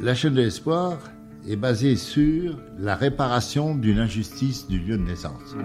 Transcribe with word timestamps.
la 0.00 0.14
chaîne 0.14 0.34
de 0.34 0.40
l'espoir 0.40 0.98
est 1.46 1.56
basée 1.56 1.96
sur 1.96 2.58
la 2.78 2.94
réparation 2.94 3.74
d'une 3.74 3.98
injustice 3.98 4.66
du 4.66 4.78
lieu 4.78 4.96
de 4.96 5.02
naissance. 5.02 5.56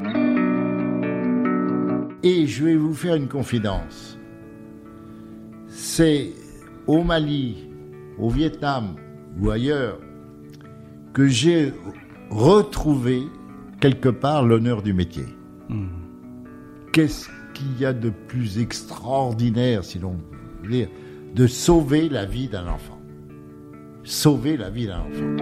Et 2.23 2.47
je 2.47 2.65
vais 2.65 2.75
vous 2.75 2.93
faire 2.93 3.15
une 3.15 3.27
confidence. 3.27 4.17
C'est 5.67 6.31
au 6.87 7.03
Mali, 7.03 7.69
au 8.17 8.29
Vietnam 8.29 8.95
ou 9.39 9.51
ailleurs 9.51 9.99
que 11.13 11.27
j'ai 11.27 11.73
retrouvé 12.29 13.23
quelque 13.79 14.09
part 14.09 14.43
l'honneur 14.43 14.81
du 14.81 14.93
métier. 14.93 15.25
Qu'est-ce 16.91 17.29
qu'il 17.53 17.79
y 17.79 17.85
a 17.85 17.93
de 17.93 18.09
plus 18.09 18.59
extraordinaire, 18.59 19.83
si 19.83 19.99
l'on 19.99 20.17
veut 20.61 20.69
dire, 20.69 20.89
de 21.35 21.47
sauver 21.47 22.09
la 22.09 22.25
vie 22.25 22.47
d'un 22.47 22.67
enfant? 22.67 22.94
Sauver 24.05 24.55
la 24.55 24.69
vie 24.69 24.85
d'un 24.85 24.99
enfant. 24.99 25.35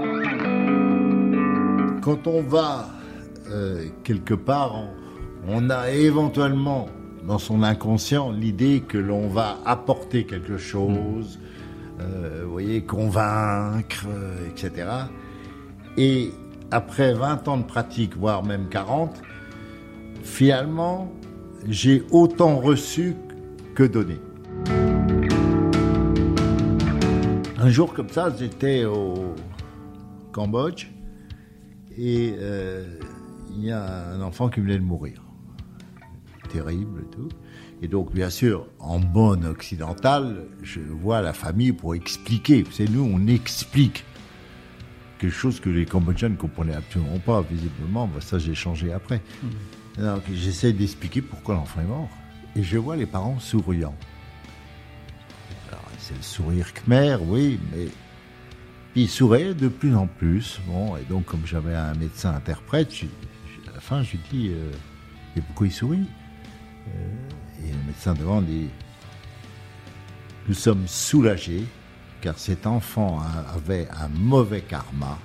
Quand 2.02 2.28
on 2.28 2.42
va 2.42 2.88
euh, 3.52 3.88
quelque 4.06 4.34
part, 4.34 4.86
on, 5.50 5.70
a 5.70 5.92
éventuellement 5.92 6.88
dans 7.28 7.40
son 7.40 7.62
inconscient 7.62 8.32
l'idée 8.32 8.82
que 8.88 8.98
l'on 8.98 9.28
va 9.28 9.58
apporter 9.66 10.26
quelque 10.26 10.58
chose, 10.58 11.40
euh, 12.00 12.46
voyez, 12.48 12.84
convaincre, 12.84 14.06
euh, 14.08 14.48
etc. 14.50 14.88
Et 15.98 16.32
après 16.72 17.14
20 17.14 17.50
ans 17.50 17.58
de 17.58 17.64
pratique, 17.64 18.16
voire 18.16 18.46
même 18.46 18.70
40, 18.70 19.22
finalement, 20.24 21.12
j'ai 21.68 22.04
autant 22.12 22.60
reçu 22.60 23.18
que 23.76 23.84
donné. 23.84 24.20
Un 27.64 27.70
jour 27.70 27.94
comme 27.94 28.10
ça, 28.10 28.30
j'étais 28.38 28.84
au 28.84 29.36
Cambodge 30.34 30.88
et 31.98 32.36
euh, 32.38 33.00
il 33.52 33.64
y 33.64 33.72
a 33.72 34.10
un 34.10 34.22
enfant 34.22 34.50
qui 34.50 34.60
venait 34.60 34.78
de 34.78 34.84
mourir. 34.84 35.24
Terrible 36.50 37.04
et 37.04 37.16
tout. 37.16 37.30
Et 37.82 37.88
donc, 37.88 38.14
bien 38.14 38.30
sûr, 38.30 38.68
en 38.80 39.00
bonne 39.00 39.46
occidentale, 39.46 40.48
je 40.62 40.82
vois 40.82 41.22
la 41.22 41.32
famille 41.32 41.72
pour 41.72 41.96
expliquer. 41.96 42.66
C'est 42.70 42.90
nous, 42.90 43.10
on 43.10 43.28
explique 43.28 44.04
quelque 45.18 45.32
chose 45.32 45.62
que 45.62 45.70
les 45.70 45.86
Cambodgiens 45.86 46.28
ne 46.28 46.36
comprenaient 46.36 46.76
absolument 46.76 47.20
pas, 47.20 47.42
visiblement. 47.44 48.08
Bah, 48.08 48.20
ça, 48.20 48.40
j'ai 48.40 48.56
changé 48.56 48.92
après. 48.92 49.22
Donc, 49.98 50.24
j'essaie 50.34 50.74
d'expliquer 50.74 51.22
pourquoi 51.22 51.56
l'enfant 51.56 51.80
est 51.80 51.86
mort. 51.86 52.10
Et 52.58 52.64
je 52.64 52.78
vois 52.78 52.98
les 52.98 53.06
parents 53.06 53.40
souriants. 53.40 53.96
C'est 56.06 56.18
le 56.18 56.22
sourire 56.22 56.74
khmer, 56.74 57.16
oui, 57.22 57.58
mais 57.72 57.88
ils 58.94 59.08
souriaient 59.08 59.54
de 59.54 59.70
plus 59.70 59.96
en 59.96 60.06
plus. 60.06 60.60
Bon, 60.68 60.98
et 60.98 61.04
donc, 61.04 61.24
comme 61.24 61.46
j'avais 61.46 61.76
un 61.76 61.94
médecin 61.94 62.36
interprète, 62.36 62.92
à 63.70 63.76
la 63.76 63.80
fin, 63.80 64.04
je 64.04 64.12
lui 64.12 64.20
dis 64.30 64.50
euh, 64.50 64.70
Et 65.38 65.42
pourquoi 65.42 65.68
il 65.68 65.72
sourit? 65.72 66.06
Euh, 66.90 67.66
Et 67.66 67.72
le 67.72 67.88
médecin 67.88 68.14
devant 68.16 68.42
dit 68.42 68.68
Nous 70.50 70.54
sommes 70.54 70.86
soulagés 70.88 71.64
car 72.20 72.38
cet 72.38 72.68
enfant 72.68 73.22
avait 73.56 73.88
un 73.90 74.10
mauvais 74.10 74.62
karma 74.62 75.18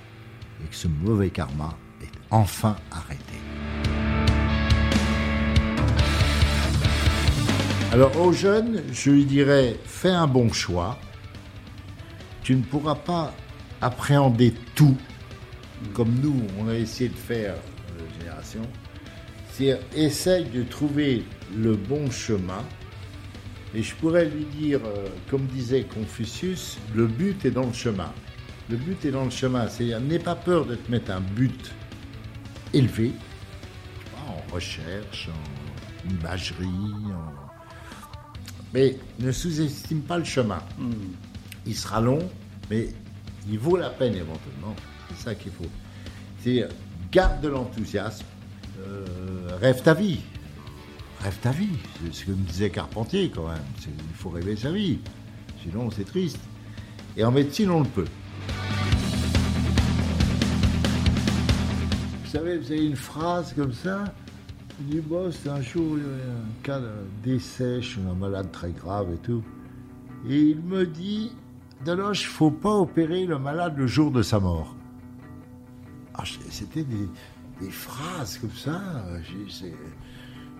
et 0.63 0.67
que 0.67 0.75
ce 0.75 0.87
mauvais 0.87 1.29
karma 1.29 1.77
est 2.01 2.11
enfin 2.31 2.77
arrêté. 2.89 3.35
Alors 7.91 8.15
aux 8.21 8.31
jeunes, 8.33 8.83
je 8.91 9.09
lui 9.11 9.25
dirais, 9.25 9.75
fais 9.83 10.09
un 10.09 10.27
bon 10.27 10.51
choix. 10.53 10.99
Tu 12.43 12.55
ne 12.55 12.61
pourras 12.61 12.95
pas 12.95 13.33
appréhender 13.81 14.53
tout 14.75 14.97
comme 15.93 16.13
nous, 16.21 16.43
on 16.59 16.67
a 16.67 16.75
essayé 16.75 17.09
de 17.09 17.15
faire 17.15 17.55
dans 17.55 18.03
la 18.03 18.19
génération. 18.19 18.61
C'est 19.51 19.79
essaye 19.95 20.45
de 20.45 20.63
trouver 20.63 21.23
le 21.55 21.75
bon 21.75 22.11
chemin. 22.11 22.63
Et 23.73 23.81
je 23.83 23.95
pourrais 23.95 24.25
lui 24.25 24.45
dire, 24.45 24.81
euh, 24.85 25.07
comme 25.29 25.45
disait 25.45 25.83
Confucius, 25.83 26.77
le 26.95 27.07
but 27.07 27.45
est 27.45 27.51
dans 27.51 27.65
le 27.67 27.73
chemin. 27.73 28.11
Le 28.69 28.77
but 28.77 29.05
est 29.05 29.11
dans 29.11 29.23
le 29.25 29.29
chemin. 29.29 29.67
C'est-à-dire, 29.69 30.01
n'aie 30.01 30.19
pas 30.19 30.35
peur 30.35 30.65
de 30.65 30.75
te 30.75 30.91
mettre 30.91 31.11
un 31.11 31.21
but 31.21 31.71
élevé, 32.73 33.11
en 34.27 34.53
recherche, 34.53 35.29
en 35.29 36.09
imagerie, 36.09 36.65
en- 36.67 37.38
mais 38.73 38.97
ne 39.19 39.31
sous-estime 39.31 40.01
pas 40.01 40.17
le 40.17 40.23
chemin. 40.23 40.61
Il 41.65 41.75
sera 41.75 42.01
long, 42.01 42.29
mais 42.69 42.89
il 43.49 43.59
vaut 43.59 43.77
la 43.77 43.89
peine 43.89 44.15
éventuellement. 44.15 44.75
C'est 45.09 45.23
ça 45.23 45.35
qu'il 45.35 45.51
faut. 45.51 45.65
C'est 46.43 46.67
garde 47.11 47.41
de 47.41 47.49
l'enthousiasme, 47.49 48.25
euh, 48.79 49.57
rêve 49.59 49.81
ta 49.81 49.93
vie. 49.93 50.19
Rêve 51.21 51.37
ta 51.41 51.51
vie. 51.51 51.77
C'est 52.01 52.13
ce 52.13 52.25
que 52.25 52.31
me 52.31 52.45
disait 52.45 52.69
Carpentier 52.69 53.31
quand 53.33 53.47
même. 53.47 53.57
Il 53.85 54.15
faut 54.15 54.29
rêver 54.29 54.55
sa 54.55 54.71
vie. 54.71 54.99
Sinon, 55.63 55.89
c'est 55.91 56.05
triste. 56.05 56.39
Et 57.17 57.23
en 57.23 57.31
médecine, 57.31 57.69
on 57.71 57.81
le 57.81 57.89
peut. 57.89 58.05
Vous 62.23 62.31
savez, 62.31 62.57
vous 62.57 62.71
avez 62.71 62.85
une 62.85 62.95
phrase 62.95 63.53
comme 63.53 63.73
ça. 63.73 64.05
Il 64.81 64.85
dit, 64.87 64.99
bon, 65.01 65.31
c'est 65.31 65.49
un 65.49 65.61
jour, 65.61 65.97
il 65.97 66.03
y 66.03 66.05
a 66.05 66.33
un 66.33 66.63
cas 66.63 66.79
de 66.79 66.89
décès 67.23 67.81
chez 67.81 67.99
un 68.01 68.13
malade 68.13 68.51
très 68.51 68.71
grave 68.71 69.07
et 69.13 69.17
tout. 69.17 69.43
Et 70.27 70.37
il 70.37 70.61
me 70.61 70.85
dit, 70.85 71.33
Deloche, 71.85 72.23
il 72.23 72.27
faut 72.27 72.51
pas 72.51 72.73
opérer 72.75 73.25
le 73.25 73.37
malade 73.39 73.77
le 73.77 73.87
jour 73.87 74.11
de 74.11 74.21
sa 74.21 74.39
mort. 74.39 74.75
Ah, 76.13 76.23
C'était 76.49 76.83
des, 76.83 77.07
des 77.61 77.69
phrases 77.69 78.37
comme 78.37 78.51
ça. 78.51 78.81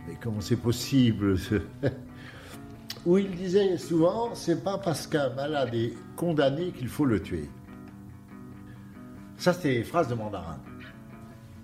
Mais 0.08 0.18
comment 0.22 0.42
c'est 0.42 0.56
possible 0.56 1.38
Où 3.06 3.18
il 3.18 3.32
disait 3.36 3.78
souvent, 3.78 4.34
c'est 4.34 4.64
pas 4.64 4.78
parce 4.78 5.08
qu'un 5.08 5.30
malade 5.30 5.74
est 5.74 5.94
condamné 6.16 6.72
qu'il 6.72 6.88
faut 6.88 7.06
le 7.06 7.22
tuer. 7.22 7.50
Ça, 9.38 9.54
c'était 9.54 9.76
les 9.76 9.84
phrases 9.84 10.10
de 10.10 10.16
mandarin. 10.16 10.60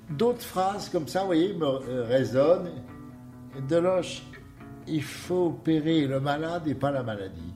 D'autres 0.09 0.41
phrases 0.43 0.89
comme 0.89 1.07
ça, 1.07 1.21
vous 1.21 1.27
voyez, 1.27 1.53
me 1.53 1.65
euh, 1.65 2.05
résonnent. 2.07 2.71
Deloche, 3.67 4.23
il 4.87 5.01
faut 5.01 5.47
opérer 5.47 6.05
le 6.05 6.19
malade 6.19 6.67
et 6.67 6.75
pas 6.75 6.91
la 6.91 7.01
maladie. 7.01 7.53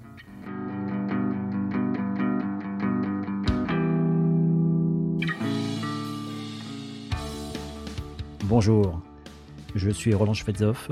Bonjour, 8.45 8.99
je 9.75 9.91
suis 9.91 10.11
Roland 10.15 10.33
Schwedzoff, 10.33 10.89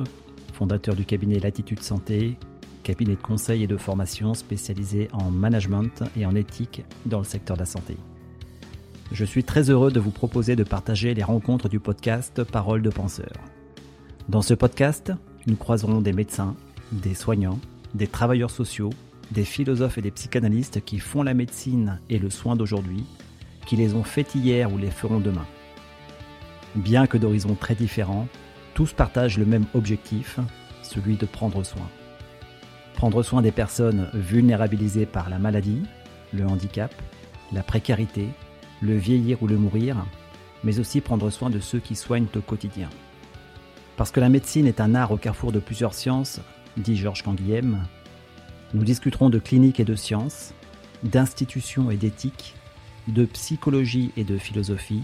fondateur 0.53 0.94
du 0.94 1.06
cabinet 1.06 1.40
Latitude 1.40 1.81
Santé, 1.81 2.38
cabinet 2.84 3.16
de 3.16 3.22
conseil 3.22 3.63
et 3.63 3.67
de 3.67 3.78
formation 3.78 4.35
spécialisé 4.35 5.07
en 5.12 5.31
management 5.31 6.03
et 6.16 6.28
en 6.28 6.35
éthique 6.35 6.85
dans 7.07 7.17
le 7.17 7.25
secteur 7.25 7.57
de 7.57 7.62
la 7.62 7.66
santé. 7.66 7.97
Je 9.12 9.23
suis 9.23 9.45
très 9.45 9.69
heureux 9.69 9.90
de 9.90 10.01
vous 10.01 10.12
proposer 10.12 10.57
de 10.57 10.66
partager 10.66 11.13
les 11.13 11.23
rencontres 11.23 11.69
du 11.69 11.79
podcast 11.79 12.44
Parole 12.44 12.81
de 12.81 12.90
penseurs. 12.90 13.40
Dans 14.28 14.41
ce 14.41 14.53
podcast, 14.53 15.13
nous 15.47 15.56
croiserons 15.56 16.01
des 16.01 16.12
médecins, 16.12 16.57
des 16.91 17.13
soignants, 17.13 17.59
des 17.94 18.07
travailleurs 18.07 18.51
sociaux, 18.51 18.90
des 19.31 19.46
philosophes 19.46 19.97
et 19.97 20.01
des 20.01 20.12
psychanalystes 20.12 20.84
qui 20.84 21.00
font 21.00 21.23
la 21.23 21.34
médecine 21.34 22.01
et 22.09 22.19
le 22.19 22.29
soin 22.29 22.57
d'aujourd'hui, 22.57 23.06
qui 23.66 23.78
les 23.78 23.94
ont 23.94 24.03
fait 24.03 24.35
hier 24.35 24.73
ou 24.73 24.78
les 24.78 24.91
feront 24.91 25.22
demain. 25.22 25.46
Bien 26.75 27.07
que 27.07 27.17
d'horizons 27.17 27.56
très 27.56 27.75
différents, 27.75 28.28
tous 28.73 28.91
partagent 28.91 29.38
le 29.38 29.46
même 29.46 29.66
objectif, 29.73 30.38
celui 30.84 31.16
de 31.16 31.26
prendre 31.26 31.64
soin. 31.64 31.87
Prendre 32.96 33.23
soin 33.23 33.41
des 33.41 33.52
personnes 33.52 34.09
vulnérabilisées 34.14 35.05
par 35.05 35.29
la 35.29 35.40
maladie, 35.40 35.84
le 36.34 36.46
handicap, 36.46 36.93
la 37.53 37.64
précarité, 37.64 38.28
le 38.82 38.96
vieillir 38.96 39.41
ou 39.41 39.47
le 39.47 39.58
mourir, 39.58 39.97
mais 40.64 40.79
aussi 40.79 41.02
prendre 41.02 41.29
soin 41.29 41.50
de 41.50 41.59
ceux 41.59 41.79
qui 41.79 41.96
soignent 41.96 42.28
au 42.35 42.41
quotidien. 42.41 42.90
Parce 43.96 44.12
que 44.12 44.20
la 44.20 44.29
médecine 44.29 44.68
est 44.68 44.82
un 44.82 44.96
art 44.96 45.12
au 45.12 45.18
carrefour 45.18 45.52
de 45.52 45.59
plusieurs 45.59 45.94
sciences, 45.94 46.40
dit 46.78 46.96
Georges 46.96 47.24
Canguilhem, 47.24 47.84
nous 48.74 48.84
discuterons 48.84 49.29
de 49.29 49.40
clinique 49.40 49.79
et 49.79 49.85
de 49.85 49.96
sciences, 49.96 50.53
d'institutions 51.03 51.90
et 51.90 51.97
d'éthique, 51.97 52.56
de 53.08 53.26
psychologie 53.26 54.12
et 54.18 54.24
de 54.24 54.38
philosophie, 54.38 55.03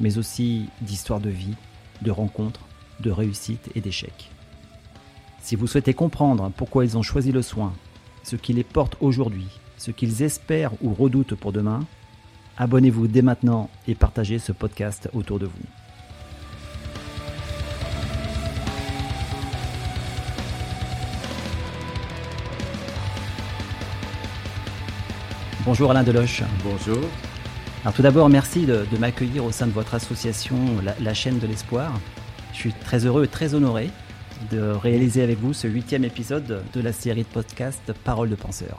mais 0.00 0.18
aussi 0.18 0.68
d'histoire 0.80 1.20
de 1.20 1.30
vie, 1.30 1.54
de 2.02 2.10
rencontres, 2.10 2.66
de 3.00 3.10
réussites 3.10 3.70
et 3.74 3.80
d'échecs. 3.80 4.30
Si 5.40 5.56
vous 5.56 5.66
souhaitez 5.66 5.94
comprendre 5.94 6.50
pourquoi 6.56 6.84
ils 6.84 6.96
ont 6.96 7.02
choisi 7.02 7.30
le 7.30 7.42
soin, 7.42 7.72
ce 8.22 8.36
qui 8.36 8.52
les 8.52 8.64
porte 8.64 8.96
aujourd'hui, 9.00 9.46
ce 9.76 9.90
qu'ils 9.90 10.22
espèrent 10.22 10.72
ou 10.82 10.94
redoutent 10.94 11.34
pour 11.34 11.52
demain, 11.52 11.80
abonnez-vous 12.58 13.08
dès 13.08 13.22
maintenant 13.22 13.68
et 13.88 13.94
partagez 13.94 14.38
ce 14.38 14.52
podcast 14.52 15.08
autour 15.14 15.38
de 15.38 15.46
vous. 15.46 15.52
Bonjour 25.64 25.90
Alain 25.90 26.02
Deloche. 26.02 26.42
Bonjour. 26.62 27.08
Alors 27.84 27.94
tout 27.94 28.02
d'abord, 28.02 28.28
merci 28.28 28.66
de, 28.66 28.84
m'accueillir 28.98 29.44
au 29.44 29.50
sein 29.50 29.66
de 29.66 29.72
votre 29.72 29.94
association, 29.94 30.56
la, 31.00 31.14
chaîne 31.14 31.38
de 31.38 31.46
l'espoir. 31.46 31.92
Je 32.52 32.58
suis 32.58 32.72
très 32.72 33.06
heureux 33.06 33.24
et 33.24 33.28
très 33.28 33.54
honoré 33.54 33.90
de 34.50 34.60
réaliser 34.60 35.22
avec 35.22 35.38
vous 35.38 35.54
ce 35.54 35.66
huitième 35.66 36.04
épisode 36.04 36.62
de 36.72 36.80
la 36.80 36.92
série 36.92 37.22
de 37.22 37.28
podcasts 37.28 37.92
Parole 38.04 38.28
de 38.28 38.34
penseur. 38.34 38.78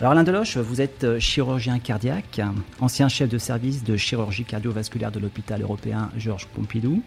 Alors 0.00 0.12
Alain 0.12 0.22
Deloche, 0.22 0.58
vous 0.58 0.80
êtes 0.80 1.18
chirurgien 1.18 1.80
cardiaque, 1.80 2.40
ancien 2.80 3.08
chef 3.08 3.28
de 3.28 3.36
service 3.36 3.82
de 3.82 3.96
chirurgie 3.96 4.44
cardiovasculaire 4.44 5.10
de 5.10 5.18
l'hôpital 5.18 5.60
européen 5.60 6.10
Georges 6.16 6.46
Pompidou, 6.46 7.02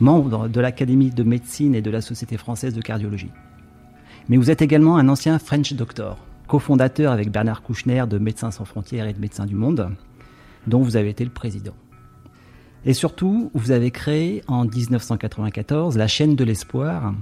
membre 0.00 0.48
de 0.48 0.60
l'Académie 0.60 1.10
de 1.10 1.22
médecine 1.22 1.74
et 1.74 1.82
de 1.82 1.90
la 1.90 2.00
Société 2.00 2.38
française 2.38 2.72
de 2.72 2.80
cardiologie. 2.80 3.32
Mais 4.30 4.38
vous 4.38 4.50
êtes 4.50 4.62
également 4.62 4.96
un 4.96 5.10
ancien 5.10 5.38
French 5.38 5.74
Doctor, 5.74 6.16
cofondateur 6.46 7.12
avec 7.12 7.30
Bernard 7.30 7.60
Kouchner 7.60 8.04
de 8.08 8.16
Médecins 8.16 8.50
sans 8.50 8.64
frontières 8.64 9.06
et 9.06 9.12
de 9.12 9.20
Médecins 9.20 9.44
du 9.44 9.54
Monde, 9.54 9.90
dont 10.66 10.80
vous 10.80 10.96
avez 10.96 11.10
été 11.10 11.22
le 11.22 11.30
président. 11.30 11.74
Et 12.86 12.94
surtout, 12.94 13.50
vous 13.52 13.72
avez 13.72 13.90
créé 13.90 14.42
en 14.46 14.64
1994 14.64 15.98
la 15.98 16.08
chaîne 16.08 16.34
de 16.34 16.44
l'espoir 16.44 17.12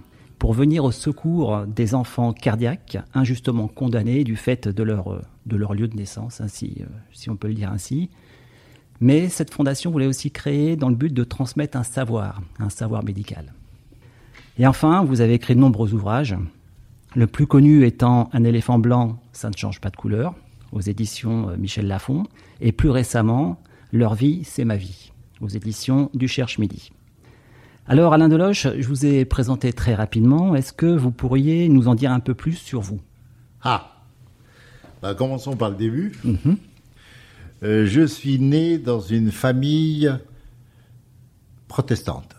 pour 0.44 0.52
venir 0.52 0.84
au 0.84 0.92
secours 0.92 1.64
des 1.66 1.94
enfants 1.94 2.34
cardiaques 2.34 2.98
injustement 3.14 3.66
condamnés 3.66 4.24
du 4.24 4.36
fait 4.36 4.68
de 4.68 4.82
leur, 4.82 5.22
de 5.46 5.56
leur 5.56 5.72
lieu 5.72 5.88
de 5.88 5.96
naissance, 5.96 6.42
ainsi, 6.42 6.82
euh, 6.82 6.84
si 7.14 7.30
on 7.30 7.36
peut 7.36 7.48
le 7.48 7.54
dire 7.54 7.72
ainsi. 7.72 8.10
Mais 9.00 9.30
cette 9.30 9.54
fondation 9.54 9.90
voulait 9.90 10.04
aussi 10.04 10.30
créer 10.30 10.76
dans 10.76 10.90
le 10.90 10.96
but 10.96 11.14
de 11.14 11.24
transmettre 11.24 11.78
un 11.78 11.82
savoir, 11.82 12.42
un 12.58 12.68
savoir 12.68 13.02
médical. 13.02 13.54
Et 14.58 14.66
enfin, 14.66 15.02
vous 15.02 15.22
avez 15.22 15.32
écrit 15.32 15.54
de 15.54 15.60
nombreux 15.60 15.94
ouvrages, 15.94 16.36
le 17.16 17.26
plus 17.26 17.46
connu 17.46 17.86
étant 17.86 18.28
Un 18.34 18.44
éléphant 18.44 18.78
blanc, 18.78 19.18
ça 19.32 19.48
ne 19.48 19.56
change 19.56 19.80
pas 19.80 19.88
de 19.88 19.96
couleur, 19.96 20.34
aux 20.72 20.82
éditions 20.82 21.48
euh, 21.48 21.56
Michel 21.56 21.86
Lafon, 21.86 22.24
et 22.60 22.72
plus 22.72 22.90
récemment, 22.90 23.62
Leur 23.92 24.14
vie, 24.14 24.44
c'est 24.44 24.66
ma 24.66 24.76
vie, 24.76 25.10
aux 25.40 25.48
éditions 25.48 26.10
du 26.12 26.28
Cherche 26.28 26.58
Midi. 26.58 26.90
Alors 27.86 28.14
Alain 28.14 28.30
Deloche, 28.30 28.66
je 28.78 28.88
vous 28.88 29.04
ai 29.04 29.26
présenté 29.26 29.74
très 29.74 29.94
rapidement, 29.94 30.54
est-ce 30.54 30.72
que 30.72 30.86
vous 30.86 31.10
pourriez 31.10 31.68
nous 31.68 31.86
en 31.86 31.94
dire 31.94 32.12
un 32.12 32.20
peu 32.20 32.34
plus 32.34 32.54
sur 32.54 32.80
vous? 32.80 32.98
Ah 33.62 34.02
bah, 35.02 35.14
Commençons 35.14 35.54
par 35.54 35.68
le 35.68 35.76
début. 35.76 36.12
Mhm. 36.24 36.56
Euh, 37.62 37.86
je 37.86 38.06
suis 38.06 38.38
né 38.38 38.78
dans 38.78 39.00
une 39.00 39.30
famille 39.30 40.10
protestante. 41.68 42.34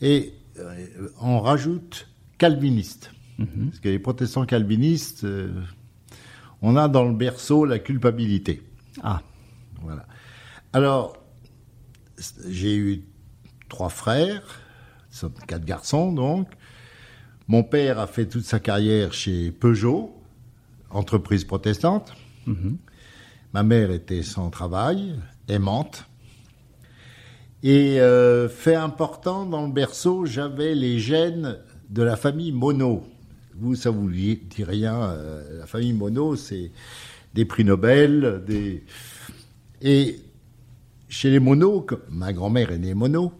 Et 0.00 0.34
euh, 0.60 0.86
on 1.20 1.40
rajoute 1.40 2.08
calviniste. 2.38 3.10
Mhm. 3.38 3.70
Parce 3.70 3.80
que 3.80 3.88
les 3.88 3.98
protestants 3.98 4.46
calvinistes, 4.46 5.24
euh, 5.24 5.50
on 6.62 6.76
a 6.76 6.86
dans 6.86 7.04
le 7.04 7.14
berceau 7.14 7.64
la 7.64 7.80
culpabilité. 7.80 8.62
Ah. 9.02 9.20
Voilà. 9.82 10.06
Alors, 10.72 11.16
j'ai 12.48 12.76
eu 12.76 13.02
trois 13.74 13.88
frères, 13.88 14.60
quatre 15.48 15.64
garçons 15.64 16.12
donc. 16.12 16.46
Mon 17.48 17.64
père 17.64 17.98
a 17.98 18.06
fait 18.06 18.26
toute 18.26 18.44
sa 18.44 18.60
carrière 18.60 19.12
chez 19.12 19.50
Peugeot, 19.50 20.14
entreprise 20.90 21.44
protestante. 21.44 22.14
Mhm. 22.46 22.78
Ma 23.52 23.64
mère 23.64 23.90
était 23.90 24.22
sans 24.22 24.48
travail, 24.50 25.16
aimante. 25.48 26.04
Et 27.64 28.00
euh, 28.00 28.48
fait 28.48 28.76
important 28.76 29.44
dans 29.44 29.66
le 29.66 29.72
berceau, 29.72 30.24
j'avais 30.24 30.76
les 30.76 31.00
gènes 31.00 31.58
de 31.90 32.02
la 32.04 32.16
famille 32.16 32.52
Monod. 32.52 33.00
Vous, 33.56 33.74
ça 33.74 33.90
vous 33.90 34.08
dit 34.08 34.38
rien. 34.60 35.02
Euh, 35.02 35.58
la 35.58 35.66
famille 35.66 35.94
Monod, 35.94 36.36
c'est 36.36 36.70
des 37.34 37.44
prix 37.44 37.64
Nobel, 37.64 38.44
des... 38.46 38.84
Et 39.82 40.20
chez 41.08 41.30
les 41.30 41.40
Monod, 41.40 41.98
ma 42.08 42.32
grand-mère 42.32 42.70
est 42.70 42.78
née 42.78 42.94
Monod, 42.94 43.30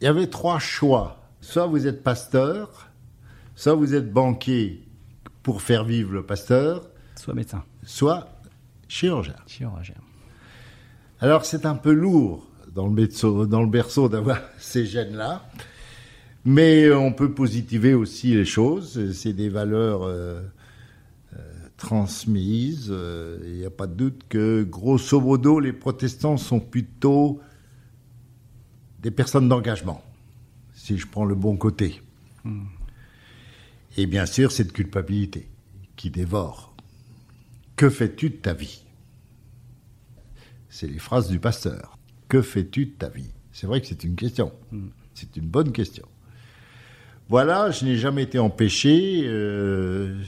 il 0.00 0.04
y 0.04 0.06
avait 0.06 0.28
trois 0.28 0.58
choix. 0.58 1.16
Soit 1.40 1.66
vous 1.66 1.86
êtes 1.86 2.02
pasteur, 2.02 2.88
soit 3.54 3.74
vous 3.74 3.94
êtes 3.94 4.12
banquier 4.12 4.82
pour 5.42 5.62
faire 5.62 5.84
vivre 5.84 6.12
le 6.12 6.22
pasteur, 6.22 6.88
soit 7.16 7.34
médecin, 7.34 7.64
soit 7.82 8.28
chirurgien. 8.88 9.36
Chirurgien. 9.46 9.94
Alors 11.20 11.44
c'est 11.44 11.66
un 11.66 11.76
peu 11.76 11.92
lourd 11.92 12.46
dans 12.74 12.86
le, 12.86 13.46
dans 13.46 13.62
le 13.62 13.68
berceau 13.68 14.08
d'avoir 14.08 14.40
ces 14.58 14.86
gènes-là. 14.86 15.42
Mais 16.44 16.90
on 16.90 17.12
peut 17.12 17.32
positiver 17.32 17.92
aussi 17.92 18.34
les 18.34 18.46
choses. 18.46 19.12
C'est 19.12 19.34
des 19.34 19.50
valeurs 19.50 20.04
euh, 20.04 20.40
euh, 21.34 21.38
transmises. 21.76 22.88
Euh, 22.90 23.38
il 23.44 23.58
n'y 23.58 23.66
a 23.66 23.70
pas 23.70 23.86
de 23.86 23.94
doute 23.94 24.22
que, 24.28 24.62
grosso 24.62 25.20
modo, 25.20 25.60
les 25.60 25.74
protestants 25.74 26.38
sont 26.38 26.60
plutôt 26.60 27.40
des 29.02 29.10
personnes 29.10 29.48
d'engagement, 29.48 30.02
si 30.74 30.98
je 30.98 31.06
prends 31.06 31.24
le 31.24 31.34
bon 31.34 31.56
côté. 31.56 32.02
Et 33.96 34.06
bien 34.06 34.26
sûr, 34.26 34.52
cette 34.52 34.72
culpabilité 34.72 35.48
qui 35.96 36.10
dévore. 36.10 36.74
Que 37.76 37.88
fais-tu 37.90 38.30
de 38.30 38.36
ta 38.36 38.52
vie? 38.52 38.82
C'est 40.68 40.86
les 40.86 40.98
phrases 40.98 41.28
du 41.28 41.38
pasteur. 41.38 41.98
Que 42.28 42.42
fais-tu 42.42 42.86
de 42.86 42.90
ta 42.92 43.08
vie? 43.08 43.30
C'est 43.52 43.66
vrai 43.66 43.80
que 43.80 43.86
c'est 43.86 44.04
une 44.04 44.16
question. 44.16 44.52
C'est 45.14 45.36
une 45.36 45.48
bonne 45.48 45.72
question. 45.72 46.06
Voilà, 47.28 47.70
je 47.70 47.84
n'ai 47.84 47.96
jamais 47.96 48.22
été 48.22 48.38
empêché. 48.38 49.22
Euh, 49.24 50.22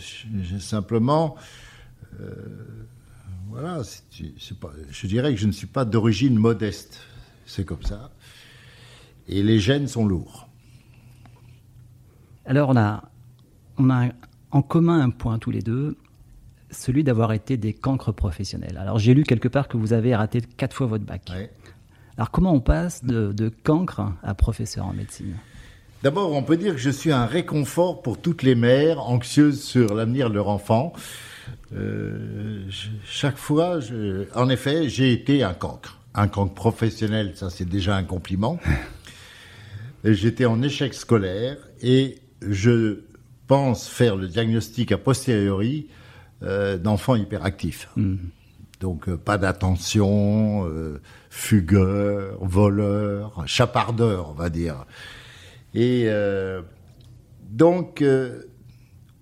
simplement, 0.59 1.37
euh, 2.21 2.87
voilà, 3.49 3.83
je 4.91 5.07
dirais 5.07 5.35
que 5.35 5.41
je 5.41 5.47
ne 5.47 5.53
suis 5.53 5.67
pas 5.67 5.85
d'origine 5.85 6.37
modeste. 6.37 7.01
C'est 7.47 7.65
comme 7.65 7.83
ça. 7.83 8.11
Et 9.29 9.43
les 9.43 9.59
gènes 9.59 9.89
sont 9.89 10.07
lourds. 10.07 10.49
Alors, 12.45 12.71
on 12.71 12.77
a, 12.77 13.05
on 13.79 13.91
a 13.91 14.09
en 14.51 14.63
commun 14.63 15.01
un 15.01 15.11
point 15.11 15.39
tous 15.39 15.51
les 15.51 15.63
deux, 15.63 15.97
celui 16.71 17.05
d'avoir 17.05 17.33
été 17.33 17.57
des 17.57 17.73
cancres 17.73 18.13
professionnels. 18.13 18.77
Alors, 18.79 18.99
j'ai 18.99 19.15
lu 19.15 19.23
quelque 19.23 19.49
part 19.49 19.69
que 19.69 19.77
vous 19.77 19.93
avez 19.93 20.15
raté 20.15 20.41
quatre 20.57 20.77
fois 20.77 20.87
votre 20.87 21.05
bac. 21.05 21.31
Alors, 22.17 22.31
comment 22.31 22.53
on 22.53 22.61
passe 22.61 23.05
de, 23.05 23.33
de 23.33 23.49
cancre 23.49 24.03
à 24.23 24.35
professeur 24.35 24.87
en 24.87 24.93
médecine? 24.93 25.37
D'abord, 26.03 26.33
on 26.33 26.43
peut 26.43 26.57
dire 26.57 26.73
que 26.73 26.81
je 26.81 26.91
suis 26.91 27.13
un 27.13 27.27
réconfort 27.27 28.03
pour 28.03 28.21
toutes 28.21 28.43
les 28.43 28.57
mères 28.57 29.09
anxieuses 29.09 29.63
sur 29.63 29.95
l'avenir 29.95 30.31
de 30.31 30.35
leur 30.35 30.49
enfant. 30.49 30.93
Euh, 31.75 32.67
chaque 33.05 33.37
fois, 33.37 33.79
je, 33.79 34.27
en 34.35 34.49
effet, 34.49 34.89
j'ai 34.89 35.13
été 35.13 35.45
un 35.45 35.55
cancre. 35.55 35.99
Un 36.15 36.29
cancre 36.29 36.55
professionnel, 36.55 37.33
ça 37.37 37.51
c'est 37.51 37.69
déjà 37.69 37.97
un 37.97 38.05
compliment. 38.05 38.59
J'étais 40.05 40.47
en 40.47 40.63
échec 40.63 40.95
scolaire 40.95 41.57
et 41.81 42.19
je 42.41 43.01
pense 43.47 43.89
faire 43.89 44.17
le 44.17 44.29
diagnostic 44.29 44.93
a 44.93 44.99
posteriori 44.99 45.89
euh, 46.43 46.77
d'enfants 46.77 47.15
hyperactifs. 47.15 47.89
Hmm. 47.97 48.17
Donc 48.83 49.09
euh, 49.09 49.17
pas 49.17 49.39
d'attention, 49.39 50.67
euh, 50.67 51.01
fugueur, 51.31 52.37
voleur, 52.45 53.45
chapardeur, 53.47 54.31
on 54.31 54.35
va 54.35 54.51
dire. 54.51 54.87
Et 55.73 56.07
euh, 56.07 56.63
donc, 57.49 58.05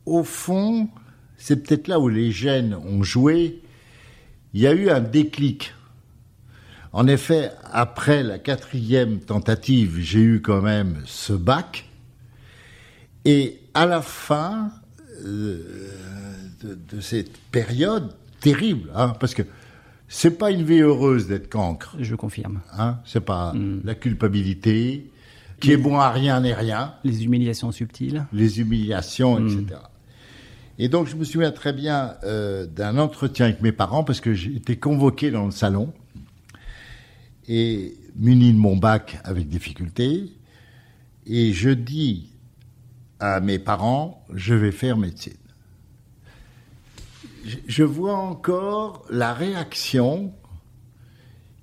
au 0.06 0.24
fond, 0.24 0.88
c'est 1.36 1.62
peut-être 1.62 1.88
là 1.88 2.00
où 2.00 2.08
les 2.08 2.32
gènes 2.32 2.74
ont 2.74 3.02
joué. 3.02 3.62
Il 4.54 4.60
y 4.62 4.66
a 4.66 4.72
eu 4.72 4.88
un 4.88 5.00
déclic. 5.00 5.74
En 6.92 7.06
effet, 7.06 7.52
après 7.70 8.22
la 8.22 8.38
quatrième 8.38 9.20
tentative, 9.20 9.98
j'ai 10.00 10.20
eu 10.20 10.42
quand 10.42 10.60
même 10.60 11.02
ce 11.04 11.32
bac. 11.32 11.88
Et 13.24 13.60
à 13.74 13.86
la 13.86 14.02
fin 14.02 14.70
euh, 15.24 15.62
de, 16.62 17.00
cette 17.00 17.36
période 17.52 18.12
terrible, 18.40 18.90
hein, 18.94 19.14
parce 19.20 19.34
que 19.34 19.42
c'est 20.08 20.36
pas 20.38 20.50
une 20.50 20.64
vie 20.64 20.80
heureuse 20.80 21.28
d'être 21.28 21.48
cancre. 21.48 21.94
Je 22.00 22.14
confirme. 22.16 22.60
Hein, 22.76 22.98
c'est 23.04 23.20
pas 23.20 23.52
mm. 23.52 23.82
la 23.84 23.94
culpabilité, 23.94 25.10
qui 25.60 25.72
est 25.72 25.76
bon 25.76 25.98
à 25.98 26.10
rien 26.10 26.40
n'est 26.40 26.54
rien. 26.54 26.94
Les 27.04 27.24
humiliations 27.24 27.70
subtiles. 27.70 28.26
Les 28.32 28.60
humiliations, 28.60 29.38
etc. 29.38 29.58
Hmm. 29.58 29.74
Et 30.78 30.88
donc, 30.88 31.06
je 31.06 31.16
me 31.16 31.24
souviens 31.24 31.52
très 31.52 31.74
bien 31.74 32.14
euh, 32.24 32.66
d'un 32.66 32.96
entretien 32.96 33.46
avec 33.46 33.60
mes 33.60 33.72
parents 33.72 34.02
parce 34.02 34.20
que 34.20 34.30
été 34.30 34.76
convoqué 34.76 35.30
dans 35.30 35.44
le 35.44 35.50
salon 35.50 35.92
et 37.52 37.96
muni 38.14 38.52
de 38.52 38.58
mon 38.58 38.76
bac 38.76 39.18
avec 39.24 39.48
difficulté. 39.48 40.32
Et 41.26 41.52
je 41.52 41.70
dis 41.70 42.30
à 43.18 43.40
mes 43.40 43.58
parents, 43.58 44.24
je 44.32 44.54
vais 44.54 44.70
faire 44.70 44.96
médecine. 44.96 45.32
Je 47.66 47.82
vois 47.82 48.16
encore 48.16 49.04
la 49.10 49.34
réaction 49.34 50.32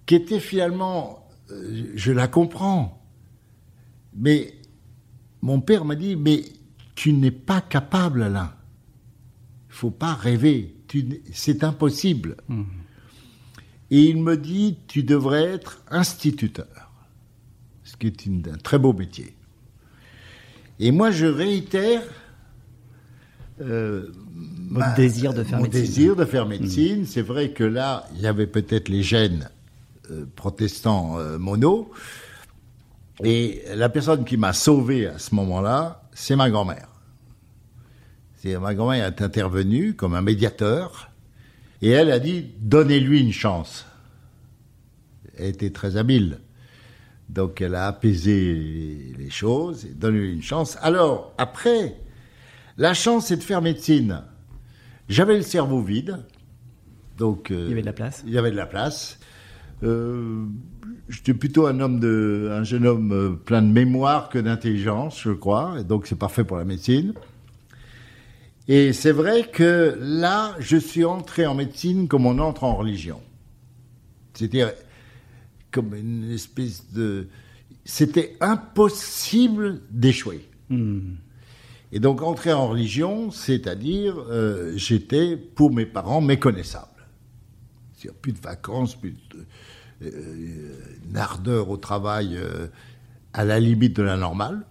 qui 0.05 0.15
était 0.15 0.41
finalement, 0.41 1.25
euh, 1.51 1.93
je 1.95 2.11
la 2.11 2.27
comprends, 2.27 3.01
mais 4.13 4.55
mon 5.41 5.61
père 5.61 5.85
m'a 5.85 5.95
dit, 5.95 6.17
mais 6.17 6.43
tu 6.95 7.13
n'es 7.13 7.31
pas 7.31 7.61
capable, 7.61 8.23
Alain. 8.23 8.53
Il 9.69 9.75
faut 9.75 9.91
pas 9.91 10.15
rêver. 10.15 10.75
C'est 11.31 11.63
impossible. 11.63 12.35
Hmm. 12.49 12.63
Et 13.91 14.01
il 14.01 14.21
me 14.21 14.37
dit 14.37 14.77
tu 14.87 15.03
devrais 15.03 15.43
être 15.43 15.81
instituteur, 15.89 16.91
ce 17.83 17.95
qui 17.97 18.07
est 18.07 18.25
une, 18.25 18.43
un 18.53 18.57
très 18.57 18.79
beau 18.79 18.93
métier. 18.93 19.35
Et 20.79 20.91
moi, 20.91 21.11
je 21.11 21.25
réitère 21.25 22.03
euh, 23.61 24.07
mon 24.69 24.93
désir 24.95 25.33
de 25.33 25.43
faire 25.43 25.57
mon 25.57 25.63
médecine. 25.63 25.81
désir 25.81 26.15
de 26.15 26.25
faire 26.25 26.45
médecine. 26.45 27.05
C'est 27.05 27.21
vrai 27.21 27.51
que 27.51 27.63
là, 27.63 28.05
il 28.15 28.21
y 28.21 28.27
avait 28.27 28.47
peut-être 28.47 28.89
les 28.89 29.01
gènes 29.01 29.49
euh, 30.11 30.25
protestants 30.35 31.17
euh, 31.17 31.37
mono. 31.39 31.91
Et 33.23 33.63
la 33.73 33.89
personne 33.89 34.25
qui 34.25 34.37
m'a 34.37 34.53
sauvé 34.53 35.07
à 35.07 35.17
ce 35.17 35.33
moment-là, 35.33 36.03
c'est 36.13 36.35
ma 36.35 36.49
grand-mère. 36.49 36.87
Ma 38.45 38.73
grand-mère 38.75 39.05
est 39.05 39.21
intervenue 39.21 39.93
comme 39.93 40.13
un 40.13 40.21
médiateur 40.21 41.11
et 41.81 41.89
elle 41.89 42.11
a 42.11 42.19
dit 42.19 42.51
donnez-lui 42.59 43.21
une 43.21 43.31
chance. 43.31 43.85
Elle 45.37 45.49
était 45.49 45.71
très 45.71 45.97
habile. 45.97 46.39
Donc 47.29 47.61
elle 47.61 47.75
a 47.75 47.87
apaisé 47.87 49.13
les 49.17 49.29
choses, 49.29 49.85
et 49.85 49.93
donné 49.93 50.19
une 50.19 50.41
chance. 50.41 50.77
Alors, 50.81 51.33
après, 51.37 51.97
la 52.77 52.93
chance 52.93 53.27
c'est 53.27 53.37
de 53.37 53.43
faire 53.43 53.61
médecine. 53.61 54.23
J'avais 55.09 55.35
le 55.35 55.43
cerveau 55.43 55.81
vide. 55.81 56.19
Donc, 57.17 57.47
il 57.49 57.69
y 57.69 57.71
avait 57.71 57.81
de 57.81 57.85
la 57.87 57.93
place. 57.93 58.23
Il 58.27 58.33
y 58.33 58.37
avait 58.37 58.51
de 58.51 58.55
la 58.55 58.67
place. 58.67 59.19
Euh, 59.83 60.45
J'étais 61.09 61.33
plutôt 61.33 61.67
un 61.67 61.79
homme 61.79 61.99
de, 61.99 62.49
un 62.51 62.63
jeune 62.63 62.85
homme 62.85 63.11
euh, 63.13 63.29
plein 63.29 63.61
de 63.61 63.71
mémoire 63.71 64.27
que 64.27 64.39
d'intelligence, 64.39 65.21
je 65.21 65.31
crois. 65.31 65.77
Et 65.79 65.83
donc 65.83 66.05
c'est 66.05 66.17
parfait 66.17 66.43
pour 66.43 66.57
la 66.57 66.65
médecine. 66.65 67.13
Et 68.67 68.91
c'est 68.91 69.11
vrai 69.11 69.49
que 69.49 69.97
là, 70.01 70.55
je 70.59 70.77
suis 70.77 71.05
entré 71.05 71.45
en 71.45 71.55
médecine 71.55 72.07
comme 72.07 72.25
on 72.25 72.39
entre 72.39 72.63
en 72.63 72.75
religion. 72.75 73.21
C'était 74.33 74.65
comme 75.71 75.95
une 75.95 76.31
espèce 76.31 76.91
de... 76.91 77.27
C'était 77.85 78.35
impossible 78.41 79.81
d'échouer. 79.89 80.45
Hmm. 80.69 81.15
Et 81.93 81.99
donc 81.99 82.21
entrer 82.21 82.51
en 82.51 82.67
religion, 82.67 83.31
c'est-à-dire 83.31 84.17
euh, 84.29 84.73
j'étais 84.75 85.37
pour 85.37 85.73
mes 85.73 85.85
parents 85.85 86.19
méconnaissable. 86.19 87.07
C'est-à-dire 87.93 88.19
plus 88.19 88.33
de 88.33 88.39
vacances, 88.39 88.95
plus 88.95 89.11
de, 89.11 89.45
euh, 90.03 90.73
une 91.09 91.17
ardeur 91.17 91.69
au 91.69 91.77
travail 91.77 92.35
euh, 92.35 92.67
à 93.33 93.45
la 93.45 93.59
limite 93.59 93.95
de 93.95 94.03
la 94.03 94.17
normale. 94.17 94.65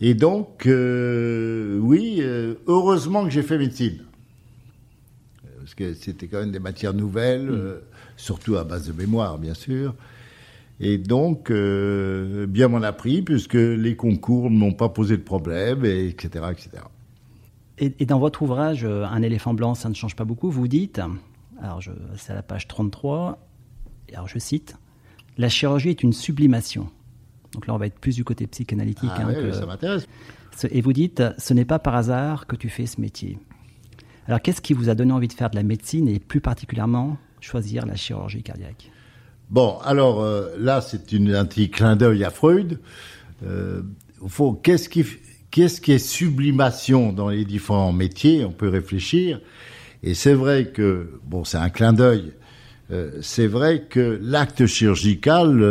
Et 0.00 0.14
donc, 0.14 0.66
euh, 0.66 1.78
oui, 1.78 2.18
euh, 2.20 2.54
heureusement 2.66 3.24
que 3.24 3.30
j'ai 3.30 3.42
fait 3.42 3.58
médecine. 3.58 3.98
Parce 5.58 5.74
que 5.74 5.92
c'était 5.92 6.26
quand 6.26 6.40
même 6.40 6.52
des 6.52 6.58
matières 6.58 6.94
nouvelles, 6.94 7.50
euh, 7.50 7.80
surtout 8.16 8.56
à 8.56 8.64
base 8.64 8.88
de 8.88 8.92
mémoire, 8.92 9.38
bien 9.38 9.54
sûr. 9.54 9.94
Et 10.80 10.96
donc, 10.96 11.50
euh, 11.50 12.46
bien 12.46 12.68
m'en 12.68 12.82
a 12.82 12.92
pris, 12.92 13.20
puisque 13.20 13.54
les 13.54 13.94
concours 13.94 14.50
ne 14.50 14.56
m'ont 14.56 14.72
pas 14.72 14.88
posé 14.88 15.18
de 15.18 15.22
problème, 15.22 15.84
et 15.84 16.08
etc., 16.08 16.46
etc. 16.50 16.70
Et, 17.78 17.94
et 17.98 18.06
dans 18.06 18.18
votre 18.18 18.40
ouvrage, 18.40 18.84
euh, 18.84 19.04
Un 19.04 19.20
éléphant 19.20 19.52
blanc, 19.52 19.74
ça 19.74 19.90
ne 19.90 19.94
change 19.94 20.16
pas 20.16 20.24
beaucoup, 20.24 20.50
vous 20.50 20.68
dites, 20.68 21.00
alors 21.60 21.82
c'est 22.16 22.32
à 22.32 22.34
la 22.34 22.42
page 22.42 22.66
33, 22.66 23.38
et 24.08 24.14
alors 24.14 24.28
je 24.28 24.38
cite, 24.38 24.76
La 25.36 25.50
chirurgie 25.50 25.90
est 25.90 26.02
une 26.02 26.14
sublimation. 26.14 26.88
Donc 27.52 27.66
là, 27.66 27.74
on 27.74 27.78
va 27.78 27.86
être 27.86 27.98
plus 27.98 28.16
du 28.16 28.24
côté 28.24 28.46
psychanalytique. 28.46 29.10
Ah 29.14 29.26
hein, 29.26 29.34
que- 29.34 29.52
ça 29.52 29.66
m'intéresse. 29.66 30.06
Et 30.70 30.80
vous 30.80 30.92
dites, 30.92 31.22
ce 31.38 31.54
n'est 31.54 31.64
pas 31.64 31.78
par 31.78 31.94
hasard 31.94 32.46
que 32.46 32.56
tu 32.56 32.68
fais 32.68 32.86
ce 32.86 33.00
métier. 33.00 33.38
Alors, 34.26 34.40
qu'est-ce 34.42 34.60
qui 34.60 34.74
vous 34.74 34.88
a 34.88 34.94
donné 34.94 35.12
envie 35.12 35.28
de 35.28 35.32
faire 35.32 35.50
de 35.50 35.56
la 35.56 35.62
médecine 35.62 36.06
et 36.08 36.18
plus 36.18 36.40
particulièrement 36.40 37.16
choisir 37.40 37.86
la 37.86 37.96
chirurgie 37.96 38.42
cardiaque? 38.42 38.90
Bon, 39.48 39.78
alors 39.78 40.20
euh, 40.20 40.50
là, 40.58 40.80
c'est 40.80 41.12
un 41.14 41.44
petit 41.46 41.70
clin 41.70 41.96
d'œil 41.96 42.24
à 42.24 42.30
Freud. 42.30 42.78
Euh, 43.44 43.82
qu'est-ce 44.62 44.88
qui, 44.88 45.04
qu'est-ce 45.50 45.80
qui 45.80 45.92
est 45.92 45.98
sublimation 45.98 47.12
dans 47.12 47.30
les 47.30 47.44
différents 47.44 47.92
métiers? 47.92 48.44
On 48.44 48.52
peut 48.52 48.68
réfléchir. 48.68 49.40
Et 50.02 50.14
c'est 50.14 50.34
vrai 50.34 50.66
que, 50.66 51.18
bon, 51.24 51.44
c'est 51.44 51.58
un 51.58 51.70
clin 51.70 51.92
d'œil. 51.92 52.32
euh, 52.92 53.18
c'est 53.22 53.46
vrai 53.46 53.86
que 53.88 54.18
l'acte 54.22 54.66
chirurgical 54.66 55.62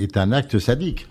est 0.00 0.16
un 0.16 0.32
acte 0.32 0.58
sadique. 0.58 1.06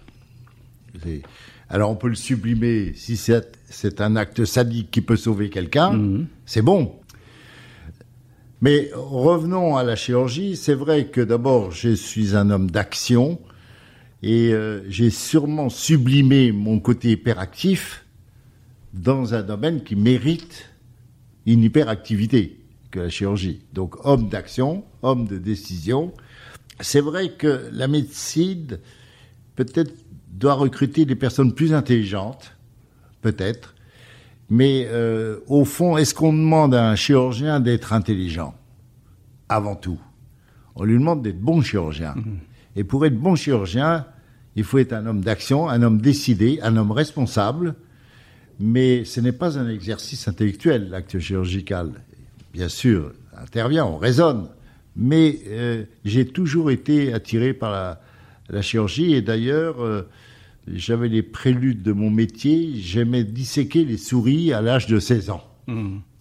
Alors 1.70 1.92
on 1.92 1.96
peut 1.96 2.10
le 2.10 2.16
sublimer 2.16 2.94
si 2.96 3.18
c'est 3.18 4.02
un 4.02 4.16
acte 4.16 4.46
sadique 4.46 4.92
qui 4.92 5.02
peut 5.02 5.18
sauver 5.18 5.50
quelqu'un, 5.50 6.26
c'est 6.46 6.62
bon. 6.62 6.94
Mais 8.62 8.90
revenons 8.94 9.76
à 9.78 9.84
la 9.84 9.96
chirurgie. 9.96 10.56
C'est 10.56 10.74
vrai 10.74 11.08
que 11.08 11.22
d'abord, 11.22 11.72
je 11.72 11.90
suis 11.90 12.36
un 12.36 12.50
homme 12.50 12.72
d'action 12.72 13.40
et 14.24 14.52
euh, 14.52 14.82
j'ai 14.90 15.12
sûrement 15.12 15.70
sublimé 15.70 16.52
mon 16.52 16.80
côté 16.80 17.12
hyperactif 17.12 18.04
dans 18.94 19.36
un 19.36 19.44
domaine 19.44 19.84
qui 19.84 19.96
mérite 19.96 20.70
une 21.46 21.64
hyperactivité 21.64 22.60
que 22.90 23.00
la 23.00 23.10
chirurgie. 23.10 23.62
Donc 23.74 24.06
homme 24.06 24.28
d'action, 24.28 24.84
homme 25.04 25.28
de 25.28 25.38
décision. 25.38 26.14
C'est 26.80 27.02
vrai 27.02 27.34
que 27.34 27.70
la 27.72 27.88
médecine 27.88 28.80
peut-être 29.56 29.94
doit 30.38 30.54
recruter 30.54 31.06
des 31.06 31.16
personnes 31.16 31.54
plus 31.54 31.74
intelligentes, 31.74 32.56
peut-être, 33.22 33.76
mais 34.50 34.88
euh, 34.90 35.40
au 35.48 35.66
fond, 35.66 35.98
est-ce 35.98 36.14
qu'on 36.14 36.32
demande 36.32 36.74
à 36.74 36.90
un 36.90 36.96
chirurgien 36.96 37.60
d'être 37.60 37.92
intelligent? 37.92 38.54
Avant 39.50 39.76
tout. 39.76 40.00
On 40.76 40.84
lui 40.84 40.94
demande 40.94 41.22
d'être 41.22 41.40
bon 41.40 41.62
chirurgien. 41.62 42.16
Et 42.76 42.84
pour 42.84 43.06
être 43.06 43.18
bon 43.18 43.36
chirurgien, 43.36 44.06
il 44.56 44.64
faut 44.64 44.78
être 44.78 44.94
un 44.94 45.06
homme 45.06 45.22
d'action, 45.22 45.68
un 45.68 45.82
homme 45.82 46.00
décidé, 46.00 46.60
un 46.62 46.78
homme 46.78 46.92
responsable. 46.92 47.76
Mais 48.60 49.06
ce 49.06 49.20
n'est 49.22 49.32
pas 49.32 49.58
un 49.58 49.70
exercice 49.70 50.28
intellectuel, 50.28 50.90
l'acte 50.90 51.18
chirurgical. 51.20 51.92
Bien 52.54 52.70
sûr, 52.70 53.14
intervient, 53.38 53.86
on 53.86 53.98
raisonne. 53.98 54.50
Mais 54.96 55.40
euh, 55.48 55.84
j'ai 56.06 56.26
toujours 56.28 56.72
été 56.72 57.14
attiré 57.14 57.54
par 57.54 57.72
la, 57.72 58.02
la 58.50 58.62
chirurgie. 58.62 59.14
Et 59.14 59.22
d'ailleurs, 59.22 59.84
euh, 59.84 60.08
j'avais 60.74 61.08
les 61.08 61.24
préludes 61.24 61.82
de 61.82 61.92
mon 61.92 62.10
métier. 62.10 62.74
J'aimais 62.76 63.24
disséquer 63.24 63.86
les 63.86 63.98
souris 63.98 64.54
à 64.54 64.62
l'âge 64.62 64.88
de 64.88 65.00
16 65.00 65.30
ans. 65.30 65.44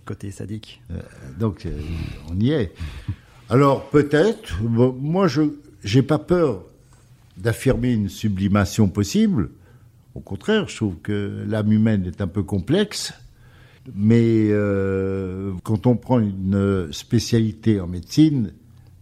Côté 0.05 0.31
sadique. 0.31 0.81
Donc, 1.39 1.67
euh, 1.67 1.73
on 2.31 2.39
y 2.39 2.51
est. 2.51 2.73
Alors, 3.49 3.89
peut-être, 3.91 4.61
bon, 4.63 4.97
moi, 5.01 5.29
je 5.29 5.43
n'ai 5.95 6.03
pas 6.03 6.19
peur 6.19 6.65
d'affirmer 7.37 7.93
une 7.93 8.09
sublimation 8.09 8.89
possible. 8.89 9.51
Au 10.15 10.21
contraire, 10.21 10.69
je 10.69 10.77
trouve 10.77 10.97
que 11.03 11.45
l'âme 11.47 11.73
humaine 11.73 12.07
est 12.07 12.21
un 12.21 12.27
peu 12.27 12.43
complexe. 12.43 13.13
Mais 13.95 14.49
euh, 14.51 15.53
quand 15.63 15.87
on 15.87 15.97
prend 15.97 16.19
une 16.19 16.89
spécialité 16.93 17.81
en 17.81 17.87
médecine, 17.87 18.53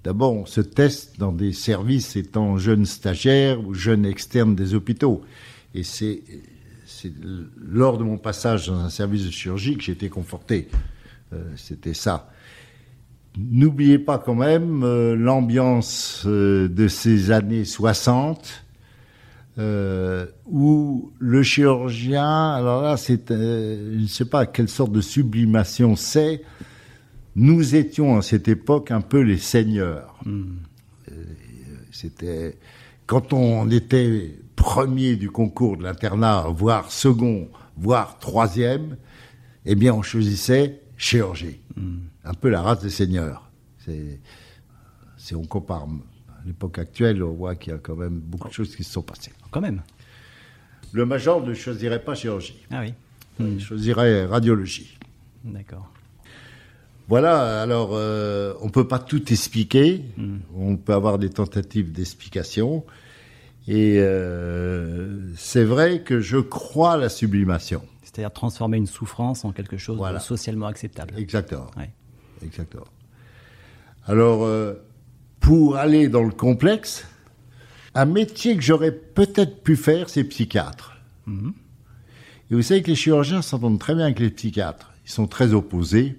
d'abord, 0.05 0.35
on 0.35 0.47
se 0.47 0.61
teste 0.61 1.19
dans 1.19 1.33
des 1.33 1.53
services 1.53 2.15
étant 2.15 2.59
jeune 2.59 2.87
stagiaire 2.87 3.67
ou 3.67 3.75
jeune 3.75 4.05
externe 4.05 4.55
des 4.55 4.75
hôpitaux. 4.75 5.23
Et 5.75 5.83
c'est 5.83 6.23
lors 7.59 7.99
de 7.99 8.05
mon 8.05 8.19
passage 8.19 8.69
dans 8.69 8.79
un 8.79 8.91
service 8.91 9.25
de 9.27 9.31
chirurgie 9.31 9.77
que 9.77 9.83
j'ai 9.83 9.93
été 9.93 10.09
conforté. 10.09 10.69
Euh, 11.33 11.43
C'était 11.57 11.95
ça. 11.95 12.31
N'oubliez 13.37 13.99
pas 13.99 14.19
quand 14.19 14.37
même 14.37 14.85
euh, 14.85 15.17
l'ambiance 15.17 16.23
euh, 16.25 16.69
de 16.69 16.87
ces 16.87 17.33
années 17.33 17.65
60 17.65 18.65
euh, 19.59 20.27
où 20.47 21.13
le 21.19 21.43
chirurgien, 21.43 22.53
alors 22.53 22.83
là, 22.83 22.97
c'est, 22.97 23.29
je 23.29 23.99
ne 24.01 24.07
sais 24.07 24.25
pas 24.25 24.47
quelle 24.47 24.69
sorte 24.69 24.93
de 24.93 25.01
sublimation 25.01 25.97
c'est. 25.97 26.43
Nous 27.37 27.75
étions 27.75 28.17
à 28.17 28.23
cette 28.23 28.49
époque 28.49 28.91
un 28.91 29.01
peu 29.01 29.21
les 29.21 29.39
seigneurs. 29.39 30.19
Euh, 30.27 30.45
C'était 31.91 32.57
quand 33.07 33.33
on 33.33 33.71
était 33.71 34.37
premier 34.57 35.17
du 35.17 35.31
concours 35.31 35.77
de 35.77 35.83
l'internat, 35.83 36.47
voire 36.49 36.91
second, 36.91 37.49
voire 37.77 38.19
troisième, 38.19 38.97
eh 39.67 39.75
bien, 39.75 39.93
on 39.95 40.03
choisissait 40.03 40.81
chirurgie. 40.97 41.61
Un 42.25 42.35
peu 42.35 42.49
la 42.49 42.63
race 42.63 42.83
des 42.83 42.91
seigneurs. 42.91 43.51
C'est, 43.85 44.21
si 45.17 45.35
on 45.35 45.45
compare 45.45 45.83
à 45.83 46.47
l'époque 46.47 46.79
actuelle, 46.79 47.23
on 47.23 47.33
voit 47.33 47.57
qu'il 47.57 47.73
y 47.73 47.77
a 47.77 47.79
quand 47.79 47.97
même 47.97 48.19
beaucoup 48.21 48.49
de 48.49 48.53
choses 48.55 48.75
qui 48.75 48.85
se 48.85 48.93
sont 48.93 49.03
passées. 49.03 49.33
Quand 49.51 49.61
même. 49.61 49.83
Le 50.93 51.05
major 51.05 51.45
ne 51.45 51.53
choisirait 51.53 52.03
pas 52.03 52.15
chirurgie. 52.15 52.65
Ah 52.71 52.81
oui. 52.83 52.95
Il 53.41 53.61
choisirait 53.61 54.27
radiologie. 54.27 54.97
D'accord. 55.43 55.93
Voilà, 57.09 57.61
alors 57.61 57.91
euh, 57.93 58.55
on 58.63 58.71
peut 58.71 58.89
pas 58.89 58.99
tout 58.99 59.31
expliquer, 59.33 60.03
on 60.57 60.77
peut 60.77 60.95
avoir 60.95 61.19
des 61.19 61.29
tentatives 61.29 61.93
d'explication, 61.93 62.83
et 63.69 63.97
euh, 63.99 65.21
c'est 65.37 65.65
vrai 65.65 66.01
que 66.01 66.21
je 66.21 66.39
crois 66.39 66.93
à 66.93 66.97
la 66.97 67.09
sublimation. 67.11 67.83
C'est-à-dire 68.03 68.33
transformer 68.33 68.79
une 68.79 68.87
souffrance 68.87 69.45
en 69.45 69.53
quelque 69.53 69.77
chose 69.77 69.99
Voilà. 69.99 70.19
de 70.19 70.23
socialement 70.25 70.67
acceptable. 70.67 71.15
Exactement. 71.19 71.67
Ouais. 71.77 71.91
Exactement. 72.43 72.85
Alors, 74.07 74.45
euh, 74.45 74.75
pour 75.41 75.77
aller 75.77 76.09
dans 76.09 76.23
le 76.23 76.31
complexe, 76.31 77.07
un 77.95 78.05
métier 78.07 78.57
que 78.57 78.63
j'aurais 78.63 78.93
peut-être 78.93 79.63
pu 79.63 79.77
faire, 79.77 80.09
c'est 80.09 80.25
psychiatre. 80.25 80.97
Mhm. 81.27 81.53
Et 82.51 82.55
vous 82.55 82.63
savez 82.63 82.83
que 82.83 82.89
les 82.89 82.95
chirurgiens 82.97 83.43
s'entendent 83.43 83.79
très 83.79 83.95
bien 83.95 84.05
avec 84.05 84.21
les 84.21 84.31
psychiatres. 84.31 84.93
Ils 85.07 85.11
sont 85.11 85.27
très 85.27 85.53
opposés 85.55 86.19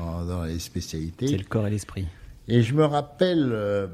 en- 0.00 0.24
dans 0.24 0.44
les 0.44 0.58
spécialités. 0.58 1.28
C'est 1.28 1.36
le 1.36 1.44
corps 1.44 1.66
et 1.66 1.70
l'esprit. 1.70 2.06
Et 2.48 2.62
je 2.62 2.74
me 2.74 2.84
rappelle, 2.84 3.50
euh, 3.52 3.86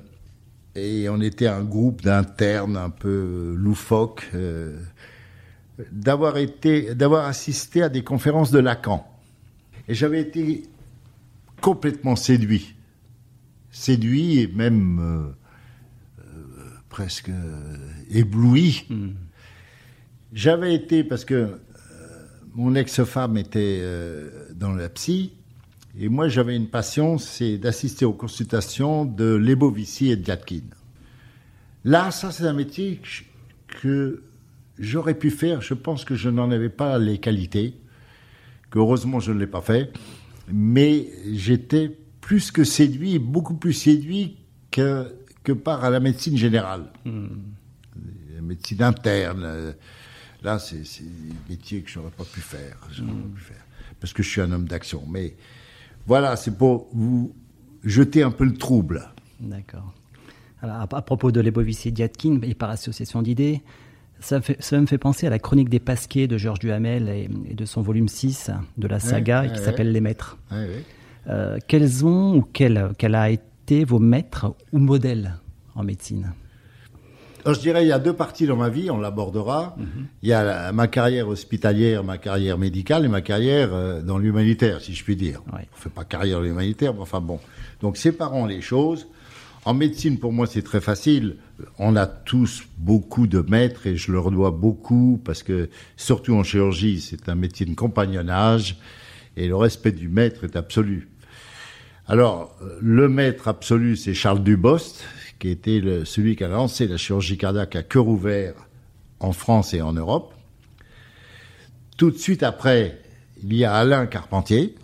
et 0.75 1.09
on 1.09 1.21
était 1.21 1.47
un 1.49 1.63
groupe 1.63 2.03
d'internes 2.03 2.77
un 2.77 2.91
peu 2.91 3.55
loufoques, 3.59 4.29
euh, 4.35 4.81
d'avoir 5.93 6.37
été, 6.39 6.95
d'avoir 6.95 7.27
assisté 7.27 7.83
à 7.83 7.89
des 7.89 8.03
conférences 8.03 8.51
de 8.51 8.59
Lacan. 8.59 9.07
Et 9.89 9.95
j'avais 9.95 10.21
été 10.21 10.65
complètement 11.61 12.17
séduit. 12.17 12.75
Séduit 13.71 14.41
et 14.41 14.47
même 14.49 14.99
euh, 16.21 16.23
presque 16.89 17.31
ébloui. 18.11 18.87
J'avais 20.33 20.75
été, 20.75 21.05
parce 21.05 21.25
que 21.25 21.59
mon 22.55 22.75
ex-femme 22.75 23.37
était 23.37 23.79
euh, 23.81 24.49
dans 24.55 24.73
la 24.73 24.89
psy, 24.89 25.33
et 25.99 26.09
moi 26.09 26.29
j'avais 26.29 26.57
une 26.57 26.69
passion, 26.69 27.19
c'est 27.19 27.59
d'assister 27.59 28.05
aux 28.05 28.13
consultations 28.13 29.05
de 29.05 29.25
Lebovici 29.35 30.11
et 30.11 30.17
de 30.17 30.25
Gatkin. 30.25 30.63
Là, 31.85 32.11
ça 32.11 32.31
c'est 32.31 32.45
un 32.47 32.53
métier 32.53 33.01
que 33.83 34.23
j'aurais 34.79 35.15
pu 35.15 35.31
faire, 35.31 35.61
je 35.61 35.75
pense 35.75 36.05
que 36.05 36.15
je 36.15 36.29
n'en 36.31 36.51
avais 36.51 36.69
pas 36.69 36.99
les 36.99 37.19
qualités, 37.19 37.75
que 38.71 38.79
heureusement 38.79 39.21
je 39.21 39.33
ne 39.33 39.39
l'ai 39.39 39.47
pas 39.47 39.61
fait, 39.63 39.93
mais 40.53 41.09
j'étais 41.33 41.97
plus 42.21 42.51
que 42.51 42.65
séduit, 42.65 43.19
beaucoup 43.19 43.55
plus 43.55 43.73
séduit 43.73 44.37
que, 44.71 45.13
que 45.45 45.53
par 45.53 45.91
la 45.91 46.01
médecine 46.01 46.37
générale 46.37 46.91
la 48.35 48.43
médecine 48.43 48.83
interne. 48.83 49.43
euh, 49.45 49.73
Là, 50.45 50.61
c'est 50.61 50.77
des 51.03 51.35
métiers 51.51 51.83
que 51.83 51.91
j'aurais 51.91 52.13
pas 52.13 52.25
pu 52.25 52.41
faire. 52.41 52.77
j'aurais 52.93 53.11
pas 53.11 53.35
pu 53.35 53.41
faire. 53.41 53.67
Parce 53.99 54.13
que 54.13 54.23
je 54.23 54.29
suis 54.29 54.41
un 54.41 54.53
homme 54.53 54.69
d'action. 54.69 55.03
Mais 55.09 55.35
voilà, 56.09 56.37
c'est 56.37 56.57
pour 56.57 56.89
vous 56.93 57.33
jeter 57.85 58.23
un 58.23 58.31
peu 58.31 58.45
le 58.45 58.55
trouble. 58.55 59.11
D'accord. 59.41 59.93
Alors, 60.63 60.77
à, 60.91 61.03
propos 61.03 61.31
de 61.31 61.41
Lebovici 61.41 61.89
et 61.89 61.91
Diatkin, 61.93 62.41
et 62.43 62.55
par 62.55 62.71
association 62.71 63.23
d'idées, 63.23 63.63
ça, 64.19 64.41
me 64.73 64.87
fait 64.87 64.99
penser 64.99 65.27
à 65.27 65.31
la 65.31 65.39
chronique 65.39 65.69
des 65.69 65.79
Pasquets 65.79 66.27
de 66.27 66.39
Georges 66.39 66.59
Duhamel 66.59 67.09
et, 67.09 67.29
et 67.51 67.55
de 67.55 67.65
son 67.65 67.83
volume 67.83 68.09
6 68.09 68.51
de 68.79 68.89
la 68.89 68.99
saga 68.99 69.43
ouais, 69.43 69.49
qui 69.49 69.59
ouais. 69.59 69.65
s'appelle 69.65 69.93
Les 69.93 70.01
Maîtres. 70.01 70.39
Ouais. 70.51 70.83
Euh, 71.29 71.59
quels 71.69 72.05
ont 72.05 72.37
ou 72.37 72.43
quel, 72.43 72.91
quel 72.97 73.15
a 73.15 73.31
été 73.31 73.85
vos 73.85 73.99
maîtres 73.99 74.55
ou 74.73 74.79
modèles 74.79 75.35
en 75.75 75.85
médecine? 75.85 76.33
Alors, 77.45 77.55
je 77.55 77.61
dirais, 77.61 77.85
il 77.85 77.89
y 77.89 77.93
a 77.93 77.99
deux 77.99 78.13
parties 78.13 78.47
dans 78.47 78.57
ma 78.57 78.69
vie, 78.69 78.91
on 78.91 78.99
l'abordera. 78.99 79.77
Il 80.23 80.29
y 80.29 80.33
a 80.33 80.73
ma 80.73 80.89
carrière 80.89 81.29
hospitalière, 81.29 82.05
ma 82.05 82.19
carrière 82.19 82.59
médicale 82.59 83.05
et 83.05 83.09
ma 83.09 83.21
carrière 83.21 83.71
euh, 83.73 84.03
dans 84.03 84.19
l'humanitaire, 84.19 84.81
si 84.81 84.95
je 84.95 85.05
puis 85.05 85.17
dire. 85.17 85.43
Ouais. 85.53 85.67
On 85.73 85.77
fait 85.77 85.91
pas 85.91 86.05
carrière 86.05 86.39
dans 86.39 86.45
l'humanitaire, 86.45 86.95
mais 86.95 87.01
enfin 87.01 87.21
bon. 87.21 87.41
Donc, 87.81 87.97
séparons 87.97 88.47
les 88.47 88.61
choses. 88.61 89.07
En 89.65 89.75
médecine, 89.75 90.19
pour 90.19 90.33
moi, 90.33 90.47
c'est 90.47 90.63
très 90.63 90.81
facile. 90.81 91.37
On 91.79 91.97
a 91.97 92.07
tous 92.07 92.63
beaucoup 92.79 93.27
de 93.27 93.41
maîtres 93.41 93.87
et 93.87 93.97
je 93.97 94.13
leur 94.13 94.31
dois 94.31 94.51
beaucoup 94.51 95.21
parce 95.25 95.43
que, 95.43 95.69
surtout 95.97 96.35
en 96.35 96.43
chirurgie, 96.43 97.01
c'est 97.01 97.29
un 97.29 97.35
métier 97.35 97.67
de 97.67 97.75
compagnonnage 97.75 98.79
et 99.37 99.47
le 99.47 99.57
respect 99.57 99.93
du 99.93 100.09
maître 100.09 100.45
est 100.45 100.57
absolu. 100.57 101.09
Alors, 102.07 102.57
euh, 102.63 102.79
le 102.81 103.09
maître 103.09 103.49
absolu, 103.49 103.97
c'est 103.97 104.15
Charles 104.15 104.43
Dubost, 104.43 105.05
qui 105.39 105.49
était 105.51 105.81
le- 105.81 106.05
celui 106.05 106.37
qui 106.37 106.45
a 106.45 106.49
lancé 106.49 106.87
la 106.89 106.97
chirurgie 106.97 107.37
cardiaque 107.39 107.77
à 107.77 107.83
cœur 107.83 108.09
ouvert 108.09 108.55
en 109.21 109.33
France 109.33 109.75
et 109.75 109.81
en 109.83 109.93
Europe. 109.93 110.35
Tout 111.97 112.11
de 112.11 112.17
suite 112.19 112.43
après, 112.43 113.01
il 113.43 113.55
y 113.55 113.65
a 113.65 113.75
Alain 113.75 114.07
Carpentier, 114.07 114.75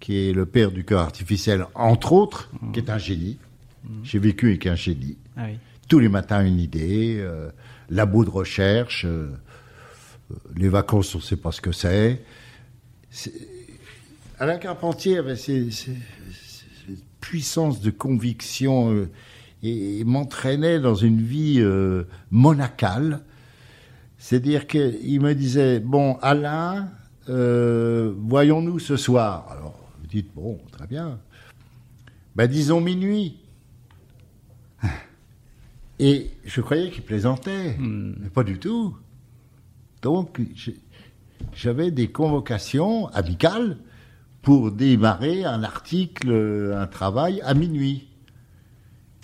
qui 0.00 0.28
est 0.28 0.32
le 0.32 0.46
père 0.46 0.70
du 0.70 0.84
cœur 0.84 1.00
artificiel, 1.00 1.66
entre 1.74 2.12
autres, 2.12 2.50
qui 2.72 2.80
est 2.80 2.90
un 2.90 2.98
génie. 2.98 3.38
J'ai 4.02 4.18
vécu 4.18 4.48
avec 4.48 4.66
un 4.66 4.74
génie. 4.74 5.16
ah 5.36 5.44
oui. 5.46 5.58
Tous 5.88 5.98
les 5.98 6.08
matins, 6.08 6.44
une 6.44 6.58
idée, 6.60 7.16
euh, 7.20 7.50
labo 7.90 8.24
de 8.24 8.30
recherche, 8.30 9.04
euh, 9.04 9.30
euh, 10.30 10.34
les 10.56 10.70
vacances, 10.70 11.14
on 11.14 11.18
ne 11.18 11.22
sait 11.22 11.36
pas 11.36 11.52
ce 11.52 11.60
que 11.60 11.72
c'est. 11.72 12.22
Alain 14.38 14.56
Carpentier 14.58 15.18
avait 15.18 15.36
cette 15.36 15.70
puissance 17.20 17.80
de 17.80 17.90
conviction 17.90 18.92
euh, 18.94 19.10
et, 19.64 20.00
et 20.00 20.04
m'entraînait 20.04 20.78
dans 20.78 20.94
une 20.94 21.20
vie 21.20 21.56
euh, 21.58 22.04
monacale. 22.30 23.22
C'est-à-dire 24.18 24.66
qu'il 24.66 25.20
me 25.20 25.34
disait, 25.34 25.80
bon, 25.80 26.16
Alain, 26.22 26.90
euh, 27.28 28.12
voyons-nous 28.18 28.78
ce 28.78 28.96
soir. 28.96 29.48
Alors, 29.50 29.78
vous 30.00 30.06
dites, 30.06 30.32
bon, 30.34 30.60
très 30.70 30.86
bien. 30.86 31.18
Ben, 32.36 32.46
disons 32.46 32.80
minuit. 32.80 33.38
Et 35.98 36.30
je 36.44 36.60
croyais 36.60 36.90
qu'il 36.90 37.02
plaisantait, 37.02 37.76
mais 37.78 38.28
pas 38.28 38.42
du 38.42 38.58
tout. 38.58 38.96
Donc, 40.02 40.40
j'avais 41.54 41.90
des 41.90 42.08
convocations 42.08 43.06
amicales 43.08 43.78
pour 44.42 44.72
démarrer 44.72 45.44
un 45.44 45.62
article, 45.62 46.72
un 46.76 46.86
travail 46.86 47.40
à 47.42 47.54
minuit. 47.54 48.08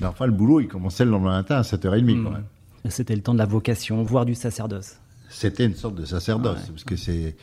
Mais 0.00 0.06
enfin, 0.06 0.26
le 0.26 0.32
boulot, 0.32 0.60
il 0.60 0.68
commençait 0.68 1.04
le 1.04 1.10
lendemain 1.10 1.32
matin 1.32 1.56
à 1.56 1.62
7h30 1.62 2.22
quand 2.22 2.30
même. 2.30 2.44
C'était 2.88 3.14
le 3.14 3.22
temps 3.22 3.34
de 3.34 3.38
la 3.38 3.46
vocation, 3.46 4.02
voire 4.02 4.24
du 4.24 4.34
sacerdoce. 4.34 4.96
C'était 5.28 5.66
une 5.66 5.74
sorte 5.74 5.94
de 5.94 6.04
sacerdoce, 6.04 6.68
parce 6.68 6.84
que 6.84 6.96
c'est. 6.96 7.36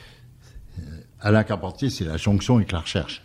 Alain 1.20 1.44
Carpentier, 1.44 1.90
c'est 1.90 2.06
la 2.06 2.18
jonction 2.18 2.58
avec 2.58 2.72
la 2.72 2.80
recherche. 2.80 3.24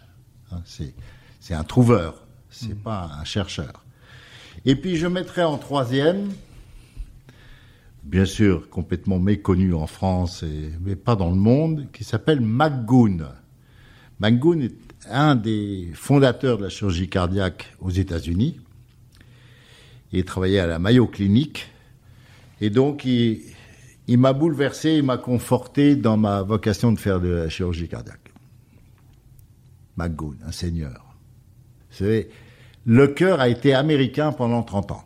Hein, 0.51 0.63
c'est, 0.65 1.55
un 1.55 1.65
trouveur, 1.65 2.27
c'est 2.51 2.81
pas 2.81 3.11
un 3.21 3.25
chercheur. 3.25 3.85
Et 4.65 4.77
puis 4.77 4.97
je 4.97 5.07
mettrai 5.07 5.43
en 5.43 5.59
troisième, 5.59 6.31
bien 8.03 8.25
sûr 8.25 8.71
complètement 8.71 9.19
méconnu 9.19 9.75
en 9.75 9.87
France, 9.87 10.43
et, 10.43 10.73
mais 10.81 10.97
pas 10.97 11.17
dans 11.17 11.31
le 11.31 11.37
monde, 11.37 11.89
qui 11.93 12.05
s'appelle 12.05 12.41
McGoon. 12.41 13.19
McGoon 14.21 14.61
est 14.61 14.77
un 15.11 15.35
des 15.35 15.91
fondateurs 15.95 16.59
de 16.59 16.65
la 16.65 16.69
chirurgie 16.69 17.09
cardiaque 17.09 17.75
aux 17.81 17.91
États-Unis. 17.91 18.61
Il 20.13 20.25
travaillait 20.25 20.59
à 20.59 20.67
la 20.67 20.79
Mayo 20.79 21.07
Clinic. 21.07 21.71
Et 22.61 22.71
donc, 22.71 23.05
il, 23.05 23.41
m'a 24.09 24.33
bouleversé, 24.33 24.97
il 24.97 25.03
m'a 25.03 25.19
conforté 25.19 25.97
dans 25.97 26.17
ma 26.17 26.43
vocation 26.43 26.93
de 26.93 26.99
faire 26.99 27.21
de 27.21 27.29
la 27.29 27.49
chirurgie 27.49 27.89
cardiaque. 27.89 28.33
McGoon, 29.97 30.37
un 30.47 30.53
seigneur. 30.53 31.17
Vous 31.91 31.97
savez, 31.97 32.29
le 32.85 33.09
cœur 33.09 33.41
a 33.41 33.49
été 33.49 33.75
américain 33.75 34.33
pendant 34.33 34.63
30 34.63 34.93
ans. 34.93 35.05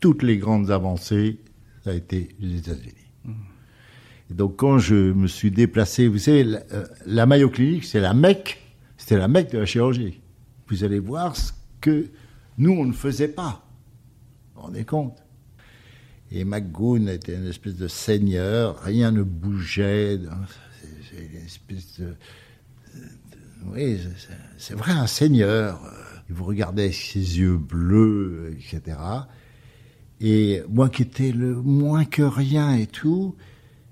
Toutes 0.00 0.22
les 0.22 0.36
grandes 0.36 0.70
avancées, 0.70 1.38
ça 1.84 1.90
a 1.90 1.94
été 1.94 2.28
les 2.38 2.58
États-Unis. 2.58 2.94
Donc, 4.30 4.56
quand 4.56 4.78
je 4.78 4.94
me 4.94 5.26
suis 5.26 5.50
déplacé, 5.50 6.06
vous 6.06 6.18
savez, 6.18 6.44
la, 6.44 6.60
euh, 6.72 6.86
la 7.06 7.24
Mayo 7.24 7.48
Clinic, 7.48 7.84
c'est 7.84 8.00
la 8.00 8.12
Mecque, 8.12 8.60
c'était 8.98 9.16
la 9.16 9.26
Mecque 9.26 9.50
de 9.52 9.58
la 9.58 9.64
chirurgie. 9.64 10.20
Vous 10.68 10.84
allez 10.84 10.98
voir 10.98 11.34
ce 11.34 11.52
que 11.80 12.08
nous, 12.58 12.72
on 12.72 12.84
ne 12.84 12.92
faisait 12.92 13.28
pas. 13.28 13.67
Vous 14.58 14.62
vous 14.62 14.70
rendez 14.72 14.84
compte? 14.84 15.16
Et 16.32 16.44
McGoon 16.44 17.06
était 17.06 17.36
une 17.36 17.46
espèce 17.46 17.76
de 17.76 17.86
seigneur, 17.86 18.82
rien 18.82 19.12
ne 19.12 19.22
bougeait. 19.22 20.18
C'est 21.08 21.24
une 21.24 21.46
espèce 21.46 22.00
oui, 23.72 23.98
c'est- 24.56 24.74
vrai, 24.74 24.92
un 24.92 25.06
seigneur. 25.06 25.80
Il 26.28 26.34
vous 26.34 26.44
regardait 26.44 26.84
avec 26.84 26.94
ses 26.94 27.38
yeux 27.38 27.56
bleus, 27.56 28.56
etc. 28.56 28.96
Et 30.20 30.62
moi 30.68 30.88
qui 30.88 31.02
étais 31.02 31.30
le 31.30 31.54
moins 31.54 32.04
que 32.04 32.22
rien 32.22 32.74
et 32.74 32.86
tout, 32.86 33.36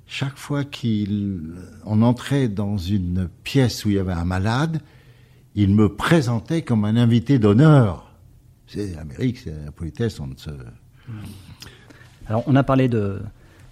chaque 0.06 0.36
fois 0.36 0.64
qu'on 0.64 2.02
entrait 2.02 2.48
dans 2.48 2.76
une 2.76 3.28
pièce 3.44 3.84
où 3.84 3.90
il 3.90 3.96
y 3.96 3.98
avait 3.98 4.12
un 4.12 4.24
malade, 4.24 4.80
il 5.54 5.74
me 5.74 5.94
présentait 5.94 6.62
comme 6.62 6.84
un 6.84 6.96
invité 6.96 7.38
d'honneur. 7.38 8.05
C'est 8.66 8.94
l'Amérique, 8.94 9.38
c'est 9.38 9.54
la 9.64 9.70
politesse, 9.72 10.18
on 10.20 10.28
se. 10.36 10.50
Alors, 12.28 12.42
on 12.46 12.56
a 12.56 12.62
parlé 12.64 12.88
de, 12.88 13.20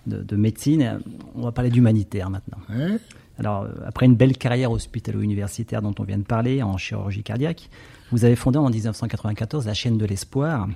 de, 0.06 0.22
de 0.22 0.36
médecine, 0.36 1.00
on 1.34 1.42
va 1.42 1.52
parler 1.52 1.70
d'humanitaire 1.70 2.30
maintenant. 2.30 2.58
Hein 2.70 2.98
Alors, 3.38 3.64
euh, 3.64 3.70
après 3.86 4.06
une 4.06 4.14
belle 4.14 4.36
carrière 4.36 4.70
hospitalo-universitaire 4.70 5.82
dont 5.82 5.94
on 5.98 6.04
vient 6.04 6.18
de 6.18 6.22
parler 6.24 6.62
en 6.62 6.76
chirurgie 6.76 7.22
cardiaque, 7.24 7.68
vous 8.12 8.24
avez 8.24 8.36
fondé 8.36 8.58
en 8.58 8.70
1994 8.70 9.66
la 9.66 9.74
chaîne 9.74 9.98
de 9.98 10.04
l'espoir. 10.06 10.68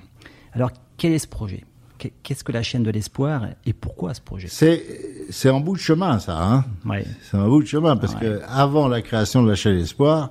Alors, 0.53 0.71
quel 0.97 1.13
est 1.13 1.19
ce 1.19 1.27
projet? 1.27 1.63
Qu'est- 1.97 2.11
Qu'est-ce 2.23 2.43
que 2.43 2.51
la 2.51 2.63
chaîne 2.63 2.83
de 2.83 2.91
l'espoir 2.91 3.47
et 3.65 3.71
pourquoi 3.73 4.13
ce 4.13 4.21
projet? 4.21 4.47
C'est, 4.49 5.49
en 5.49 5.61
bout 5.61 5.75
de 5.75 5.79
chemin, 5.81 6.19
ça. 6.19 6.37
Hein? 6.41 6.65
Ouais. 6.85 7.05
c'est 7.21 7.37
en 7.37 7.47
bout 7.47 7.61
de 7.63 7.67
chemin, 7.67 7.95
parce 7.95 8.15
Ouais. 8.15 8.19
que 8.21 8.41
avant 8.49 8.87
la 8.89 9.01
création 9.01 9.41
de 9.43 9.49
la 9.49 9.55
chaîne 9.55 9.77
Espoir, 9.77 10.29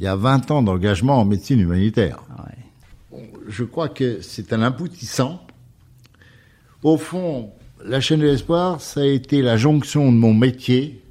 il 0.00 0.04
y 0.04 0.08
a 0.08 0.16
20 0.16 0.50
ans 0.50 0.62
d'engagement 0.62 1.20
en 1.20 1.24
médecine 1.24 1.60
humanitaire. 1.60 2.22
Ouais. 2.38 2.54
Je 3.46 3.64
crois 3.64 3.88
que 3.88 4.20
c'est 4.20 4.52
un 4.52 4.62
aboutissant. 4.62 5.46
Au 6.82 6.96
fond, 6.96 7.52
la 7.84 8.00
chaîne 8.00 8.20
de 8.20 8.26
l'espoir, 8.26 8.80
ça 8.80 9.00
a 9.00 9.04
été 9.04 9.42
la 9.42 9.56
jonction 9.56 10.12
de 10.12 10.16
mon 10.16 10.34
métier 10.34 11.02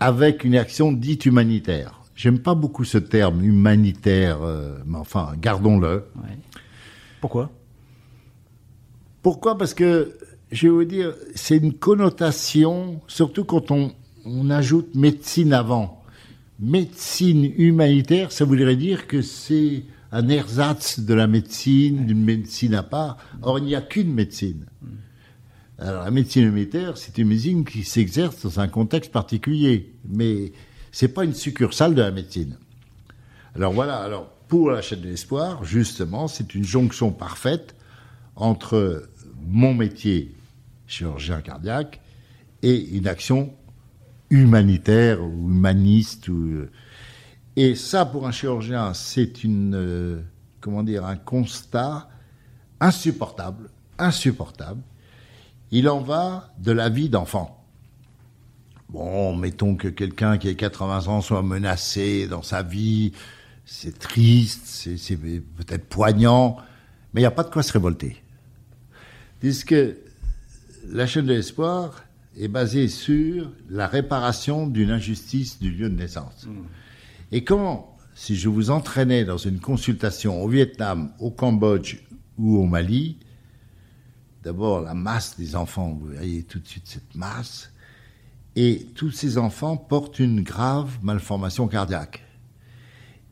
avec 0.00 0.44
une 0.44 0.56
action 0.56 0.92
dite 0.92 1.26
humanitaire. 1.26 2.00
J'aime 2.14 2.40
pas 2.40 2.54
beaucoup 2.54 2.84
ce 2.84 2.98
terme 2.98 3.44
humanitaire, 3.44 4.42
euh, 4.42 4.78
mais 4.86 4.98
enfin, 4.98 5.34
gardons-le. 5.40 6.04
Pourquoi? 7.20 7.50
Pourquoi? 9.22 9.56
Parce 9.56 9.74
que, 9.74 10.16
je 10.50 10.66
vais 10.66 10.72
vous 10.72 10.84
dire, 10.84 11.14
c'est 11.34 11.58
une 11.58 11.74
connotation, 11.74 13.00
surtout 13.06 13.44
quand 13.44 13.70
on, 13.70 13.92
on 14.24 14.50
ajoute 14.50 14.94
médecine 14.94 15.52
avant. 15.52 16.02
Médecine 16.60 17.52
humanitaire, 17.56 18.32
ça 18.32 18.44
voudrait 18.44 18.76
dire 18.76 19.06
que 19.06 19.22
c'est 19.22 19.84
un 20.12 20.28
ersatz 20.28 21.00
de 21.00 21.14
la 21.14 21.26
médecine, 21.26 22.06
d'une 22.06 22.24
médecine 22.24 22.74
à 22.74 22.82
part. 22.82 23.18
Or, 23.42 23.58
il 23.58 23.66
n'y 23.66 23.74
a 23.74 23.80
qu'une 23.80 24.12
médecine. 24.12 24.66
Alors, 25.78 26.04
la 26.04 26.10
médecine 26.10 26.44
humanitaire, 26.44 26.96
c'est 26.96 27.18
une 27.18 27.28
médecine 27.28 27.64
qui 27.64 27.84
s'exerce 27.84 28.42
dans 28.42 28.60
un 28.60 28.68
contexte 28.68 29.12
particulier, 29.12 29.92
mais 30.08 30.52
c'est 30.90 31.08
pas 31.08 31.24
une 31.24 31.34
succursale 31.34 31.94
de 31.94 32.02
la 32.02 32.10
médecine. 32.10 32.56
Alors 33.54 33.72
voilà. 33.72 33.98
Alors, 33.98 34.28
pour 34.48 34.70
la 34.70 34.82
chaîne 34.82 35.02
de 35.02 35.08
l'espoir, 35.08 35.64
justement, 35.64 36.26
c'est 36.26 36.54
une 36.54 36.64
jonction 36.64 37.12
parfaite 37.12 37.76
entre 38.34 39.08
mon 39.46 39.74
métier, 39.74 40.34
chirurgien 40.86 41.40
cardiaque, 41.42 42.00
et 42.62 42.88
une 42.96 43.06
action 43.06 43.52
humanitaire 44.30 45.22
ou 45.22 45.48
humaniste 45.48 46.28
ou 46.28 46.66
et 47.60 47.74
ça, 47.74 48.06
pour 48.06 48.24
un 48.24 48.30
chirurgien, 48.30 48.94
c'est 48.94 49.42
une, 49.42 49.74
euh, 49.74 50.22
comment 50.60 50.84
dire, 50.84 51.04
un 51.04 51.16
constat 51.16 52.08
insupportable, 52.78 53.68
insupportable. 53.98 54.80
Il 55.72 55.88
en 55.88 56.00
va 56.00 56.54
de 56.60 56.70
la 56.70 56.88
vie 56.88 57.08
d'enfant. 57.08 57.66
Bon, 58.90 59.34
mettons 59.34 59.74
que 59.74 59.88
quelqu'un 59.88 60.38
qui 60.38 60.48
a 60.48 60.54
80 60.54 61.08
ans 61.08 61.20
soit 61.20 61.42
menacé 61.42 62.28
dans 62.28 62.44
sa 62.44 62.62
vie, 62.62 63.10
c'est 63.64 63.98
triste, 63.98 64.88
c'est 64.96 65.16
peut-être 65.16 65.88
poignant, 65.88 66.58
mais 67.12 67.22
il 67.22 67.24
n'y 67.24 67.26
a 67.26 67.32
pas 67.32 67.42
de 67.42 67.50
quoi 67.50 67.64
se 67.64 67.72
révolter. 67.72 68.22
Puisque 69.40 69.74
la 70.88 71.08
chaîne 71.08 71.26
de 71.26 71.32
l'espoir 71.32 72.04
est 72.38 72.46
basée 72.46 72.86
sur 72.86 73.50
la 73.68 73.88
réparation 73.88 74.68
d'une 74.68 74.92
injustice 74.92 75.58
du 75.58 75.72
lieu 75.72 75.90
de 75.90 75.96
naissance. 75.96 76.46
Mmh. 76.46 76.62
Et 77.32 77.44
quand, 77.44 77.96
si 78.14 78.36
je 78.36 78.48
vous 78.48 78.70
entraînais 78.70 79.24
dans 79.24 79.36
une 79.36 79.60
consultation 79.60 80.42
au 80.42 80.48
Vietnam, 80.48 81.12
au 81.18 81.30
Cambodge 81.30 81.98
ou 82.38 82.56
au 82.58 82.64
Mali, 82.64 83.18
d'abord 84.42 84.80
la 84.80 84.94
masse 84.94 85.36
des 85.38 85.56
enfants, 85.56 85.98
vous 86.00 86.14
voyez 86.14 86.42
tout 86.42 86.58
de 86.58 86.66
suite 86.66 86.86
cette 86.86 87.14
masse, 87.14 87.72
et 88.56 88.86
tous 88.94 89.10
ces 89.10 89.38
enfants 89.38 89.76
portent 89.76 90.18
une 90.18 90.42
grave 90.42 90.98
malformation 91.02 91.68
cardiaque. 91.68 92.24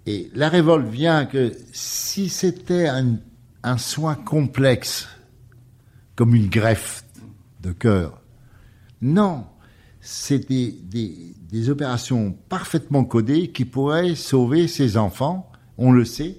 Et 0.07 0.31
la 0.35 0.49
révolte 0.49 0.87
vient 0.87 1.27
que 1.27 1.53
si 1.73 2.29
c'était 2.29 2.87
un, 2.87 3.17
un 3.63 3.79
soin 3.79 4.15
complexe, 4.15 5.09
comme 6.15 6.35
une 6.35 6.49
greffe 6.49 7.05
de 7.63 7.73
cœur, 7.73 8.23
non, 9.03 9.47
c'est 10.01 10.49
des, 10.49 10.71
des, 10.71 11.35
opérations 11.69 12.37
parfaitement 12.49 13.05
codées 13.05 13.49
qui 13.49 13.65
pourraient 13.65 14.15
sauver 14.15 14.69
ces 14.69 14.97
enfants, 14.97 15.51
on 15.79 15.93
le 15.93 16.05
sait. 16.05 16.37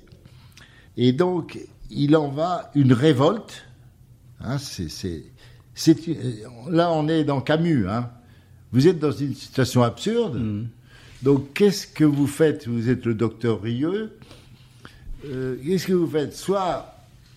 Et 0.97 1.13
donc, 1.13 1.59
il 1.89 2.15
en 2.15 2.29
va 2.29 2.71
une 2.75 2.93
révolte. 2.93 3.65
Hein, 4.41 4.57
c'est, 4.57 5.23
là, 6.69 6.91
on 6.91 7.07
est 7.07 7.23
dans 7.23 7.41
Camus. 7.41 7.87
Hein. 7.87 8.09
Vous 8.71 8.87
êtes 8.87 8.99
dans 8.99 9.11
une 9.11 9.33
situation 9.33 9.83
absurde. 9.83 10.39
Mm. 10.39 10.67
Donc, 11.23 11.53
qu'est-ce 11.53 11.87
que 11.87 12.03
vous 12.03 12.27
faites? 12.27 12.67
Vous 12.67 12.89
êtes 12.89 13.05
le 13.05 13.13
docteur 13.13 13.61
Rieux. 13.61 14.17
Euh, 15.25 15.55
qu'est-ce 15.65 15.87
que 15.87 15.93
vous 15.93 16.07
faites? 16.07 16.33
Soit 16.35 16.93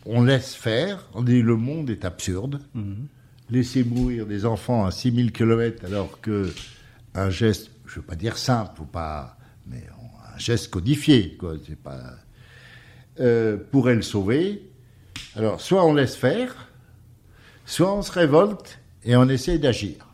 on 0.07 0.23
laisse 0.23 0.55
faire, 0.55 1.07
on 1.15 1.23
dit 1.23 1.43
le 1.43 1.57
monde 1.57 1.91
est 1.91 2.05
absurde. 2.05 2.61
Mm 2.75 2.95
laisser 3.51 3.85
mourir 3.85 4.27
des 4.27 4.47
enfants 4.47 4.85
à 4.85 4.91
6000 4.91 5.33
km 5.33 5.85
alors 5.85 6.21
que 6.21 6.53
un 7.15 7.31
geste, 7.31 7.71
je 7.87 7.93
ne 7.93 7.97
veux 7.97 8.07
pas 8.07 8.17
dire 8.17 8.37
simple, 8.37 8.81
ou 8.83 8.85
pas, 8.85 9.37
mais 9.67 9.85
un 10.35 10.39
geste 10.39 10.71
codifié, 10.71 11.37
quoi, 11.37 11.55
pas, 11.83 12.15
euh, 13.21 13.57
pourrait 13.71 13.95
le 13.95 14.03
sauver. 14.03 14.71
Alors, 15.37 15.61
soit 15.61 15.85
on 15.85 15.95
laisse 15.95 16.17
faire, 16.17 16.69
soit 17.67 17.95
on 17.95 18.03
se 18.03 18.13
révolte 18.13 18.81
et 19.05 19.17
on 19.17 19.29
essaie 19.29 19.59
d'agir. 19.59 20.07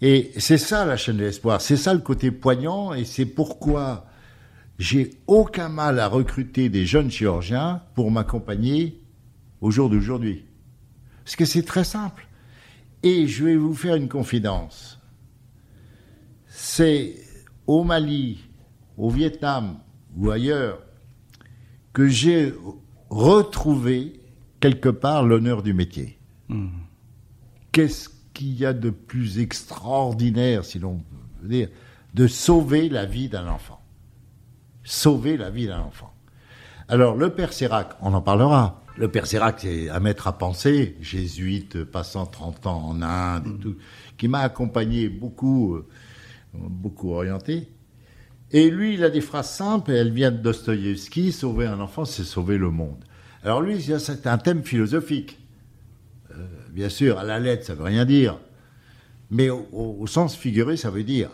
Et 0.00 0.32
c'est 0.36 0.58
ça 0.58 0.84
la 0.84 0.96
chaîne 0.96 1.16
de 1.16 1.24
l'espoir, 1.24 1.60
c'est 1.60 1.76
ça 1.76 1.94
le 1.94 2.00
côté 2.00 2.30
poignant, 2.30 2.92
et 2.92 3.04
c'est 3.04 3.24
pourquoi 3.24 4.06
j'ai 4.78 5.12
aucun 5.26 5.68
mal 5.68 5.98
à 6.00 6.08
recruter 6.08 6.68
des 6.68 6.84
jeunes 6.84 7.10
chirurgiens 7.10 7.82
pour 7.94 8.10
m'accompagner 8.10 9.00
au 9.60 9.70
jour 9.70 9.88
d'aujourd'hui. 9.88 10.44
Parce 11.24 11.36
que 11.36 11.44
c'est 11.44 11.62
très 11.62 11.84
simple. 11.84 12.26
Et 13.02 13.26
je 13.26 13.44
vais 13.44 13.56
vous 13.56 13.74
faire 13.74 13.94
une 13.94 14.08
confidence. 14.08 14.93
C'est 16.66 17.16
au 17.66 17.84
Mali, 17.84 18.42
au 18.96 19.10
Vietnam 19.10 19.80
ou 20.16 20.30
ailleurs 20.30 20.78
que 21.92 22.08
j'ai 22.08 22.54
retrouvé 23.10 24.18
quelque 24.60 24.88
part 24.88 25.24
l'honneur 25.24 25.62
du 25.62 25.74
métier. 25.74 26.18
Hmm. 26.48 26.68
Qu'est-ce 27.70 28.08
qu'il 28.32 28.58
y 28.58 28.64
a 28.64 28.72
de 28.72 28.88
plus 28.88 29.40
extraordinaire, 29.40 30.64
si 30.64 30.78
l'on 30.78 31.04
veut 31.42 31.48
dire, 31.48 31.68
de 32.14 32.26
sauver 32.26 32.88
la 32.88 33.04
vie 33.04 33.28
d'un 33.28 33.46
enfant? 33.46 33.82
Sauver 34.84 35.36
la 35.36 35.50
vie 35.50 35.66
d'un 35.66 35.80
enfant. 35.80 36.14
Alors, 36.88 37.14
le 37.14 37.28
père 37.28 37.52
Sérac, 37.52 37.90
on 38.00 38.14
en 38.14 38.22
parlera. 38.22 38.82
Le 38.96 39.08
père 39.08 39.26
Sérac, 39.26 39.56
c'est 39.60 39.90
un 39.90 40.00
maître 40.00 40.28
à 40.28 40.38
penser, 40.38 40.96
jésuite, 41.02 41.84
passant 41.84 42.24
30 42.24 42.66
ans 42.68 42.82
en 42.86 43.02
Inde 43.02 43.46
et 43.46 43.50
mm. 43.50 43.58
tout, 43.58 43.76
qui 44.16 44.28
m'a 44.28 44.40
accompagné 44.40 45.10
beaucoup, 45.10 45.74
euh, 45.74 45.86
beaucoup 46.54 47.12
orienté. 47.12 47.68
Et 48.50 48.70
lui, 48.70 48.94
il 48.94 49.04
a 49.04 49.10
des 49.10 49.20
phrases 49.20 49.50
simples, 49.50 49.90
et 49.90 49.96
elle 49.96 50.12
vient 50.12 50.30
de 50.30 50.36
Dostoïevski, 50.36 51.32
sauver 51.32 51.66
un 51.66 51.80
enfant, 51.80 52.04
c'est 52.04 52.24
sauver 52.24 52.58
le 52.58 52.70
monde. 52.70 53.04
Alors 53.42 53.60
lui, 53.60 53.82
c'est 53.82 54.26
un 54.26 54.38
thème 54.38 54.62
philosophique. 54.62 55.38
Euh, 56.30 56.46
bien 56.70 56.88
sûr, 56.88 57.18
à 57.18 57.24
la 57.24 57.40
lettre, 57.40 57.66
ça 57.66 57.74
veut 57.74 57.84
rien 57.84 58.04
dire. 58.04 58.38
Mais 59.30 59.50
au, 59.50 60.06
sens 60.06 60.36
figuré, 60.36 60.76
ça 60.76 60.90
veut 60.90 61.02
dire. 61.02 61.30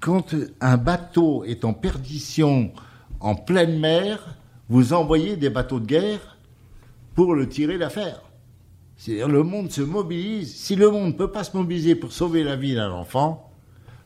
quand 0.00 0.34
un 0.60 0.76
bateau 0.76 1.44
est 1.44 1.64
en 1.64 1.72
perdition 1.72 2.72
en 3.20 3.34
pleine 3.34 3.78
mer, 3.78 4.36
vous 4.68 4.92
envoyez 4.92 5.36
des 5.36 5.50
bateaux 5.50 5.80
de 5.80 5.86
guerre 5.86 6.36
pour 7.14 7.34
le 7.34 7.48
tirer 7.48 7.78
d'affaire. 7.78 8.22
C'est-à-dire 8.98 9.28
le 9.28 9.44
monde 9.44 9.70
se 9.70 9.80
mobilise. 9.80 10.54
Si 10.54 10.76
le 10.76 10.90
monde 10.90 11.12
ne 11.12 11.12
peut 11.12 11.30
pas 11.30 11.44
se 11.44 11.56
mobiliser 11.56 11.94
pour 11.94 12.12
sauver 12.12 12.44
la 12.44 12.56
vie 12.56 12.74
d'un 12.74 12.90
enfant, 12.90 13.50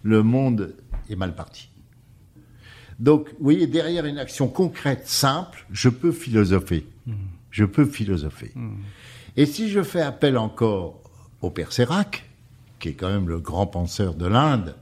le 0.02 0.22
monde 0.22 0.76
est 1.08 1.16
mal 1.16 1.34
parti. 1.34 1.70
Donc, 2.98 3.30
vous 3.30 3.44
voyez, 3.44 3.66
derrière 3.66 4.04
une 4.04 4.18
action 4.18 4.48
concrète, 4.48 5.08
simple, 5.08 5.66
je 5.72 5.88
peux 5.88 6.12
philosopher. 6.12 6.86
Mmh. 7.06 7.14
Je 7.50 7.64
peux 7.64 7.86
philosopher. 7.86 8.52
Mmh. 8.54 8.76
Et 9.36 9.46
si 9.46 9.70
je 9.70 9.82
fais 9.82 10.02
appel 10.02 10.36
encore 10.36 11.00
au 11.40 11.50
père 11.50 11.72
Sérac, 11.72 12.30
qui 12.78 12.90
est 12.90 12.94
quand 12.94 13.08
même 13.08 13.28
le 13.28 13.40
grand 13.40 13.66
penseur 13.66 14.14
de 14.14 14.26
l'Inde, 14.26 14.76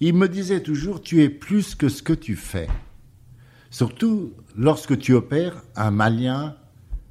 il 0.00 0.14
me 0.14 0.28
disait 0.28 0.60
toujours, 0.60 1.00
tu 1.00 1.22
es 1.22 1.28
plus 1.28 1.76
que 1.76 1.88
ce 1.88 2.02
que 2.02 2.12
tu 2.12 2.34
fais. 2.34 2.66
Surtout 3.70 4.34
lorsque 4.56 4.98
tu 4.98 5.14
opères 5.14 5.62
un 5.76 5.90
Malien 5.92 6.56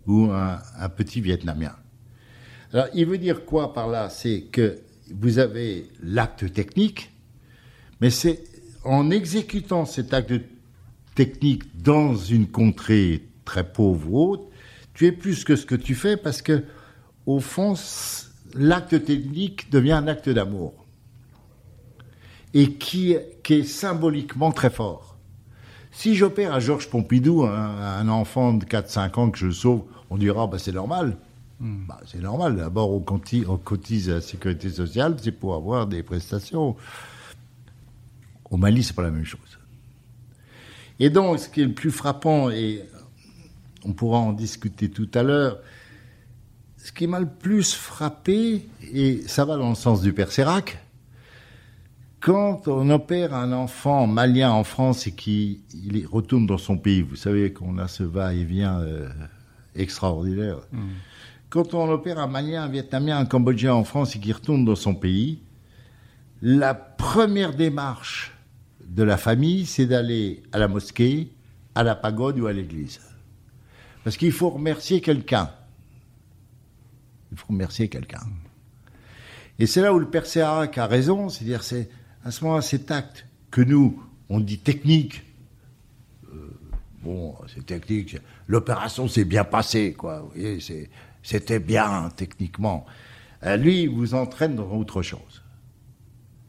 ou 0.07 0.29
un, 0.31 0.89
petit 0.89 1.21
Vietnamien. 1.21 1.75
Alors, 2.73 2.87
il 2.93 3.05
veut 3.05 3.17
dire 3.17 3.45
quoi 3.45 3.73
par 3.73 3.87
là? 3.87 4.09
C'est 4.09 4.41
que 4.51 4.79
vous 5.13 5.39
avez 5.39 5.89
l'acte 6.03 6.51
technique, 6.53 7.11
mais 8.01 8.09
c'est 8.09 8.43
en 8.83 9.09
exécutant 9.09 9.85
cet 9.85 10.13
acte 10.13 10.33
technique 11.15 11.63
dans 11.81 12.15
une 12.15 12.47
contrée 12.47 13.27
très 13.45 13.63
pauvre 13.63 14.11
ou 14.11 14.31
autre, 14.31 14.43
tu 14.93 15.05
es 15.05 15.11
plus 15.11 15.43
que 15.43 15.55
ce 15.55 15.65
que 15.65 15.75
tu 15.75 15.95
fais 15.95 16.17
parce 16.17 16.41
que, 16.41 16.63
au 17.25 17.39
fond, 17.39 17.75
l'acte 18.53 19.03
technique 19.05 19.69
devient 19.71 19.93
un 19.93 20.07
acte 20.07 20.29
d'amour 20.29 20.73
et 22.53 22.73
qui 22.73 23.13
est 23.13 23.63
symboliquement 23.63 24.51
très 24.51 24.69
fort. 24.69 25.17
Si 25.91 26.15
j'opère 26.15 26.53
à 26.53 26.59
Georges 26.59 26.89
Pompidou, 26.89 27.43
un, 27.43 28.07
enfant 28.09 28.53
de 28.53 28.65
4-5 28.65 29.19
ans 29.19 29.29
que 29.29 29.37
je 29.37 29.49
sauve, 29.49 29.83
on 30.09 30.17
dira 30.17 30.47
bah, 30.47 30.57
c'est 30.59 30.71
normal. 30.71 31.17
Hmm. 31.59 31.85
Bah, 31.87 31.99
c'est 32.05 32.19
normal. 32.19 32.57
D'abord, 32.57 32.91
on, 32.91 33.03
on, 33.47 33.57
cotise 33.57 34.09
à 34.09 34.15
la 34.15 34.21
sécurité 34.21 34.69
sociale, 34.69 35.15
c'est 35.21 35.31
pour 35.31 35.55
avoir 35.55 35.87
des 35.87 36.03
prestations. 36.03 36.75
Au 38.49 38.57
Mali, 38.57 38.83
c'est 38.83 38.95
pas 38.95 39.03
la 39.03 39.11
même 39.11 39.25
chose. 39.25 39.39
Et 40.99 41.09
donc, 41.09 41.39
ce 41.39 41.49
qui 41.49 41.61
est 41.61 41.65
le 41.65 41.73
plus 41.73 41.91
frappant, 41.91 42.49
et 42.49 42.83
on 43.83 43.93
pourra 43.93 44.19
en 44.19 44.33
discuter 44.33 44.89
tout 44.89 45.09
à 45.13 45.23
l'heure, 45.23 45.59
ce 46.77 46.91
qui 46.91 47.07
m'a 47.07 47.19
le 47.19 47.27
plus 47.27 47.73
frappé, 47.73 48.67
et 48.93 49.21
ça 49.27 49.43
va 49.45 49.57
dans 49.57 49.69
le 49.69 49.75
sens 49.75 50.01
du 50.01 50.13
Père 50.13 50.31
Sérac, 50.31 50.77
quand 52.19 52.67
on 52.67 52.89
opère 52.89 53.35
un 53.35 53.51
enfant 53.51 54.07
malien 54.07 54.51
en 54.51 54.63
France 54.63 55.05
et 55.05 55.11
qu'il 55.11 55.59
retourne 56.11 56.47
dans 56.47 56.57
son 56.57 56.77
pays, 56.77 57.01
vous 57.03 57.15
savez 57.15 57.53
qu'on 57.53 57.77
a 57.77 57.87
ce 57.87 58.03
va-et-vient 58.03 58.79
euh, 58.79 59.09
extraordinaire. 59.75 60.59
Mmh. 60.71 60.79
Quand 61.49 61.73
on 61.73 61.89
opère 61.89 62.19
un 62.19 62.27
malien, 62.27 62.63
un 62.63 62.67
vietnamien, 62.67 63.17
un 63.17 63.25
cambodgien 63.25 63.73
en 63.73 63.83
France 63.83 64.15
et 64.15 64.19
qu'il 64.19 64.33
retourne 64.33 64.65
dans 64.65 64.75
son 64.75 64.95
pays, 64.95 65.39
la 66.41 66.73
première 66.73 67.55
démarche 67.55 68.33
de 68.85 69.03
la 69.03 69.17
famille, 69.17 69.65
c'est 69.65 69.85
d'aller 69.85 70.43
à 70.51 70.59
la 70.59 70.67
mosquée, 70.67 71.31
à 71.73 71.83
la 71.83 71.95
pagode 71.95 72.39
ou 72.39 72.47
à 72.47 72.53
l'église. 72.53 72.99
Parce 74.03 74.17
qu'il 74.17 74.31
faut 74.31 74.49
remercier 74.49 75.01
quelqu'un. 75.01 75.49
Il 77.31 77.37
faut 77.37 77.47
remercier 77.49 77.89
quelqu'un. 77.89 78.21
Et 79.59 79.67
c'est 79.67 79.81
là 79.81 79.93
où 79.93 79.99
le 79.99 80.09
père 80.09 80.25
Sérac 80.25 80.77
a 80.77 80.85
raison, 80.85 81.29
c'est-à-dire 81.29 81.63
c'est 81.63 81.89
à 82.23 82.31
ce 82.31 82.43
moment-là 82.43 82.61
cet 82.61 82.91
acte 82.91 83.25
que 83.51 83.61
nous, 83.61 84.03
on 84.29 84.39
dit 84.39 84.59
technique. 84.59 85.23
Bon, 87.05 87.35
c'est 87.53 87.63
technique. 87.63 88.17
L'opération 88.47 89.07
s'est 89.07 89.25
bien 89.25 89.43
passée, 89.43 89.93
quoi. 89.93 90.21
Vous 90.21 90.29
voyez, 90.33 90.57
c'était 91.21 91.59
bien 91.59 92.09
techniquement. 92.15 92.87
Euh, 93.45 93.57
lui, 93.57 93.83
il 93.83 93.89
vous 93.89 94.15
entraîne 94.15 94.55
dans 94.55 94.71
autre 94.71 95.03
chose. 95.03 95.43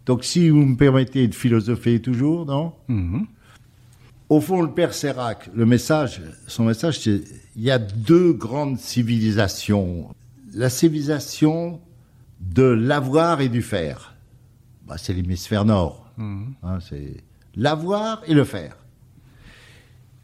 Donc, 0.07 0.25
si 0.25 0.49
vous 0.49 0.65
me 0.65 0.77
permettez 0.77 1.29
de 1.29 1.35
philosopher 1.35 2.01
toujours, 2.01 2.47
non 2.47 2.73
mhm. 2.89 3.27
Au 4.31 4.41
fond, 4.41 4.63
le 4.63 4.71
père 4.71 4.95
Sérac, 4.95 5.51
le 5.55 5.67
message, 5.67 6.23
son 6.47 6.65
message, 6.65 7.01
c'est 7.01 7.23
il 7.55 7.63
y 7.63 7.71
a 7.71 7.79
deux 7.79 8.33
grandes 8.33 8.79
civilisations. 8.79 10.09
La 10.55 10.71
civilisation 10.71 11.81
de 12.41 12.65
l'avoir 12.65 13.43
et 13.43 13.49
du 13.51 13.63
faire. 13.63 14.17
Bah, 14.87 14.97
c'est 14.97 15.13
l'hémisphère 15.13 15.67
nord. 15.67 16.11
Mhm. 16.17 16.55
Hein, 16.63 16.79
c'est 16.81 17.19
l'avoir 17.55 18.23
et 18.27 18.33
le 18.33 18.45
faire. 18.45 18.79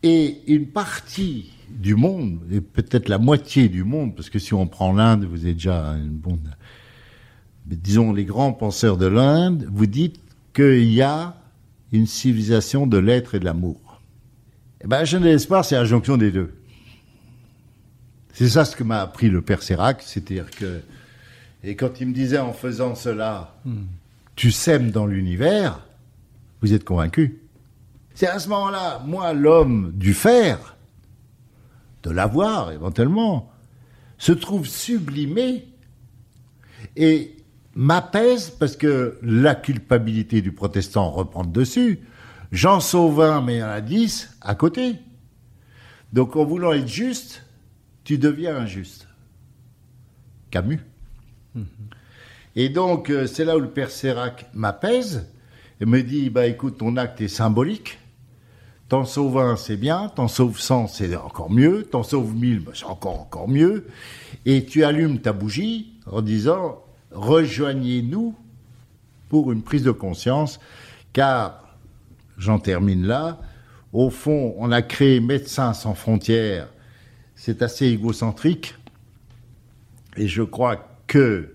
Et 0.03 0.41
une 0.47 0.67
partie 0.67 1.53
du 1.69 1.95
monde, 1.95 2.41
et 2.51 2.61
peut-être 2.61 3.09
la 3.09 3.19
moitié 3.19 3.69
du 3.69 3.85
monde, 3.85 4.15
parce 4.15 4.31
que 4.31 4.39
si 4.39 4.53
on 4.53 4.67
prend 4.67 4.93
l'Inde, 4.93 5.25
vous 5.25 5.47
êtes 5.47 5.55
déjà 5.55 5.95
une 5.97 6.11
bonne 6.11 6.41
disons 7.67 8.13
les 8.13 8.25
grands 8.25 8.53
penseurs 8.53 8.97
de 8.97 9.07
l'Inde, 9.07 9.67
vous 9.73 9.87
dites 9.87 10.21
qu'il 10.55 10.93
y 10.93 11.03
a 11.03 11.37
une 11.93 12.07
civilisation 12.07 12.87
de 12.87 12.99
l'être 12.99 13.35
et 13.35 13.39
de 13.39 13.45
l'amour. 13.45 14.01
Eh 14.83 14.87
ben, 14.87 15.05
je 15.05 15.17
ne 15.17 15.47
pas, 15.47 15.63
c'est 15.63 15.77
la 15.77 15.85
jonction 15.85 16.17
des 16.17 16.33
deux. 16.33 16.53
C'est 18.33 18.49
ça 18.49 18.65
ce 18.65 18.75
que 18.75 18.83
m'a 18.83 19.01
appris 19.01 19.29
le 19.29 19.43
père 19.43 19.63
Sérac, 19.63 20.03
c'est-à-dire 20.03 20.51
que, 20.51 20.81
et 21.63 21.77
quand 21.77 22.01
il 22.01 22.09
me 22.09 22.15
disait 22.15 22.39
en 22.39 22.53
faisant 22.53 22.95
cela, 22.95 23.55
hmm. 23.65 23.83
tu 24.35 24.51
sèmes 24.51 24.91
dans 24.91 25.07
l'univers, 25.07 25.81
vous 26.63 26.73
êtes 26.73 26.85
convaincu. 26.85 27.42
C'est 28.15 28.27
à 28.27 28.39
ce 28.39 28.49
moment-là, 28.49 29.03
moi, 29.07 29.33
l'homme 29.33 29.93
du 29.95 30.15
faire, 30.15 30.77
de 32.03 32.11
l'avoir 32.11 32.73
éventuellement, 32.73 33.51
se 34.19 34.33
trouve 34.33 34.67
sublimé 34.67 35.67
et 36.97 37.37
m'apaise 37.75 38.51
parce 38.51 38.77
que 38.77 39.19
la 39.23 39.55
culpabilité 39.55 40.43
du 40.43 40.53
protestant 40.53 41.11
reprend 41.11 41.45
dessus. 41.45 42.01
Jean 42.51 42.81
Sauvin, 42.81 43.41
mais 43.41 43.57
il 43.57 43.61
y 43.61 43.63
en 43.63 43.69
a 43.69 43.81
dix 43.81 44.37
à 44.43 44.55
côté. 44.55 44.97
Donc 46.13 46.37
en 46.37 46.45
voulant 46.45 46.73
être 46.73 46.89
juste, 46.89 47.45
tu 48.05 48.19
deviens 48.19 48.57
injuste. 48.57 49.09
Camus. 50.51 50.81
Mhm. 51.55 51.67
Et 52.55 52.69
donc 52.69 53.09
euh, 53.09 53.27
c'est 53.27 53.45
là 53.45 53.57
où 53.57 53.61
le 53.61 53.71
père 53.71 53.91
Sérac 53.91 54.47
m'apaise 54.53 55.27
et 55.81 55.87
me 55.87 56.03
dit, 56.03 56.29
bah 56.29 56.47
écoute, 56.47 56.79
ton 56.79 56.97
acte 56.97 57.21
est 57.23 57.29
symbolique. 57.29 57.99
T'en 58.93 59.07
sauves 59.07 59.39
un, 59.39 59.57
c'est 59.57 59.79
bien. 59.79 60.11
T'en 60.15 60.29
sauves 60.29 60.61
100, 60.61 60.89
c'est 60.89 61.17
encore 61.17 61.51
mieux. 61.51 61.85
T'en 61.85 62.03
sauves 62.03 62.35
1000, 62.35 62.61
bah, 62.61 62.73
c'est 62.75 62.85
encore, 62.85 63.19
encore 63.19 63.49
mieux. 63.49 63.87
Et 64.45 64.67
tu 64.67 64.85
allumes 64.85 65.19
ta 65.19 65.33
bougie 65.33 65.95
en 66.05 66.21
disant, 66.21 66.85
rejoignez-nous 67.11 68.35
pour 69.31 69.51
une 69.51 69.63
prise 69.63 69.83
de 69.83 69.93
conscience, 69.93 70.61
car, 71.15 71.75
j'en 72.37 72.59
termine 72.59 73.07
là, 73.07 73.41
au 73.95 74.11
fond, 74.11 74.55
on 74.59 74.71
a 74.71 74.83
créé 74.83 75.21
Médecins 75.21 75.73
sans 75.73 75.95
frontières, 75.95 76.69
c'est 77.35 77.63
assez 77.63 77.87
égocentrique, 77.87 78.75
et 80.19 80.29
je 80.29 80.43
crois 80.43 80.87
qu'il 81.09 81.49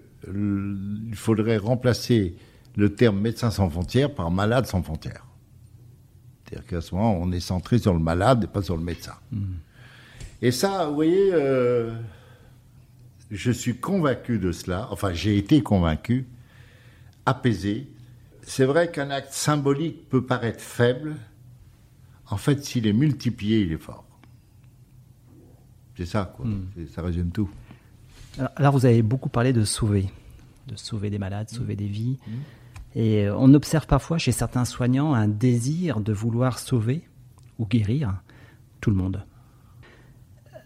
faudrait 1.13 1.57
remplacer 1.57 2.35
le 2.75 2.95
terme 2.95 3.19
médecin 3.19 3.51
sans 3.51 3.69
frontières 3.69 4.11
par 4.11 4.31
malade 4.31 4.65
sans 4.65 4.81
frontières. 4.81 5.26
C'est-à-dire 6.47 6.67
qu'à 6.67 6.81
ce 6.81 6.95
moment, 6.95 7.17
on 7.19 7.31
est 7.31 7.39
centré 7.39 7.77
sur 7.77 7.93
le 7.93 7.99
malade 7.99 8.45
et 8.45 8.47
pas 8.47 8.61
sur 8.61 8.77
le 8.77 8.83
médecin. 8.83 9.15
Hmm. 9.31 9.55
Et 10.41 10.51
ça, 10.51 10.87
vous 10.87 10.95
voyez, 10.95 11.31
euh, 11.33 11.93
je 13.31 13.51
suis 13.51 13.75
convaincu 13.77 14.39
de 14.39 14.51
cela, 14.51 14.87
enfin 14.91 15.13
j'ai 15.13 15.37
été 15.37 15.61
convaincu, 15.61 16.27
apaisé. 17.25 17.87
C'est 18.43 18.65
vrai 18.65 18.91
qu'un 18.91 19.09
acte 19.09 19.33
symbolique 19.33 20.07
peut 20.09 20.23
paraître 20.25 20.61
faible, 20.61 21.15
en 22.29 22.37
fait 22.37 22.63
s'il 22.63 22.87
est 22.87 22.93
multiplié, 22.93 23.61
il 23.61 23.73
est 23.73 23.77
fort. 23.81 24.05
C'est 25.97 26.05
ça, 26.05 26.31
quoi. 26.35 26.45
Hmm. 26.45 26.67
Ça 26.93 27.01
résume 27.01 27.31
tout. 27.31 27.49
Alors, 28.55 28.73
vous 28.73 28.85
avez 28.85 29.01
beaucoup 29.01 29.29
parlé 29.29 29.51
de 29.51 29.63
sauver, 29.63 30.05
de 30.67 30.75
sauver 30.75 31.09
des 31.09 31.17
malades, 31.17 31.49
sauver 31.49 31.75
des 31.75 31.87
vies. 31.87 32.19
Et 32.97 33.27
euh, 33.27 33.35
on 33.37 33.53
observe 33.53 33.85
parfois 33.85 34.17
chez 34.17 34.31
certains 34.31 34.65
soignants 34.65 35.13
un 35.13 35.27
désir 35.27 35.99
de 35.99 36.11
vouloir 36.11 36.57
sauver 36.57 37.03
ou 37.59 37.67
guérir 37.67 38.23
tout 38.81 38.89
le 38.89 38.95
monde. 38.95 39.23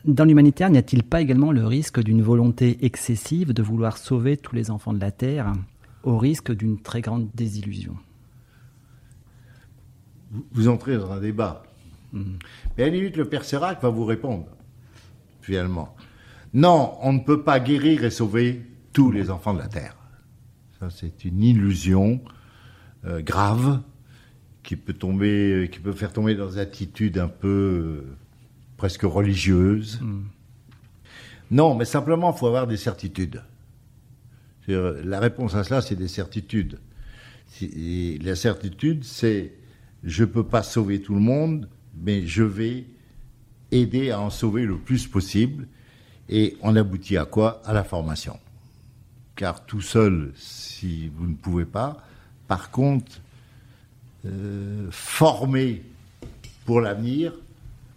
Dans 0.06 0.24
l'humanitaire, 0.24 0.70
n'y 0.70 0.78
a-t-il 0.78 1.04
pas 1.04 1.20
également 1.20 1.52
le 1.52 1.68
risque 1.68 2.02
d'une 2.02 2.22
volonté 2.22 2.86
excessive 2.86 3.52
de 3.52 3.62
vouloir 3.62 3.98
sauver 3.98 4.38
tous 4.38 4.56
les 4.56 4.72
enfants 4.72 4.94
de 4.94 5.02
la 5.02 5.12
Terre 5.12 5.52
au 6.04 6.18
risque 6.18 6.54
d'une 6.54 6.82
très 6.82 7.02
grande 7.02 7.28
désillusion? 7.36 7.98
Vous 10.54 10.70
entrez 10.70 10.98
dans 10.98 11.12
un 11.12 11.20
débat. 11.20 11.64
Hmm. 12.14 12.38
Mais 12.78 12.86
à 12.86 12.88
la 12.88 12.94
limite, 12.94 13.18
le 13.18 13.28
Père 13.28 13.44
Sérac 13.44 13.82
va 13.82 13.90
vous 13.90 14.06
répondre, 14.06 14.46
finalement. 15.42 15.98
Non, 16.54 16.94
on 17.02 17.12
ne 17.12 17.20
peut 17.20 17.44
pas 17.44 17.60
guérir 17.60 18.06
et 18.06 18.10
sauver 18.10 18.66
tous 18.94 19.12
les 19.12 19.30
enfants 19.30 19.54
de 19.54 19.60
la 19.60 19.68
Terre. 19.68 19.98
C'est 20.90 21.26
une 21.26 21.44
illusion 21.44 22.22
euh, 23.06 23.22
grave 23.22 23.82
qui 24.64 24.76
peut 24.76 24.94
tomber, 24.94 25.70
qui 25.72 25.80
peut 25.80 25.92
faire 25.92 26.14
tomber 26.14 26.36
dans 26.36 26.48
des 26.48 26.58
attitudes 26.58 27.18
un 27.18 27.28
peu 27.28 27.48
euh, 27.48 28.16
presque 28.78 29.04
religieuse. 29.04 30.00
Hmm. 30.02 30.24
Non, 31.50 31.76
mais 31.76 31.86
simplement, 31.86 32.34
il 32.34 32.38
faut 32.38 32.48
avoir 32.48 32.68
des 32.68 32.78
certitudes. 32.78 33.44
La 34.68 35.20
réponse 35.20 35.54
à 35.56 35.64
cela, 35.64 35.82
c'est 35.82 35.98
des 35.98 36.08
certitudes. 36.08 36.80
la 37.62 38.36
certitude, 38.36 39.04
c'est 39.04 39.54
je 40.04 40.24
ne 40.24 40.30
peux 40.30 40.46
pas 40.46 40.64
sauver 40.64 41.02
tout 41.02 41.14
le 41.14 41.20
monde, 41.20 41.68
mais 41.96 42.26
je 42.26 42.44
vais 42.44 42.86
aider 43.72 44.12
à 44.12 44.22
en 44.22 44.30
sauver 44.30 44.66
le 44.66 44.78
plus 44.78 45.08
possible. 45.08 45.68
Et 46.30 46.56
on 46.62 46.76
aboutit 46.76 47.18
à 47.18 47.26
quoi? 47.26 47.62
À 47.66 47.74
la 47.74 47.84
formation. 47.84 48.40
Car 49.42 49.66
tout 49.66 49.82
seul, 49.82 50.32
si 50.36 51.08
vous 51.08 51.26
ne 51.26 51.34
pouvez 51.34 51.66
pas, 51.66 51.98
par 52.48 52.70
contre, 52.70 53.12
euh, 54.24 54.86
former 54.92 55.82
pour 56.64 56.80
l'avenir 56.80 57.34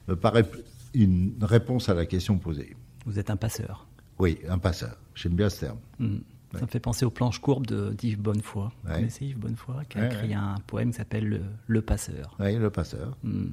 me 0.09 0.17
paraît 0.17 0.51
une 0.95 1.35
réponse 1.43 1.91
à 1.91 1.95
la 1.95 2.07
question 2.07 2.39
posée. 2.39 2.75
Vous 3.05 3.19
êtes 3.19 3.29
un 3.29 3.37
passeur. 3.37 3.87
Oui, 4.19 4.39
un 4.49 4.57
passeur. 4.57 4.97
J'aime 5.15 5.35
bien 5.35 5.51
ce 5.51 5.61
terme. 5.61 5.77
Hmm. 5.99 6.21
Ça 6.55 6.63
me 6.63 6.67
fait 6.67 6.81
penser 6.81 7.05
aux 7.05 7.11
planches 7.11 7.41
courbes 7.41 7.67
d'Yves 7.95 8.23
Bonnefoy. 8.23 8.71
Vous 8.83 8.95
connaissez 8.95 9.27
Yves 9.27 9.39
Bonnefoy 9.39 9.85
qui 9.87 9.99
a 9.99 10.07
écrit 10.07 10.33
un 10.33 10.55
poème 10.67 10.93
qui 10.93 10.97
s'appelle 10.97 11.43
le, 11.67 11.83
Passeur. 11.83 12.39
Oui, 12.41 12.57
Le 12.57 12.71
Passeur. 12.71 13.19
Hmm. 13.23 13.49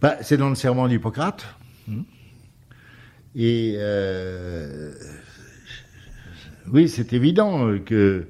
Bah, 0.00 0.18
c'est 0.22 0.36
dans 0.36 0.50
le 0.50 0.54
serment 0.54 0.86
d'Hippocrate. 0.86 1.44
Hmm. 1.88 2.02
Et 3.34 3.74
euh, 3.78 4.94
oui, 6.72 6.88
c'est 6.88 7.12
évident 7.12 7.78
que 7.84 8.26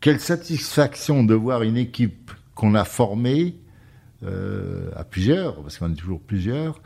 quelle 0.00 0.20
satisfaction 0.20 1.24
de 1.24 1.34
voir 1.34 1.62
une 1.62 1.76
équipe 1.76 2.30
qu'on 2.54 2.74
a 2.74 2.84
formée 2.84 3.56
euh, 4.24 4.90
à 4.96 5.04
plusieurs, 5.04 5.62
parce 5.62 5.78
qu'on 5.78 5.92
est 5.92 5.96
toujours 5.96 6.20
plusieurs, 6.20 6.80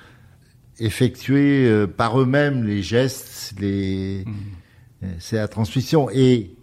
effectuer 0.79 1.67
euh, 1.67 1.87
par 1.87 2.21
eux-mêmes 2.21 2.65
les 2.65 2.83
gestes, 2.83 3.55
les... 3.59 4.25
Mmh. 4.27 4.33
Euh, 5.05 5.13
c'est 5.19 5.37
la 5.37 5.49
transmission. 5.49 6.09
Et 6.11 6.55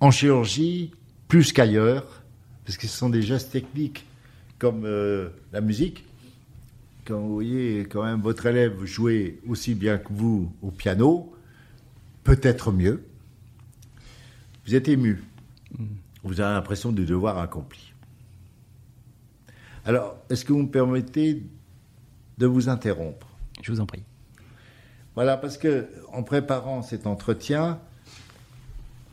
en 0.00 0.10
chirurgie, 0.10 0.92
plus 1.28 1.52
qu'ailleurs, 1.52 2.22
parce 2.64 2.76
que 2.76 2.86
ce 2.86 2.96
sont 2.96 3.10
des 3.10 3.22
gestes 3.22 3.52
techniques 3.52 4.04
comme 4.58 4.84
euh, 4.84 5.30
la 5.52 5.60
musique. 5.60 6.04
Quand 7.04 7.18
vous 7.18 7.34
voyez 7.34 7.86
quand 7.90 8.04
même 8.04 8.20
votre 8.20 8.46
élève 8.46 8.84
jouer 8.84 9.40
aussi 9.48 9.74
bien 9.74 9.98
que 9.98 10.12
vous 10.12 10.52
au 10.62 10.70
piano, 10.70 11.32
peut-être 12.24 12.72
mieux, 12.72 13.02
vous 14.68 14.74
êtes 14.74 14.88
ému. 14.88 15.24
Vous 16.22 16.42
avez 16.42 16.52
l'impression 16.52 16.92
du 16.92 17.06
devoir 17.06 17.38
accompli. 17.38 17.94
Alors, 19.86 20.18
est-ce 20.28 20.44
que 20.44 20.52
vous 20.52 20.62
me 20.64 20.68
permettez 20.68 21.42
de 22.36 22.46
vous 22.46 22.68
interrompre? 22.68 23.26
Je 23.62 23.72
vous 23.72 23.80
en 23.80 23.86
prie. 23.86 24.02
Voilà, 25.14 25.38
parce 25.38 25.56
que 25.56 25.88
en 26.12 26.22
préparant 26.22 26.82
cet 26.82 27.06
entretien, 27.06 27.80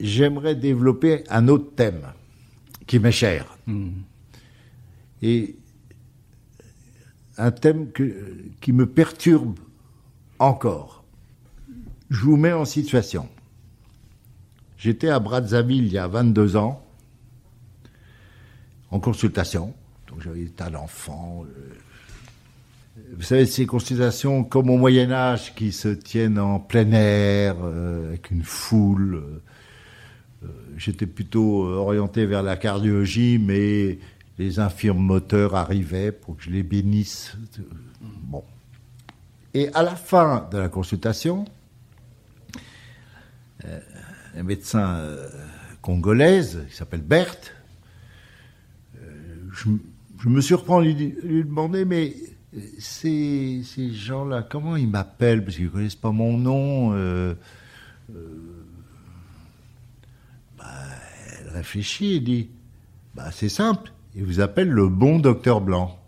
j'aimerais 0.01 0.55
développer 0.55 1.23
un 1.29 1.47
autre 1.47 1.73
thème 1.73 2.01
qui 2.85 2.99
m'est 2.99 3.13
cher. 3.13 3.57
Et 5.21 5.55
un 7.37 7.51
thème 7.51 7.91
que- 7.93 8.43
qui 8.59 8.73
me 8.73 8.85
perturbe 8.87 9.57
encore. 10.37 11.05
Je 12.09 12.19
vous 12.19 12.35
mets 12.35 12.51
en 12.51 12.65
situation. 12.65 13.29
J'étais 14.77 15.09
à 15.09 15.19
Brazzaville 15.19 15.85
il 15.85 15.93
y 15.93 15.97
a 15.97 16.07
22 16.07 16.55
ans, 16.57 16.83
en 18.91 18.99
consultation. 18.99 19.73
Donc 20.07 20.21
j'avais 20.21 20.41
des 20.43 20.49
tas 20.49 20.69
d'enfants. 20.69 21.43
euh, 21.45 23.03
Vous 23.15 23.23
savez, 23.23 23.45
ces 23.45 23.65
consultations 23.65 24.43
comme 24.43 24.69
au 24.69 24.77
Moyen 24.77 25.11
Âge 25.11 25.53
qui 25.55 25.71
se 25.71 25.87
tiennent 25.89 26.39
en 26.39 26.59
plein 26.59 26.91
air, 26.91 27.55
euh, 27.63 28.09
avec 28.09 28.31
une 28.31 28.43
foule. 28.43 29.15
euh, 30.43 30.47
J'étais 30.77 31.07
plutôt 31.07 31.63
orienté 31.65 32.25
vers 32.25 32.43
la 32.43 32.55
cardiologie, 32.57 33.39
mais 33.39 33.97
les 34.37 34.59
infirmes 34.59 34.99
moteurs 34.99 35.55
arrivaient 35.55 36.11
pour 36.11 36.35
que 36.37 36.43
je 36.43 36.49
les 36.49 36.63
bénisse. 36.63 37.35
Bon. 38.01 38.43
Et 39.53 39.69
à 39.73 39.81
la 39.83 39.95
fin 39.95 40.47
de 40.51 40.57
la 40.57 40.67
consultation, 40.69 41.45
médecin 44.43 44.95
euh, 44.97 45.29
congolaise 45.81 46.65
qui 46.69 46.75
s'appelle 46.75 47.01
Berthe, 47.01 47.53
euh, 48.97 49.49
je, 49.51 49.69
je 50.19 50.29
me 50.29 50.41
surprends 50.41 50.79
à 50.79 50.83
lui, 50.83 50.95
demander, 51.23 51.85
mais 51.85 52.15
euh, 52.55 52.59
ces, 52.79 53.61
ces 53.63 53.91
gens-là, 53.91 54.41
comment 54.41 54.75
ils 54.75 54.89
m'appellent? 54.89 55.43
Parce 55.43 55.55
qu'ils 55.55 55.65
ne 55.65 55.69
connaissent 55.69 55.95
pas 55.95 56.11
mon 56.11 56.37
nom. 56.37 56.93
euh, 56.93 57.35
euh, 58.13 58.63
bah, 60.57 60.65
elle 61.39 61.49
réfléchit 61.49 62.13
et 62.13 62.19
dit, 62.19 62.49
bah, 63.13 63.31
c'est 63.31 63.49
simple, 63.49 63.91
ils 64.15 64.25
vous 64.25 64.39
appellent 64.39 64.71
le 64.71 64.89
bon 64.89 65.19
docteur 65.19 65.61
Blanc. 65.61 65.99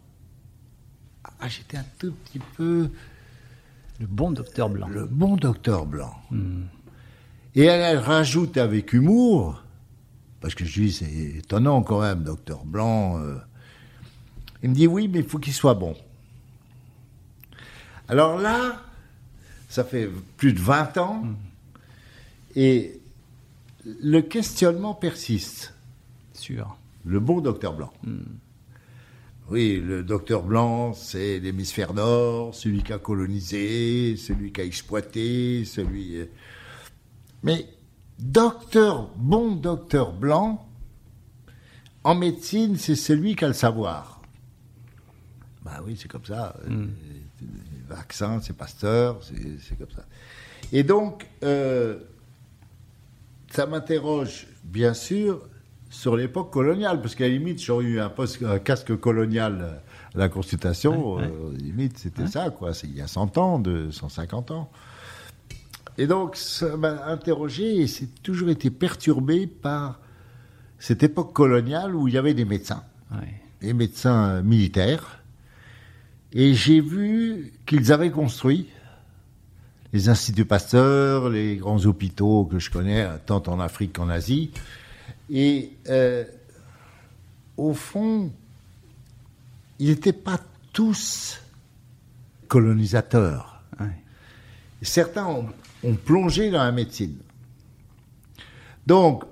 Ah, 1.39 1.47
j'étais 1.47 1.77
un 1.77 1.85
tout 1.99 2.13
petit 2.25 2.39
peu... 2.55 2.89
Le 3.99 4.05
bon 4.05 4.31
docteur 4.31 4.69
Blanc. 4.69 4.87
Le 4.87 5.05
bon 5.05 5.37
docteur 5.37 5.85
Blanc. 5.87 6.13
Et 7.57 7.63
elle, 7.63 7.81
elle 7.81 7.97
rajoute 7.97 8.57
avec 8.57 8.93
humour, 8.93 9.63
parce 10.41 10.53
que 10.53 10.63
je 10.63 10.79
dis, 10.79 10.91
c'est 10.91 11.11
étonnant 11.39 11.81
quand 11.81 12.01
même, 12.01 12.23
docteur 12.23 12.63
Blanc. 12.63 13.19
euh. 13.19 13.35
il 14.61 14.69
me 14.69 14.75
dit, 14.75 14.85
oui, 14.85 15.07
mais 15.07 15.19
il 15.19 15.25
faut 15.25 15.39
qu'il 15.39 15.53
soit 15.53 15.73
bon. 15.73 15.95
Alors 18.07 18.37
là, 18.37 18.83
ça 19.69 19.83
fait 19.83 20.07
plus 20.37 20.53
de 20.53 20.59
20 20.59 20.97
ans, 20.99 21.23
et 22.55 23.01
le 23.85 24.21
questionnement 24.21 24.93
persiste. 24.93 25.73
Sûr. 26.35 26.77
Le 27.05 27.19
bon 27.19 27.41
docteur 27.41 27.73
Blanc. 27.73 27.91
Oui, 29.49 29.81
le 29.83 30.03
docteur 30.03 30.43
Blanc, 30.43 30.93
c'est 30.93 31.39
l'hémisphère 31.39 31.95
nord, 31.95 32.53
celui 32.53 32.83
qui 32.83 32.93
a 32.93 32.99
colonisé, 32.99 34.15
celui 34.15 34.51
qui 34.51 34.61
a 34.61 34.63
exploité, 34.63 35.65
celui. 35.65 36.27
Mais 37.43 37.67
docteur, 38.19 39.09
bon 39.15 39.55
docteur 39.55 40.13
Blanc, 40.13 40.65
en 42.03 42.15
médecine, 42.15 42.77
c'est 42.77 42.95
celui 42.95 43.35
qui 43.35 43.45
a 43.45 43.47
le 43.47 43.53
savoir. 43.53 44.21
Bah 45.63 45.81
oui, 45.85 45.97
c'est 45.99 46.07
comme 46.07 46.25
ça. 46.25 46.55
Euh, 46.69 46.87
Les 47.41 47.47
vaccins, 47.95 48.39
c'est 48.41 48.53
Pasteur, 48.55 49.19
c'est 49.21 49.59
c'est 49.61 49.77
comme 49.77 49.91
ça. 49.95 50.05
Et 50.71 50.83
donc, 50.83 51.27
euh, 51.43 51.99
ça 53.51 53.65
m'interroge, 53.65 54.47
bien 54.63 54.93
sûr, 54.93 55.41
sur 55.89 56.15
l'époque 56.17 56.51
coloniale, 56.51 57.01
parce 57.01 57.15
qu'à 57.15 57.25
la 57.25 57.29
limite, 57.31 57.61
j'aurais 57.61 57.85
eu 57.85 57.99
un, 57.99 58.09
poste- 58.09 58.43
un 58.43 58.59
casque 58.59 58.95
colonial 58.97 59.59
euh, 59.61 59.77
à 60.15 60.17
la 60.17 60.29
consultation, 60.29 61.15
Ouais, 61.15 61.23
ouais. 61.23 61.31
euh, 61.31 61.57
limite, 61.57 61.97
c'était 61.97 62.27
ça, 62.27 62.49
quoi. 62.49 62.73
C'est 62.73 62.87
il 62.87 62.95
y 62.95 63.01
a 63.01 63.07
100 63.07 63.37
ans, 63.37 63.59
de 63.59 63.91
150 63.91 64.51
ans. 64.51 64.69
Et 65.97 66.05
donc, 66.07 66.35
ça 66.35 66.77
m'a 66.77 67.05
interrogé 67.07 67.81
et 67.81 67.87
c'est 67.87 68.21
toujours 68.21 68.49
été 68.49 68.69
perturbé 68.69 69.47
par 69.47 69.99
cette 70.79 71.01
époque 71.03 71.33
coloniale 71.33 71.95
où 71.95 72.07
il 72.07 72.13
y 72.13 72.17
avait 72.17 72.35
des 72.35 72.45
médecins, 72.45 72.83
Ouais. 73.11 73.33
des 73.61 73.73
médecins 73.73 74.29
euh, 74.29 74.43
militaires, 74.43 75.23
et 76.33 76.53
j'ai 76.53 76.81
vu 76.81 77.53
qu'ils 77.65 77.91
avaient 77.91 78.11
construit 78.11 78.67
les 79.93 80.09
instituts 80.09 80.45
Pasteur, 80.45 81.29
les 81.29 81.55
grands 81.55 81.83
hôpitaux 81.85 82.45
que 82.45 82.59
je 82.59 82.69
connais, 82.69 83.07
tant 83.25 83.41
en 83.47 83.59
Afrique 83.59 83.93
qu'en 83.93 84.09
Asie. 84.09 84.51
Et 85.29 85.71
euh, 85.89 86.25
au 87.55 87.73
fond, 87.73 88.29
ils 89.79 89.87
n'étaient 89.89 90.13
pas 90.13 90.39
tous 90.73 91.39
colonisateurs. 92.49 93.63
Ouais. 93.79 93.87
Certains 94.81 95.25
ont, 95.25 95.47
ont 95.83 95.95
plongé 95.95 96.49
dans 96.51 96.63
la 96.63 96.71
médecine. 96.71 97.17
Donc, 98.85 99.23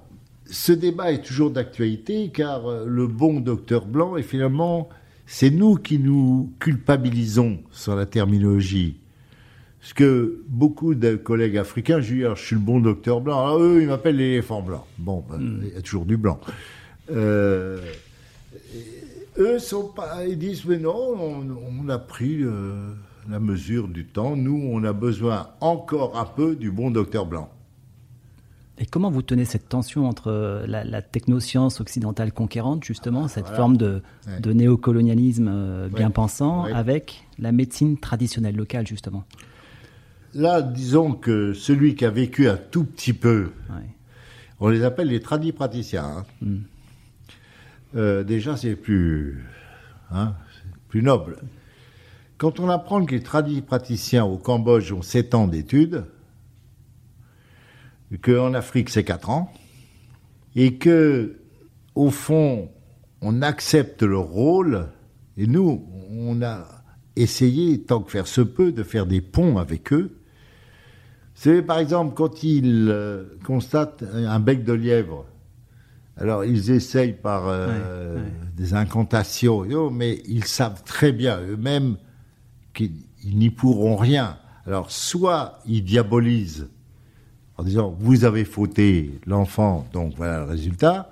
ce 0.46 0.72
débat 0.72 1.12
est 1.12 1.24
toujours 1.24 1.50
d'actualité 1.50 2.30
car 2.34 2.70
euh, 2.70 2.86
le 2.86 3.08
bon 3.08 3.40
docteur 3.40 3.86
Blanc 3.86 4.16
est 4.18 4.24
finalement, 4.24 4.90
c'est 5.26 5.50
nous 5.50 5.76
qui 5.76 5.98
nous 5.98 6.54
culpabilisons 6.60 7.60
sur 7.72 7.96
la 7.96 8.06
terminologie. 8.06 8.98
Parce 9.80 9.94
que 9.94 10.44
beaucoup 10.48 10.96
de 10.96 11.16
collègues 11.16 11.58
africains, 11.58 12.02
je 12.02 12.16
dis, 12.16 12.24
alors, 12.24 12.36
je 12.36 12.44
suis 12.44 12.56
le 12.56 12.62
bon 12.62 12.80
docteur 12.80 13.22
Blanc. 13.22 13.40
Alors, 13.40 13.62
eux, 13.62 13.82
ils 13.82 13.88
m'appellent 13.88 14.18
l'éléphant 14.18 14.62
blanc. 14.62 14.86
Bon, 14.98 15.24
ben, 15.30 15.62
il 15.62 15.74
y 15.74 15.78
a 15.78 15.82
toujours 15.82 16.06
du 16.06 16.18
blanc. 16.18 16.40
Euh, 17.12 17.80
eux 19.38 19.60
sont 19.60 19.90
pas, 19.90 20.26
ils 20.26 20.40
disent, 20.40 20.66
mais 20.66 20.80
non, 20.80 20.96
on, 20.96 21.46
on 21.86 21.90
a 21.90 22.00
pris 22.00 22.40
euh, 22.42 22.94
la 23.30 23.40
mesure 23.40 23.88
du 23.88 24.06
temps. 24.06 24.36
Nous, 24.36 24.70
on 24.72 24.84
a 24.84 24.94
besoin 24.94 25.50
encore 25.62 26.18
un 26.18 26.26
peu 26.26 26.56
du 26.56 26.72
bon 26.72 26.92
docteur 26.92 27.26
Blanc. 27.26 27.50
Et 28.78 28.86
comment 28.86 29.10
vous 29.10 29.22
tenez 29.22 29.46
cette 29.46 29.70
tension 29.70 30.06
entre 30.08 30.64
la, 30.68 30.84
la 30.84 31.02
technoscience 31.02 31.80
occidentale 31.80 32.34
conquérante, 32.34 32.84
justement, 32.84 33.28
cette 33.30 33.46
voilà. 33.46 33.58
forme 33.58 33.78
de, 33.78 34.02
Ouais. 34.28 34.40
de 34.42 34.52
néocolonialisme 34.52 35.48
euh, 35.50 35.88
bien 35.88 36.08
Ouais. 36.08 36.14
pensant, 36.14 36.66
Ouais. 36.66 36.74
avec 36.74 37.24
la 37.40 37.52
médecine 37.54 37.98
traditionnelle 37.98 38.56
locale, 38.58 38.86
justement? 38.86 39.24
Là, 40.34 40.62
disons 40.62 41.14
que 41.14 41.54
celui 41.54 41.96
qui 41.96 42.04
a 42.04 42.10
vécu 42.12 42.50
un 42.50 42.58
tout 42.58 42.84
petit 42.84 43.14
peu, 43.14 43.52
on 44.60 44.68
les 44.68 44.84
appelle 44.84 45.08
les 45.08 45.22
tradis 45.22 45.54
praticiens. 45.54 46.26
hein. 46.44 46.48
Euh, 47.96 48.24
déjà, 48.26 48.58
c'est 48.58 48.76
plus, 48.76 49.46
hein, 50.12 50.34
c'est 50.56 50.76
plus 50.90 51.02
noble. 51.02 51.38
Quand 52.46 52.60
on 52.60 52.70
apprend 52.70 53.04
que 53.04 53.16
les 53.16 53.24
tradis 53.24 53.64
praticiens 53.64 54.24
au 54.24 54.38
Cambodge 54.38 54.92
ont 54.92 55.02
7 55.02 55.34
ans 55.34 55.48
d'études, 55.48 56.06
qu'en 58.22 58.54
Afrique 58.54 58.92
c'est 58.92 59.04
4 59.04 59.32
ans, 59.32 59.52
et 60.56 60.76
que, 60.76 61.40
au 61.96 62.12
fond, 62.12 62.70
on 63.22 63.42
accepte 63.42 64.04
leur 64.04 64.26
rôle, 64.26 64.90
et 65.38 65.48
nous, 65.48 65.88
on 66.12 66.44
a 66.44 66.68
essayé, 67.16 67.82
tant 67.82 68.02
que 68.02 68.12
faire 68.12 68.28
se 68.28 68.42
peut, 68.42 68.72
de 68.72 68.84
faire 68.84 69.08
des 69.08 69.22
ponts 69.22 69.58
avec 69.58 69.92
eux. 69.92 70.16
Vous 71.34 71.42
savez, 71.42 71.64
par 71.64 71.80
exemple, 71.80 72.14
quand 72.14 72.44
ils 72.44 72.90
euh, 72.92 73.24
constatent 73.44 74.04
un 74.04 74.40
bec 74.40 74.64
de 74.64 74.74
lièvre, 74.74 75.26
alors 76.16 76.46
ils 76.46 76.70
essayent 76.70 77.20
par 77.20 77.48
euh, 77.48 77.70
Ouais, 77.70 78.22
ouais. 78.22 78.28
des 78.56 78.76
incantations, 78.76 79.66
yo, 79.66 79.90
mais 79.90 80.22
ils 80.28 80.46
savent 80.46 80.84
très 80.84 81.12
bien 81.12 81.40
eux-mêmes 81.42 81.98
qu'ils 82.76 82.92
ils 83.24 83.38
n'y 83.38 83.50
pourront 83.50 83.96
rien. 83.96 84.38
Alors, 84.68 84.92
soit 84.92 85.60
ils 85.66 85.84
diabolisent 85.84 86.68
en 87.58 87.64
disant 87.64 87.96
vous 88.00 88.24
avez 88.24 88.46
fauté 88.46 89.20
l'enfant, 89.26 89.88
donc 89.94 90.14
voilà 90.16 90.40
le 90.40 90.46
résultat, 90.46 91.10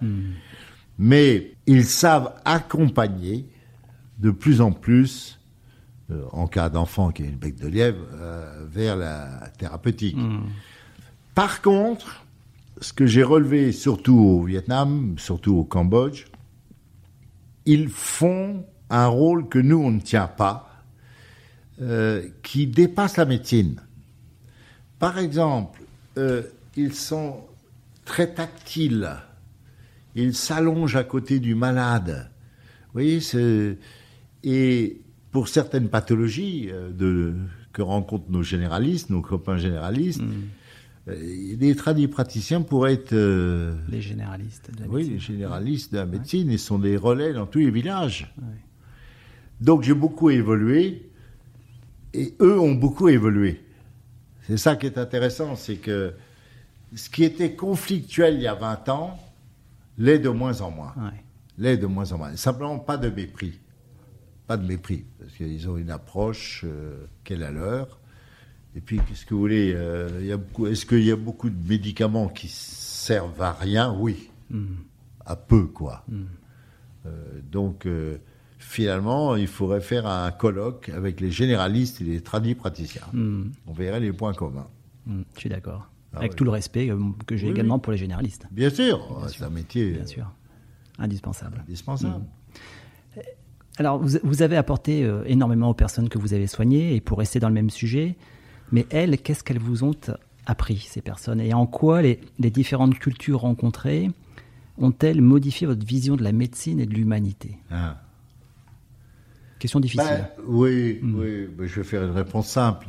mais 0.99 1.53
ils 1.65 1.85
savent 1.85 2.33
accompagner 2.45 3.45
de 4.19 4.31
plus 4.31 4.61
en 4.61 4.71
plus, 4.71 5.39
euh, 6.11 6.23
en 6.31 6.47
cas 6.47 6.69
d'enfant 6.69 7.11
qui 7.11 7.23
a 7.23 7.25
une 7.25 7.37
bec 7.37 7.55
de 7.55 7.67
lièvre, 7.67 8.05
euh, 8.13 8.65
vers 8.69 8.95
la 8.95 9.49
thérapeutique. 9.57 10.17
Par 11.33 11.61
contre, 11.61 12.23
ce 12.79 12.93
que 12.93 13.05
j'ai 13.05 13.23
relevé 13.23 13.71
surtout 13.71 14.17
au 14.17 14.43
Vietnam, 14.43 15.15
surtout 15.17 15.55
au 15.55 15.63
Cambodge, 15.63 16.25
ils 17.65 17.89
font 17.89 18.65
un 18.89 19.07
rôle 19.07 19.47
que 19.47 19.59
nous, 19.59 19.77
on 19.77 19.91
ne 19.91 19.99
tient 20.01 20.27
pas, 20.27 20.72
euh, 21.81 22.27
qui 22.43 22.67
dépasse 22.67 23.17
la 23.17 23.25
médecine. 23.25 23.81
Par 24.99 25.17
exemple, 25.17 25.81
euh, 26.17 26.43
ils 26.77 26.93
sont 26.93 27.41
très 28.05 28.33
tactiles. 28.33 29.09
Ils 30.15 30.35
s'allongent 30.35 30.95
à 30.95 31.03
côté 31.03 31.39
du 31.39 31.55
malade. 31.55 32.29
Vous 32.87 33.01
voyez. 33.01 33.19
Et 34.43 35.01
pour 35.31 35.47
certaines 35.47 35.89
pathologies 35.89 36.69
euh, 36.71 36.91
de, 36.91 37.33
que 37.71 37.81
rencontrent 37.81 38.29
nos 38.29 38.43
généralistes, 38.43 39.09
nos 39.09 39.21
copains 39.21 39.57
généralistes, 39.57 40.21
euh, 41.07 41.15
les 41.59 41.75
tradipraticiens 41.75 42.61
pourraient 42.61 42.93
être... 42.93 43.13
euh, 43.13 43.75
Les 43.89 44.01
généralistes 44.01 44.69
de 44.75 44.81
la 44.83 44.87
oui, 44.89 44.95
médecine. 45.09 45.13
les 45.13 45.19
généralistes 45.19 45.91
de 45.93 45.97
la 45.97 46.05
médecine, 46.05 46.51
ils 46.51 46.59
sont 46.59 46.77
des 46.77 46.95
relais 46.97 47.33
dans 47.33 47.45
tous 47.47 47.59
les 47.59 47.71
villages. 47.71 48.31
Ouais. 48.37 48.43
Donc 49.59 49.83
j'ai 49.83 49.93
beaucoup 49.95 50.29
évolué 50.29 51.09
et 52.13 52.35
eux 52.41 52.59
ont 52.59 52.73
beaucoup 52.73 53.09
évolué. 53.09 53.61
C'est 54.47 54.57
ça 54.57 54.75
qui 54.75 54.85
est 54.85 54.97
intéressant, 54.97 55.55
c'est 55.55 55.77
que 55.77 56.13
ce 56.95 57.09
qui 57.09 57.23
était 57.23 57.55
conflictuel 57.55 58.35
il 58.35 58.41
y 58.41 58.47
a 58.47 58.55
20 58.55 58.89
ans 58.89 59.19
l'est 59.97 60.19
de 60.19 60.29
moins 60.29 60.61
en 60.61 60.71
moins. 60.71 60.93
Ouais. 60.97 61.23
L'est 61.57 61.77
de 61.77 61.87
moins 61.87 62.11
en 62.11 62.17
moins. 62.17 62.35
Simplement 62.35 62.79
pas 62.79 62.97
de 62.97 63.09
mépris. 63.09 63.59
Pas 64.47 64.57
de 64.57 64.65
mépris, 64.65 65.05
parce 65.19 65.31
qu'ils 65.33 65.69
ont 65.69 65.77
une 65.77 65.91
approche 65.91 66.65
euh, 66.65 67.05
qu'est 67.23 67.37
la 67.37 67.51
leur. 67.51 67.99
Et 68.75 68.81
puis, 68.81 68.99
qu'est-ce 69.07 69.25
que 69.25 69.33
vous 69.33 69.39
voulez 69.39 69.73
euh, 69.75 70.35
a 70.35 70.69
Est-ce 70.69 70.85
qu'il 70.85 71.03
y 71.03 71.11
a 71.11 71.15
beaucoup 71.15 71.49
de 71.49 71.67
médicaments 71.67 72.27
qui 72.27 72.47
servent 72.47 73.41
à 73.41 73.53
rien? 73.53 73.95
Oui. 73.97 74.29
À 75.25 75.35
peu, 75.35 75.65
quoi. 75.65 76.03
Euh, 77.05 77.09
donc, 77.51 77.87
finalement, 78.73 79.35
il 79.35 79.47
faudrait 79.47 79.81
faire 79.81 80.07
un 80.07 80.31
colloque 80.31 80.89
avec 80.89 81.21
les 81.21 81.29
généralistes 81.31 82.01
et 82.01 82.03
les 82.05 82.21
tradipraticiens. 82.21 83.03
Hmm. 83.13 83.51
On 83.67 83.73
verrait 83.73 83.99
les 83.99 84.11
points 84.11 84.33
communs. 84.33 84.67
Hmm, 85.05 85.21
je 85.35 85.39
suis 85.41 85.49
d'accord. 85.49 85.89
Ah 86.13 86.19
Avec 86.19 86.35
tout 86.35 86.43
le 86.43 86.49
respect 86.49 86.89
euh, 86.89 86.97
que 87.27 87.37
j'ai 87.37 87.45
Oui, 87.47 87.51
également 87.53 87.75
oui. 87.75 87.81
pour 87.81 87.91
les 87.91 87.97
généralistes. 87.97 88.45
Bien 88.51 88.69
sûr, 88.69 88.99
c'est 89.29 89.43
un 89.43 89.49
métier 89.49 89.91
Bien 89.91 90.05
sûr. 90.05 90.31
Indispensable. 90.99 91.59
indispensable. 91.67 92.23
Alors, 93.77 93.97
vous, 93.99 94.17
vous 94.23 94.41
avez 94.43 94.57
apporté 94.57 95.03
euh, 95.03 95.23
énormément 95.25 95.69
aux 95.69 95.73
personnes 95.73 96.09
que 96.09 96.17
vous 96.19 96.33
avez 96.33 96.45
soignées, 96.47 96.95
et 96.95 97.01
pour 97.01 97.17
rester 97.17 97.39
dans 97.39 97.47
le 97.47 97.55
même 97.55 97.71
sujet, 97.71 98.15
mais 98.71 98.85
elles, 98.91 99.17
qu'est-ce 99.19 99.43
qu'elles 99.43 99.59
vous 99.59 99.83
ont 99.83 99.95
appris, 100.45 100.77
ces 100.89 101.01
personnes 101.01 101.39
Et 101.41 101.53
en 101.53 101.65
quoi 101.65 102.01
les, 102.01 102.19
les 102.39 102.51
différentes 102.51 102.97
cultures 102.99 103.39
rencontrées 103.41 104.09
ont-elles 104.77 105.21
modifié 105.21 105.65
votre 105.67 105.85
vision 105.85 106.15
de 106.15 106.23
la 106.23 106.31
médecine 106.31 106.79
et 106.79 106.85
de 106.85 106.93
l'humanité? 106.93 107.57
Ah. 107.71 107.97
Question 109.63 109.79
difficile. 109.79 110.27
Ben, 110.37 110.43
oui, 110.45 110.99
oui, 111.01 111.47
ben, 111.47 111.65
je 111.65 111.75
vais 111.75 111.85
faire 111.85 112.03
une 112.03 112.11
réponse 112.11 112.49
simple. 112.49 112.87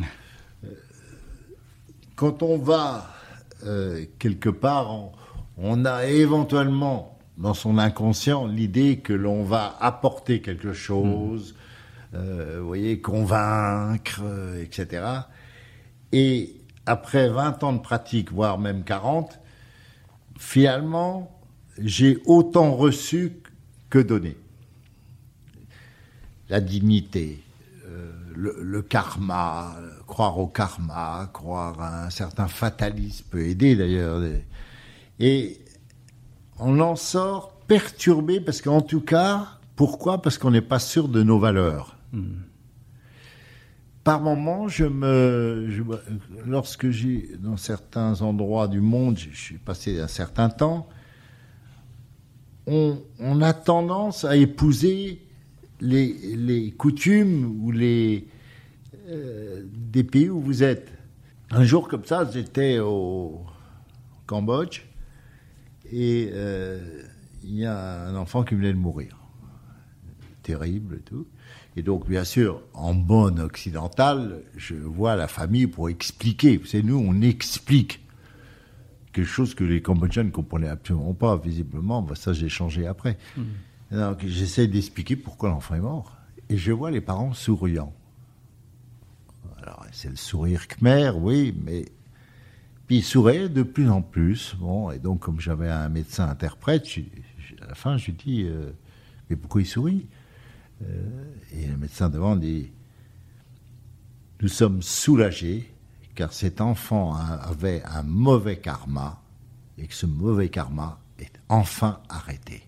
Euh, 0.64 0.70
Quand 2.16 2.42
on 2.42 2.58
va 2.58 3.06
euh, 3.64 4.04
quelque 4.18 4.48
part, 4.48 4.90
on, 4.90 5.12
on 5.56 5.84
a 5.84 6.06
éventuellement 6.06 7.16
dans 7.38 7.54
son 7.54 7.78
inconscient 7.78 8.48
l'idée 8.48 8.98
que 8.98 9.12
l'on 9.12 9.44
va 9.44 9.76
apporter 9.78 10.40
quelque 10.40 10.72
chose, 10.72 11.54
euh, 12.12 12.56
vous 12.58 12.66
voyez, 12.66 13.00
convaincre, 13.00 14.22
etc. 14.60 15.06
Et 16.10 16.56
après 16.86 17.28
20 17.28 17.62
ans 17.62 17.72
de 17.72 17.82
pratique, 17.82 18.32
voire 18.32 18.58
même 18.58 18.82
40, 18.82 19.38
finalement, 20.36 21.40
j'ai 21.78 22.18
autant 22.26 22.74
reçu 22.74 23.34
que 23.90 24.00
donné 24.00 24.36
la 26.48 26.60
dignité, 26.60 27.42
euh, 27.86 28.12
le, 28.34 28.56
le 28.60 28.82
karma, 28.82 29.76
euh, 29.78 29.90
croire 30.06 30.38
au 30.38 30.46
karma, 30.46 31.30
croire 31.32 31.80
à 31.80 32.06
un 32.06 32.10
certain 32.10 32.48
fatalisme 32.48 33.24
peut 33.30 33.46
aider 33.46 33.76
d'ailleurs. 33.76 34.22
Et 35.20 35.60
on 36.58 36.80
en 36.80 36.96
sort 36.96 37.52
perturbé 37.66 38.40
parce 38.40 38.60
qu'en 38.60 38.80
tout 38.80 39.00
cas, 39.00 39.48
pourquoi? 39.76 40.22
Parce 40.22 40.38
qu'on 40.38 40.50
n'est 40.50 40.60
pas 40.60 40.78
sûr 40.78 41.08
de 41.08 41.22
nos 41.22 41.38
valeurs. 41.38 41.96
Par 44.04 44.20
moments, 44.20 44.68
je 44.68 44.84
me, 44.84 45.66
je 45.70 45.82
lorsque 46.46 46.90
j'ai 46.90 47.30
dans 47.38 47.56
certains 47.56 48.20
endroits 48.22 48.68
du 48.68 48.80
monde, 48.80 49.18
je 49.18 49.34
suis 49.34 49.58
passé 49.58 49.98
un 49.98 50.08
certain 50.08 50.48
temps, 50.48 50.86
on, 52.66 52.98
on 53.18 53.40
a 53.40 53.52
tendance 53.52 54.24
à 54.24 54.36
épouser 54.36 55.22
les, 55.80 56.74
coutumes 56.76 57.60
ou 57.62 57.70
les 57.70 58.26
euh, 59.08 59.62
des 59.64 60.04
pays 60.04 60.30
où 60.30 60.40
vous 60.40 60.62
êtes. 60.62 60.92
Un 61.50 61.64
jour 61.64 61.88
comme 61.88 62.04
ça, 62.04 62.28
j'étais 62.32 62.78
au 62.78 63.42
Cambodge 64.26 64.82
et 65.92 66.30
euh, 66.32 67.02
il 67.42 67.56
y 67.56 67.66
a 67.66 68.06
un 68.06 68.16
enfant 68.16 68.42
qui 68.42 68.54
venait 68.54 68.72
de 68.72 68.78
mourir. 68.78 69.16
Terrible 70.42 70.96
et 70.96 71.02
tout. 71.02 71.26
Et 71.76 71.82
donc, 71.82 72.08
bien 72.08 72.24
sûr, 72.24 72.62
en 72.72 72.94
bonne 72.94 73.40
occidentale, 73.40 74.42
je 74.56 74.74
vois 74.74 75.16
la 75.16 75.26
famille 75.26 75.66
pour 75.66 75.88
expliquer. 75.88 76.60
C'est 76.64 76.82
nous, 76.82 76.96
on 76.96 77.20
explique 77.20 78.00
quelque 79.12 79.26
chose 79.26 79.54
que 79.54 79.64
les 79.64 79.82
Cambodgiens 79.82 80.24
ne 80.24 80.30
comprenaient 80.30 80.68
absolument 80.68 81.14
pas, 81.14 81.36
visiblement. 81.36 82.06
Ça, 82.14 82.32
j'ai 82.32 82.48
changé 82.48 82.86
après. 82.86 83.16
J'essaie 83.90 84.66
d'expliquer 84.66 85.16
pourquoi 85.16 85.50
l'enfant 85.50 85.74
est 85.74 85.80
mort. 85.80 86.16
Et 86.48 86.56
je 86.56 86.72
vois 86.72 86.90
les 86.90 87.00
parents 87.00 87.32
souriants. 87.32 87.94
Alors, 89.62 89.86
c'est 89.92 90.10
le 90.10 90.16
sourire 90.16 90.68
khmer, 90.68 91.12
oui, 91.16 91.54
mais. 91.64 91.86
Puis 92.86 92.98
ils 92.98 93.02
souriaient 93.02 93.48
de 93.48 93.62
plus 93.62 93.88
en 93.88 94.02
plus. 94.02 94.56
Et 94.94 94.98
donc, 94.98 95.20
comme 95.20 95.40
j'avais 95.40 95.70
un 95.70 95.88
médecin 95.88 96.28
interprète, 96.28 96.86
à 97.62 97.68
la 97.68 97.74
fin, 97.74 97.96
je 97.96 98.06
lui 98.06 98.12
dis 98.12 98.42
euh, 98.44 98.72
Mais 99.30 99.36
pourquoi 99.36 99.62
il 99.62 99.66
sourit? 99.66 100.06
Euh, 100.82 101.24
Et 101.52 101.66
le 101.66 101.78
médecin 101.78 102.10
devant 102.10 102.36
dit 102.36 102.70
Nous 104.42 104.48
sommes 104.48 104.82
soulagés 104.82 105.72
car 106.14 106.32
cet 106.32 106.60
enfant 106.60 107.14
avait 107.14 107.82
un 107.84 108.02
mauvais 108.02 108.58
karma 108.58 109.20
et 109.78 109.86
que 109.86 109.94
ce 109.94 110.06
mauvais 110.06 110.48
karma 110.48 111.00
est 111.18 111.32
enfin 111.48 112.00
arrêté. 112.08 112.62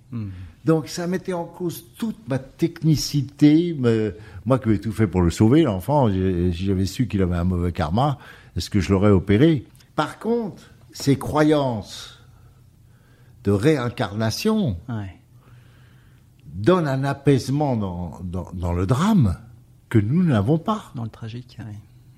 Donc 0.64 0.88
ça 0.88 1.06
mettait 1.06 1.32
en 1.32 1.44
cause 1.44 1.84
toute 1.98 2.28
ma 2.28 2.38
technicité. 2.38 3.74
me- 3.78 4.14
moi 4.44 4.58
qui 4.58 4.68
avais 4.68 4.78
tout 4.78 4.92
fait 4.92 5.06
pour 5.06 5.22
le 5.22 5.30
sauver, 5.30 5.62
l'enfant, 5.62 6.08
si 6.10 6.52
j'avais 6.52 6.86
su 6.86 7.06
qu'il 7.08 7.22
avait 7.22 7.36
un 7.36 7.44
mauvais 7.44 7.72
karma, 7.72 8.18
est-ce 8.56 8.70
que 8.70 8.80
je 8.80 8.92
l'aurais 8.92 9.10
opéré? 9.10 9.66
Par 9.94 10.18
contre, 10.18 10.62
ces 10.92 11.18
croyances 11.18 12.18
de 13.44 13.50
réincarnation 13.52 14.76
Ouais. 14.88 15.16
donnent 16.46 16.88
un 16.88 17.04
apaisement 17.04 17.76
dans, 17.76 18.20
dans- 18.24 18.50
dans 18.54 18.72
le 18.72 18.86
drame 18.86 19.36
que 19.88 19.98
nous 19.98 20.22
n'avons 20.22 20.58
pas. 20.58 20.90
Dans 20.94 21.04
le 21.04 21.10
tragique. 21.10 21.56
ouais. 21.60 21.74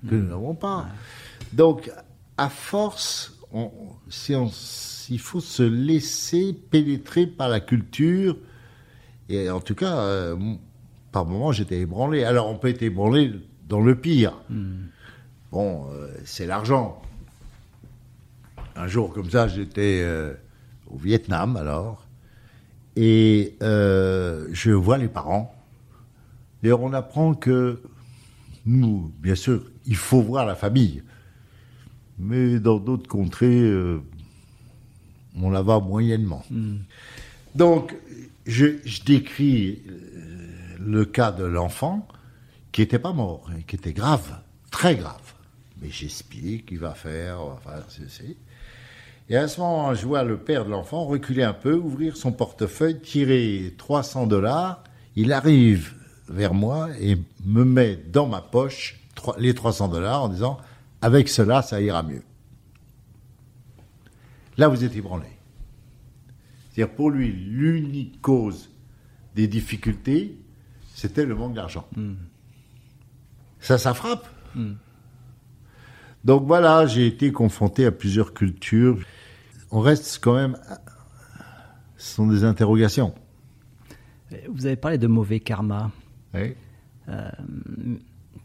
que 0.09 0.15
nous 0.15 0.27
n'avons 0.29 0.55
pas. 0.55 0.85
Donc, 1.51 1.91
à 2.37 2.47
force, 2.49 3.37
on, 3.51 3.71
si 4.09 4.35
on- 4.35 4.51
il 5.09 5.19
faut 5.19 5.39
se 5.41 5.63
laisser 5.63 6.53
pénétrer 6.53 7.25
par 7.27 7.49
la 7.49 7.59
culture. 7.59 8.37
Et 9.27 9.49
en 9.49 9.59
tout 9.59 9.75
cas, 9.75 9.97
euh, 9.97 10.35
par 11.11 11.25
moments, 11.25 11.51
j'étais 11.51 11.79
ébranlé. 11.79 12.23
Alors, 12.23 12.47
on 12.49 12.55
peut 12.57 12.69
être 12.69 12.81
ébranlé 12.83 13.31
dans 13.67 13.81
le 13.81 13.95
pire. 13.95 14.33
Bon, 15.51 15.87
euh, 15.91 16.07
c'est 16.25 16.45
l'argent. 16.45 17.01
Un 18.75 18.87
jour 18.87 19.13
comme 19.13 19.29
ça, 19.29 19.47
j'étais 19.47 20.01
euh, 20.03 20.33
au 20.87 20.97
Vietnam, 20.97 21.57
alors, 21.57 22.05
et 22.95 23.55
je 23.61 24.71
vois 24.71 24.97
les 24.97 25.07
parents. 25.07 25.53
Et 26.63 26.71
on 26.73 26.93
apprend 26.93 27.33
que 27.33 27.81
nous, 28.65 29.11
bien 29.19 29.35
sûr, 29.35 29.63
il 29.85 29.95
faut 29.95 30.21
voir 30.21 30.45
la 30.45 30.55
famille. 30.55 31.03
Mais 32.19 32.59
dans 32.59 32.77
d'autres 32.77 33.07
contrées, 33.07 33.61
euh, 33.61 34.01
on 35.41 35.49
la 35.49 35.61
voit 35.61 35.79
moyennement. 35.79 36.43
Donc, 37.55 37.95
je, 38.45 38.77
je 38.83 39.03
décris 39.03 39.81
euh, 39.87 40.75
le 40.79 41.05
cas 41.05 41.31
de 41.31 41.45
l'enfant 41.45 42.07
qui 42.71 42.81
n'était 42.81 42.99
pas 42.99 43.13
mort, 43.13 43.49
et 43.57 43.63
qui 43.63 43.75
était 43.75 43.93
grave, 43.93 44.39
très 44.69 44.95
grave. 44.95 45.33
Mais 45.81 45.89
j'explique, 45.89 46.69
il 46.71 46.79
va 46.79 46.93
faire, 46.93 47.41
on 47.41 47.49
va 47.51 47.57
faire 47.57 47.85
ceci. 47.87 48.37
Et 49.29 49.37
à 49.37 49.47
ce 49.47 49.61
moment, 49.61 49.93
je 49.93 50.05
vois 50.05 50.23
le 50.23 50.37
père 50.37 50.65
de 50.65 50.71
l'enfant 50.71 51.05
reculer 51.05 51.43
un 51.43 51.53
peu, 51.53 51.73
ouvrir 51.73 52.17
son 52.17 52.31
portefeuille, 52.31 52.99
tirer 52.99 53.75
300 53.77 54.27
dollars. 54.27 54.83
Il 55.15 55.31
arrive 55.31 55.93
vers 56.27 56.53
moi 56.53 56.89
et 56.99 57.17
me 57.45 57.63
met 57.63 57.95
dans 57.95 58.27
ma 58.27 58.41
poche 58.41 58.99
les 59.37 59.53
300 59.53 59.89
dollars 59.89 60.23
en 60.23 60.29
disant 60.29 60.57
Avec 61.01 61.29
cela, 61.29 61.61
ça 61.61 61.81
ira 61.81 62.03
mieux. 62.03 62.23
Là, 64.57 64.67
vous 64.67 64.83
êtes 64.83 64.95
ébranlé. 64.95 65.27
C'est-à-dire, 66.71 66.93
pour 66.95 67.09
lui, 67.09 67.31
l'unique 67.31 68.21
cause 68.21 68.69
des 69.35 69.47
difficultés, 69.47 70.37
c'était 70.93 71.25
le 71.25 71.35
manque 71.35 71.53
d'argent. 71.53 71.87
Ça, 73.59 73.77
ça 73.77 73.93
frappe. 73.93 74.27
Donc 76.25 76.45
voilà, 76.45 76.85
j'ai 76.85 77.07
été 77.07 77.31
confronté 77.31 77.85
à 77.85 77.91
plusieurs 77.91 78.33
cultures. 78.33 78.99
On 79.71 79.79
reste 79.79 80.19
quand 80.21 80.35
même. 80.35 80.57
Ce 81.97 82.15
sont 82.15 82.27
des 82.27 82.43
interrogations. 82.43 83.13
Vous 84.49 84.65
avez 84.65 84.75
parlé 84.75 84.97
de 84.97 85.07
mauvais 85.07 85.39
karma. 85.39 85.91
Oui. 86.33 86.53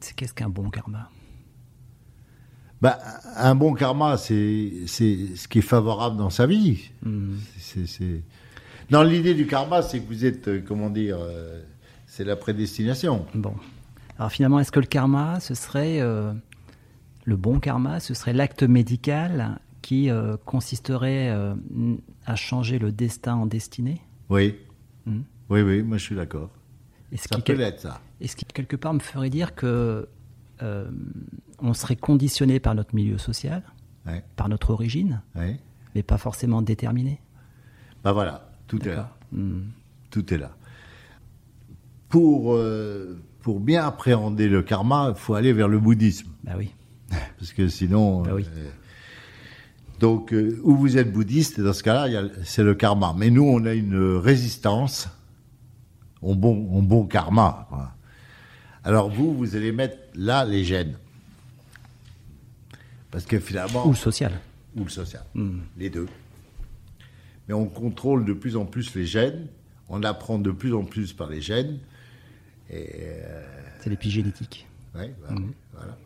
C'est- 0.00 0.14
Qu'est-ce 0.14 0.34
qu'un 0.34 0.48
bon 0.48 0.70
karma? 0.70 1.10
Bah, 2.82 2.98
un 3.36 3.54
bon 3.54 3.72
karma, 3.74 4.16
c'est 4.18 4.72
c'est 4.86 5.36
ce 5.36 5.48
qui 5.48 5.58
est 5.60 5.62
favorable 5.62 6.16
dans 6.16 6.30
sa 6.30 6.46
vie. 6.46 6.90
C'est- 7.58 8.22
Non, 8.90 9.02
l'idée 9.02 9.34
du 9.34 9.46
karma, 9.46 9.80
c'est 9.82 10.00
que 10.00 10.06
vous 10.06 10.24
êtes, 10.26 10.48
euh, 10.48 10.62
comment 10.66 10.90
dire, 10.90 11.16
euh, 11.18 11.62
c'est 12.06 12.24
la 12.24 12.36
prédestination. 12.36 13.24
Bon. 13.34 13.54
Alors 14.18 14.30
finalement, 14.30 14.60
est-ce 14.60 14.70
que 14.70 14.80
le 14.80 14.86
karma, 14.86 15.40
ce 15.40 15.54
serait 15.54 16.00
euh, 16.00 16.32
le 17.24 17.36
bon 17.36 17.58
karma, 17.58 17.98
ce 18.00 18.12
serait 18.12 18.34
l'acte 18.34 18.62
médical 18.62 19.58
qui 19.80 20.10
euh, 20.10 20.36
consisterait 20.44 21.34
à 22.26 22.36
changer 22.36 22.78
le 22.78 22.92
destin 22.92 23.34
en 23.36 23.46
destinée? 23.46 24.00
Oui. 24.28 24.54
Hmm. 25.06 25.22
Oui, 25.50 25.62
oui, 25.62 25.82
moi 25.82 25.96
je 25.96 26.02
suis 26.04 26.16
d'accord. 26.16 26.50
Ça 27.16 27.28
qui, 27.28 27.36
peut 27.36 27.42
quel- 27.44 27.58
l'être, 27.58 27.80
ça. 27.80 28.00
et 28.20 28.28
ce 28.28 28.36
qui, 28.36 28.44
quelque 28.44 28.76
part, 28.76 28.92
me 28.94 28.98
ferait 29.00 29.30
dire 29.30 29.54
que 29.54 30.08
on 31.60 31.74
serait 31.74 31.96
conditionné 31.96 32.60
par 32.60 32.74
notre 32.74 32.94
milieu 32.94 33.18
social, 33.18 33.62
Ouais, 34.06 34.22
par 34.36 34.48
notre 34.50 34.70
origine, 34.70 35.22
ouais. 35.34 35.58
mais 35.94 36.02
pas 36.02 36.18
forcément 36.18 36.60
déterminé. 36.60 37.20
Bah 38.02 38.12
voilà, 38.12 38.50
tout 38.66 38.82
est 38.86 38.94
là. 38.94 39.16
Hmm. 39.32 39.62
Tout 40.10 40.32
est 40.34 40.36
là. 40.38 40.50
Pour, 42.10 42.54
euh, 42.54 43.18
pour 43.40 43.60
bien 43.60 43.84
appréhender 43.86 44.48
le 44.48 44.62
karma, 44.62 45.12
il 45.16 45.18
faut 45.18 45.34
aller 45.34 45.52
vers 45.52 45.68
le 45.68 45.78
bouddhisme. 45.78 46.28
Bah 46.44 46.52
oui. 46.58 46.70
Parce 47.38 47.52
que 47.52 47.68
sinon. 47.68 48.22
Bah 48.22 48.32
oui. 48.34 48.44
euh, 48.56 48.70
donc, 50.00 50.32
euh, 50.34 50.60
où 50.64 50.76
vous 50.76 50.98
êtes 50.98 51.10
bouddhiste, 51.12 51.60
dans 51.60 51.72
ce 51.72 51.82
cas-là, 51.82 52.28
c'est 52.44 52.62
le 52.62 52.74
karma. 52.74 53.14
Mais 53.16 53.30
nous, 53.30 53.44
on 53.44 53.64
a 53.64 53.72
une 53.72 54.16
résistance 54.16 55.08
au 56.20 56.34
bon, 56.34 56.68
au 56.76 56.82
bon 56.82 57.06
karma. 57.06 57.66
quoi. 57.70 57.90
Alors, 58.84 59.08
vous, 59.10 59.34
vous 59.34 59.56
allez 59.56 59.72
mettre 59.72 59.96
là 60.14 60.44
les 60.44 60.62
gènes. 60.64 60.96
Parce 63.14 63.26
que 63.26 63.38
finalement. 63.38 63.86
Ou 63.86 63.94
social. 63.94 64.32
ou 64.76 64.82
le 64.84 64.90
social. 64.90 65.22
Les 65.78 65.88
deux. 65.88 66.08
Mais 67.46 67.54
on 67.54 67.66
contrôle 67.66 68.24
de 68.24 68.32
plus 68.32 68.56
en 68.56 68.64
plus 68.66 68.94
les 68.96 69.06
gènes, 69.06 69.46
on 69.88 70.02
apprend 70.02 70.38
de 70.38 70.50
plus 70.50 70.74
en 70.74 70.84
plus 70.84 71.12
par 71.12 71.30
les 71.30 71.40
gènes. 71.40 71.78
Euh, 72.72 73.44
C'est 73.80 73.90
l'épigénétique. 73.90 74.66
voilà, 74.92 75.08
voilà. 75.72 75.96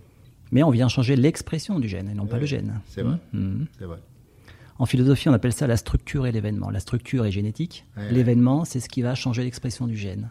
Mais 0.53 0.63
on 0.63 0.71
vient 0.71 0.89
changer 0.89 1.17
l'expression 1.17 1.79
du 1.79 1.89
gène 1.89 2.09
et 2.11 2.15
non 2.15 2.27
pas 2.27 2.39
le 2.39 2.47
gène. 2.47 2.81
C'est 2.89 3.03
vrai. 3.03 3.17
C'est 3.79 3.85
vrai. 3.87 3.99
En 4.79 4.87
philosophie, 4.87 5.29
on 5.29 5.33
appelle 5.33 5.53
ça 5.55 5.67
la 5.67 5.77
structure 5.77 6.27
et 6.27 6.33
l'événement. 6.33 6.71
La 6.71 6.81
structure 6.81 7.25
est 7.27 7.33
génétique. 7.33 7.85
L'événement, 8.11 8.65
c'est 8.67 8.81
ce 8.81 8.89
qui 8.89 9.01
va 9.03 9.15
changer 9.15 9.45
l'expression 9.45 9.87
du 9.87 9.97
gène. 9.97 10.29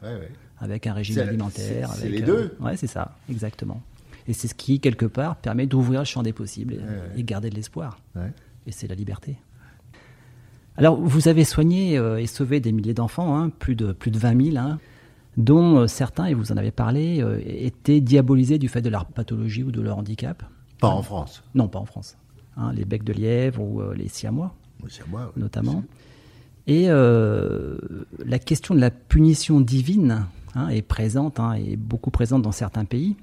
Avec 0.59 0.85
un 0.87 0.93
régime 0.93 1.19
alimentaire. 1.19 1.91
c'est- 1.93 2.09
les 2.09 2.21
euh, 2.21 2.25
deux. 2.25 2.57
Ouais, 2.59 2.75
c'est 2.77 2.87
ça, 2.87 3.15
exactement. 3.29 3.81
Et 4.27 4.33
c'est 4.33 4.47
ce 4.47 4.55
qui, 4.55 4.79
quelque 4.79 5.05
part, 5.05 5.37
permet 5.37 5.67
d'ouvrir 5.67 6.01
le 6.01 6.05
champ 6.05 6.23
des 6.23 6.33
possibles 6.33 6.73
et, 6.73 6.77
ouais. 6.77 7.11
et 7.17 7.23
garder 7.23 7.49
de 7.49 7.55
l'espoir. 7.55 7.99
Ouais. 8.15 8.31
Et 8.65 8.71
c'est 8.71 8.87
la 8.87 8.95
liberté. 8.95 9.37
Alors, 10.77 10.95
vous 10.95 11.27
avez 11.27 11.43
soigné 11.43 11.97
euh, 11.97 12.17
et 12.17 12.27
sauvé 12.27 12.59
des 12.59 12.71
milliers 12.71 12.93
d'enfants, 12.93 13.35
hein, 13.35 13.49
plus, 13.49 13.75
de, 13.75 13.93
plus 13.93 14.11
de 14.11 14.19
20 14.19 14.51
000, 14.53 14.57
hein, 14.57 14.79
dont 15.35 15.77
euh, 15.79 15.87
certains, 15.87 16.25
et 16.25 16.35
vous 16.35 16.51
en 16.51 16.57
avez 16.57 16.69
parlé, 16.69 17.21
euh, 17.21 17.41
étaient 17.45 17.99
diabolisés 17.99 18.59
du 18.59 18.67
fait 18.67 18.81
de 18.81 18.89
leur 18.89 19.07
pathologie 19.07 19.63
ou 19.63 19.71
de 19.71 19.81
leur 19.81 19.97
handicap. 19.97 20.43
Pas 20.79 20.89
en 20.89 21.01
France. 21.01 21.43
Non, 21.55 21.67
pas 21.67 21.79
en 21.79 21.85
France. 21.85 22.15
Hein, 22.57 22.73
les 22.73 22.85
becs 22.85 23.03
de 23.03 23.13
lièvre 23.13 23.61
ou 23.61 23.81
les 23.93 24.07
siamois, 24.07 24.53
oui. 24.83 24.91
notamment. 25.35 25.83
Et 26.67 26.87
la 26.87 28.39
question 28.39 28.75
de 28.75 28.79
la 28.79 28.91
punition 28.91 29.61
divine 29.61 30.25
est 30.69 30.81
présente, 30.81 31.39
est 31.55 31.77
beaucoup 31.77 32.11
présente 32.11 32.41
dans 32.41 32.51
certains 32.51 32.85
pays. 32.85 33.15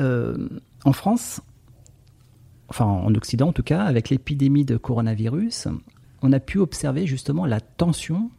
Euh, 0.00 0.48
en 0.84 0.92
France, 0.92 1.40
enfin 2.68 2.84
en 2.84 3.14
Occident 3.14 3.48
en 3.48 3.52
tout 3.52 3.62
cas, 3.62 3.82
avec 3.82 4.10
l'épidémie 4.10 4.64
de 4.64 4.76
coronavirus, 4.76 5.68
on 6.22 6.32
a 6.32 6.40
pu 6.40 6.58
observer 6.58 7.06
justement 7.06 7.46
la 7.46 7.60
tension 7.60 8.30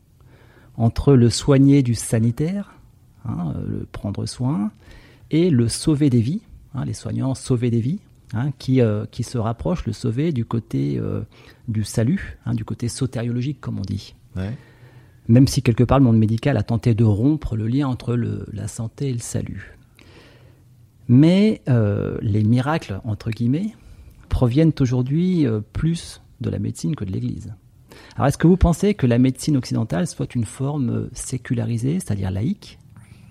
entre 0.78 1.14
le 1.14 1.30
soigner 1.30 1.84
du 1.84 1.96
sanitaire, 1.96 2.74
hein, 3.26 3.54
le 3.68 3.86
prendre 3.92 4.26
soin, 4.26 4.72
et 5.32 5.50
le 5.50 5.68
sauver 5.68 6.10
des 6.10 6.22
vies, 6.22 6.42
hein, 6.74 6.86
les 6.86 6.94
soignants 6.94 7.36
sauver 7.36 7.70
des 7.70 7.82
vies, 7.82 8.00
hein, 8.34 8.52
qui, 8.58 8.80
euh, 8.82 9.06
qui 9.12 9.24
se 9.24 9.38
rapprochent, 9.38 9.86
le 9.86 9.94
sauver 9.94 10.32
du 10.32 10.46
côté 10.46 10.98
euh, 10.98 11.22
du 11.68 11.84
salut, 11.84 12.38
du 12.54 12.64
côté 12.66 12.88
sotériologique 12.88 13.60
comme 13.60 13.80
on 13.80 13.84
dit. 13.84 14.16
Ouais. 14.36 14.56
Même 15.28 15.48
si 15.48 15.62
quelque 15.62 15.84
part 15.84 16.00
le 16.00 16.06
monde 16.06 16.18
médical 16.18 16.56
a 16.58 16.64
tenté 16.64 16.96
de 16.96 17.04
rompre 17.04 17.56
le 17.56 17.68
lien 17.68 17.88
entre 17.88 18.16
le- 18.16 18.46
la 18.54 18.68
santé 18.68 19.10
et 19.10 19.14
le 19.14 19.20
salut. 19.20 19.78
Mais 21.10 21.62
euh, 21.68 22.18
les 22.22 22.44
miracles, 22.44 23.02
entre 23.04 23.32
guillemets, 23.32 23.76
proviennent 24.30 24.72
aujourd'hui 24.80 25.46
euh, 25.46 25.60
plus 25.74 26.22
de 26.40 26.50
la 26.50 26.60
médecine 26.60 26.96
que 26.96 27.04
de 27.04 27.12
l'Église. 27.12 27.54
Alors 28.16 28.28
est-ce 28.28 28.38
que 28.38 28.48
vous 28.48 28.58
pensez 28.58 28.94
que 28.94 29.08
la 29.08 29.18
médecine 29.18 29.58
occidentale 29.58 30.08
soit 30.08 30.36
une 30.36 30.46
forme 30.46 30.90
euh, 30.90 31.10
sécularisée, 31.14 32.00
c'est-à-dire 32.00 32.32
laïque, 32.32 32.80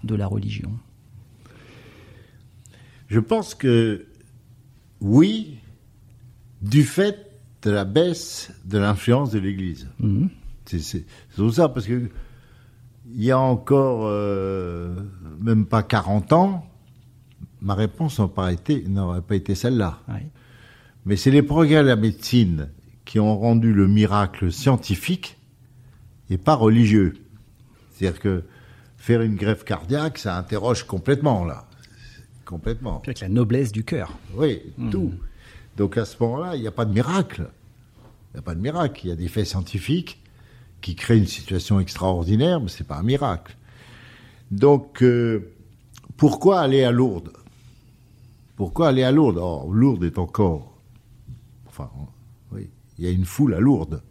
de 0.03 0.15
la 0.17 0.27
religion? 0.27 0.73
Je 3.07 3.21
pense 3.21 3.55
que 3.55 4.07
oui, 5.01 5.59
du 6.61 6.83
fait 6.83 7.31
de 7.63 7.71
la 7.71 7.85
baisse 7.85 8.53
de 8.65 8.79
l'influence 8.79 9.31
de 9.31 9.39
l'Église. 9.39 9.89
Mhm. 10.01 10.29
C'est 10.67 11.07
pour 11.37 11.53
ça, 11.53 11.69
parce 11.69 11.87
que 11.87 12.11
il 13.11 13.25
y 13.25 13.31
a 13.31 13.39
encore 13.39 14.07
euh, 14.07 14.95
même 15.41 15.65
pas 15.65 15.83
40 15.83 16.33
ans, 16.35 16.68
ma 17.61 17.75
réponse 17.75 18.19
n'aurait 18.19 19.23
pas 19.23 19.35
été, 19.35 19.55
celle-là. 19.55 20.01
Mais 21.07 21.17
c'est 21.17 21.31
les 21.31 21.43
progrès 21.43 21.83
de 21.83 21.89
la 21.89 21.97
médecine 21.97 22.69
qui 23.05 23.19
ont 23.19 23.39
rendu 23.39 23.73
le 23.73 23.89
miracle 23.89 24.53
scientifique 24.53 25.39
et 26.31 26.37
pas 26.37 26.55
religieux. 26.55 27.15
C'est-à-dire 27.93 28.21
que 28.21 28.43
faire 28.97 29.23
une 29.23 29.37
greffe 29.37 29.65
cardiaque, 29.65 30.19
ça 30.19 30.37
interroge 30.37 30.85
complètement, 30.85 31.45
là. 31.45 31.67
Complètement. 32.45 33.01
Puis 33.01 33.11
avec 33.11 33.21
la 33.21 33.29
noblesse 33.29 33.73
du 33.73 33.85
cœur. 33.85 34.13
Oui, 34.35 34.63
tout. 34.91 35.13
Donc 35.77 35.97
à 35.97 36.05
ce 36.05 36.17
moment-là, 36.21 36.57
il 36.57 36.63
n'y 36.63 36.67
a 36.67 36.73
pas 36.73 36.85
de 36.85 36.93
miracle. 36.93 37.49
Il 38.33 38.37
n'y 38.37 38.41
a 38.41 38.43
pas 38.43 38.55
de 38.55 38.61
miracle. 38.61 39.01
Il 39.05 39.09
y 39.09 39.13
a 39.13 39.17
des 39.17 39.29
faits 39.29 39.47
scientifiques 39.47 40.21
qui 40.81 40.95
créent 40.95 41.19
une 41.19 41.27
situation 41.27 41.81
extraordinaire, 41.81 42.61
mais 42.61 42.69
ce 42.69 42.83
n'est 42.83 42.87
pas 42.87 42.97
un 42.97 43.03
miracle. 43.03 43.57
Donc, 44.51 45.03
euh, 45.03 45.53
pourquoi 46.17 46.61
aller 46.61 46.85
à 46.85 46.91
Lourdes? 46.91 47.33
Pourquoi 48.59 48.89
aller 48.89 49.05
à 49.05 49.13
Lourdes? 49.13 49.39
Or, 49.39 49.73
Lourdes 49.73 50.03
est 50.03 50.19
encore... 50.19 50.77
Enfin, 51.69 51.89
oui, 52.51 52.69
il 52.99 53.05
y 53.05 53.07
a 53.07 53.13
une 53.13 53.25
foule 53.25 53.55
à 53.55 53.61
Lourdes. 53.61 54.03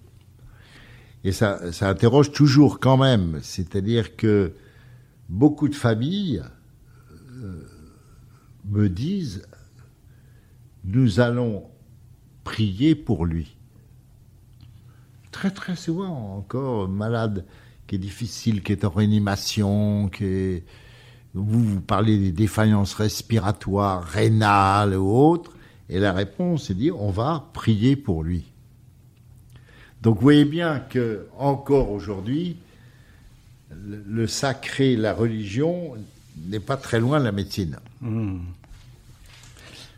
Et 1.25 1.33
ça, 1.33 1.59
interroge 1.81 2.31
toujours 2.31 2.79
quand 2.79 2.95
même. 2.95 3.39
C'est-à-dire 3.41 4.15
que 4.15 4.53
beaucoup 5.27 5.67
de 5.67 5.75
familles 5.75 6.43
euh, 7.43 7.67
me 8.63 8.87
disent 8.87 9.45
nous 10.85 11.19
allons 11.19 11.65
prier 12.45 12.95
pour 12.95 13.25
lui. 13.25 13.57
Très 15.31 15.51
très 15.51 15.75
souvent 15.75 16.37
encore 16.37 16.87
malade 16.87 17.45
qui 17.85 17.95
est 17.95 17.99
difficile, 17.99 18.63
qui 18.63 18.71
est 18.71 18.85
en 18.85 18.91
réanimation, 18.91 20.07
qui 20.07 20.23
est 20.23 20.65
vous 21.45 21.63
vous 21.63 21.81
parlez 21.81 22.17
des 22.17 22.31
défaillances 22.31 22.93
respiratoires, 22.93 24.03
rénales 24.03 24.95
ou 24.95 25.09
autres, 25.09 25.51
et 25.89 25.99
la 25.99 26.13
réponse 26.13 26.69
est 26.69 26.73
de 26.73 26.79
dire 26.79 27.01
on 27.01 27.11
va 27.11 27.49
prier 27.53 27.95
pour 27.95 28.23
lui. 28.23 28.45
Donc 30.01 30.15
vous 30.15 30.21
voyez 30.21 30.45
bien 30.45 30.79
que 30.79 31.27
encore 31.38 31.91
aujourd'hui, 31.91 32.57
le, 33.71 34.27
sacré, 34.27 34.95
la 34.95 35.13
religion 35.13 35.95
n'est 36.47 36.59
pas 36.59 36.77
très 36.77 36.99
loin 36.99 37.19
de 37.19 37.25
la 37.25 37.31
médecine. 37.31 37.77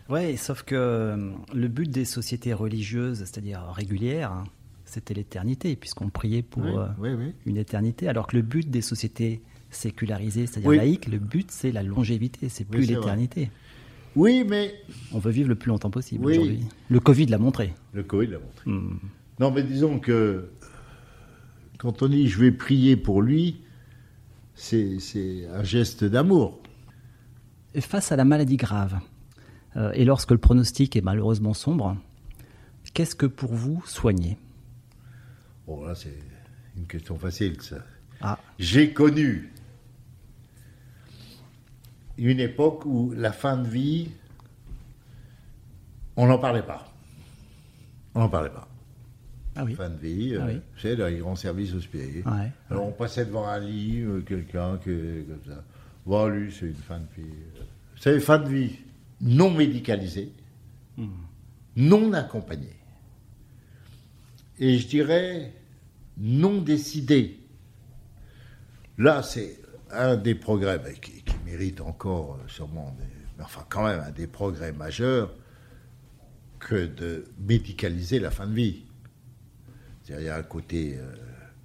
Oui, 0.10 0.38
sauf 0.38 0.64
que 0.64 1.32
le 1.54 1.68
but 1.68 1.90
des 1.90 2.06
sociétés 2.06 2.54
religieuses, 2.54 3.20
c'est-à-dire 3.20 3.62
régulières, 3.72 4.32
hein, 4.32 4.46
c'était 4.86 5.14
l'éternité, 5.14 5.76
puisqu'on 5.76 6.10
priait 6.10 6.42
pour 6.42 6.64
Oui, 6.64 6.72
euh, 6.76 6.88
oui, 6.98 7.10
oui. 7.14 7.34
une 7.46 7.58
éternité, 7.58 8.08
alors 8.08 8.26
que 8.26 8.36
le 8.36 8.42
but 8.42 8.70
des 8.70 8.82
sociétés 8.82 9.42
sécularisées, 9.72 10.48
c'est-à-dire 10.48 10.70
Oui. 10.70 10.78
laïques, 10.78 11.08
le 11.08 11.20
but 11.20 11.52
c'est 11.52 11.72
la 11.72 11.84
longévité, 11.84 12.50
c'est 12.50 12.66
plus 12.66 12.88
l'éternité. 12.88 13.52
Oui, 14.16 14.44
mais 14.48 14.74
On 15.14 15.20
veut 15.20 15.32
vivre 15.32 15.50
le 15.50 15.56
plus 15.56 15.70
longtemps 15.70 15.92
possible 15.92 16.26
Oui. 16.26 16.34
aujourd'hui. 16.38 16.66
Le 16.90 17.00
Covid 17.00 17.26
l'a 17.28 17.38
montré. 17.38 17.74
le 17.94 18.04
Covid 18.04 18.28
l'a 18.28 18.40
montré. 18.40 18.70
Hmm. 18.70 18.98
Non, 19.40 19.52
mais 19.52 19.64
disons 19.64 20.00
que 20.00 20.50
quand 21.78 22.02
on 22.02 22.08
dit 22.08 22.28
je 22.28 22.40
vais 22.40 22.52
prier 22.52 22.98
pour 22.98 23.22
lui, 23.22 23.62
c'est 24.56 24.98
un 25.54 25.64
geste 25.64 26.04
d'amour. 26.04 26.60
Face 27.80 28.12
à 28.12 28.16
la 28.16 28.26
maladie 28.26 28.58
grave, 28.58 29.00
euh, 29.78 29.92
et 29.94 30.04
lorsque 30.04 30.32
le 30.32 30.40
pronostic 30.40 30.96
est 30.96 31.02
malheureusement 31.02 31.54
sombre, 31.54 31.96
qu'est-ce 32.94 33.16
que 33.16 33.28
pour 33.28 33.54
vous 33.54 33.82
soigner? 33.86 34.38
Bon, 35.68 35.86
là, 35.86 35.94
c'est 35.96 36.18
une 36.76 36.88
question 36.88 37.16
facile, 37.18 37.62
ça. 37.62 37.78
Ah. 38.22 38.40
J'ai 38.58 38.92
connu 38.92 39.54
une 42.28 42.40
époque 42.40 42.86
où 42.86 43.12
la 43.16 43.32
fin 43.32 43.58
de 43.58 43.68
vie, 43.68 44.10
on 46.16 46.28
n'en 46.28 46.38
parlait 46.38 46.64
pas. 46.64 46.92
On 48.16 48.20
n'en 48.20 48.30
parlait 48.30 48.50
pas. 48.50 48.68
Ah 49.56 49.64
oui. 49.66 49.76
Fin 49.76 49.90
de 49.90 49.98
vie, 49.98 50.36
Ah 50.40 50.46
euh, 50.46 50.54
oui. 50.54 50.62
sais, 50.82 50.96
dans 50.96 51.08
les 51.08 51.18
grands 51.20 51.36
services 51.36 51.74
hospitaliers. 51.74 52.24
Ouais. 52.26 52.52
Alors 52.70 52.86
on 52.88 52.92
passait 52.92 53.26
devant 53.26 53.48
un 53.48 53.60
lit, 53.60 54.02
euh, 54.02 54.22
quelqu'un 54.22 54.78
que, 54.78 55.24
comme 55.24 55.54
ça. 55.54 55.64
Bon, 56.06 56.28
lui, 56.28 56.52
c'est 56.52 56.68
une 56.68 56.74
fin 56.76 57.00
de 57.00 57.06
vie. 57.22 57.30
euh. 57.58 57.62
Vous 57.96 58.02
savez, 58.02 58.20
fin 58.20 58.38
de 58.40 58.48
vie 58.50 58.76
non 59.22 59.52
médicalisée, 59.52 60.32
non 61.76 62.14
accompagnée. 62.14 62.76
Et 64.60 64.78
je 64.78 64.88
dirais 64.88 65.54
non 66.18 66.62
décidée. 66.62 67.38
Là, 68.98 69.24
c'est 69.24 69.60
un 69.92 70.16
des 70.16 70.36
progrès 70.36 70.80
qui, 71.02 71.12
qui 71.12 71.19
mérite 71.50 71.82
encore 71.82 72.36
euh, 72.40 72.48
sûrement, 72.48 72.96
des- 73.00 73.06
mais 73.38 73.44
enfin 73.44 73.66
quand 73.70 73.86
même 73.86 74.00
un 74.06 74.12
des 74.12 74.28
progrès 74.28 74.72
majeurs 74.72 75.34
que 76.60 76.86
de 76.86 77.26
médicaliser 77.40 78.20
la 78.20 78.32
fin 78.32 78.48
de 78.48 78.54
vie. 78.54 78.84
C'est-à-dire, 80.04 80.24
il 80.24 80.28
y 80.28 80.30
a 80.30 80.36
un 80.38 80.44
côté 80.44 80.98
euh, 80.98 81.16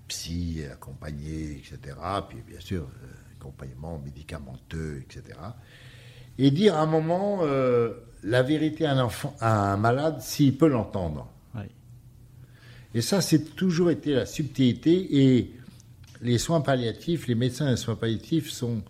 psy, 0.09 0.63
accompagné, 0.73 1.53
etc. 1.59 1.97
Puis, 2.29 2.39
bien 2.47 2.61
sûr, 2.61 2.83
euh, 2.83 3.07
accompagnement 3.41 3.99
médicamenteux, 3.99 5.03
etc. 5.03 5.39
Et 6.39 6.51
dire 6.51 6.77
à 6.77 6.83
un 6.83 6.87
moment 6.87 7.41
euh, 7.43 7.95
la 8.23 8.43
vérité 8.43 8.87
à 8.87 8.93
un 8.93 9.03
enfant, 9.05 9.35
à 9.41 9.73
un 9.73 9.77
malade, 9.77 10.21
s'il 10.21 10.57
peut 10.57 10.69
l'entendre. 10.69 11.29
Et 12.97 13.01
ça, 13.03 13.21
c'est 13.21 13.57
toujours 13.57 13.91
été 13.91 14.13
la 14.15 14.25
subtilité. 14.25 15.19
Et 15.25 15.53
les 16.23 16.39
soins 16.39 16.61
palliatifs, 16.61 17.27
les 17.27 17.35
médecins 17.35 17.69
des 17.69 17.77
soins 17.77 17.97
palliatifs 17.97 18.51
sont, 18.51 18.83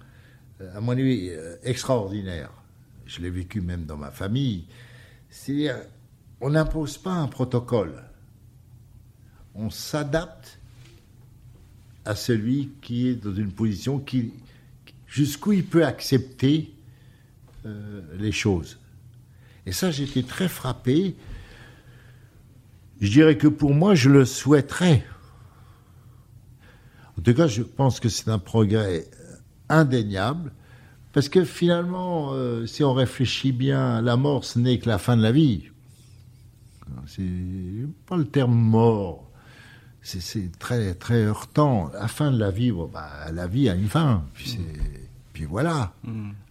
à 0.60 0.80
mon 0.80 0.92
avis, 0.92 1.30
euh, 1.30 1.56
extraordinaires. 1.62 2.52
Je 3.06 3.20
l'ai 3.20 3.30
vécu 3.30 3.60
même 3.60 3.84
dans 3.84 3.96
ma 3.96 4.10
famille. 4.10 4.66
C'est-à-dire, 5.30 5.76
on 6.40 6.50
n'impose 6.50 6.98
pas 6.98 7.12
un 7.12 7.26
protocole. 7.26 8.02
On 9.54 9.70
s'adapte 9.70 10.58
à 12.04 12.14
celui 12.14 12.70
qui 12.82 13.08
est 13.08 13.14
dans 13.14 13.34
une 13.34 13.52
position 13.52 13.98
qui, 13.98 14.32
jusqu'où 15.06 15.52
il 15.52 15.64
peut 15.64 15.84
accepter 15.84 16.72
euh, 17.66 18.02
les 18.18 18.32
choses. 18.32 18.78
Et 19.66 19.72
ça, 19.72 19.90
j'étais 19.90 20.22
très 20.22 20.48
frappé. 20.48 21.16
Je 23.00 23.10
dirais 23.10 23.38
que 23.38 23.48
pour 23.48 23.74
moi, 23.74 23.94
je 23.94 24.10
le 24.10 24.24
souhaiterais. 24.24 25.04
En 27.18 27.22
tout 27.22 27.34
cas, 27.34 27.46
je 27.46 27.62
pense 27.62 28.00
que 28.00 28.08
c'est 28.08 28.28
un 28.28 28.38
progrès 28.38 29.06
euh, 29.06 29.13
indéniable, 29.68 30.52
parce 31.12 31.28
que 31.28 31.44
finalement, 31.44 32.30
euh, 32.32 32.66
si 32.66 32.82
on 32.84 32.92
réfléchit 32.92 33.52
bien, 33.52 34.00
la 34.02 34.16
mort, 34.16 34.44
ce 34.44 34.58
n'est 34.58 34.78
que 34.78 34.88
la 34.88 34.98
fin 34.98 35.16
de 35.16 35.22
la 35.22 35.32
vie. 35.32 35.64
C'est 37.06 37.22
pas 38.06 38.16
le 38.16 38.24
terme 38.26 38.54
mort. 38.54 39.30
C'est- 40.02 40.50
très, 40.58 40.94
très 40.94 41.22
heurtant. 41.24 41.90
La 41.94 42.08
fin 42.08 42.30
de 42.30 42.38
la 42.38 42.50
vie, 42.50 42.70
bon, 42.72 42.86
bah, 42.92 43.08
la 43.32 43.46
vie 43.46 43.68
a 43.70 43.74
une 43.74 43.88
fin. 43.88 44.24
Puis, 45.32 45.44
voilà. 45.46 45.94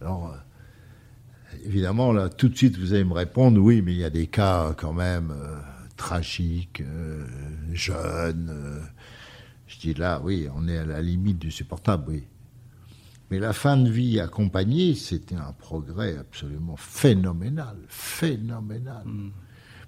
Alors, 0.00 0.32
euh, 0.32 1.56
évidemment, 1.64 2.12
là, 2.12 2.28
tout 2.28 2.48
de 2.48 2.56
suite, 2.56 2.76
vous 2.78 2.92
allez 2.94 3.04
me 3.04 3.12
répondre, 3.14 3.60
oui, 3.60 3.80
mais 3.80 3.92
il 3.92 3.98
y 3.98 4.04
a 4.04 4.10
des 4.10 4.26
cas 4.26 4.74
quand 4.76 4.92
même 4.92 5.30
euh, 5.30 5.56
tragiques, 5.96 6.80
euh, 6.80 7.24
jeunes. 7.72 8.48
euh. 8.50 8.80
je 9.68 9.78
dis 9.78 9.94
là, 9.94 10.20
oui, 10.24 10.48
on 10.56 10.66
est 10.68 10.78
à 10.78 10.84
la 10.84 11.00
limite 11.00 11.38
du 11.38 11.50
supportable, 11.52 12.04
oui. 12.08 12.24
Mais 13.30 13.38
la 13.38 13.52
fin 13.52 13.76
de 13.76 13.90
vie 13.90 14.20
accompagnée, 14.20 14.94
c'était 14.94 15.34
un 15.34 15.52
progrès 15.52 16.16
absolument 16.18 16.76
phénoménal, 16.76 17.76
phénoménal. 17.88 19.04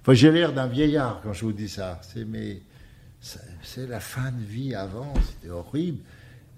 Enfin, 0.00 0.14
j'ai 0.14 0.30
l'air 0.32 0.52
d'un 0.54 0.66
vieillard 0.66 1.20
quand 1.22 1.32
je 1.32 1.44
vous 1.44 1.52
dis 1.52 1.68
ça. 1.68 2.00
C'est 2.02 2.24
mais 2.24 2.62
c'est- 3.20 3.86
la 3.86 4.00
fin 4.00 4.30
de 4.32 4.42
vie 4.42 4.74
avant, 4.74 5.12
c'était 5.26 5.50
horrible, 5.50 5.98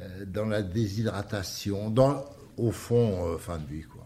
euh, 0.00 0.24
dans 0.26 0.44
la 0.46 0.62
déshydratation, 0.62 1.90
dans 1.90 2.24
au 2.56 2.70
fond 2.70 3.26
euh, 3.26 3.38
fin 3.38 3.58
de 3.58 3.66
vie 3.66 3.82
quoi. 3.82 4.04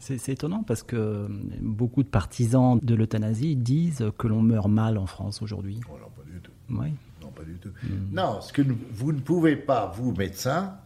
C'est 0.00 0.28
étonnant 0.30 0.62
parce 0.62 0.82
que 0.82 1.28
beaucoup 1.60 2.02
de 2.02 2.08
partisans 2.08 2.78
de 2.82 2.94
l'euthanasie 2.94 3.56
disent 3.56 4.04
que 4.16 4.26
l'on 4.28 4.42
meurt 4.42 4.68
mal 4.68 4.96
en 4.96 5.06
France 5.06 5.42
aujourd'hui. 5.42 5.80
Oh 5.90 5.96
non, 6.00 6.08
pas 6.16 6.22
du 6.30 6.40
tout. 6.40 6.52
Oui. 6.70 6.92
Non, 7.20 7.28
pas 7.30 7.42
du 7.44 7.54
tout. 7.58 7.70
Non, 8.12 8.40
ce 8.40 8.52
que 8.52 8.62
vous 8.92 9.12
ne 9.12 9.20
pouvez 9.20 9.56
pas, 9.56 9.92
vous, 9.96 10.12
médecins, 10.12 10.76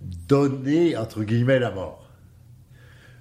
donner, 0.00 0.96
entre 0.96 1.24
guillemets, 1.24 1.58
la 1.58 1.70
mort. 1.70 2.04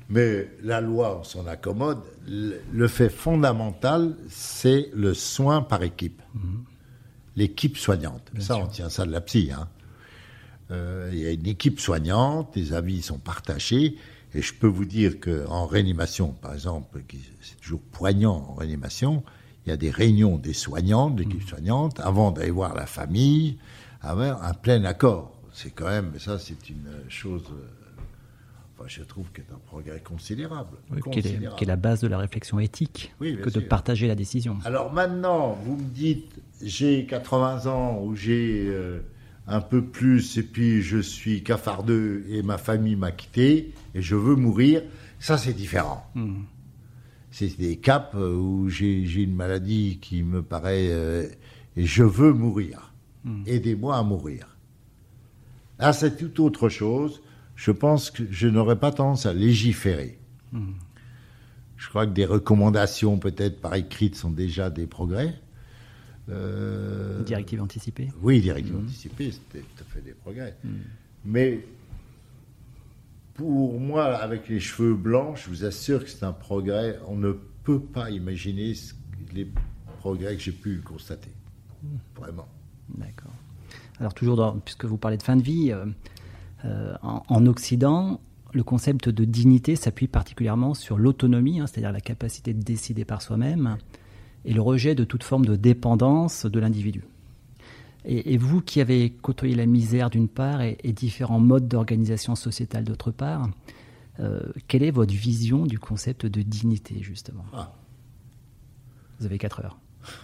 Mais 0.09 0.49
la 0.63 0.79
loi, 0.79 1.19
on 1.19 1.23
s'en 1.23 1.45
accommode. 1.47 1.99
Le, 2.27 2.87
fait 2.87 3.09
fondamental, 3.09 4.15
c'est 4.29 4.89
le 4.93 5.13
soin 5.13 5.61
par 5.61 5.83
équipe. 5.83 6.21
L'équipe 7.35 7.77
soignante. 7.77 8.31
ça, 8.39 8.57
on 8.57 8.67
tient 8.67 8.89
ça 8.89 9.05
de 9.05 9.11
la 9.11 9.21
psy. 9.21 9.51
hein. 9.53 9.67
Euh, 10.71 11.09
Il 11.13 11.19
y 11.19 11.27
a 11.27 11.31
une 11.31 11.47
équipe 11.47 11.79
soignante, 11.79 12.55
les 12.55 12.73
avis 12.73 13.01
sont 13.01 13.19
partagés. 13.19 13.97
Et 14.33 14.41
je 14.41 14.53
peux 14.53 14.67
vous 14.67 14.85
dire 14.85 15.19
qu'en 15.19 15.65
réanimation, 15.65 16.29
par 16.29 16.53
exemple, 16.53 17.01
c'est 17.41 17.59
toujours 17.61 17.81
poignant 17.91 18.45
en 18.49 18.55
réanimation, 18.55 19.23
il 19.65 19.69
y 19.69 19.71
a 19.73 19.77
des 19.77 19.89
réunions 19.91 20.37
des 20.37 20.53
soignants, 20.53 21.09
de 21.09 21.23
l'équipe 21.23 21.43
soignante, 21.47 21.99
avant 21.99 22.31
d'aller 22.31 22.51
voir 22.51 22.75
la 22.75 22.85
famille, 22.85 23.57
avoir 24.01 24.43
un 24.43 24.53
plein 24.53 24.83
accord. 24.85 25.36
C'est 25.57 25.71
quand 25.71 25.87
même, 25.87 26.11
ça 26.19 26.37
c'est 26.37 26.69
une 26.69 26.87
chose, 27.09 27.41
euh, 27.49 28.01
enfin, 28.77 28.87
je 28.87 29.01
trouve 29.01 29.25
que 29.31 29.41
c'est 29.41 29.51
un 29.51 29.57
progrès 29.57 29.99
considérable. 30.01 30.77
Oui, 30.91 31.01
qui, 31.11 31.17
est, 31.17 31.55
qui 31.55 31.63
est 31.63 31.67
la 31.67 31.75
base 31.75 31.99
de 31.99 32.07
la 32.07 32.19
réflexion 32.19 32.59
éthique 32.59 33.11
Oui, 33.19 33.39
que 33.41 33.49
de 33.49 33.59
partager 33.61 34.07
la 34.07 34.13
décision. 34.13 34.59
Alors 34.65 34.93
maintenant, 34.93 35.57
vous 35.63 35.77
me 35.77 35.89
dites, 35.89 36.31
j'ai 36.61 37.07
80 37.07 37.65
ans 37.65 38.03
ou 38.03 38.15
j'ai 38.15 38.67
euh, 38.67 38.99
un 39.47 39.59
peu 39.59 39.83
plus, 39.83 40.37
et 40.37 40.43
puis 40.43 40.83
je 40.83 40.99
suis 40.99 41.41
cafardeux 41.41 42.23
et 42.29 42.43
ma 42.43 42.59
famille 42.59 42.95
m'a 42.95 43.11
quitté 43.11 43.73
et 43.95 44.01
je 44.03 44.15
veux 44.15 44.35
mourir, 44.35 44.83
ça 45.19 45.39
c'est 45.39 45.53
différent. 45.53 46.05
C'est 47.31 47.57
des 47.57 47.77
caps 47.77 48.13
euh, 48.13 48.35
où 48.35 48.69
j'ai 48.69 49.01
une 49.01 49.33
maladie 49.33 49.97
qui 50.03 50.21
me 50.21 50.43
paraît 50.43 50.89
euh, 50.91 51.27
et 51.75 51.87
je 51.87 52.03
veux 52.03 52.31
mourir. 52.31 52.93
Aidez-moi 53.47 53.97
à 53.97 54.03
mourir. 54.03 54.56
Là, 55.79 55.93
c'est 55.93 56.17
tout 56.17 56.43
autre 56.43 56.69
chose. 56.69 57.21
Je 57.55 57.71
pense 57.71 58.11
que 58.11 58.23
je 58.31 58.47
n'aurais 58.47 58.79
pas 58.79 58.91
tendance 58.91 59.25
à 59.25 59.33
légiférer. 59.33 60.19
Je 61.75 61.89
crois 61.89 62.05
que 62.07 62.11
des 62.13 62.25
recommandations, 62.25 63.17
peut-être 63.19 63.61
par 63.61 63.75
écrite, 63.75 64.15
sont 64.15 64.31
déjà 64.31 64.69
des 64.69 64.87
progrès. 64.87 65.35
Euh, 66.29 67.23
Directive 67.23 67.61
anticipée. 67.61 68.09
oui, 68.21 68.41
directive 68.41 68.75
anticipée, 68.75 69.31
c'était 69.31 69.59
tout 69.61 69.81
à 69.83 69.85
fait 69.85 70.01
des 70.01 70.11
progrès. 70.13 70.57
Mais 71.23 71.63
pour 73.35 73.79
moi, 73.79 74.05
avec 74.15 74.49
les 74.49 74.59
cheveux 74.59 74.93
blancs, 74.95 75.37
je 75.37 75.49
vous 75.49 75.63
assure 75.65 76.03
que 76.03 76.09
c'est 76.09 76.23
un 76.25 76.33
progrès. 76.33 76.99
On 77.07 77.15
ne 77.15 77.31
peut 77.63 77.79
pas 77.79 78.09
imaginer 78.09 78.73
les 79.33 79.47
progrès 79.99 80.35
que 80.35 80.41
j'ai 80.41 80.51
pu 80.51 80.81
constater. 80.81 81.31
Vraiment. 82.15 82.47
D'accord. 82.89 83.26
Alors 83.99 84.13
toujours, 84.13 84.35
dans- 84.35 84.57
puisque 84.59 84.85
vous 84.85 84.97
parlez 84.97 85.17
de 85.17 85.23
fin 85.23 85.35
de 85.35 85.41
vie, 85.43 85.71
euh, 85.71 85.85
euh, 86.65 86.95
en, 87.01 87.23
en 87.27 87.45
Occident, 87.47 88.19
le 88.53 88.63
concept 88.63 89.09
de 89.09 89.25
dignité 89.25 89.75
s'appuie 89.75 90.07
particulièrement 90.07 90.73
sur 90.73 90.97
l'autonomie, 90.97 91.59
hein, 91.59 91.67
c'est-à-dire 91.67 91.91
la 91.91 92.01
capacité 92.01 92.53
de 92.53 92.61
décider 92.61 93.05
par 93.05 93.21
soi-même, 93.21 93.77
et 94.45 94.53
le 94.53 94.61
rejet 94.61 94.95
de 94.95 95.03
toute 95.03 95.23
forme 95.23 95.45
de 95.45 95.55
dépendance 95.55 96.45
de 96.45 96.59
l'individu. 96.59 97.03
Et, 98.05 98.33
et 98.33 98.37
vous 98.37 98.61
qui 98.61 98.79
avez 98.79 99.09
côtoyé 99.09 99.55
la 99.55 99.65
misère 99.65 100.09
d'une 100.09 100.29
part 100.29 100.61
et, 100.61 100.77
et 100.83 100.93
différents 100.93 101.39
modes 101.41 101.67
d'organisation 101.67 102.35
sociétale 102.35 102.85
d'autre 102.85 103.11
part, 103.11 103.49
euh, 104.19 104.39
quelle 104.67 104.83
est 104.83 104.91
votre 104.91 105.13
vision 105.13 105.65
du 105.65 105.77
concept 105.77 106.25
de 106.25 106.41
dignité 106.41 106.99
justement? 107.01 107.45
Ah. 107.53 107.73
Vous 109.19 109.25
avez 109.25 109.37
4 109.37 109.59
heures. 109.65 109.77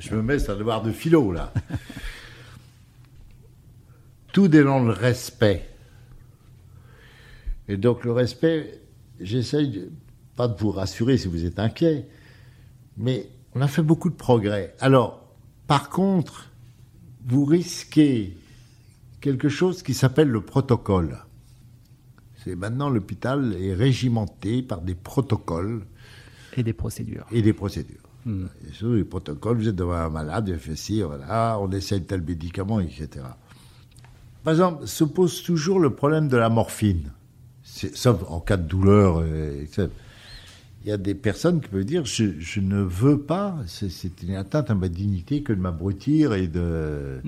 Je 0.00 0.14
me 0.14 0.22
mets 0.22 0.50
un 0.50 0.56
devoir 0.56 0.82
de 0.82 0.92
philo, 0.92 1.32
là. 1.32 1.52
Tout 4.32 4.54
est 4.54 4.62
dans 4.62 4.82
le 4.82 4.92
respect. 4.92 5.68
Et 7.68 7.76
donc, 7.76 8.04
le 8.04 8.12
respect, 8.12 8.80
j'essaye, 9.20 9.90
pas 10.36 10.48
de 10.48 10.58
vous 10.58 10.70
rassurer 10.70 11.18
si 11.18 11.28
vous 11.28 11.44
êtes 11.44 11.58
inquiet, 11.58 12.08
mais 12.96 13.28
on 13.54 13.60
a 13.60 13.68
fait 13.68 13.82
beaucoup 13.82 14.10
de 14.10 14.14
progrès. 14.14 14.74
Alors, 14.80 15.24
par 15.66 15.90
contre, 15.90 16.50
vous 17.26 17.44
risquez 17.44 18.36
quelque 19.20 19.48
chose 19.48 19.82
qui 19.82 19.94
s'appelle 19.94 20.28
le 20.28 20.40
protocole. 20.40 21.18
C'est 22.44 22.56
maintenant 22.56 22.88
l'hôpital 22.88 23.54
est 23.60 23.74
régimenté 23.74 24.62
par 24.62 24.80
des 24.80 24.94
protocoles 24.94 25.84
Et 26.56 26.62
des 26.62 26.72
procédures. 26.72 27.26
et 27.32 27.42
des 27.42 27.52
procédures. 27.52 28.02
Et 28.26 28.72
sur 28.74 28.90
les 28.90 29.04
protocoles, 29.04 29.56
vous 29.58 29.68
êtes 29.68 29.76
devant 29.76 29.94
un 29.94 30.10
malade, 30.10 30.48
il 30.48 30.58
fait 30.58 30.76
ci, 30.76 31.00
voilà, 31.00 31.58
on 31.60 31.70
essaye 31.72 32.02
tel 32.02 32.20
médicament, 32.20 32.78
etc. 32.80 33.08
Par 34.44 34.52
exemple, 34.52 34.86
se 34.86 35.04
pose 35.04 35.42
toujours 35.42 35.80
le 35.80 35.90
problème 35.94 36.28
de 36.28 36.36
la 36.36 36.50
morphine. 36.50 37.10
Sauf 37.62 38.22
en 38.28 38.40
cas 38.40 38.56
de 38.58 38.66
douleur. 38.68 39.18
euh, 39.20 39.62
etc. 39.62 39.88
Il 40.84 40.88
y 40.88 40.92
a 40.92 40.96
des 40.96 41.14
personnes 41.14 41.60
qui 41.60 41.68
peuvent 41.68 41.84
dire 41.84 42.04
je, 42.04 42.38
je 42.38 42.60
ne 42.60 42.80
veux 42.82 43.18
pas, 43.20 43.56
c'est 43.66 44.22
une 44.22 44.34
atteinte 44.36 44.70
à 44.70 44.74
ma 44.74 44.88
dignité 44.88 45.42
que 45.42 45.52
de 45.52 45.60
m'abrutir 45.60 46.34
et 46.34 46.48
de. 46.48 47.20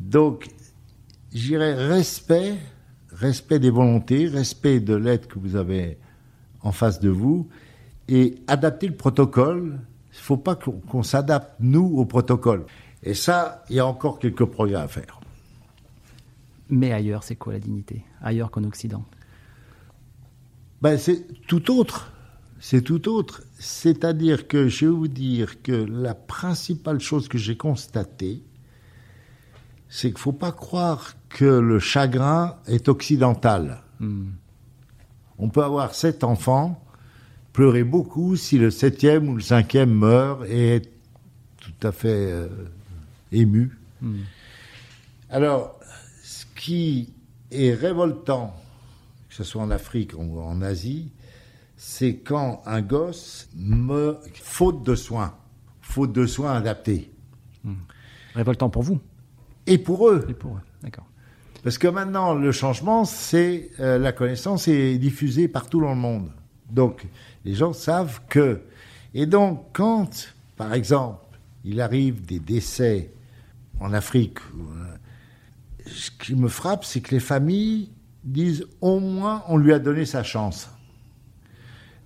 Donc, 0.00 0.48
j'irais 1.34 1.74
respect, 1.74 2.54
respect 3.12 3.58
des 3.58 3.70
volontés, 3.70 4.26
respect 4.26 4.80
de 4.80 4.94
l'aide 4.94 5.26
que 5.26 5.38
vous 5.38 5.56
avez 5.56 5.98
en 6.62 6.72
face 6.72 6.98
de 7.00 7.08
vous 7.10 7.48
et 8.08 8.36
adapter 8.46 8.88
le 8.88 8.96
protocole. 8.96 9.80
Il 10.12 10.16
ne 10.16 10.22
faut 10.22 10.36
pas 10.36 10.56
qu'on 10.56 11.02
s'adapte, 11.02 11.52
nous, 11.60 11.98
au 11.98 12.04
protocole. 12.04 12.66
Et 13.02 13.14
ça, 13.14 13.64
il 13.70 13.76
y 13.76 13.80
a 13.80 13.86
encore 13.86 14.18
quelques 14.18 14.44
progrès 14.44 14.74
à 14.74 14.88
faire. 14.88 15.20
Mais 16.70 16.92
ailleurs, 16.92 17.22
c'est 17.22 17.36
quoi 17.36 17.52
la 17.52 17.60
dignité? 17.60 18.04
Ailleurs 18.20 18.50
qu'en 18.50 18.64
Occident? 18.64 19.04
Ben, 20.82 20.98
c'est 20.98 21.24
tout 21.46 21.70
autre. 21.70 22.12
C'est 22.60 22.82
tout 22.82 23.08
autre. 23.08 23.42
C'est-à-dire 23.58 24.48
que 24.48 24.68
je 24.68 24.86
vais 24.86 24.92
vous 24.92 25.08
dire 25.08 25.62
que 25.62 25.72
la 25.72 26.14
principale 26.14 27.00
chose 27.00 27.28
que 27.28 27.38
j'ai 27.38 27.56
constatée, 27.56 28.42
c'est 29.88 30.08
qu'il 30.08 30.16
ne 30.16 30.20
faut 30.20 30.32
pas 30.32 30.52
croire 30.52 31.14
que 31.28 31.44
le 31.44 31.78
chagrin 31.78 32.56
est 32.66 32.88
occidental. 32.88 33.82
On 35.38 35.48
peut 35.48 35.62
avoir 35.62 35.94
sept 35.94 36.24
enfants, 36.24 36.84
pleurer 37.52 37.84
beaucoup 37.84 38.36
si 38.36 38.58
le 38.58 38.70
septième 38.70 39.28
ou 39.28 39.34
le 39.34 39.40
cinquième 39.40 39.90
meurt 39.90 40.46
et 40.48 40.76
être 40.76 40.90
tout 41.58 41.86
à 41.86 41.92
fait 41.92 42.32
euh, 42.32 42.48
ému. 43.32 43.76
Alors, 45.30 45.78
ce 46.22 46.44
qui 46.56 47.12
est 47.50 47.74
révoltant, 47.74 48.54
que 49.28 49.34
ce 49.34 49.44
soit 49.44 49.62
en 49.62 49.70
Afrique 49.70 50.12
ou 50.16 50.40
en 50.40 50.62
Asie, 50.62 51.10
c'est 51.76 52.16
quand 52.16 52.62
un 52.66 52.82
gosse 52.82 53.48
meurt 53.54 54.26
faute 54.34 54.82
de 54.84 54.94
soins, 54.94 55.34
faute 55.80 56.12
de 56.12 56.26
soins 56.26 56.52
adaptés. 56.52 57.10
Révoltant 58.34 58.70
pour 58.70 58.82
vous? 58.82 59.00
Et 59.66 59.78
pour 59.78 60.08
eux, 60.08 60.26
et 60.28 60.34
pour 60.34 60.56
eux. 60.56 60.60
D'accord. 60.82 61.06
parce 61.62 61.76
que 61.76 61.88
maintenant, 61.88 62.34
le 62.34 62.52
changement, 62.52 63.04
c'est 63.04 63.70
euh, 63.80 63.98
la 63.98 64.12
connaissance 64.12 64.68
est 64.68 64.96
diffusée 64.98 65.48
partout 65.48 65.80
dans 65.80 65.90
le 65.90 66.00
monde. 66.00 66.30
Donc, 66.70 67.06
les 67.44 67.54
gens 67.54 67.72
savent 67.72 68.20
que. 68.28 68.60
Et 69.14 69.26
donc, 69.26 69.66
quand, 69.72 70.34
par 70.56 70.74
exemple, 70.74 71.24
il 71.64 71.80
arrive 71.80 72.24
des 72.24 72.38
décès 72.38 73.10
en 73.80 73.92
Afrique, 73.92 74.38
euh, 74.40 75.86
ce 75.86 76.10
qui 76.10 76.34
me 76.34 76.48
frappe, 76.48 76.84
c'est 76.84 77.00
que 77.00 77.14
les 77.14 77.20
familles 77.20 77.90
disent 78.24 78.66
au 78.80 79.00
moins 79.00 79.42
on 79.48 79.56
lui 79.56 79.72
a 79.72 79.78
donné 79.78 80.04
sa 80.04 80.22
chance. 80.22 80.68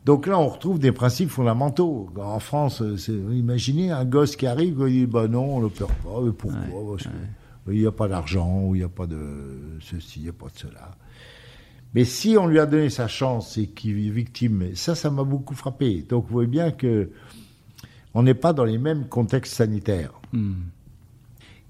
Donc 0.05 0.27
là, 0.27 0.39
on 0.39 0.49
retrouve 0.49 0.79
des 0.81 0.91
principes 0.91 1.31
fondamentaux. 1.31 2.11
En 2.17 2.41
France, 2.41 2.83
euh, 2.83 2.97
imaginez 3.33 3.93
un 3.93 4.05
gosse 4.05 4.35
qui 4.35 4.47
arrive, 4.47 4.85
il 4.89 4.93
dit 4.93 5.07
bah 5.07 5.29
non, 5.29 5.57
on 5.57 5.59
ne 5.59 5.65
le 5.65 5.71
perd 5.71 5.93
pas. 6.03 6.21
Mais 6.23 6.33
pourquoi? 6.33 6.97
Parce 6.97 7.05
que 7.05 7.11
il 7.69 7.79
n'y 7.79 7.87
a 7.87 7.93
pas 7.93 8.09
d'argent, 8.09 8.63
ou 8.65 8.75
il 8.75 8.79
n'y 8.79 8.85
a 8.85 8.89
pas 8.89 9.07
de 9.07 9.79
ceci, 9.81 10.19
il 10.21 10.23
n'y 10.25 10.29
a 10.29 10.33
pas 10.33 10.47
de 10.47 10.59
cela. 10.59 10.97
Mais 11.95 12.05
si 12.05 12.37
on 12.39 12.47
lui 12.47 12.59
a 12.59 12.67
donné 12.67 12.89
sa 12.91 13.07
chance 13.09 13.59
et 13.59 13.67
qu'il 13.67 14.07
est 14.07 14.11
victime, 14.11 14.75
ça, 14.75 14.95
ça 14.95 15.11
m'a 15.11 15.25
beaucoup 15.25 15.55
frappé. 15.55 16.03
Donc 16.09 16.25
vous 16.27 16.33
voyez 16.33 16.49
bien 16.49 16.71
que 16.71 17.11
on 18.15 18.23
n'est 18.23 18.35
pas 18.35 18.53
dans 18.53 18.65
les 18.65 18.79
mêmes 18.79 19.07
contextes 19.09 19.55
sanitaires. 19.55 20.13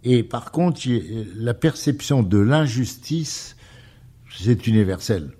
Et 0.04 0.22
par 0.22 0.50
contre, 0.52 0.80
a- 0.88 1.24
la 1.36 1.54
perception 1.54 2.22
de 2.22 2.38
l'injustice, 2.38 3.56
c'est 4.36 4.66
universel. 4.66 5.32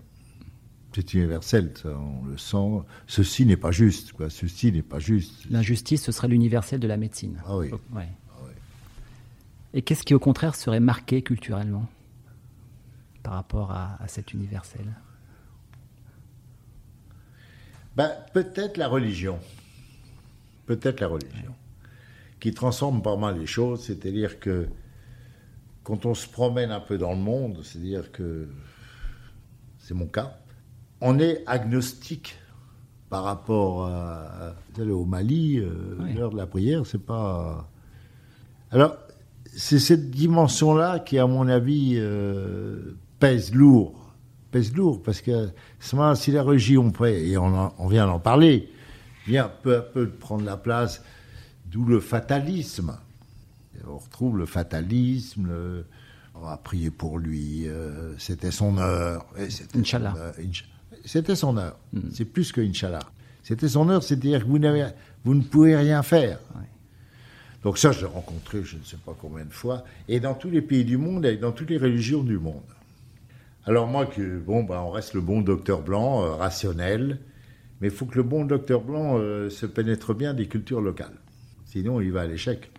C'est 0.94 1.14
universel, 1.14 1.72
ça, 1.82 1.88
on 1.96 2.26
le 2.26 2.36
sent. 2.36 2.84
Ceci 3.06 3.46
n'est 3.46 3.56
pas 3.56 3.70
juste, 3.72 4.12
quoi. 4.12 4.28
Ceci 4.30 4.70
n'est 4.72 4.82
pas 4.82 4.98
juste. 4.98 5.32
L'injustice, 5.50 6.02
ce 6.02 6.12
serait 6.12 6.28
l'universel 6.28 6.80
de 6.80 6.86
la 6.88 6.96
médecine. 6.98 7.40
Ah 7.46 7.56
oui. 7.56 7.70
Ouais. 7.94 8.08
Et 9.74 9.80
qu'est-ce 9.80 10.02
qui, 10.02 10.12
au 10.12 10.18
contraire, 10.18 10.54
serait 10.54 10.80
marqué 10.80 11.22
culturellement? 11.22 11.88
Par 13.22 13.34
rapport 13.34 13.70
à, 13.72 13.96
à 14.02 14.08
cet 14.08 14.32
universel 14.34 14.86
Ben, 17.96 18.10
peut-être 18.32 18.76
la 18.76 18.88
religion. 18.88 19.38
Peut-être 20.66 21.00
la 21.00 21.08
religion. 21.08 21.54
Qui 22.40 22.52
transforme 22.52 23.02
pas 23.02 23.16
mal 23.16 23.38
les 23.38 23.46
choses, 23.46 23.84
c'est-à-dire 23.84 24.40
que 24.40 24.68
quand 25.84 26.06
on 26.06 26.14
se 26.14 26.28
promène 26.28 26.70
un 26.70 26.80
peu 26.80 26.96
dans 26.98 27.12
le 27.12 27.18
monde, 27.20 27.60
c'est-à-dire 27.62 28.10
que 28.12 28.48
c'est 29.78 29.94
mon 29.94 30.06
cas, 30.06 30.38
on 31.00 31.18
est 31.18 31.42
agnostique 31.46 32.38
par 33.10 33.24
rapport 33.24 33.86
à, 33.86 34.54
vous 34.74 34.80
allez 34.80 34.92
au 34.92 35.04
Mali, 35.04 35.58
euh, 35.58 35.96
Oui. 36.00 36.14
l'heure 36.14 36.30
de 36.30 36.36
la 36.36 36.46
prière, 36.46 36.86
c'est 36.86 37.04
pas. 37.04 37.68
Alors, 38.70 38.96
c'est 39.54 39.78
cette 39.80 40.10
dimension-là 40.10 41.00
qui, 41.00 41.18
à 41.18 41.26
mon 41.26 41.46
avis, 41.48 41.96
euh, 41.96 42.96
pèse 43.22 43.54
lourd. 43.54 43.94
Pèse 44.50 44.74
lourd, 44.74 45.00
parce 45.00 45.20
que 45.20 45.50
si 45.78 46.32
la 46.32 46.42
religion, 46.42 46.92
fait, 46.92 47.24
et 47.28 47.38
on, 47.38 47.46
en- 47.56 47.72
on 47.78 47.86
vient 47.86 48.04
d'en 48.06 48.18
parler, 48.18 48.68
vient 49.28 49.48
peu 49.62 49.76
à 49.76 49.80
peu 49.80 50.06
de 50.06 50.10
prendre 50.10 50.44
la 50.44 50.56
place, 50.56 51.04
d'où 51.70 51.84
le 51.84 52.00
fatalisme. 52.00 52.96
Et 53.76 53.78
on 53.88 53.96
retrouve 53.98 54.38
le 54.38 54.46
fatalisme, 54.46 55.46
le- 55.46 55.86
on 56.34 56.40
va 56.40 56.56
prier 56.56 56.90
pour 56.90 57.20
lui, 57.20 57.68
euh, 57.68 58.12
c'était 58.18 58.50
son 58.50 58.76
heure. 58.78 59.24
c'était 59.48 59.78
Inch'Allah. 59.78 60.14
son 60.14 60.20
heure, 60.20 60.34
Inch- 60.40 60.68
C'était 61.04 61.36
son 61.36 61.56
heure. 61.56 61.76
C'est 62.12 62.24
plus 62.24 62.50
que 62.50 62.60
Inch'Allah. 62.60 63.04
C'était 63.44 63.68
son 63.68 63.88
heure, 63.88 64.02
c'est-à-dire 64.02 64.40
que 64.44 64.48
vous, 64.48 64.58
ne 65.34 65.42
pouvez 65.42 65.76
rien 65.76 66.02
faire. 66.02 66.38
Donc 67.62 67.78
ça, 67.78 67.92
je 67.92 68.00
l'ai 68.00 68.06
rencontré 68.06 68.64
je 68.64 68.76
ne 68.76 68.82
sais 68.82 68.96
pas 68.96 69.14
combien 69.20 69.44
de 69.44 69.52
fois, 69.52 69.84
et 70.08 70.18
dans 70.18 70.34
tous 70.34 70.50
les 70.50 70.62
pays 70.62 70.84
du 70.84 70.96
monde 70.96 71.24
et 71.24 71.36
dans 71.36 71.52
toutes 71.52 71.70
les 71.70 71.78
religions 71.78 72.24
du 72.24 72.36
monde. 72.38 72.62
Alors 73.64 73.86
moi, 73.86 74.08
bon, 74.44 74.64
bah, 74.64 74.82
on 74.84 74.90
reste 74.90 75.14
le 75.14 75.20
bon 75.20 75.40
docteur 75.40 75.82
blanc, 75.82 76.22
euh, 76.22 76.34
rationnel, 76.34 77.20
mais 77.80 77.88
il 77.88 77.92
faut 77.92 78.06
que 78.06 78.16
le 78.16 78.24
bon 78.24 78.44
docteur 78.44 78.82
blanc 78.82 79.18
euh, 79.18 79.50
se 79.50 79.66
pénètre 79.66 80.14
bien 80.14 80.34
des 80.34 80.46
cultures 80.46 80.80
locales. 80.80 81.20
Sinon, 81.64 82.00
il 82.00 82.10
va 82.10 82.22
à 82.22 82.26
l'échec. 82.26 82.72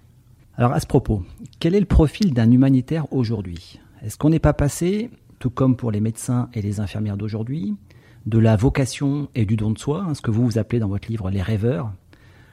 Alors 0.57 0.73
à 0.73 0.79
ce 0.81 0.85
propos, 0.85 1.23
quel 1.59 1.73
est 1.73 1.79
le 1.79 1.85
profil 1.85 2.33
d'un 2.33 2.51
humanitaire 2.51 3.11
aujourd'hui? 3.11 3.79
Est-ce 4.03 4.17
qu'on 4.17 4.29
n'est 4.29 4.39
pas 4.39 4.53
passé, 4.53 5.09
tout 5.39 5.49
comme 5.49 5.77
pour 5.77 5.89
les 5.89 6.01
médecins 6.01 6.49
et 6.53 6.61
les 6.61 6.81
infirmières 6.81 7.17
d'aujourd'hui, 7.17 7.75
de 8.25 8.37
la 8.37 8.57
vocation 8.57 9.29
et 9.35 9.45
du 9.45 9.55
don 9.55 9.71
de 9.71 9.79
soi, 9.79 10.05
hein, 10.07 10.13
ce 10.13 10.21
que 10.21 10.31
vous 10.31 10.43
vous 10.43 10.57
appelez 10.57 10.79
dans 10.79 10.89
votre 10.89 11.07
livre 11.07 11.29
les 11.29 11.41
rêveurs, 11.41 11.93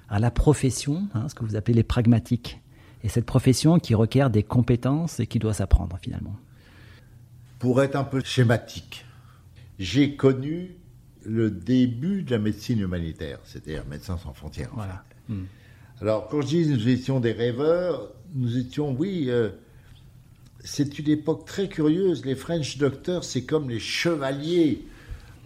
à 0.08 0.20
la 0.20 0.30
profession, 0.30 1.08
hein, 1.14 1.28
ce 1.28 1.34
que 1.34 1.44
vous 1.44 1.56
appelez 1.56 1.74
les 1.74 1.82
pragmatiques, 1.82 2.60
et 3.02 3.08
cette 3.08 3.26
profession 3.26 3.78
qui 3.78 3.94
requiert 3.94 4.30
des 4.30 4.44
compétences 4.44 5.18
et 5.20 5.26
qui 5.26 5.40
doit 5.40 5.54
s'apprendre 5.54 5.98
finalement 6.00 6.36
Pour 7.61 7.80
être 7.82 7.94
un 7.94 8.04
peu 8.04 8.20
schématique, 8.24 9.04
j'ai 9.78 10.16
connu 10.16 10.74
le 11.24 11.50
début 11.50 12.22
de 12.22 12.32
la 12.32 12.38
médecine 12.38 12.80
humanitaire, 12.80 13.38
c'est-à-dire 13.44 13.84
Médecins 13.88 14.18
sans 14.18 14.32
frontières. 14.32 14.70
en 14.72 14.76
Voilà. 14.76 15.04
fait. 15.28 15.34
Alors, 16.00 16.26
quand 16.28 16.40
je 16.40 16.46
dis 16.48 16.66
nous 16.66 16.88
étions 16.88 17.20
des 17.20 17.32
rêveurs, 17.32 18.08
nous 18.34 18.56
étions, 18.56 18.92
oui, 18.98 19.26
euh, 19.28 19.50
c'est 20.64 20.98
une 20.98 21.08
époque 21.11 21.44
très 21.44 21.68
curieuse. 21.68 22.24
Les 22.24 22.34
French 22.34 22.78
Doctors, 22.78 23.22
c'est 23.24 23.44
comme 23.44 23.68
les 23.68 23.78
chevaliers. 23.78 24.82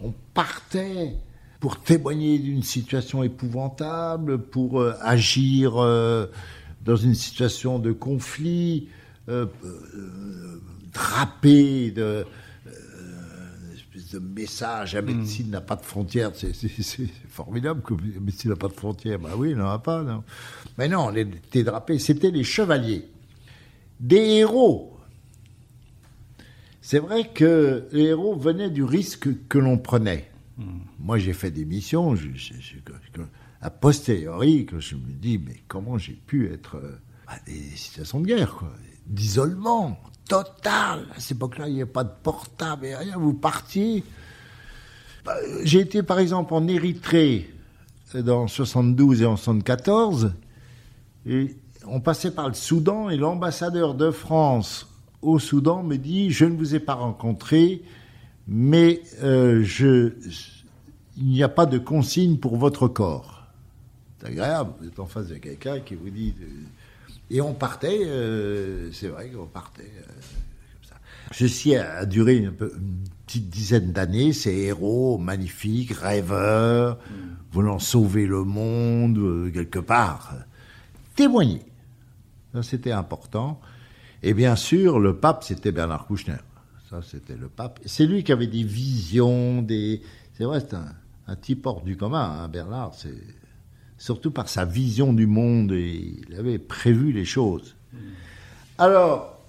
On 0.01 0.13
partait 0.33 1.17
pour 1.59 1.81
témoigner 1.81 2.39
d'une 2.39 2.63
situation 2.63 3.21
épouvantable, 3.23 4.37
pour 4.41 4.79
euh, 4.81 4.93
agir 5.01 5.75
euh, 5.77 6.27
dans 6.85 6.95
une 6.95 7.15
situation 7.15 7.79
de 7.79 7.91
conflit, 7.91 8.87
drapé 10.95 11.91
de 11.91 12.01
euh, 12.01 12.23
de 14.13 14.19
message. 14.19 14.93
La 14.95 15.01
médecine 15.01 15.49
n'a 15.51 15.61
pas 15.61 15.75
de 15.75 15.81
frontières. 15.83 16.31
C'est- 16.35 16.53
formidable 17.29 17.81
que 17.81 17.93
la 17.93 18.19
médecine 18.19 18.51
n'a 18.51 18.55
pas 18.55 18.67
de 18.69 18.73
frontières. 18.73 19.19
Ben 19.19 19.31
oui, 19.37 19.51
elle 19.51 19.57
n'en 19.57 19.69
a 19.69 19.79
pas. 19.79 20.01
Non. 20.03 20.23
Mais 20.77 20.87
non, 20.87 21.07
on 21.11 21.15
était 21.15 21.63
drapés. 21.63 21.99
C'était 21.99 22.31
les 22.31 22.43
chevaliers. 22.43 23.07
Des 23.99 24.17
héros. 24.39 24.97
C'est 26.81 26.99
vrai 26.99 27.29
que 27.33 27.87
les 27.91 28.03
héros 28.05 28.35
venaient 28.37 28.69
du 28.69 28.83
risque 28.83 29.27
que 29.47 29.57
l'on 29.57 29.77
prenait. 29.77 30.29
Moi, 30.99 31.17
j'ai 31.17 31.33
fait 31.33 31.51
des 31.51 31.65
missions, 31.65 32.15
je, 32.15 32.29
je- 32.35 32.51
a 33.61 33.69
posteriori, 33.71 34.65
que 34.65 34.79
je 34.79 34.95
me 34.95 35.11
dis, 35.11 35.37
mais 35.39 35.61
comment 35.67 35.97
j'ai 35.97 36.13
pu 36.13 36.51
être 36.53 36.75
euh, 36.77 36.99
à 37.27 37.39
des 37.39 37.59
situations 37.75 38.19
de 38.21 38.27
guerre, 38.27 38.53
quoi. 38.53 38.71
d'isolement 39.07 39.99
total. 40.27 41.05
À 41.15 41.19
cette 41.19 41.37
époque-là, 41.37 41.67
il 41.67 41.75
n'y 41.75 41.81
avait 41.81 41.91
pas 41.91 42.03
de 42.03 42.11
portable 42.23 42.85
et 42.85 42.95
rien. 42.95 43.17
Vous 43.17 43.33
partiez. 43.33 44.03
Bah, 45.25 45.35
j'ai 45.63 45.79
été 45.79 46.03
par 46.03 46.19
exemple 46.19 46.53
en 46.53 46.67
Érythrée 46.67 47.51
dans 48.13 48.47
72 48.47 49.23
et 49.23 49.25
en 49.25 49.35
74 49.35 50.33
et 51.25 51.55
on 51.87 51.99
passait 51.99 52.31
par 52.31 52.47
le 52.47 52.53
Soudan 52.53 53.09
et 53.09 53.17
l'ambassadeur 53.17 53.95
de 53.95 54.11
France 54.11 54.87
au 55.21 55.39
Soudan 55.39 55.81
me 55.83 55.97
dit 55.97 56.29
je 56.29 56.45
ne 56.45 56.55
vous 56.55 56.75
ai 56.75 56.79
pas 56.79 56.93
rencontré 56.93 57.81
mais 58.47 59.01
euh, 59.23 59.65
il 61.17 61.25
n'y 61.27 61.43
a 61.43 61.49
pas 61.49 61.65
de 61.65 61.79
consigne 61.79 62.37
pour 62.37 62.57
votre 62.57 62.87
corps. 62.87 63.47
C'est 64.19 64.27
agréable, 64.27 64.73
vous 64.79 64.87
êtes 64.87 64.99
en 64.99 65.07
face 65.07 65.27
de 65.27 65.35
quelqu'un 65.35 65.79
qui 65.79 65.95
vous 65.95 66.09
dit... 66.09 66.35
Et 67.29 67.41
on 67.41 67.53
partait, 67.53 68.01
euh, 68.05 68.91
c'est 68.91 69.07
vrai 69.07 69.29
qu'on 69.29 69.47
partait 69.47 69.91
euh, 69.97 70.05
comme 70.05 70.89
ça. 70.89 70.95
Ceci 71.31 71.75
a 71.75 72.05
duré 72.05 72.37
une, 72.37 72.51
petite 72.51 73.49
dizaine 73.49 73.91
d'années, 73.91 74.33
ces 74.33 74.51
héros 74.51 75.17
magnifiques, 75.17 75.91
rêveurs, 75.91 76.99
voulant 77.51 77.79
sauver 77.79 78.27
le 78.27 78.43
monde 78.43 79.51
quelque 79.51 79.79
part. 79.79 80.35
Témoigner. 81.15 81.63
C'était 82.61 82.91
important. 82.91 83.59
Et 84.23 84.33
bien 84.33 84.55
sûr, 84.55 84.99
le 84.99 85.17
pape, 85.17 85.43
c'était 85.43 85.71
Bernard 85.71 86.07
Kouchner. 86.07 86.37
Ça, 86.89 87.01
c'était 87.01 87.35
le 87.35 87.47
pape. 87.47 87.79
C'est 87.85 88.05
lui 88.05 88.23
qui 88.23 88.31
avait 88.31 88.47
des 88.47 88.63
visions, 88.63 89.61
des. 89.61 90.01
C'est 90.33 90.45
vrai, 90.45 90.59
c'est 90.59 90.75
un, 90.75 91.35
type 91.35 91.65
hors 91.65 91.81
du 91.81 91.97
commun, 91.97 92.39
hein, 92.39 92.47
Bernard. 92.47 92.93
C'est 92.93 93.13
surtout 93.97 94.31
par 94.31 94.49
sa 94.49 94.65
vision 94.65 95.13
du 95.13 95.27
monde 95.27 95.71
et 95.71 96.23
il 96.27 96.35
avait 96.35 96.59
prévu 96.59 97.11
les 97.11 97.25
choses. 97.25 97.75
Alors, 98.77 99.41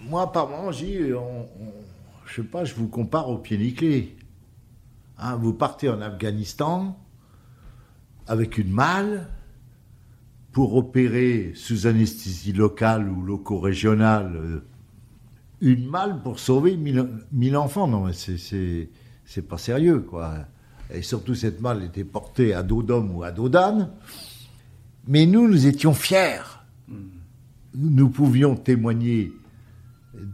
moi, 0.00 0.32
par 0.32 0.48
moment, 0.48 0.72
je 0.72 0.84
dis, 0.84 0.98
je 2.26 2.34
sais 2.34 2.42
pas, 2.42 2.64
je 2.64 2.74
vous 2.74 2.88
compare 2.88 3.28
au 3.28 3.38
pied 3.38 3.58
nickelé. 3.58 4.16
Hein, 5.18 5.36
vous 5.36 5.52
partez 5.52 5.88
en 5.88 6.00
Afghanistan 6.00 6.98
avec 8.26 8.58
une 8.58 8.70
malle 8.70 9.28
pour 10.52 10.74
opérer 10.76 11.52
sous 11.54 11.86
anesthésie 11.86 12.52
locale 12.52 13.08
ou 13.08 13.22
loco-régionale 13.22 14.62
une 15.60 15.86
malle 15.86 16.22
pour 16.22 16.38
sauver 16.38 16.76
mille, 16.76 17.56
enfants. 17.56 17.86
Non, 17.86 18.10
c'est 18.12 19.48
pas 19.48 19.58
sérieux, 19.58 20.00
quoi. 20.00 20.46
Et 20.92 21.02
surtout, 21.02 21.34
cette 21.34 21.60
malle 21.60 21.84
était 21.84 22.04
portée 22.04 22.54
à 22.54 22.62
dos 22.62 22.82
d'homme 22.82 23.16
ou 23.16 23.22
à 23.22 23.30
dos 23.30 23.48
d'âne. 23.48 23.90
Mais 25.06 25.26
nous, 25.26 25.48
nous 25.48 25.66
étions 25.66 25.94
fiers. 25.94 26.42
Nous 27.74 28.08
pouvions 28.08 28.56
témoigner 28.56 29.32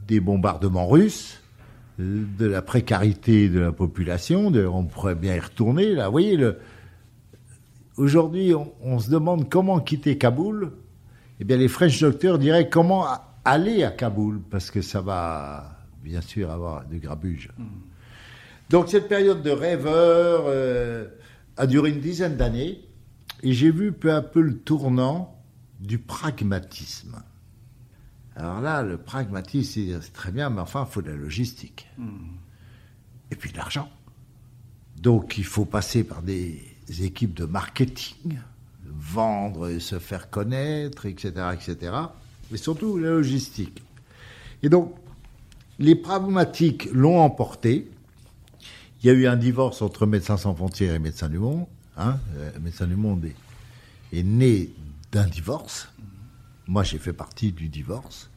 des 0.06 0.20
bombardements 0.20 0.88
russes, 0.88 1.40
de 1.98 2.46
la 2.46 2.62
précarité 2.62 3.48
de 3.48 3.60
la 3.60 3.72
population. 3.72 4.46
on 4.48 4.84
pourrait 4.84 5.14
bien 5.14 5.34
y 5.34 5.40
retourner. 5.40 5.94
Là, 5.94 6.06
vous 6.06 6.12
voyez, 6.12 6.36
le... 6.36 6.58
aujourd'hui, 7.96 8.54
on, 8.54 8.72
on, 8.82 8.98
se 8.98 9.10
demande 9.10 9.48
comment 9.48 9.80
quitter 9.80 10.18
Kaboul. 10.18 10.72
Eh 11.40 11.44
bien, 11.44 11.56
les 11.56 11.68
French 11.68 12.00
docteurs 12.00 12.38
diraient 12.38 12.68
comment 12.68 13.06
aller 13.44 13.84
à 13.84 13.90
Kaboul, 13.90 14.40
parce 14.50 14.70
que 14.70 14.82
ça 14.82 15.00
va 15.00 15.76
bien 16.02 16.20
sûr 16.20 16.50
avoir 16.50 16.84
des 16.84 16.98
grabuges. 16.98 17.50
Hmm. 17.58 17.64
Donc 18.70 18.88
cette 18.88 19.08
période 19.08 19.42
de 19.42 19.50
rêveur 19.50 20.44
euh, 20.46 21.06
a 21.56 21.66
duré 21.66 21.90
une 21.90 22.00
dizaine 22.00 22.36
d'années, 22.36 22.80
et 23.42 23.52
j'ai 23.52 23.70
vu 23.70 23.92
peu 23.92 24.12
à 24.12 24.22
peu 24.22 24.40
le 24.40 24.56
tournant 24.58 25.38
du 25.80 25.98
pragmatisme. 25.98 27.22
Alors 28.34 28.60
là, 28.60 28.82
le 28.82 28.98
pragmatisme, 28.98 30.00
c'est 30.00 30.12
très 30.12 30.32
bien, 30.32 30.50
mais 30.50 30.60
enfin, 30.60 30.86
il 30.88 30.92
faut 30.92 31.02
de 31.02 31.10
la 31.10 31.16
logistique. 31.16 31.88
Hmm. 31.96 32.36
Et 33.30 33.36
puis 33.36 33.50
de 33.50 33.56
l'argent. 33.56 33.90
Donc 35.00 35.38
il 35.38 35.44
faut 35.44 35.64
passer 35.64 36.04
par 36.04 36.22
des 36.22 36.62
équipes 37.00 37.34
de 37.34 37.44
marketing, 37.44 38.38
vendre 38.84 39.68
et 39.68 39.80
se 39.80 39.98
faire 39.98 40.30
connaître, 40.30 41.06
etc., 41.06 41.32
etc 41.54 41.92
mais 42.50 42.58
surtout 42.58 42.98
la 42.98 43.10
logistique. 43.10 43.82
Et 44.62 44.68
donc, 44.68 44.94
les 45.78 45.94
pragmatiques 45.94 46.88
l'ont 46.92 47.20
emporté. 47.20 47.90
Il 49.06 49.10
y 49.10 49.12
a 49.12 49.18
eu 49.20 49.28
un 49.28 49.36
divorce 49.36 49.82
entre 49.82 50.04
Médecins 50.04 50.36
sans 50.36 50.52
frontières 50.52 50.92
et 50.92 50.98
Médecins 50.98 51.28
du 51.28 51.38
Monde. 51.38 51.66
Hein. 51.96 52.18
Euh, 52.38 52.50
Médecins 52.60 52.88
du 52.88 52.96
Monde 52.96 53.26
est, 54.12 54.22
né 54.24 54.70
d'un 55.12 55.28
divorce. 55.28 55.88
Moi, 56.66 56.82
j'ai 56.82 56.98
fait 56.98 57.12
partie 57.12 57.52
du 57.52 57.68
divorce. 57.68 58.30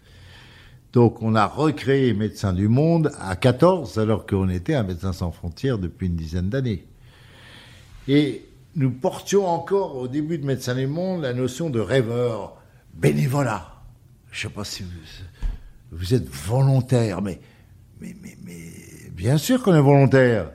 Donc, 0.93 1.23
on 1.23 1.33
a 1.33 1.47
recréé 1.47 2.13
Médecins 2.13 2.53
du 2.53 2.67
Monde 2.67 3.11
à 3.17 3.35
14, 3.35 3.97
alors 3.97 4.27
qu'on 4.27 4.47
était 4.47 4.75
à 4.75 4.83
Médecins 4.83 5.11
sans 5.11 5.31
frontières 5.31 5.79
depuis 5.79 6.05
une 6.05 6.15
dizaine 6.15 6.49
d'années. 6.49 6.85
Et 8.07 8.45
nous 8.75 8.91
portions 8.91 9.47
encore, 9.47 9.95
au 9.95 10.07
début 10.07 10.37
de 10.37 10.45
Médecins 10.45 10.75
du 10.75 10.85
Monde, 10.85 11.23
la 11.23 11.33
notion 11.33 11.71
de 11.71 11.79
rêveur, 11.79 12.61
bénévolat 12.93 13.73
je 14.31 14.45
ne 14.45 14.51
sais 14.51 14.55
pas 14.55 14.63
si 14.63 14.85
vous, 15.91 16.13
êtes 16.13 16.29
volontaire, 16.29 17.23
mais, 17.23 17.39
mais, 17.99 18.13
mais, 18.21 18.71
bien 19.13 19.39
sûr 19.39 19.63
qu'on 19.63 19.73
est 19.73 19.81
volontaire. 19.81 20.51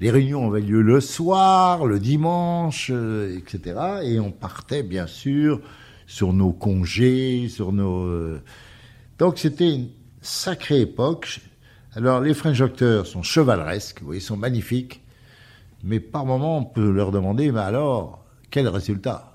Les 0.00 0.10
réunions 0.10 0.46
avaient 0.48 0.60
lieu 0.60 0.82
le 0.82 1.00
soir, 1.00 1.86
le 1.86 1.98
dimanche, 1.98 2.90
euh, 2.92 3.38
etc. 3.38 4.00
Et 4.02 4.20
on 4.20 4.30
partait, 4.30 4.82
bien 4.82 5.06
sûr, 5.06 5.60
sur 6.06 6.32
nos 6.32 6.52
congés, 6.52 7.48
sur 7.48 7.72
nos... 7.72 8.04
Euh, 8.04 8.42
donc 9.18 9.38
c'était 9.38 9.74
une 9.74 9.88
sacrée 10.20 10.82
époque. 10.82 11.40
Alors 11.94 12.20
les 12.20 12.34
French 12.34 12.58
Doctors 12.58 13.06
sont 13.06 13.22
chevaleresques, 13.22 14.00
vous 14.00 14.06
voyez, 14.06 14.20
sont 14.20 14.36
magnifiques. 14.36 15.02
Mais 15.82 15.98
par 15.98 16.26
moments, 16.26 16.58
on 16.58 16.64
peut 16.64 16.90
leur 16.90 17.10
demander, 17.10 17.50
mais 17.50 17.60
alors, 17.60 18.24
quel 18.50 18.68
résultat? 18.68 19.32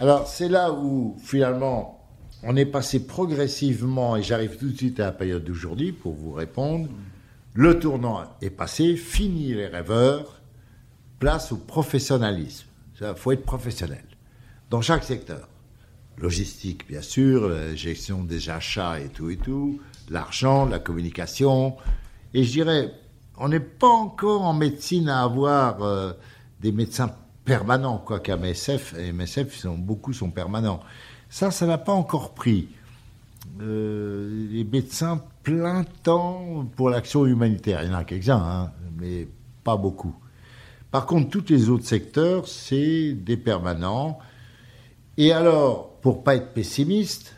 Alors 0.00 0.26
c'est 0.26 0.48
là 0.48 0.72
où, 0.72 1.16
finalement, 1.22 2.04
on 2.42 2.56
est 2.56 2.66
passé 2.66 3.06
progressivement, 3.06 4.16
et 4.16 4.22
j'arrive 4.22 4.56
tout 4.56 4.70
de 4.70 4.76
suite 4.76 4.98
à 5.00 5.06
la 5.06 5.12
période 5.12 5.44
d'aujourd'hui 5.44 5.92
pour 5.92 6.14
vous 6.14 6.32
répondre. 6.32 6.88
Le 7.54 7.78
tournant 7.78 8.24
est 8.40 8.50
passé, 8.50 8.96
fini 8.96 9.54
les 9.54 9.66
rêveurs, 9.66 10.40
place 11.18 11.52
au 11.52 11.56
professionnalisme. 11.56 12.66
Il 13.00 13.14
faut 13.16 13.32
être 13.32 13.44
professionnel 13.44 14.04
dans 14.70 14.80
chaque 14.80 15.04
secteur. 15.04 15.48
Logistique, 16.18 16.86
bien 16.88 17.02
sûr, 17.02 17.74
gestion 17.76 18.24
des 18.24 18.50
achats 18.50 18.98
et 19.00 19.08
tout 19.08 19.30
et 19.30 19.36
tout, 19.36 19.80
l'argent, 20.10 20.66
la 20.66 20.80
communication. 20.80 21.76
Et 22.34 22.42
je 22.42 22.50
dirais, 22.50 22.92
on 23.36 23.48
n'est 23.48 23.60
pas 23.60 23.88
encore 23.88 24.42
en 24.42 24.52
médecine 24.52 25.08
à 25.08 25.22
avoir 25.22 25.82
euh, 25.82 26.12
des 26.60 26.72
médecins 26.72 27.14
permanents, 27.44 27.98
quoi 27.98 28.20
qu'à 28.20 28.36
MSF, 28.36 28.94
et 28.98 29.12
MSF, 29.12 29.66
beaucoup 29.66 30.12
sont 30.12 30.30
permanents. 30.30 30.80
Ça, 31.30 31.50
ça 31.50 31.66
n'a 31.66 31.78
pas 31.78 31.92
encore 31.92 32.34
pris. 32.34 32.68
Euh, 33.60 34.48
les 34.50 34.62
médecins 34.62 35.22
plein 35.42 35.84
temps 36.02 36.64
pour 36.76 36.90
l'action 36.90 37.26
humanitaire. 37.26 37.82
Il 37.82 37.90
y 37.90 37.94
en 37.94 37.98
a 37.98 38.04
quelques-uns, 38.04 38.36
hein, 38.36 38.72
mais 38.98 39.26
pas 39.64 39.76
beaucoup. 39.76 40.14
Par 40.90 41.06
contre, 41.06 41.28
tous 41.28 41.50
les 41.50 41.68
autres 41.68 41.84
secteurs, 41.84 42.46
c'est 42.46 43.12
des 43.12 43.36
permanents. 43.36 44.18
Et 45.16 45.32
alors, 45.32 45.90
pour 46.00 46.22
pas 46.22 46.36
être 46.36 46.54
pessimiste, 46.54 47.34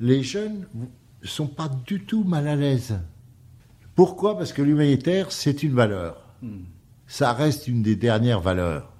les 0.00 0.22
jeunes 0.22 0.66
ne 0.74 1.26
sont 1.26 1.46
pas 1.46 1.70
du 1.86 2.04
tout 2.04 2.24
mal 2.24 2.48
à 2.48 2.56
l'aise. 2.56 2.98
Pourquoi? 3.94 4.36
Parce 4.36 4.52
que 4.52 4.62
l'humanitaire, 4.62 5.32
c'est 5.32 5.62
une 5.62 5.74
valeur. 5.74 6.34
Hmm. 6.42 6.64
Ça 7.06 7.32
reste 7.32 7.68
une 7.68 7.82
des 7.82 7.96
dernières 7.96 8.40
valeurs. 8.40 8.92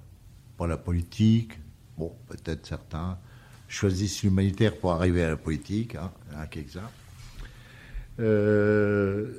Pour 0.55 0.65
la 0.65 0.77
politique, 0.77 1.59
bon, 1.97 2.13
peut-être 2.27 2.65
certains, 2.65 3.19
choisissent 3.67 4.23
l'humanitaire 4.23 4.75
pour 4.77 4.91
arriver 4.91 5.23
à 5.23 5.29
la 5.29 5.37
politique, 5.37 5.95
hein, 5.95 6.11
à 6.37 6.47
quelques-uns. 6.47 6.89
Euh, 8.19 9.33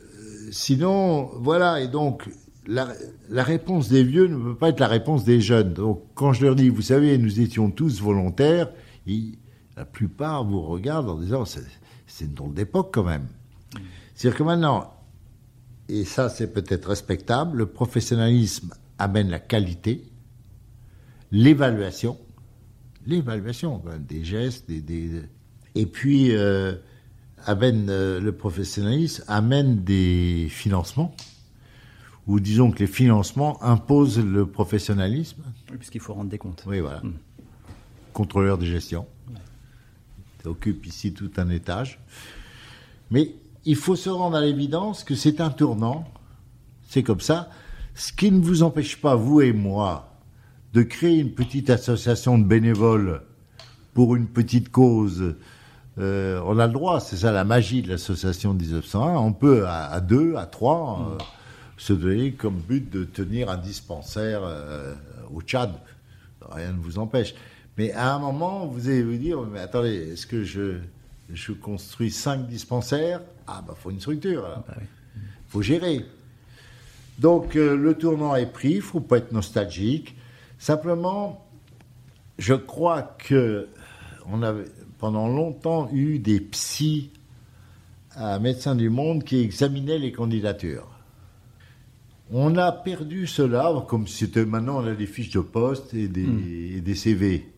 sinon, 0.50 1.30
voilà, 1.36 1.80
et 1.80 1.88
donc 1.88 2.28
la, 2.68 2.86
réponse 3.42 3.88
des 3.88 4.04
vieux 4.04 4.26
ne 4.26 4.36
peut 4.36 4.54
pas 4.54 4.68
être 4.68 4.80
la 4.80 4.88
réponse 4.88 5.24
des 5.24 5.40
jeunes. 5.40 5.72
Donc 5.72 6.02
quand 6.14 6.32
je 6.32 6.44
leur 6.44 6.54
dis, 6.54 6.68
vous 6.68 6.82
savez, 6.82 7.16
nous 7.18 7.40
étions 7.40 7.70
tous 7.70 8.00
volontaires, 8.00 8.70
la 9.76 9.84
plupart 9.84 10.44
vous 10.44 10.60
regardent 10.60 11.08
en 11.08 11.18
disant, 11.18 11.44
c'est 11.44 12.24
une 12.24 12.34
drôle 12.34 12.54
d'époque 12.54 12.90
quand 12.92 13.04
même. 13.04 13.26
C'est-à-dire 14.14 14.38
que 14.38 14.42
maintenant, 14.42 14.92
et 15.88 16.04
ça 16.04 16.28
c'est 16.28 16.52
peut-être 16.52 16.88
respectable, 16.88 17.56
le 17.56 17.66
professionnalisme 17.66 18.74
amène 18.98 19.30
la 19.30 19.38
qualité, 19.38 20.04
l'évaluation, 21.30 22.18
l'évaluation 23.08 23.82
des 23.98 24.24
gestes, 24.24 24.70
des, 24.70 25.22
et 25.74 25.86
puis 25.86 26.32
euh, 26.32 26.74
amène 27.46 27.88
euh, 27.88 28.20
le 28.20 28.32
professionnalisme 28.32 29.24
amène 29.26 29.82
des 29.82 30.48
financements 30.50 31.14
ou 32.26 32.38
disons 32.40 32.70
que 32.70 32.80
les 32.80 32.86
financements 32.86 33.62
imposent 33.62 34.22
le 34.22 34.44
professionnalisme. 34.46 35.42
Oui, 35.70 35.78
puisqu'il 35.78 36.00
faut 36.00 36.12
rendre 36.12 36.28
des 36.28 36.36
comptes. 36.36 36.62
Oui, 36.66 36.80
voilà. 36.80 37.00
Hmm. 37.00 37.14
Contrôleur 38.12 38.58
de 38.58 38.66
gestion. 38.66 39.06
occupe 40.44 40.84
ici 40.86 41.14
tout 41.14 41.30
un 41.38 41.48
étage. 41.48 41.98
Mais 43.10 43.34
il 43.64 43.76
faut 43.76 43.96
se 43.96 44.10
rendre 44.10 44.36
à 44.36 44.42
l'évidence 44.42 45.04
que 45.04 45.14
c'est 45.14 45.40
un 45.40 45.48
tournant, 45.48 46.06
c'est 46.86 47.02
comme 47.02 47.20
ça, 47.20 47.50
ce 47.94 48.12
qui 48.12 48.30
ne 48.30 48.40
vous 48.40 48.62
empêche 48.62 49.00
pas, 49.00 49.14
vous 49.14 49.40
et 49.40 49.52
moi, 49.52 50.17
de 50.74 50.82
créer 50.82 51.18
une 51.18 51.32
petite 51.32 51.70
association 51.70 52.38
de 52.38 52.44
bénévoles 52.44 53.22
pour 53.94 54.14
une 54.16 54.26
petite 54.26 54.70
cause. 54.70 55.34
Euh, 55.98 56.40
on 56.44 56.58
a 56.58 56.66
le 56.66 56.72
droit, 56.72 57.00
c'est 57.00 57.16
ça 57.16 57.32
la 57.32 57.44
magie 57.44 57.82
de 57.82 57.88
l'association 57.88 58.54
1901. 58.54 59.16
On 59.16 59.32
peut 59.32 59.66
à, 59.66 60.00
deux, 60.00 60.36
à 60.36 60.46
trois, 60.46 61.14
euh, 61.14 61.24
se 61.76 61.92
donner 61.92 62.32
comme 62.32 62.56
but 62.56 62.90
de 62.90 63.04
tenir 63.04 63.50
un 63.50 63.56
dispensaire 63.56 64.42
euh, 64.44 64.94
au 65.32 65.40
Tchad. 65.42 65.72
Rien 66.50 66.72
ne 66.72 66.78
vous 66.78 66.98
empêche. 66.98 67.34
Mais 67.76 67.92
à 67.92 68.14
un 68.14 68.18
moment, 68.18 68.66
vous 68.66 68.88
allez 68.88 69.02
vous 69.02 69.16
dire, 69.16 69.40
mais 69.42 69.60
attendez, 69.60 70.12
est-ce 70.12 70.26
que 70.26 70.44
je, 70.44 70.78
je 71.32 71.52
construis 71.52 72.10
cinq 72.10 72.46
dispensaires? 72.46 73.20
Ah, 73.46 73.64
bah, 73.66 73.74
faut 73.76 73.90
une 73.90 74.00
structure. 74.00 74.44
Il 74.48 74.62
bah 74.66 74.80
faut 75.48 75.62
gérer. 75.62 76.04
Donc, 77.18 77.54
le 77.54 77.94
tournant 77.94 78.36
est 78.36 78.52
pris, 78.52 78.74
il 78.74 78.82
faut 78.82 79.00
pas 79.00 79.18
être 79.18 79.32
nostalgique. 79.32 80.17
Simplement, 80.58 81.46
je 82.38 82.54
crois 82.54 83.02
que 83.02 83.68
on 84.30 84.42
avait 84.42 84.64
pendant 84.98 85.28
longtemps 85.28 85.88
eu 85.92 86.18
des 86.18 86.40
psys 86.40 87.10
à 88.10 88.38
Médecins 88.40 88.74
du 88.74 88.90
Monde 88.90 89.22
qui 89.22 89.38
examinaient 89.38 89.98
les 89.98 90.12
candidatures. 90.12 90.88
On 92.30 92.56
a 92.56 92.72
perdu 92.72 93.26
cela, 93.26 93.72
comme 93.88 94.06
c'était 94.06 94.44
maintenant 94.44 94.82
on 94.82 94.86
a 94.86 94.94
des 94.94 95.06
fiches 95.06 95.30
de 95.30 95.40
poste 95.40 95.94
et 95.94 96.08
des, 96.08 96.26
hmm. 96.26 96.80
des 96.80 96.94
CV. 96.94 97.48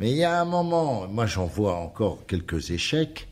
Mais 0.00 0.10
il 0.10 0.16
y 0.16 0.24
a 0.24 0.40
un 0.40 0.44
moment, 0.44 1.06
moi 1.06 1.26
j'en 1.26 1.46
vois 1.46 1.76
encore 1.76 2.26
quelques 2.26 2.70
échecs, 2.70 3.28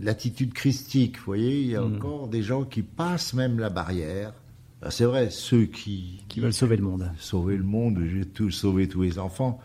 l'attitude 0.00 0.54
christique, 0.54 1.18
vous 1.18 1.24
voyez, 1.26 1.60
il 1.60 1.68
y 1.68 1.76
a 1.76 1.82
hmm. 1.82 1.96
encore 1.96 2.28
des 2.28 2.42
gens 2.42 2.64
qui 2.64 2.82
passent 2.82 3.34
même 3.34 3.58
la 3.58 3.68
barrière 3.68 4.32
ah, 4.80 4.90
c'est 4.90 5.04
vrai, 5.04 5.30
ceux 5.30 5.64
qui, 5.64 6.22
qui 6.28 6.40
veulent 6.40 6.52
sauver 6.52 6.76
le 6.76 6.84
monde. 6.84 7.10
Sauver 7.18 7.56
le 7.56 7.64
monde, 7.64 7.98
tout 8.32 8.50
sauver 8.50 8.88
tous 8.88 9.02
les 9.02 9.18
enfants. 9.18 9.60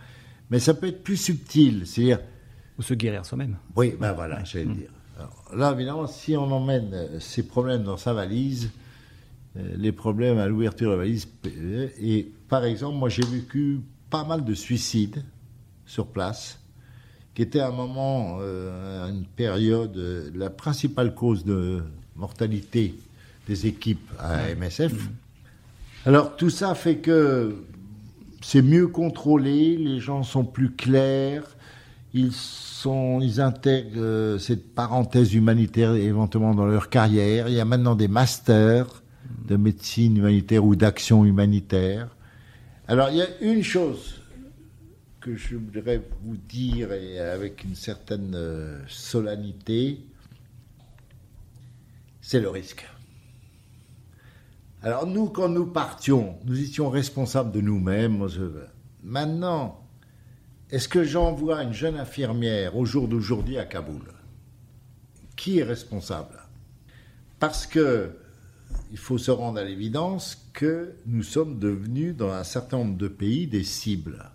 Mais 0.49 0.59
ça 0.59 0.73
peut 0.73 0.87
être 0.87 1.03
plus 1.03 1.17
subtil, 1.17 1.85
c'est-à-dire. 1.85 2.19
Ou 2.79 2.81
se 2.81 2.95
guérir 2.95 3.25
soi-même. 3.25 3.57
Oui, 3.75 3.95
ben 3.99 4.13
voilà, 4.13 4.43
j'allais 4.43 4.65
le 4.65 4.71
mm. 4.71 4.75
dire. 4.75 4.89
là, 5.55 5.71
évidemment, 5.71 6.07
si 6.07 6.35
on 6.35 6.51
emmène 6.51 6.89
euh, 6.93 7.19
ces 7.19 7.43
problèmes 7.43 7.83
dans 7.83 7.97
sa 7.97 8.13
valise, 8.13 8.71
euh, 9.55 9.75
les 9.77 9.91
problèmes 9.91 10.39
à 10.39 10.47
l'ouverture 10.47 10.89
de 10.89 10.95
la 10.95 10.97
valise, 11.03 11.27
euh, 11.45 11.89
et 12.01 12.31
par 12.49 12.65
exemple, 12.65 12.97
moi 12.97 13.09
j'ai 13.09 13.25
vécu 13.25 13.81
pas 14.09 14.23
mal 14.23 14.43
de 14.43 14.53
suicides 14.55 15.23
sur 15.85 16.07
place, 16.07 16.59
qui 17.35 17.43
était 17.43 17.59
à 17.59 17.67
un 17.67 17.71
moment, 17.71 18.39
une 18.39 19.25
période, 19.35 19.97
la 20.35 20.51
principale 20.51 21.15
cause 21.15 21.43
de 21.43 21.81
mortalité 22.15 22.93
des 23.47 23.67
équipes 23.67 24.11
à 24.19 24.53
MSF. 24.55 24.93
Alors 26.05 26.35
tout 26.35 26.49
ça 26.49 26.75
fait 26.75 26.97
que 26.97 27.63
c'est 28.41 28.61
mieux 28.61 28.87
contrôlé, 28.87 29.77
les 29.77 29.99
gens 29.99 30.23
sont 30.23 30.43
plus 30.43 30.71
clairs, 30.71 31.43
ils, 32.13 32.33
sont, 32.33 33.19
ils 33.21 33.39
intègrent 33.39 33.91
euh, 33.97 34.37
cette 34.37 34.75
parenthèse 34.75 35.33
humanitaire 35.33 35.93
éventuellement 35.93 36.53
dans 36.53 36.65
leur 36.65 36.89
carrière. 36.89 37.47
Il 37.47 37.55
y 37.55 37.59
a 37.59 37.65
maintenant 37.65 37.95
des 37.95 38.09
masters 38.09 39.01
de 39.47 39.55
médecine 39.55 40.17
humanitaire 40.17 40.63
ou 40.63 40.75
d'action 40.75 41.25
humanitaire. 41.25 42.15
Alors 42.87 43.09
il 43.09 43.17
y 43.17 43.21
a 43.21 43.27
une 43.41 43.63
chose 43.63 44.21
que 45.21 45.35
je 45.35 45.55
voudrais 45.55 46.01
vous 46.23 46.35
dire 46.35 46.91
et 46.91 47.17
avec 47.19 47.63
une 47.63 47.75
certaine 47.75 48.33
euh, 48.35 48.81
solennité, 48.89 50.01
c'est 52.19 52.41
le 52.41 52.49
risque. 52.49 52.85
Alors 54.83 55.07
nous, 55.07 55.27
quand 55.27 55.47
nous 55.47 55.65
partions, 55.65 56.35
nous 56.43 56.61
étions 56.61 56.89
responsables 56.89 57.53
de 57.53 57.61
nous-mêmes. 57.61 58.27
Maintenant, 59.01 59.79
est-ce 60.71 60.89
que 60.89 61.05
j'envoie 61.05 61.63
une 61.63 61.71
jeune 61.71 61.95
infirmière 61.95 62.75
au 62.75 62.83
jour 62.83 63.07
d'aujourd'hui 63.07 63.57
à 63.57 63.63
Kaboul? 63.63 64.11
Qui 65.37 65.59
est 65.59 65.63
responsable? 65.63 66.37
Parce 67.39 67.65
que 67.65 68.11
il 68.91 68.97
faut 68.97 69.17
se 69.17 69.31
rendre 69.31 69.59
à 69.59 69.63
l'évidence 69.63 70.49
que 70.51 70.95
nous 71.05 71.23
sommes 71.23 71.59
devenus 71.59 72.13
dans 72.13 72.31
un 72.31 72.43
certain 72.43 72.79
nombre 72.79 72.97
de 72.97 73.07
pays 73.07 73.47
des 73.47 73.63
cibles. 73.63 74.31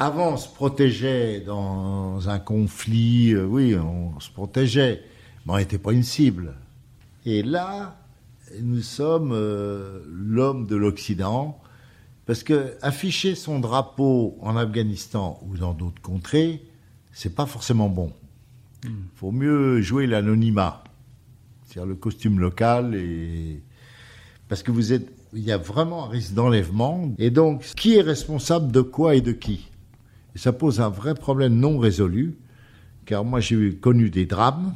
Avant, 0.00 0.32
on 0.32 0.36
se 0.36 0.48
protégeait 0.48 1.40
dans 1.40 2.28
un 2.28 2.40
conflit, 2.40 3.32
euh, 3.32 3.44
oui, 3.44 3.76
on 3.76 4.18
se 4.18 4.30
protégeait, 4.30 5.04
mais 5.46 5.52
on 5.52 5.56
n'était 5.58 5.78
pas 5.78 5.92
une 5.92 6.02
cible. 6.02 6.54
Et 7.24 7.42
là, 7.42 7.96
nous 8.62 8.82
sommes 8.82 9.32
euh, 9.32 10.00
l'homme 10.08 10.66
de 10.66 10.76
l'Occident, 10.76 11.60
parce 12.26 12.42
que 12.42 12.74
afficher 12.82 13.34
son 13.34 13.60
drapeau 13.60 14.38
en 14.40 14.56
Afghanistan 14.56 15.40
ou 15.46 15.56
dans 15.56 15.74
d'autres 15.74 16.00
contrées, 16.00 16.62
c'est 17.12 17.34
pas 17.34 17.46
forcément 17.46 17.88
bon. 17.88 18.12
Il 18.84 18.90
hmm. 18.90 19.04
faut 19.16 19.30
mieux 19.30 19.80
jouer 19.80 20.06
l'anonymat, 20.06 20.84
c'est-à-dire 21.64 21.88
le 21.88 21.94
costume 21.94 22.40
local, 22.40 22.94
et 22.94 23.62
parce 24.48 24.62
que 24.62 24.70
vous 24.70 24.92
êtes, 24.92 25.10
il 25.32 25.42
y 25.42 25.52
a 25.52 25.58
vraiment 25.58 26.06
un 26.06 26.08
risque 26.08 26.34
d'enlèvement. 26.34 27.12
Et 27.18 27.30
donc, 27.30 27.62
qui 27.76 27.96
est 27.96 28.02
responsable 28.02 28.70
de 28.72 28.80
quoi 28.80 29.14
et 29.14 29.20
de 29.20 29.32
qui? 29.32 29.68
Et 30.34 30.38
ça 30.38 30.52
pose 30.52 30.80
un 30.80 30.88
vrai 30.88 31.14
problème 31.14 31.56
non 31.56 31.78
résolu, 31.78 32.36
car 33.04 33.24
moi 33.24 33.40
j'ai 33.40 33.74
connu 33.74 34.10
des 34.10 34.26
drames 34.26 34.74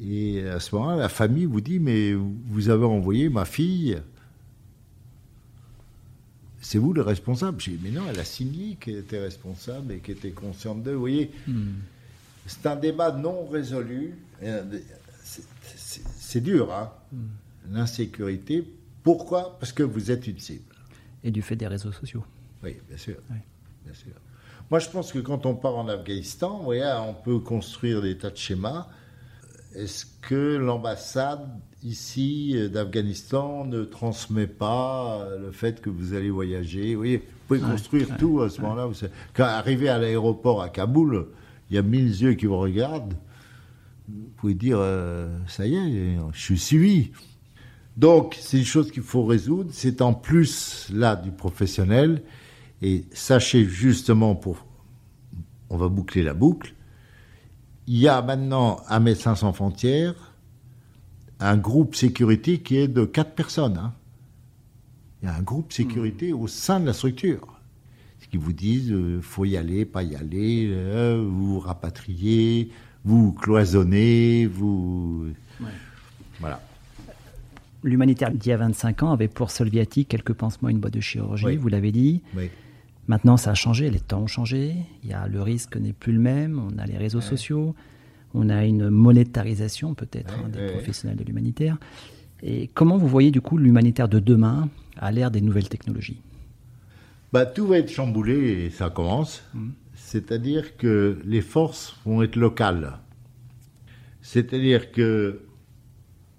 et 0.00 0.46
à 0.48 0.60
ce 0.60 0.74
moment-là, 0.74 0.96
la 0.96 1.08
famille 1.08 1.44
vous 1.44 1.60
dit, 1.60 1.78
mais 1.78 2.14
vous 2.14 2.68
avez 2.68 2.84
envoyé 2.84 3.28
ma 3.28 3.44
fille, 3.44 3.98
c'est 6.60 6.78
vous 6.78 6.92
le 6.92 7.02
responsable. 7.02 7.60
J'ai 7.60 7.72
dit, 7.72 7.80
mais 7.82 7.90
non, 7.90 8.02
elle 8.08 8.18
a 8.18 8.24
signé 8.24 8.76
qu'elle 8.76 8.98
était 8.98 9.20
responsable 9.20 9.92
et 9.92 9.98
qu'elle 9.98 10.16
était 10.16 10.30
consciente 10.30 10.82
d'eux. 10.82 10.94
Vous 10.94 11.00
voyez, 11.00 11.30
hmm. 11.46 11.72
c'est 12.46 12.66
un 12.66 12.76
débat 12.76 13.12
non 13.12 13.46
résolu. 13.46 14.14
C'est 16.16 16.40
dur, 16.40 16.72
hein 16.72 16.90
hmm. 17.12 17.74
L'insécurité. 17.74 18.66
Pourquoi? 19.02 19.58
Parce 19.58 19.72
que 19.72 19.82
vous 19.82 20.10
êtes 20.10 20.26
une 20.26 20.38
cible. 20.38 20.74
Et 21.22 21.30
du 21.30 21.42
fait 21.42 21.56
des 21.56 21.66
réseaux 21.66 21.92
sociaux. 21.92 22.24
Oui, 22.62 22.76
bien 22.88 22.96
sûr. 22.96 23.16
Bien 23.28 23.94
sûr. 23.94 24.12
Moi, 24.70 24.78
je 24.78 24.88
pense 24.88 25.12
que 25.12 25.18
quand 25.18 25.44
on 25.44 25.54
part 25.54 25.76
en 25.76 25.88
Afghanistan, 25.88 26.58
vous 26.58 26.64
voyez, 26.64 26.90
on 27.06 27.14
peut 27.14 27.38
construire 27.38 28.00
des 28.00 28.16
tas 28.16 28.30
de 28.30 28.36
schémas. 28.36 28.88
Est-ce 29.74 30.06
que 30.20 30.56
l'ambassade 30.56 31.48
ici 31.82 32.52
euh, 32.54 32.68
d'Afghanistan 32.68 33.64
ne 33.64 33.84
transmet 33.84 34.46
pas 34.46 35.20
euh, 35.20 35.38
le 35.38 35.50
fait 35.50 35.80
que 35.80 35.88
vous 35.88 36.14
allez 36.14 36.30
voyager? 36.30 36.94
Vous 36.94 37.04
pouvez 37.48 37.60
construire 37.60 38.16
tout 38.18 38.42
à 38.42 38.50
ce 38.50 38.60
moment-là. 38.60 38.88
Quand 39.34 39.44
arrivé 39.44 39.88
à 39.88 39.98
l'aéroport 39.98 40.62
à 40.62 40.68
Kaboul, 40.68 41.26
il 41.70 41.76
y 41.76 41.78
a 41.78 41.82
mille 41.82 42.08
yeux 42.22 42.34
qui 42.34 42.46
vous 42.46 42.58
regardent. 42.58 43.14
Vous 44.08 44.30
pouvez 44.36 44.54
dire, 44.54 44.76
euh, 44.78 45.38
ça 45.46 45.66
y 45.66 45.76
est, 45.76 46.18
je 46.32 46.40
suis 46.40 46.58
suivi. 46.58 47.10
Donc, 47.96 48.36
c'est 48.40 48.58
une 48.58 48.64
chose 48.64 48.90
qu'il 48.90 49.02
faut 49.02 49.24
résoudre. 49.24 49.70
C'est 49.72 50.02
en 50.02 50.12
plus 50.12 50.88
là 50.92 51.16
du 51.16 51.30
professionnel. 51.30 52.22
Et 52.82 53.04
sachez 53.12 53.64
justement, 53.64 54.34
pour, 54.34 54.66
on 55.70 55.76
va 55.76 55.88
boucler 55.88 56.22
la 56.22 56.34
boucle, 56.34 56.74
il 57.92 57.98
y 57.98 58.08
a 58.08 58.22
maintenant 58.22 58.80
à 58.88 59.00
Médecins 59.00 59.34
sans 59.34 59.52
frontières 59.52 60.14
un 61.40 61.58
groupe 61.58 61.94
sécurité 61.94 62.60
qui 62.60 62.78
est 62.78 62.88
de 62.88 63.04
quatre 63.04 63.34
personnes. 63.34 63.76
Hein. 63.76 63.92
Il 65.20 65.26
y 65.26 65.28
a 65.28 65.34
un 65.34 65.42
groupe 65.42 65.74
sécurité 65.74 66.32
au 66.32 66.48
sein 66.48 66.80
de 66.80 66.86
la 66.86 66.94
structure. 66.94 67.46
Ce 68.20 68.28
qui 68.28 68.38
vous 68.38 68.54
disent, 68.54 68.88
il 68.88 68.94
euh, 68.94 69.20
faut 69.20 69.44
y 69.44 69.58
aller, 69.58 69.84
pas 69.84 70.02
y 70.04 70.16
aller, 70.16 70.70
euh, 70.70 71.22
vous 71.28 71.60
rapatriez, 71.60 72.70
vous 73.04 73.32
cloisonnez, 73.32 74.46
vous... 74.46 75.26
Voilà. 76.40 76.62
L'humanitaire 77.82 78.30
d'il 78.30 78.48
y 78.48 78.52
a 78.52 78.56
25 78.56 79.02
ans 79.02 79.12
avait 79.12 79.28
pour 79.28 79.50
seul 79.50 79.68
viatique 79.68 80.08
quelques 80.08 80.32
pansements 80.32 80.70
une 80.70 80.78
boîte 80.78 80.94
de 80.94 81.00
chirurgie, 81.00 81.56
vous 81.56 81.68
l'avez 81.68 81.92
dit. 81.92 82.22
Oui. 82.34 82.48
Maintenant, 83.08 83.36
ça 83.36 83.50
a 83.50 83.54
changé, 83.54 83.90
les 83.90 84.00
temps 84.00 84.20
ont 84.20 84.26
changé, 84.26 84.76
il 85.02 85.10
y 85.10 85.12
a, 85.12 85.26
le 85.26 85.42
risque 85.42 85.76
n'est 85.76 85.92
plus 85.92 86.12
le 86.12 86.20
même, 86.20 86.60
on 86.60 86.78
a 86.78 86.86
les 86.86 86.96
réseaux 86.96 87.20
sociaux, 87.20 87.74
on 88.32 88.48
a 88.48 88.64
une 88.64 88.90
monétarisation 88.90 89.94
peut-être 89.94 90.34
hein, 90.34 90.48
des 90.48 90.66
professionnels 90.68 91.16
de 91.16 91.24
l'humanitaire. 91.24 91.78
Et 92.42 92.68
comment 92.74 92.96
vous 92.96 93.08
voyez 93.08 93.30
du 93.30 93.40
coup 93.40 93.58
l'humanitaire 93.58 94.08
de 94.08 94.18
demain 94.18 94.68
à 94.96 95.10
l'ère 95.10 95.30
des 95.30 95.40
nouvelles 95.40 95.68
technologies? 95.68 96.20
Bah, 97.32 97.46
Tout 97.46 97.66
va 97.66 97.78
être 97.78 97.90
chamboulé 97.90 98.34
et 98.34 98.70
ça 98.70 98.90
commence. 98.90 99.42
Mmh. 99.54 99.70
C'est-à-dire 99.94 100.76
que 100.76 101.18
les 101.24 101.40
forces 101.40 101.96
vont 102.04 102.22
être 102.22 102.36
locales. 102.36 102.98
C'est-à-dire 104.20 104.92
que 104.92 105.40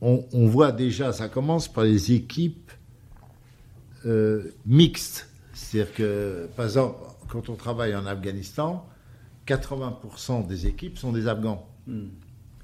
on, 0.02 0.48
voit 0.48 0.74
déjà, 0.74 1.14
ça 1.14 1.30
commence 1.30 1.72
par 1.72 1.86
les 1.86 2.12
équipes 2.12 2.72
euh, 4.06 4.52
mixtes 4.66 5.30
c'est-à-dire 5.64 5.94
que, 5.94 6.50
par 6.56 6.66
exemple, 6.66 6.98
quand 7.30 7.50
on 7.50 7.56
travaille 7.56 7.96
en 7.96 8.06
Afghanistan, 8.06 8.86
80% 9.48 10.46
des 10.46 10.68
équipes 10.68 10.98
sont 10.98 11.12
des 11.12 11.28
Afghans. 11.28 11.66
Hmm. 11.88 12.08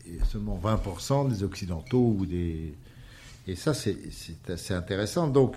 Et 0.05 0.19
seulement 0.25 0.59
20% 0.63 1.29
des 1.29 1.43
Occidentaux 1.43 2.15
ou 2.17 2.25
des. 2.25 2.73
Et 3.47 3.55
ça, 3.55 3.73
c'est 3.73 3.97
c'est 4.11 4.49
assez 4.49 4.73
intéressant. 4.73 5.27
Donc, 5.27 5.55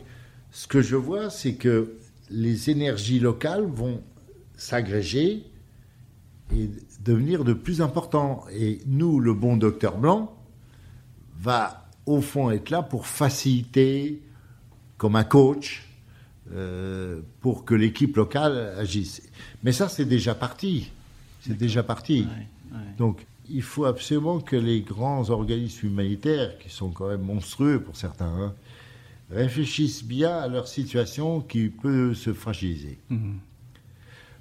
ce 0.51 0.66
que 0.66 0.82
je 0.82 0.97
vois, 0.97 1.30
c'est 1.30 1.55
que 1.55 1.97
les 2.30 2.70
énergies 2.70 3.18
locales 3.18 3.64
vont 3.64 4.03
s'agréger 4.57 5.45
et 6.55 6.70
devenir 7.05 7.45
de 7.45 7.55
plus 7.55 7.80
importants. 7.80 8.45
Et 8.53 8.80
nous, 8.86 9.20
le 9.20 9.34
bon 9.34 9.57
docteur 9.57 9.97
blanc, 9.97 10.36
va 11.38 11.88
au 12.07 12.20
fond 12.20 12.51
être 12.51 12.70
là 12.70 12.82
pour 12.82 13.07
faciliter, 13.07 14.22
comme 14.97 15.16
un 15.16 15.24
coach, 15.24 15.91
euh, 16.55 17.21
pour 17.41 17.65
que 17.65 17.75
l'équipe 17.75 18.17
locale 18.17 18.75
agisse. 18.79 19.23
Mais 19.63 19.73
ça, 19.73 19.89
c'est 19.89 20.05
déjà 20.05 20.35
parti. 20.35 20.91
C'est 21.41 21.57
déjà 21.57 21.83
parti. 21.83 22.21
Ouais, 22.21 22.79
ouais. 22.79 22.85
Donc, 22.99 23.27
il 23.49 23.63
faut 23.63 23.85
absolument 23.85 24.41
que 24.41 24.57
les 24.57 24.81
grands 24.81 25.31
organismes 25.31 25.89
humanitaires, 25.89 26.59
qui 26.59 26.71
sont 26.71 26.91
quand 26.91 27.09
même 27.09 27.23
monstrueux 27.23 27.81
pour 27.81 27.97
certains, 27.97 28.27
hein, 28.27 28.55
réfléchissent 29.31 30.05
bien 30.05 30.37
à 30.37 30.49
leur 30.49 30.69
situation 30.69 31.41
qui 31.41 31.69
peut 31.69 32.15
se 32.15 32.33
fragiliser. 32.33 32.99
Mhm. 33.09 33.39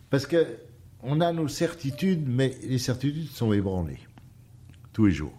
Parce 0.10 0.26
que 0.26 0.46
on 1.04 1.20
a 1.22 1.32
nos 1.32 1.48
certitudes, 1.48 2.28
mais 2.28 2.56
les 2.64 2.78
certitudes 2.78 3.30
sont 3.30 3.54
ébranlées 3.54 4.00
tous 4.94 5.08
les 5.08 5.12
jours. 5.12 5.34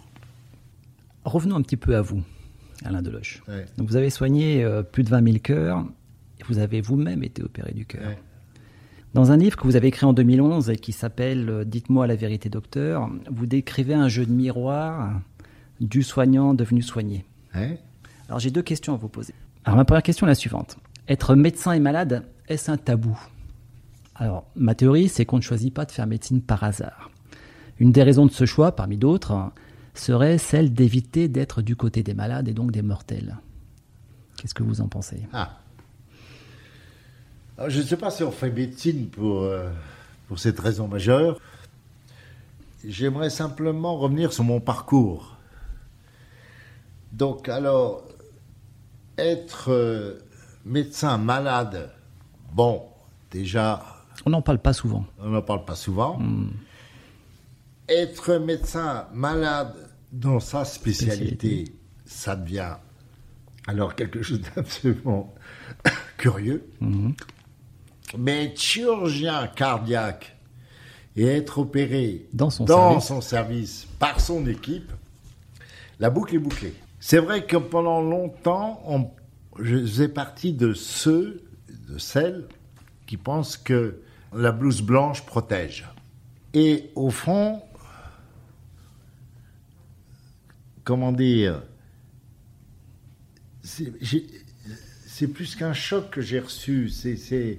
Revenons 1.25 1.57
un 1.57 1.63
petit 1.63 1.77
peu 1.77 1.95
à 1.95 2.03
vous, 2.03 2.23
Alain 2.85 3.03
Deloche. 3.03 3.43
Ouais. 3.47 3.67
Donc 3.77 3.89
vous 3.89 3.97
avez 3.97 4.11
soigné 4.11 4.65
euh, 4.65 4.83
plus 4.83 5.05
de 5.05 5.11
20 5.11 5.25
000 5.25 5.39
cœurs 5.39 5.85
vous 6.47 6.59
avez 6.59 6.81
vous-même 6.81 7.23
été 7.23 7.43
opéré 7.43 7.73
du 7.73 7.87
cœur. 7.87 8.03
Ouais. 8.07 8.19
Dans 9.15 9.31
un 9.31 9.37
livre 9.37 9.57
que 9.57 9.65
vous 9.65 9.77
avez 9.77 9.89
écrit 9.89 10.07
en 10.07 10.15
2011 10.15 10.71
et 10.71 10.77
qui 10.77 10.93
s'appelle 10.93 11.49
euh, 11.51 11.65
Dites-moi 11.65 12.07
la 12.07 12.17
vérité, 12.17 12.49
docteur, 12.49 13.11
vous 13.31 13.47
décrivez 13.47 13.95
un 13.95 14.09
jeu 14.09 14.25
de 14.25 14.33
miroir 14.33 15.21
du 15.81 16.03
soignant 16.03 16.55
devenu 16.55 16.81
soigné. 16.81 17.27
Alors 18.29 18.39
j'ai 18.39 18.51
deux 18.51 18.63
questions 18.63 18.95
à 18.95 18.97
vous 18.97 19.09
poser. 19.09 19.35
Alors 19.65 19.77
ma 19.77 19.85
première 19.85 20.03
question 20.03 20.27
est 20.27 20.31
la 20.31 20.35
suivante. 20.35 20.79
Être 21.09 21.35
médecin 21.35 21.73
et 21.73 21.81
malade, 21.81 22.25
est-ce 22.49 22.71
un 22.71 22.79
tabou? 22.79 23.19
Alors 24.15 24.47
ma 24.57 24.75
théorie, 24.75 25.09
c'est 25.09 25.27
qu'on 25.27 25.37
ne 25.37 25.43
choisit 25.43 25.75
pas 25.75 25.85
de 25.85 25.91
faire 25.91 26.07
médecine 26.07 26.41
par 26.41 26.65
hasard. 26.65 27.11
Une 27.79 27.93
des 27.93 28.03
raisons 28.03 28.27
de 28.27 28.31
ce 28.31 28.47
choix, 28.47 28.75
parmi 28.75 28.97
d'autres, 28.97 29.53
serait 29.95 30.39
celle 30.39 30.73
d'éviter 30.73 31.29
d'être 31.29 31.61
du 31.61 31.77
côté 31.77 32.03
des 32.03 32.15
malades 32.15 32.49
et 32.49 32.55
donc 32.55 32.71
des 32.71 32.83
mortels. 32.83 33.37
Qu'est-ce 34.39 34.55
que 34.55 34.63
vous 34.63 34.81
en 34.81 34.89
pensez? 34.89 35.27
Ah. 35.33 35.59
Alors, 37.63 37.71
je 37.71 37.79
ne 37.79 37.87
sais 37.87 37.97
pas 37.97 38.11
si 38.11 38.25
on 38.25 38.33
fait 38.33 38.51
médecine 38.51 39.07
pour, 39.09 39.43
euh, 39.43 39.71
pour 40.27 40.37
cette 40.41 40.59
raison 40.59 40.89
majeure. 40.89 41.39
J'aimerais 42.85 43.31
simplement 43.31 43.97
revenir 43.97 44.33
sur 44.33 44.43
mon 44.43 44.59
parcours. 44.59 45.37
Donc, 47.13 47.49
alors, 47.49 48.03
être 49.17 49.71
euh, 49.71 50.19
médecin 50.65 51.19
malade, 51.19 51.93
bon, 52.53 52.83
déjà, 53.31 53.81
On 54.27 54.31
n'en 54.31 54.43
parle 54.43 54.59
pas 54.59 54.73
souvent. 54.73 55.07
on 55.21 55.29
n'en 55.29 55.43
parle 55.43 55.65
pas 55.65 55.77
souvent. 55.77 56.19
Être 57.89 58.39
médecin 58.39 59.07
malade 59.15 59.89
dans 60.11 60.41
sa 60.41 60.65
spécialité, 60.65 61.27
Spécialité. 61.37 61.75
ça 62.07 62.35
devient 62.35 62.75
alors 63.69 63.95
quelque 63.95 64.21
chose 64.21 64.41
d'absolument 64.57 65.33
curieux. 66.17 66.69
Mais 68.19 68.45
être 68.47 68.61
chirurgien 68.61 69.47
cardiaque 69.49 70.37
et 71.17 71.27
être 71.27 71.59
opéré 71.59 72.27
Dans 72.33 72.51
son 72.51 72.65
dans 72.65 72.91
service. 73.01 73.07
son 73.09 73.21
service 73.21 73.87
par 73.99 74.21
son 74.21 74.47
équipe, 74.47 74.91
la 75.99 76.11
boucle 76.11 76.35
est 76.35 76.39
bouclée. 76.39 76.75
C'est 77.01 77.19
vrai 77.19 77.47
que 77.47 77.57
pendant 77.57 78.01
longtemps, 78.01 78.83
on- 78.87 79.11
je 79.63 79.77
faisais 79.79 80.09
partie 80.09 80.53
de 80.53 80.73
ceux, 80.73 81.43
de 81.89 81.99
celles 81.99 82.47
qui 83.07 83.17
pensent 83.17 83.57
que 83.57 84.01
la 84.35 84.53
blouse 84.53 84.83
blanche 84.83 85.23
protège. 85.27 85.87
Et 86.55 86.91
au 86.95 87.11
fond, 87.11 87.63
comment 90.85 91.13
dire, 91.13 91.63
c'est 93.63 95.29
plus 95.29 95.55
qu'un 95.55 95.73
choc 95.73 96.11
que 96.11 96.21
j'ai 96.21 96.41
reçu. 96.41 96.89
C'est- 96.89 97.59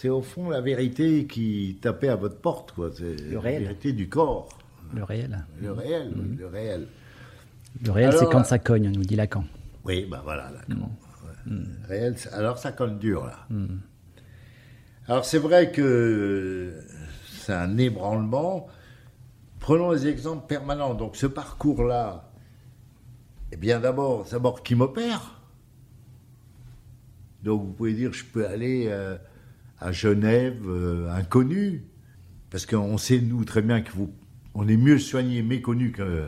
C'est 0.00 0.08
au 0.08 0.22
fond 0.22 0.48
la 0.48 0.62
vérité 0.62 1.26
qui 1.26 1.76
tapait 1.82 2.08
à 2.08 2.16
votre 2.16 2.36
porte. 2.38 2.72
quoi. 2.72 2.88
C'est 2.96 3.20
Le 3.20 3.34
la 3.34 3.40
vérité 3.40 3.92
du 3.92 4.08
corps. 4.08 4.48
Le 4.94 5.04
réel. 5.04 5.44
Le 5.60 5.72
réel, 5.72 6.10
le 6.38 6.46
réel. 6.46 6.86
Le 7.84 7.90
réel, 7.90 8.14
c'est 8.18 8.24
quand 8.30 8.42
ça 8.44 8.58
cogne, 8.58 8.90
nous 8.90 9.02
dit 9.04 9.14
Lacan. 9.14 9.44
Oui, 9.84 10.06
ben 10.10 10.22
voilà, 10.24 10.50
d'accord. 10.52 10.88
Ouais. 11.46 11.58
Réel, 11.86 12.16
c'est- 12.16 12.32
alors 12.32 12.56
ça 12.56 12.72
colle 12.72 12.98
dur, 12.98 13.26
là. 13.26 13.46
Alors 15.06 15.26
c'est 15.26 15.36
vrai 15.38 15.70
que 15.70 16.80
c'est 17.30 17.52
un 17.52 17.76
ébranlement. 17.76 18.68
Prenons 19.58 19.90
les 19.90 20.06
exemples 20.06 20.46
permanents. 20.46 20.94
Donc 20.94 21.14
ce 21.14 21.26
parcours-là, 21.26 22.30
eh 23.52 23.56
bien 23.58 23.80
d'abord, 23.80 24.24
d'abord 24.30 24.62
qui 24.62 24.74
m'opère. 24.76 25.42
Donc 27.42 27.60
vous 27.66 27.72
pouvez 27.74 27.92
dire, 27.92 28.14
je 28.14 28.24
peux 28.24 28.46
aller 28.46 28.86
euh, 28.88 29.18
à 29.80 29.92
Genève, 29.92 30.62
euh, 30.66 31.10
inconnu, 31.10 31.84
parce 32.50 32.66
qu'on 32.66 32.98
sait 32.98 33.20
nous 33.20 33.44
très 33.44 33.62
bien 33.62 33.80
que 33.80 33.92
vous, 33.92 34.12
on 34.54 34.68
est 34.68 34.76
mieux 34.76 34.98
soigné 34.98 35.42
méconnu 35.42 35.92
que 35.92 36.26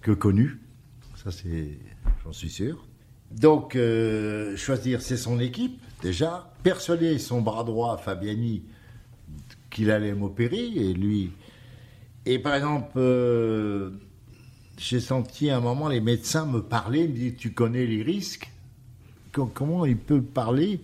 que 0.00 0.12
connu. 0.12 0.58
Ça 1.16 1.30
c'est, 1.30 1.78
j'en 2.24 2.32
suis 2.32 2.50
sûr. 2.50 2.86
Donc 3.30 3.76
euh, 3.76 4.56
choisir, 4.56 5.02
c'est 5.02 5.16
son 5.16 5.38
équipe 5.40 5.80
déjà. 6.02 6.52
Persuader 6.62 7.18
son 7.18 7.42
bras 7.42 7.64
droit, 7.64 7.98
Fabiani, 7.98 8.62
qu'il 9.70 9.90
allait 9.90 10.14
m'opérer 10.14 10.64
et 10.64 10.94
lui. 10.94 11.30
Et 12.26 12.38
par 12.38 12.54
exemple, 12.54 12.92
euh, 12.96 13.90
j'ai 14.78 15.00
senti 15.00 15.50
à 15.50 15.58
un 15.58 15.60
moment 15.60 15.88
les 15.88 16.00
médecins 16.00 16.46
me 16.46 16.60
parler, 16.62 17.08
me 17.08 17.12
dire 17.14 17.32
tu 17.36 17.52
connais 17.52 17.86
les 17.86 18.02
risques? 18.02 18.50
Com- 19.32 19.50
Comment 19.52 19.84
il 19.84 19.96
peut 19.96 20.22
parler 20.22 20.80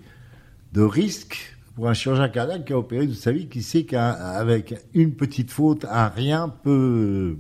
de 0.73 0.83
risques 0.83 1.54
pour 1.75 1.89
un 1.89 1.95
chirurgien 1.95 2.29
cardiaque 2.29 2.67
qui 2.67 2.73
a 2.73 2.79
opéré 2.79 3.07
toute 3.07 3.17
sa 3.17 3.33
vie, 3.33 3.49
qui 3.49 3.63
sait 3.63 3.85
qu'avec 3.85 4.75
une 4.95 5.15
petite 5.15 5.51
faute, 5.51 5.85
un 5.91 6.09
rien 6.09 6.49
peut. 6.49 7.39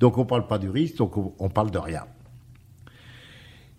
Donc 0.00 0.16
on 0.18 0.22
ne 0.22 0.26
parle 0.26 0.46
pas 0.46 0.58
du 0.58 0.70
risque, 0.70 0.96
donc 0.96 1.16
on, 1.16 1.48
parle 1.48 1.70
de 1.70 1.78
rien. 1.78 2.04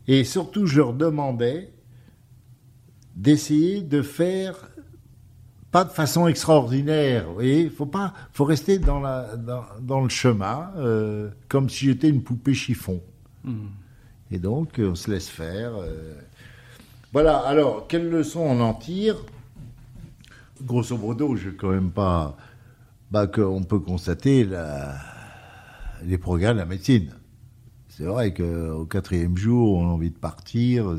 Et 0.07 0.23
surtout, 0.23 0.65
je 0.67 0.77
leur 0.77 0.93
demandais 0.93 1.71
d'essayer 3.15 3.81
de 3.81 4.01
faire 4.01 4.69
pas 5.71 5.83
de 5.83 5.89
façon 5.89 6.27
extraordinaire. 6.27 7.27
Vous 7.27 7.33
voyez, 7.33 7.61
il 7.63 7.71
faut 7.71 7.85
pas, 7.87 8.13
faut 8.31 8.45
rester 8.45 8.79
dans, 8.79 8.99
la, 8.99 9.35
dans, 9.35 9.63
dans 9.81 10.01
le 10.01 10.09
chemin, 10.09 10.71
euh, 10.77 11.29
comme 11.49 11.69
si 11.69 11.85
j'étais 11.85 12.09
une 12.09 12.23
poupée 12.23 12.53
chiffon. 12.53 13.01
Et 14.31 14.39
donc, 14.39 14.75
on 14.79 14.95
se 14.95 15.09
laisse 15.09 15.29
faire. 15.29 15.75
euh. 15.75 16.13
Voilà. 17.13 17.37
Alors, 17.39 17.87
quelle 17.87 18.09
leçon 18.09 18.41
on 18.41 18.59
en 18.59 18.73
tire? 18.73 19.15
Grosso 20.63 20.97
modo, 20.97 21.35
je 21.35 21.49
quand 21.49 21.69
même 21.69 21.91
pas, 21.91 22.37
bah, 23.11 23.27
qu'on 23.27 23.63
peut 23.63 23.79
constater 23.79 24.43
la, 24.43 24.95
les 26.03 26.17
progrès 26.17 26.53
de 26.53 26.57
la 26.57 26.65
médecine. 26.65 27.13
C'est 27.89 28.05
vrai 28.05 28.33
qu'au 28.33 28.85
quatrième 28.85 29.37
jour, 29.37 29.77
on 29.77 29.89
a 29.89 29.91
envie 29.91 30.11
de 30.11 30.17
partir. 30.17 30.95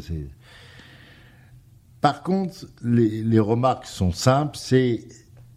Par 2.00 2.22
contre, 2.22 2.66
les, 2.82 3.22
les 3.22 3.40
remarques 3.40 3.86
sont 3.86 4.12
simples. 4.12 4.56
C'est 4.56 5.06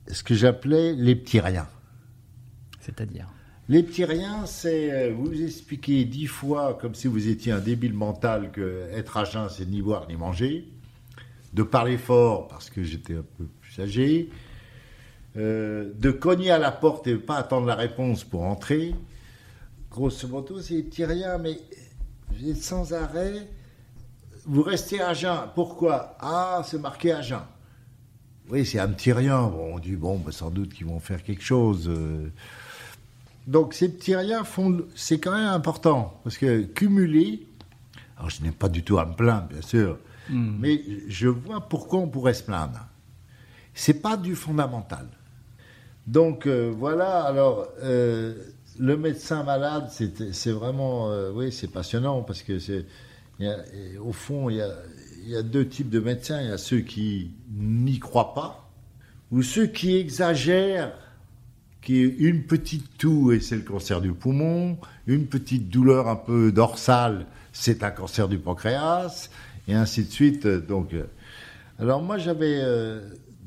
ce 0.07 0.23
que 0.23 0.35
j'appelais 0.35 0.93
les 0.93 1.15
petits 1.15 1.39
riens. 1.39 1.67
C'est-à-dire? 2.79 3.27
Les 3.69 3.83
petits 3.83 4.05
riens, 4.05 4.45
c'est 4.45 4.91
euh, 4.91 5.13
vous 5.13 5.41
expliquer 5.41 6.03
dix 6.03 6.27
fois, 6.27 6.77
comme 6.79 6.93
si 6.93 7.07
vous 7.07 7.27
étiez 7.27 7.51
un 7.53 7.59
débile 7.59 7.93
mental, 7.93 8.51
que 8.51 8.87
être 8.91 9.17
à 9.17 9.23
jeun, 9.23 9.47
c'est 9.49 9.65
ni 9.65 9.81
boire 9.81 10.07
ni 10.09 10.15
manger. 10.15 10.67
De 11.53 11.63
parler 11.63 11.97
fort, 11.97 12.47
parce 12.47 12.69
que 12.69 12.83
j'étais 12.83 13.15
un 13.15 13.25
peu 13.37 13.45
plus 13.71 13.83
âgé. 13.83 14.29
Euh, 15.37 15.93
de 15.97 16.11
cogner 16.11 16.51
à 16.51 16.57
la 16.57 16.71
porte 16.71 17.07
et 17.07 17.15
pas 17.15 17.37
attendre 17.37 17.65
la 17.65 17.75
réponse 17.75 18.23
pour 18.25 18.43
entrer. 18.43 18.93
Grosso 19.89 20.27
modo, 20.27 20.59
c'est 20.61 20.75
des 20.75 20.83
petits 20.83 21.05
riens, 21.05 21.37
mais 21.37 21.57
vous 22.29 22.49
êtes 22.49 22.61
sans 22.61 22.93
arrêt. 22.93 23.47
Vous 24.45 24.61
restez 24.63 25.01
à 25.01 25.13
jeun. 25.13 25.37
Pourquoi? 25.55 26.17
Ah, 26.19 26.61
c'est 26.65 26.79
marqué 26.79 27.13
à 27.13 27.21
jeun. 27.21 27.41
Oui, 28.49 28.65
c'est 28.65 28.79
un 28.79 28.89
petit 28.89 29.13
rien. 29.13 29.43
Bon, 29.43 29.75
on 29.75 29.79
dit, 29.79 29.95
bon, 29.95 30.17
bah, 30.17 30.31
sans 30.33 30.49
doute 30.49 30.73
qu'ils 30.73 30.87
vont 30.87 30.99
faire 30.99 31.23
quelque 31.23 31.43
chose. 31.43 31.87
euh. 31.87 32.29
Donc, 33.47 33.73
ces 33.73 33.89
petits 33.89 34.15
riens 34.15 34.43
font. 34.43 34.81
C'est 34.95 35.19
quand 35.19 35.31
même 35.31 35.47
important. 35.47 36.19
Parce 36.25 36.37
que 36.37 36.63
cumuler. 36.63 37.47
Alors, 38.17 38.29
je 38.29 38.43
n'ai 38.43 38.51
pas 38.51 38.67
du 38.67 38.83
tout 38.83 38.99
à 38.99 39.05
me 39.05 39.13
plaindre, 39.13 39.47
bien 39.47 39.61
sûr. 39.61 39.97
Mais 40.29 40.81
je 41.07 41.27
vois 41.27 41.61
pourquoi 41.61 41.99
on 41.99 42.07
pourrait 42.07 42.33
se 42.33 42.43
plaindre. 42.43 42.79
C'est 43.73 44.01
pas 44.01 44.17
du 44.17 44.35
fondamental. 44.35 45.07
Donc 46.07 46.47
euh, 46.47 46.73
voilà, 46.75 47.21
alors 47.21 47.67
euh, 47.83 48.33
le 48.79 48.97
médecin 48.97 49.43
malade, 49.43 49.89
c'est 49.89 50.51
vraiment, 50.51 51.11
euh, 51.11 51.31
oui, 51.33 51.51
c'est 51.51 51.67
passionnant 51.67 52.21
parce 52.21 52.41
que 52.41 52.59
c'est, 52.59 52.85
au 54.03 54.11
fond, 54.11 54.49
il 54.49 54.57
y, 55.27 55.35
a, 55.35 55.43
deux 55.43 55.67
types 55.67 55.89
de 55.89 55.99
médecins. 55.99 56.41
Il 56.41 56.49
y 56.49 56.51
a 56.51 56.57
ceux 56.57 56.79
qui 56.79 57.31
n'y 57.53 57.99
croient 57.99 58.33
pas 58.33 58.69
ou 59.31 59.41
ceux 59.41 59.67
qui 59.67 59.95
exagèrent 59.95 60.93
qui 61.81 62.01
une 62.01 62.43
petite 62.43 62.97
toux 62.97 63.31
et 63.31 63.39
c'est 63.39 63.55
le 63.55 63.63
cancer 63.63 64.01
du 64.01 64.11
poumon, 64.11 64.77
une 65.07 65.25
petite 65.25 65.69
douleur 65.69 66.07
un 66.07 66.15
peu 66.15 66.51
dorsale, 66.51 67.25
c'est 67.53 67.83
un 67.83 67.89
cancer 67.89 68.27
du 68.27 68.37
pancréas, 68.37 69.29
et 69.67 69.73
ainsi 69.73 70.03
de 70.03 70.11
suite. 70.11 70.45
Donc, 70.45 70.93
alors 71.79 72.03
moi 72.03 72.19
j'avais 72.19 72.61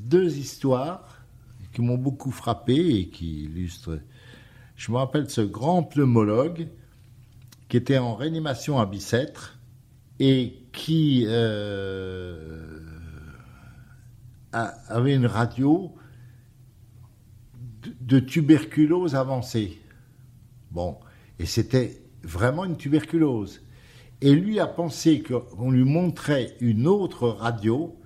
deux 0.05 0.36
histoires 0.39 1.24
qui 1.72 1.82
m'ont 1.82 1.98
beaucoup 1.98 2.31
frappé 2.31 2.74
et 2.74 3.09
qui 3.09 3.44
illustrent. 3.44 3.98
Je 4.76 4.93
me 4.93 4.97
rappelle 4.97 5.28
ce 5.28 5.40
grand 5.40 5.82
pneumologue 5.82 6.68
qui 7.68 7.76
était 7.76 7.98
en 7.98 8.14
réanimation 8.14 8.78
à 8.78 8.86
Bicêtre 8.86 9.59
et 10.20 10.55
qui 10.72 11.24
euh, 11.26 12.81
avait 14.52 15.14
une 15.14 15.26
radio 15.26 15.93
de, 18.01 18.18
tuberculose 18.20 19.14
avancée. 19.14 19.81
Bon, 20.70 20.98
et 21.39 21.47
c'était 21.47 22.02
vraiment 22.22 22.64
une 22.64 22.76
tuberculose. 22.76 23.62
Et 24.20 24.35
lui 24.35 24.60
a 24.60 24.66
pensé 24.66 25.22
qu'on 25.22 25.70
lui 25.70 25.85
montrait 25.85 26.56
une 26.60 26.86
autre 26.86 27.28
radio 27.28 27.98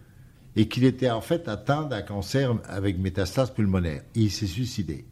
et 0.59 0.67
qu'il 0.67 0.83
était 0.83 1.09
en 1.09 1.21
fait 1.21 1.47
atteint 1.47 1.85
d'un 1.85 2.03
cancer 2.03 2.53
avec 2.69 2.99
métastase 2.99 3.55
pulmonaire. 3.55 4.03
Et 4.17 4.23
il 4.23 4.31
s'est 4.33 4.49
suicidé. 4.49 5.05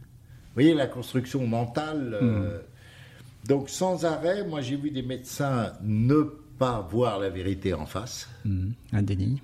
Vous 0.00 0.54
voyez 0.54 0.74
la 0.74 0.88
construction 0.88 1.46
mentale. 1.46 2.18
Euh, 2.20 2.58
hmm. 2.58 3.46
donc 3.46 3.70
sans 3.70 4.04
arrêt, 4.04 4.44
moi 4.44 4.60
j'ai 4.60 4.74
vu 4.74 4.90
des 4.90 5.02
médecins 5.02 5.72
ne 5.80 6.22
pas 6.58 6.80
voir 6.90 7.20
la 7.20 7.30
vérité 7.30 7.72
en 7.72 7.86
face. 7.86 8.28
Hmm. 8.44 8.72
Un 8.92 9.02
déni. 9.02 9.40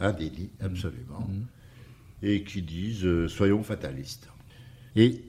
Un 0.00 0.10
déni, 0.10 0.50
absolument. 0.60 1.20
Hmm. 1.20 1.44
Et 2.24 2.42
qui 2.42 2.62
disent 2.62 3.06
euh, 3.06 3.28
soyons 3.28 3.62
fatalistes. 3.62 4.28
Et 4.96 5.22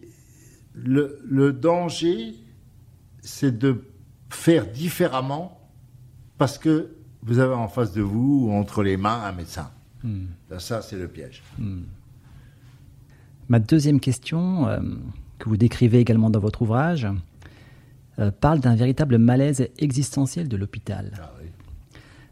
le, 0.74 1.22
le 1.24 1.54
danger, 1.54 2.34
c'est 3.22 3.56
de 3.56 3.84
faire 4.32 4.66
différemment 4.66 5.62
parce 6.40 6.58
que 6.58 6.90
vous 7.24 7.40
avez 7.40 7.54
en 7.54 7.68
face 7.68 7.94
de 7.94 8.02
vous, 8.02 8.50
entre 8.52 8.84
les 8.84 8.98
mains, 8.98 9.24
un 9.24 9.32
médecin. 9.32 9.70
Hmm. 10.04 10.26
Ça, 10.58 10.82
c'est 10.82 10.98
le 10.98 11.08
piège. 11.08 11.44
Hmm. 11.58 11.82
Ma 13.50 13.60
deuxième 13.60 14.00
question, 14.00 14.68
euh, 14.68 14.80
que 15.38 15.50
vous 15.50 15.58
décrivez 15.58 16.00
également 16.00 16.30
dans 16.30 16.40
votre 16.40 16.62
ouvrage, 16.62 17.08
euh, 18.20 18.32
parle 18.32 18.60
d'un 18.60 18.76
véritable 18.76 19.18
malaise 19.18 19.68
existentiel 19.78 20.48
de 20.48 20.58
l'hôpital. 20.58 21.12
Ah 21.22 21.32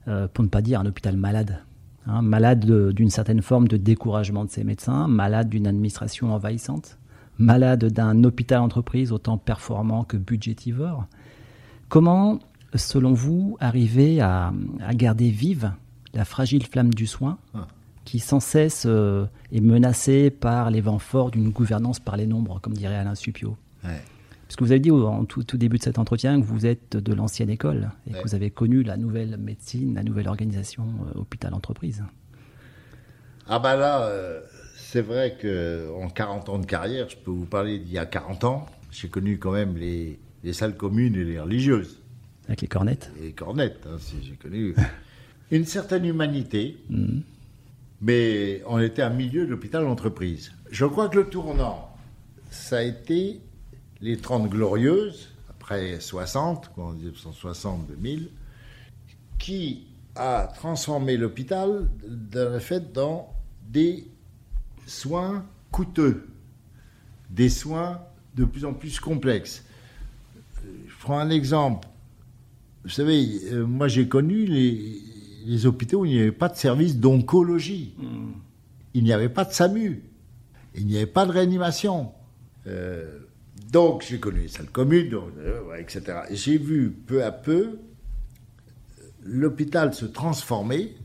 euh, 0.08 0.28
pour 0.28 0.44
ne 0.44 0.50
pas 0.50 0.62
dire 0.62 0.80
un 0.80 0.86
hôpital 0.86 1.18
malade. 1.18 1.60
Hein, 2.08 2.22
malade 2.22 2.66
d'une 2.94 3.10
certaine 3.10 3.42
forme 3.42 3.68
de 3.68 3.78
découragement 3.78 4.46
de 4.46 4.50
ses 4.50 4.64
médecins, 4.64 5.08
malade 5.08 5.50
d'une 5.50 5.68
administration 5.68 6.34
envahissante, 6.34 6.98
malade 7.38 7.86
d'un 7.86 8.24
hôpital 8.24 8.62
entreprise 8.62 9.12
autant 9.12 9.38
performant 9.38 10.04
que 10.04 10.18
budgétivore. 10.18 11.06
Comment 11.90 12.40
selon 12.76 13.14
vous, 13.14 13.58
arriver 13.60 14.22
à, 14.22 14.52
garder 14.94 15.30
vive 15.30 15.72
la 16.14 16.26
fragile 16.26 16.66
flamme 16.66 16.94
du 16.94 17.08
soin 17.08 17.38
ah. 17.54 17.68
qui 18.06 18.20
sans 18.20 18.40
cesse 18.40 18.84
euh, 18.88 19.26
est 19.52 19.62
menacée 19.62 20.30
par 20.30 20.72
les 20.72 20.82
vents 20.82 21.00
forts 21.00 21.32
d'une 21.32 21.50
gouvernance 21.50 22.00
par 22.00 22.18
les 22.18 22.28
nombres, 22.28 22.60
comme 22.62 22.74
dirait 22.74 22.96
Alain 22.96 23.16
Supio 23.16 23.58
Parce 23.82 24.56
que 24.56 24.64
vous 24.64 24.72
avez 24.72 24.80
dit 24.80 24.92
en 24.92 25.26
tout, 25.26 25.44
début 25.58 25.78
de 25.78 25.84
cet 25.84 26.00
entretien 26.00 26.40
que 26.40 26.46
vous 26.46 26.66
êtes 26.66 26.98
de 26.98 27.14
l'ancienne 27.14 27.50
école 27.50 27.92
et 28.08 28.14
que 28.14 28.22
vous 28.24 28.36
avez 28.36 28.50
connu 28.50 28.84
la 28.84 28.98
nouvelle 28.98 29.38
médecine, 29.38 29.96
la 29.96 30.04
nouvelle 30.04 30.28
organisation 30.28 30.86
euh, 30.86 31.20
hôpital-entreprise. 31.20 32.04
Ah 33.48 33.58
bah 33.58 33.76
là, 33.76 34.04
euh, 34.04 34.42
c'est 34.78 35.02
vrai 35.02 35.38
qu'en 35.42 36.08
40 36.08 36.50
ans 36.50 36.60
de 36.60 36.66
carrière, 36.66 37.10
je 37.10 37.18
peux 37.18 37.32
vous 37.32 37.46
parler 37.46 37.80
d'il 37.80 37.92
y 37.92 37.98
a 37.98 38.06
40 38.06 38.44
ans, 38.44 38.66
j'ai 38.92 39.08
connu 39.08 39.40
quand 39.40 39.52
même 39.52 39.76
les 39.78 40.20
salles 40.54 40.78
communes 40.78 41.16
et 41.16 41.24
les 41.24 41.40
religieuses. 41.40 41.99
Avec 42.50 42.62
les 42.62 42.68
cornettes 42.68 43.12
Les 43.22 43.32
cornettes, 43.32 43.86
hein, 43.88 43.98
si 44.00 44.16
j'ai 44.24 44.34
connu. 44.34 44.74
Une 45.52 45.66
certaine 45.66 46.04
humanité, 46.04 46.78
mm. 46.90 47.20
mais 48.02 48.64
on 48.66 48.80
était 48.80 49.04
à 49.04 49.12
milieu 49.12 49.46
de 49.46 49.52
l'hôpital 49.52 49.84
d'entreprise. 49.84 50.52
Je 50.72 50.86
crois 50.86 51.10
que 51.10 51.18
le 51.18 51.30
tournant, 51.30 51.96
ça 52.50 52.80
a 52.80 52.82
été 52.82 53.40
les 54.02 54.18
30 54.18 54.50
glorieuses, 54.50 55.30
après 55.48 56.00
60, 56.00 56.72
en 56.78 56.96
1960-2000, 56.96 58.30
qui 59.38 59.86
a 60.16 60.52
transformé 60.56 61.18
l'hôpital, 61.18 61.88
dans 62.04 62.52
le 62.52 62.60
fait, 62.60 62.92
dans 62.92 63.32
des 63.68 64.08
soins 64.88 65.46
coûteux, 65.70 66.28
des 67.30 67.50
soins 67.50 68.02
de 68.34 68.44
plus 68.44 68.66
en 68.66 68.74
plus 68.74 69.00
complexes. 69.00 69.64
Je 70.64 70.94
prends 71.00 71.20
un 71.20 71.30
exemple. 71.30 71.88
Vous 72.84 72.90
savez, 72.90 73.28
euh, 73.52 73.66
moi 73.66 73.88
j'ai 73.88 74.08
connu 74.08 74.46
les, 74.46 75.66
hôpitaux 75.66 76.02
où 76.02 76.06
il 76.06 76.14
n'y 76.14 76.22
avait 76.22 76.32
pas 76.32 76.50
de 76.50 76.56
service 76.56 76.98
d'oncologie. 76.98 77.94
Hmm. 77.98 78.32
Il 78.94 79.04
n'y 79.04 79.14
avait 79.14 79.30
pas 79.30 79.46
de 79.46 79.54
SAMU. 79.54 80.04
Il 80.76 80.86
n'y 80.86 80.98
avait 80.98 81.06
pas 81.06 81.26
de 81.26 81.32
réanimation. 81.32 82.12
Euh, 82.68 83.20
donc 83.72 84.06
j'ai 84.08 84.20
connu 84.20 84.42
les 84.42 84.48
salles 84.48 84.70
communes, 84.70 85.14
euh, 85.40 85.76
etc. 85.78 86.22
Et 86.30 86.36
j'ai 86.36 86.58
vu 86.58 86.92
peu 86.92 87.24
à 87.24 87.32
peu 87.32 87.80
l'hôpital 89.24 89.94
se 89.94 90.06
transformer, 90.06 90.96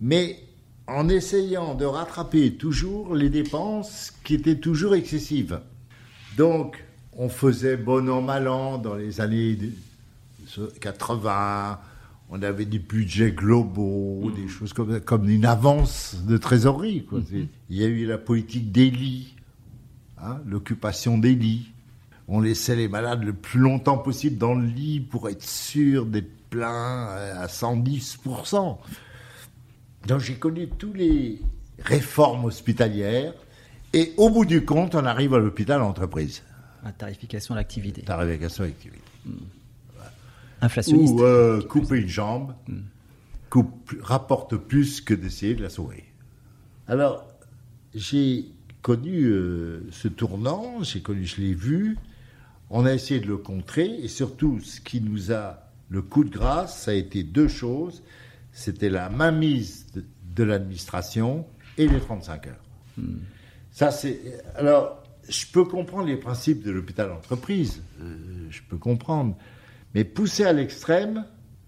mais 0.00 0.38
en 0.86 1.08
essayant 1.08 1.74
de 1.74 1.84
rattraper 1.84 2.54
toujours 2.54 3.14
les 3.14 3.30
dépenses 3.30 4.12
qui 4.24 4.34
étaient 4.34 4.58
toujours 4.58 4.94
excessives. 4.94 5.60
Donc, 6.36 6.84
on 7.12 7.28
faisait 7.28 7.76
bon 7.76 8.08
an, 8.08 8.22
mal 8.22 8.48
an 8.48 8.78
dans 8.78 8.94
les 8.94 9.20
années 9.20 9.56
80, 10.80 11.78
on 12.30 12.42
avait 12.42 12.64
des 12.64 12.78
budgets 12.78 13.32
globaux, 13.32 14.30
mm. 14.30 14.34
des 14.34 14.48
choses 14.48 14.72
comme, 14.72 15.00
comme 15.00 15.28
une 15.28 15.44
avance 15.44 16.16
de 16.26 16.36
trésorerie. 16.36 17.06
Mm-hmm. 17.12 17.46
Il 17.70 17.76
y 17.76 17.84
a 17.84 17.86
eu 17.86 18.06
la 18.06 18.18
politique 18.18 18.72
des 18.72 18.90
lits, 18.90 19.36
hein, 20.18 20.40
l'occupation 20.46 21.18
des 21.18 21.34
lits. 21.34 21.72
On 22.28 22.40
laissait 22.40 22.76
les 22.76 22.88
malades 22.88 23.24
le 23.24 23.32
plus 23.32 23.60
longtemps 23.60 23.98
possible 23.98 24.38
dans 24.38 24.54
le 24.54 24.66
lit 24.66 25.00
pour 25.00 25.28
être 25.28 25.42
sûr 25.42 26.06
d'être 26.06 26.30
plein 26.48 27.06
à 27.06 27.46
110%. 27.46 28.78
Donc 30.06 30.20
j'ai 30.20 30.34
connu 30.34 30.68
tous 30.68 30.92
les 30.92 31.40
réformes 31.78 32.46
hospitalières 32.46 33.34
et 33.92 34.14
au 34.16 34.30
bout 34.30 34.44
du 34.44 34.64
compte, 34.64 34.94
on 34.94 35.04
arrive 35.04 35.34
à 35.34 35.38
l'hôpital 35.38 35.82
entreprise. 35.82 36.42
La 36.82 36.92
tarification 36.92 37.54
à 37.54 37.58
l'activité. 37.58 38.02
Tarification 38.02 38.64
à 38.64 38.66
l'activité. 38.68 39.02
Mm. 39.26 39.32
Inflationniste. 40.62 41.14
Ou 41.14 41.22
euh, 41.22 41.60
couper 41.60 41.98
une 41.98 42.08
jambe 42.08 42.54
coupe, 43.52 43.94
rapporte 44.00 44.56
plus 44.56 45.02
que 45.02 45.12
d'essayer 45.12 45.54
de 45.54 45.62
la 45.62 45.68
sauver. 45.68 46.04
Alors, 46.88 47.28
j'ai 47.94 48.46
connu 48.80 49.24
euh, 49.24 49.86
ce 49.90 50.08
tournant, 50.08 50.82
j'ai 50.82 51.02
connu, 51.02 51.26
je 51.26 51.42
l'ai 51.42 51.52
vu. 51.52 51.98
On 52.70 52.86
a 52.86 52.94
essayé 52.94 53.20
de 53.20 53.26
le 53.26 53.36
contrer 53.36 53.84
et 53.84 54.08
surtout, 54.08 54.58
ce 54.60 54.80
qui 54.80 55.02
nous 55.02 55.32
a 55.32 55.58
le 55.90 56.00
coup 56.00 56.24
de 56.24 56.30
grâce, 56.30 56.84
ça 56.84 56.92
a 56.92 56.94
été 56.94 57.22
deux 57.22 57.48
choses. 57.48 58.02
C'était 58.52 58.88
la 58.88 59.10
mainmise 59.10 59.86
de, 60.34 60.44
l'administration 60.44 61.44
et 61.76 61.86
les 61.86 62.00
35 62.00 62.46
heures. 62.46 62.64
Hmm. 62.96 63.18
Ça, 63.70 63.90
c'est. 63.90 64.18
Alors, 64.54 65.02
je 65.28 65.44
peux 65.52 65.66
comprendre 65.66 66.06
les 66.06 66.16
principes 66.16 66.62
de 66.62 66.70
l'hôpital 66.70 67.12
entreprise. 67.12 67.82
Euh, 68.00 68.16
je 68.48 68.60
peux 68.66 68.78
comprendre. 68.78 69.36
Mais 69.94 70.04
poussé 70.04 70.44
à 70.44 70.52
l'extrême, 70.52 71.24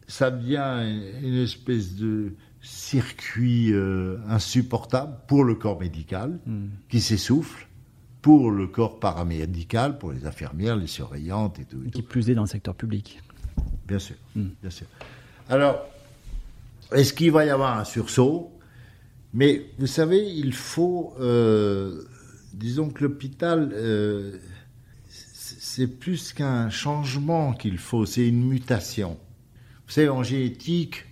ça 0.06 0.30
devient 0.30 1.00
une 1.22 1.42
espèce 1.42 1.94
de 1.94 2.34
circuit 2.62 3.72
euh, 3.72 4.16
insupportable 4.28 5.16
pour 5.28 5.44
le 5.44 5.54
corps 5.54 5.78
médical 5.78 6.38
hmm. 6.46 6.68
qui 6.88 7.00
s'essouffle, 7.00 7.68
pour 8.22 8.50
le 8.50 8.66
corps 8.66 8.98
paramédical, 8.98 9.98
pour 9.98 10.12
les 10.12 10.24
infirmières, 10.24 10.76
les 10.76 10.86
surveillantes 10.86 11.58
et 11.58 11.64
tout. 11.64 11.82
qui 11.92 12.02
plus 12.02 12.30
est 12.30 12.34
dans 12.34 12.42
le 12.42 12.48
secteur 12.48 12.74
public. 12.74 13.20
Bien 13.86 13.98
sûr, 13.98 14.16
hmm. 14.34 14.48
bien 14.62 14.70
sûr. 14.70 14.86
Alors, 15.50 15.86
est-ce 16.92 17.12
qu'il 17.12 17.32
va 17.32 17.44
y 17.44 17.50
avoir 17.50 17.78
un 17.78 17.84
sursaut? 17.84 18.50
Mais 19.34 19.66
vous 19.78 19.86
savez, 19.86 20.24
il 20.24 20.54
faut, 20.54 21.14
euh, 21.20 22.02
disons 22.54 22.88
que 22.88 23.04
l'hôpital 23.04 23.70
euh, 23.74 24.38
c'est 25.74 25.88
plus 25.88 26.32
qu'un 26.32 26.70
changement 26.70 27.52
qu'il 27.52 27.78
faut, 27.78 28.06
c'est 28.06 28.28
une 28.28 28.46
mutation. 28.46 29.18
Vous 29.86 29.92
savez, 29.92 30.08
en 30.08 30.22
génétique, 30.22 31.04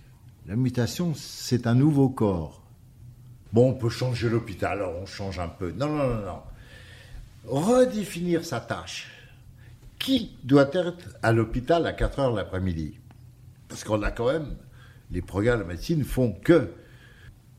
la 0.47 0.55
mutation, 0.55 1.13
c'est 1.15 1.67
un 1.67 1.75
nouveau 1.75 2.07
corps. 2.07 2.63
bon, 3.51 3.71
on 3.71 3.73
peut 3.73 3.89
changer 3.89 4.29
l'hôpital, 4.29 4.79
alors 4.79 4.95
on 5.01 5.05
change 5.05 5.37
un 5.37 5.49
peu. 5.49 5.73
Non, 5.73 5.89
non, 5.89 6.07
non, 6.07 6.25
non. 6.25 6.41
Redéfinir 7.45 8.45
sa 8.45 8.61
tâche. 8.61 9.11
Qui 9.99 10.37
doit 10.45 10.69
être 10.71 11.09
à 11.21 11.33
l'hôpital 11.33 11.85
à 11.85 11.91
4 11.91 12.19
heures 12.19 12.33
l'après-midi? 12.33 12.97
Parce 13.67 13.83
qu'on 13.83 14.01
a 14.01 14.11
quand 14.11 14.31
même, 14.31 14.55
les 15.11 15.21
programmes 15.21 15.59
de 15.59 15.65
médecine 15.65 16.05
font 16.05 16.31
que. 16.31 16.71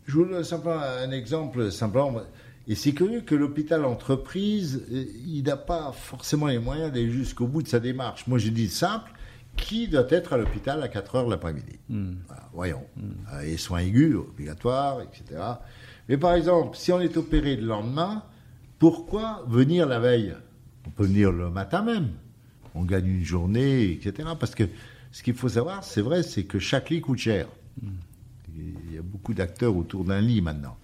Je 0.06 0.12
vous 0.14 0.24
donne 0.24 0.42
simplement 0.42 0.80
un 0.80 1.10
exemple, 1.10 1.70
simplement. 1.70 2.22
Et 2.66 2.74
c'est 2.74 2.92
curieux 2.92 3.20
que 3.20 3.34
l'hôpital 3.34 3.84
entreprise, 3.84 4.82
euh, 4.90 5.04
il 5.26 5.42
n'a 5.44 5.56
pas 5.56 5.92
forcément 5.92 6.46
les 6.46 6.58
moyens 6.58 6.92
d'aller 6.92 7.10
jusqu'au 7.10 7.46
bout 7.46 7.62
de 7.62 7.68
sa 7.68 7.80
démarche. 7.80 8.26
Moi, 8.26 8.38
je 8.38 8.48
dis 8.48 8.68
simple, 8.68 9.12
qui 9.56 9.86
doit 9.88 10.06
être 10.08 10.32
à 10.32 10.38
l'hôpital 10.38 10.82
à 10.82 10.88
4 10.88 11.14
heures 11.16 11.28
l'après-midi? 11.28 11.78
Hmm. 11.88 12.14
Voilà, 12.26 12.48
Voyons. 12.52 12.84
Euh, 13.34 13.42
Et 13.42 13.56
soins 13.56 13.80
aigus, 13.80 14.16
obligatoires, 14.16 15.02
etc. 15.02 15.40
Mais 16.08 16.16
par 16.16 16.34
exemple, 16.34 16.76
si 16.76 16.90
on 16.92 17.00
est 17.00 17.16
opéré 17.16 17.56
le 17.56 17.66
lendemain, 17.66 18.22
pourquoi 18.78 19.44
venir 19.48 19.86
la 19.86 20.00
veille? 20.00 20.34
On 20.86 20.90
peut 20.90 21.04
venir 21.04 21.32
le 21.32 21.50
matin 21.50 21.82
même. 21.82 22.10
On 22.74 22.82
gagne 22.82 23.06
une 23.06 23.24
journée, 23.24 23.90
etc. 23.92 24.30
Parce 24.38 24.54
que 24.54 24.64
ce 25.12 25.22
qu'il 25.22 25.34
faut 25.34 25.48
savoir, 25.48 25.84
c'est 25.84 26.02
vrai, 26.02 26.22
c'est 26.22 26.44
que 26.44 26.58
chaque 26.58 26.90
lit 26.90 27.00
coûte 27.00 27.18
cher. 27.18 27.46
Il 28.56 28.94
y 28.94 28.98
a 28.98 29.02
beaucoup 29.02 29.34
d'acteurs 29.34 29.76
autour 29.76 30.04
d'un 30.04 30.20
lit 30.20 30.40
maintenant. 30.40 30.76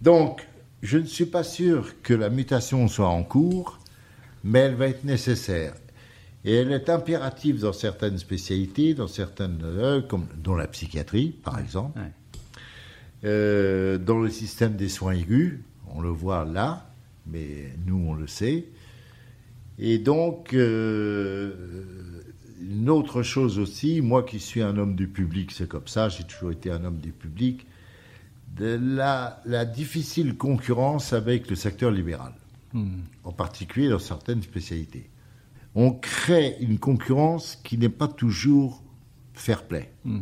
Donc, 0.00 0.46
je 0.82 0.98
ne 0.98 1.06
suis 1.06 1.26
pas 1.26 1.42
sûr 1.42 2.00
que 2.02 2.14
la 2.14 2.30
mutation 2.30 2.86
soit 2.88 3.08
en 3.08 3.24
cours, 3.24 3.78
mais 4.44 4.60
elle 4.60 4.74
va 4.74 4.88
être 4.88 5.04
nécessaire. 5.04 5.74
Et 6.44 6.54
elle 6.54 6.72
est 6.72 6.88
impérative 6.88 7.60
dans 7.60 7.72
certaines 7.72 8.18
spécialités, 8.18 8.94
dans 8.94 9.08
certaines, 9.08 9.60
euh, 9.64 10.00
comme, 10.00 10.26
dont 10.36 10.54
la 10.54 10.66
psychiatrie, 10.68 11.30
par 11.42 11.58
exemple, 11.58 11.98
Ouais. 11.98 12.12
Euh, 13.24 13.98
dans 13.98 14.20
le 14.20 14.30
système 14.30 14.76
des 14.76 14.88
soins 14.88 15.12
aigus, 15.12 15.58
on 15.92 16.00
le 16.00 16.08
voit 16.08 16.44
là, 16.44 16.88
mais 17.26 17.72
nous 17.84 17.96
on 17.96 18.14
le 18.14 18.28
sait. 18.28 18.66
Et 19.80 19.98
donc, 19.98 20.54
euh, 20.54 21.52
une 22.60 22.88
autre 22.88 23.22
chose 23.22 23.58
aussi, 23.58 24.00
moi 24.00 24.22
qui 24.22 24.38
suis 24.38 24.62
un 24.62 24.76
homme 24.76 24.94
du 24.94 25.08
public, 25.08 25.50
c'est 25.50 25.68
comme 25.68 25.86
ça, 25.88 26.08
j'ai 26.08 26.24
toujours 26.24 26.52
été 26.52 26.70
un 26.70 26.84
homme 26.84 26.98
du 26.98 27.10
public, 27.10 27.66
de 28.58 28.78
la, 28.80 29.40
la 29.44 29.64
difficile 29.64 30.36
concurrence 30.36 31.12
avec 31.12 31.48
le 31.50 31.56
secteur 31.56 31.90
libéral, 31.90 32.32
Hmm. 32.74 33.00
en 33.24 33.32
particulier 33.32 33.88
dans 33.88 33.98
certaines 33.98 34.42
spécialités. 34.42 35.08
On 35.74 35.92
crée 35.92 36.56
une 36.60 36.78
concurrence 36.78 37.56
qui 37.64 37.78
n'est 37.78 37.88
pas 37.88 38.08
toujours 38.08 38.82
fair 39.32 39.62
play. 39.62 39.90
Hmm. 40.04 40.20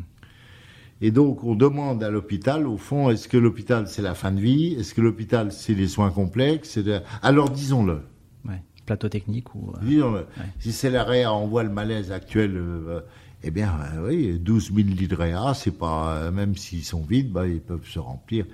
Et 1.00 1.10
donc, 1.10 1.42
on 1.44 1.54
demande 1.56 2.02
à 2.04 2.10
l'hôpital, 2.10 2.66
au 2.66 2.76
fond, 2.76 3.10
est-ce 3.10 3.26
que 3.28 3.36
l'hôpital, 3.36 3.88
c'est 3.88 4.00
la 4.02 4.14
fin 4.14 4.30
de 4.32 4.40
vie? 4.40 4.74
Est-ce 4.74 4.94
que 4.94 5.00
l'hôpital, 5.00 5.50
c'est 5.52 5.74
les 5.74 5.88
soins 5.88 6.10
complexes? 6.10 6.78
De- 6.78 7.00
Alors, 7.22 7.50
disons-le. 7.50 8.00
Ouais. 8.48 8.62
Plateau 8.86 9.08
technique 9.08 9.54
ou. 9.54 9.72
euh, 9.74 9.80
Disons-le. 9.82 10.26
Si 10.60 10.72
c'est 10.72 10.90
la 10.90 11.02
REA, 11.04 11.26
on 11.34 11.48
voit 11.48 11.64
le 11.64 11.70
malaise 11.70 12.12
actuel. 12.12 12.52
euh, 12.56 13.00
eh 13.46 13.50
bien, 13.52 13.78
euh, 13.94 14.08
oui, 14.08 14.38
12 14.40 14.74
000 14.74 14.88
lits 14.88 15.06
de 15.06 15.14
REA, 15.14 15.54
c'est 15.54 15.70
pas. 15.78 16.16
euh, 16.16 16.30
même 16.32 16.56
s'ils 16.56 16.84
sont 16.84 17.02
vides, 17.02 17.30
bah, 17.30 17.46
ils 17.46 17.60
peuvent 17.60 17.86
se 17.86 18.00
remplir, 18.00 18.44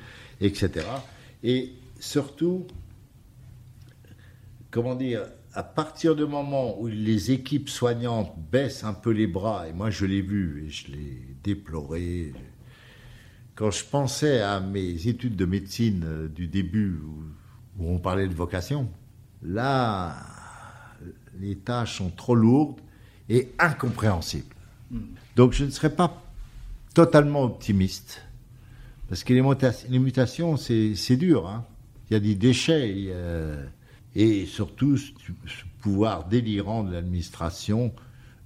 etc. 0.41 0.87
Et 1.43 1.73
surtout, 1.99 2.67
comment 4.71 4.95
dire, 4.95 5.23
à 5.55 5.63
partir 5.63 6.15
du 6.15 6.27
moment 6.27 6.79
où 6.79 6.89
les 6.89 7.31
équipes 7.31 7.71
soignantes 7.71 8.35
baissent 8.51 8.85
un 8.85 8.93
peu 8.93 9.11
les 9.11 9.27
bras, 9.27 9.67
et 9.67 9.73
moi 9.73 9.89
je 9.89 10.05
l'ai 10.05 10.21
vu 10.21 10.67
et 10.67 10.69
je 10.69 10.93
l'ai 10.93 11.23
déploré, 11.43 12.35
quand 13.55 13.71
je 13.71 13.85
pensais 13.85 14.43
à 14.43 14.61
mes 14.61 15.09
études 15.09 15.37
de 15.37 15.47
médecine 15.47 16.05
euh, 16.05 16.29
du 16.29 16.49
début, 16.49 17.01
où 17.79 17.89
on 17.89 17.99
parlait 17.99 18.29
de 18.29 18.35
vocation, 18.35 18.91
là, 19.43 20.17
les 21.41 21.57
tâches 21.57 21.97
sont 21.97 22.11
trop 22.11 22.35
lourdes 22.35 22.81
et 23.31 23.53
incompréhensibles. 23.59 24.55
Donc 25.37 25.53
je 25.53 25.65
ne 25.65 25.71
serais 25.71 25.95
pas 25.95 26.23
totalement 26.95 27.43
optimiste, 27.45 28.23
parce 29.09 29.25
que 29.25 29.33
les, 29.33 29.41
muta- 29.43 29.73
les 29.89 29.99
mutations, 29.99 30.57
c'est 30.57 31.17
dur. 31.17 31.49
hein. 31.49 31.65
Il 32.11 32.15
y 32.15 32.17
a 32.17 32.21
des 32.21 32.35
déchets, 32.35 32.91
il 32.91 33.05
y 33.05 33.13
a- 33.13 33.57
et 34.15 34.45
surtout 34.45 34.97
ce, 34.99 35.11
pouvoir 35.81 36.29
délirant 36.29 36.85
de 36.85 36.93
l'administration 36.93 37.93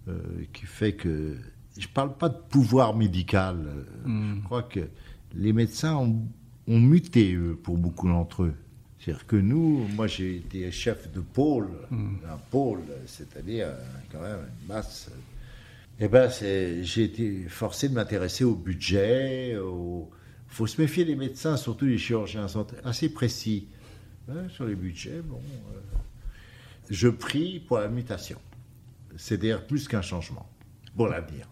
euh, 0.08 0.18
qui 0.52 0.64
fait 0.66 0.92
que... 0.92 1.36
Je 1.76 1.86
ne 1.88 1.92
parle 1.92 2.16
pas 2.16 2.28
de 2.30 2.36
pouvoir 2.48 2.94
médical. 2.96 3.56
euh, 3.66 3.82
Je 4.36 4.44
crois 4.44 4.62
que 4.62 4.80
les 5.34 5.52
médecins 5.52 5.96
ont, 5.96 6.22
ont 6.68 6.80
muté, 6.80 7.34
eux, 7.34 7.58
pour 7.60 7.76
beaucoup 7.76 8.08
d'entre 8.08 8.44
eux. 8.44 8.54
C'est-à-dire 9.00 9.26
que 9.26 9.36
nous, 9.36 9.86
moi 9.94 10.06
j'ai 10.06 10.36
été 10.36 10.70
chef 10.70 11.12
de 11.12 11.20
pôle, 11.20 11.68
un 11.92 12.38
pôle, 12.50 12.80
c'est-à-dire 13.06 13.66
euh, 13.66 13.84
quand 14.10 14.20
même 14.22 14.38
une 14.62 14.68
masse. 14.68 15.10
Eh 16.00 16.08
ben, 16.08 16.28
c'est- 16.28 16.82
j'ai 16.84 17.04
été 17.04 17.48
forcé 17.48 17.88
de 17.88 17.94
m'intéresser 17.94 18.44
au 18.44 18.54
budget. 18.54 19.52
Il 19.52 20.04
faut 20.48 20.66
se 20.66 20.80
méfier 20.80 21.04
des 21.04 21.16
médecins, 21.16 21.56
surtout 21.56 21.86
les 21.86 21.98
chirurgiens, 21.98 22.48
sont 22.48 22.66
assez 22.84 23.08
précis 23.08 23.68
hein, 24.28 24.48
sur 24.48 24.66
les 24.66 24.74
budgets. 24.74 25.22
Bon, 25.24 25.40
euh, 25.74 25.78
je 26.90 27.08
prie 27.08 27.60
pour 27.60 27.78
la 27.78 27.88
mutation. 27.88 28.38
C'est-à-dire 29.16 29.66
plus 29.66 29.88
qu'un 29.88 30.02
changement 30.02 30.46
pour 30.94 31.08
l'avenir. 31.08 31.48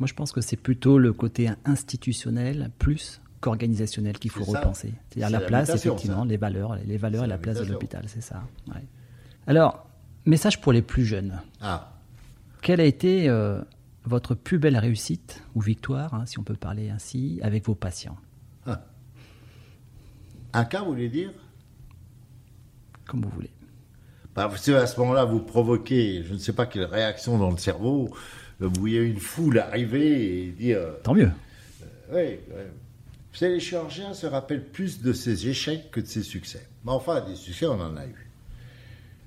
Moi, 0.00 0.08
je 0.08 0.14
pense 0.14 0.32
que 0.32 0.40
c'est 0.40 0.56
plutôt 0.56 0.98
le 0.98 1.12
côté 1.12 1.48
institutionnel 1.64 2.70
plus 2.78 3.20
qu'organisationnel 3.40 4.18
qu'il 4.18 4.30
faut 4.32 4.44
C'est 4.44 4.56
repenser. 4.58 4.92
C'est-à-dire 5.10 5.26
C'est 5.28 5.32
la 5.32 5.40
la 5.40 5.46
place, 5.46 5.68
effectivement, 5.70 6.22
ça. 6.22 6.28
les 6.28 6.36
valeurs, 6.36 6.74
les 6.84 6.96
valeurs 6.96 7.20
C'est 7.22 7.26
et 7.26 7.28
la 7.28 7.34
la 7.36 7.38
place 7.38 7.58
de 7.58 7.64
l'hôpital, 7.72 8.04
c'est 8.08 8.20
ça. 8.20 8.42
ouais. 8.68 8.82
Alors, 9.46 9.86
message 10.24 10.60
pour 10.60 10.72
les 10.72 10.82
plus 10.82 11.04
jeunes. 11.04 11.40
Ah, 11.60 11.91
Quelle 12.62 12.80
a 12.80 12.84
été 12.84 13.28
euh, 13.28 13.60
votre 14.04 14.34
plus 14.34 14.58
belle 14.58 14.78
réussite 14.78 15.42
ou 15.54 15.60
victoire, 15.60 16.14
hein, 16.14 16.24
si 16.26 16.38
on 16.38 16.42
peut 16.44 16.54
parler 16.54 16.88
ainsi, 16.90 17.38
avec 17.42 17.66
vos 17.66 17.74
patients? 17.74 18.16
Un 20.54 20.64
cas, 20.66 20.80
vous 20.82 20.90
voulez 20.90 21.08
dire? 21.08 21.32
Comme 23.06 23.22
vous 23.22 23.30
voulez. 23.30 23.50
Bah, 24.34 24.46
vous 24.46 24.56
savez, 24.58 24.78
à 24.78 24.86
ce 24.86 25.00
moment-là, 25.00 25.24
vous 25.24 25.40
provoquez, 25.40 26.22
je 26.24 26.34
ne 26.34 26.38
sais 26.38 26.52
pas 26.52 26.66
quelle 26.66 26.84
réaction 26.84 27.38
dans 27.38 27.50
le 27.50 27.56
cerveau. 27.56 28.10
euh, 28.60 28.68
Vous 28.68 28.80
voyez 28.80 29.00
une 29.02 29.18
foule 29.18 29.58
arriver 29.58 30.44
et 30.46 30.50
dire 30.52 30.78
Tant 31.02 31.14
mieux. 31.14 31.30
Oui, 32.12 32.38
oui. 32.48 32.62
Vous 33.32 33.38
savez, 33.38 33.54
les 33.54 33.60
chirurgiens 33.60 34.12
se 34.12 34.26
rappellent 34.26 34.66
plus 34.68 35.00
de 35.00 35.14
ses 35.14 35.48
échecs 35.48 35.90
que 35.90 36.00
de 36.00 36.06
ses 36.06 36.22
succès. 36.22 36.66
Mais 36.84 36.92
enfin, 36.92 37.22
des 37.22 37.34
succès, 37.34 37.66
on 37.66 37.80
en 37.80 37.96
a 37.96 38.04
eu. 38.06 38.28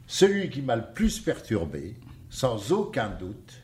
Celui 0.05 0.51
qui 0.51 0.61
m'a 0.61 0.75
le 0.75 0.85
plus 0.93 1.19
perturbé, 1.19 1.95
sans 2.35 2.73
aucun 2.73 3.07
doute, 3.07 3.61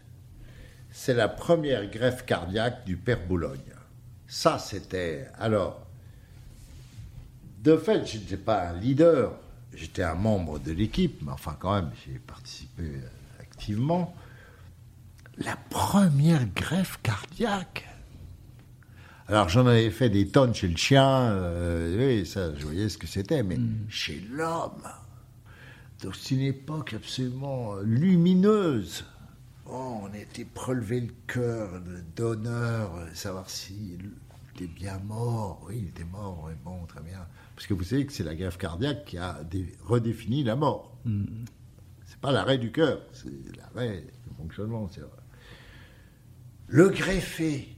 c'est 0.91 1.13
la 1.13 1.27
première 1.27 1.91
greffe 1.91 2.25
cardiaque 2.25 2.85
du 2.85 2.95
père 2.95 3.19
Boulogne. 3.27 3.59
Ça, 4.27 4.59
c'était. 4.59 5.27
Alors, 5.37 5.85
de 7.61 7.75
fait, 7.75 8.05
je 8.05 8.17
n'étais 8.17 8.37
pas 8.37 8.69
un 8.69 8.79
leader, 8.79 9.33
j'étais 9.73 10.03
un 10.03 10.15
membre 10.15 10.57
de 10.57 10.71
l'équipe, 10.71 11.21
mais 11.21 11.33
enfin, 11.33 11.57
quand 11.59 11.73
même, 11.73 11.91
j'ai 12.05 12.17
participé 12.19 12.83
activement. 13.41 14.15
La 15.39 15.57
première 15.69 16.45
greffe 16.45 16.97
cardiaque. 17.03 17.89
Alors 19.27 19.49
j'en 19.49 19.67
avais 19.67 19.91
fait 19.91 20.09
des 20.09 20.29
tonnes 20.29 20.53
chez 20.53 20.67
le 20.67 20.77
chien, 20.77 21.29
euh, 21.31 21.97
oui, 21.97 22.25
ça, 22.25 22.53
je 22.55 22.63
voyais 22.63 22.89
ce 22.89 22.97
que 22.97 23.07
c'était, 23.07 23.43
mais 23.43 23.57
chez 23.89 24.25
l'homme, 24.29 24.83
donc 26.01 26.15
c'est 26.15 26.35
une 26.35 26.41
époque 26.41 26.93
absolument 26.93 27.75
euh, 27.75 27.83
lumineuse. 27.83 29.05
Oh, 29.67 30.01
on 30.03 30.13
était 30.13 30.45
prélevé 30.45 31.01
le 31.01 31.13
cœur, 31.27 31.69
le 31.85 32.01
donneur, 32.15 32.95
euh, 32.95 33.07
savoir 33.13 33.49
s'il 33.49 34.11
était 34.55 34.67
bien 34.67 34.99
mort. 34.99 35.61
Oui, 35.67 35.79
il 35.83 35.87
était 35.89 36.03
mort, 36.03 36.43
oui, 36.47 36.53
bon, 36.65 36.85
très 36.87 37.01
bien. 37.01 37.25
Parce 37.55 37.67
que 37.67 37.73
vous 37.73 37.83
savez 37.83 38.05
que 38.05 38.11
c'est 38.13 38.23
la 38.23 38.35
greffe 38.35 38.57
cardiaque 38.57 39.05
qui 39.05 39.17
a 39.17 39.43
dé- 39.43 39.73
redéfini 39.83 40.43
la 40.43 40.55
mort. 40.55 40.97
C'est 42.05 42.19
pas 42.19 42.31
l'arrêt 42.31 42.57
du 42.57 42.71
cœur, 42.71 43.01
c'est 43.13 43.29
l'arrêt 43.57 44.01
du 44.27 44.35
fonctionnement. 44.35 44.89
c'est 44.93 45.01
vrai. 45.01 45.09
Le 46.67 46.89
greffé, 46.89 47.75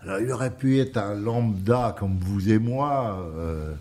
alors 0.00 0.18
il 0.20 0.30
aurait 0.32 0.56
pu 0.56 0.78
être 0.78 0.96
un 0.96 1.14
lambda 1.14 1.94
comme 1.98 2.18
vous 2.18 2.50
et 2.50 2.58
moi, 2.58 3.18
euh, 3.36 3.74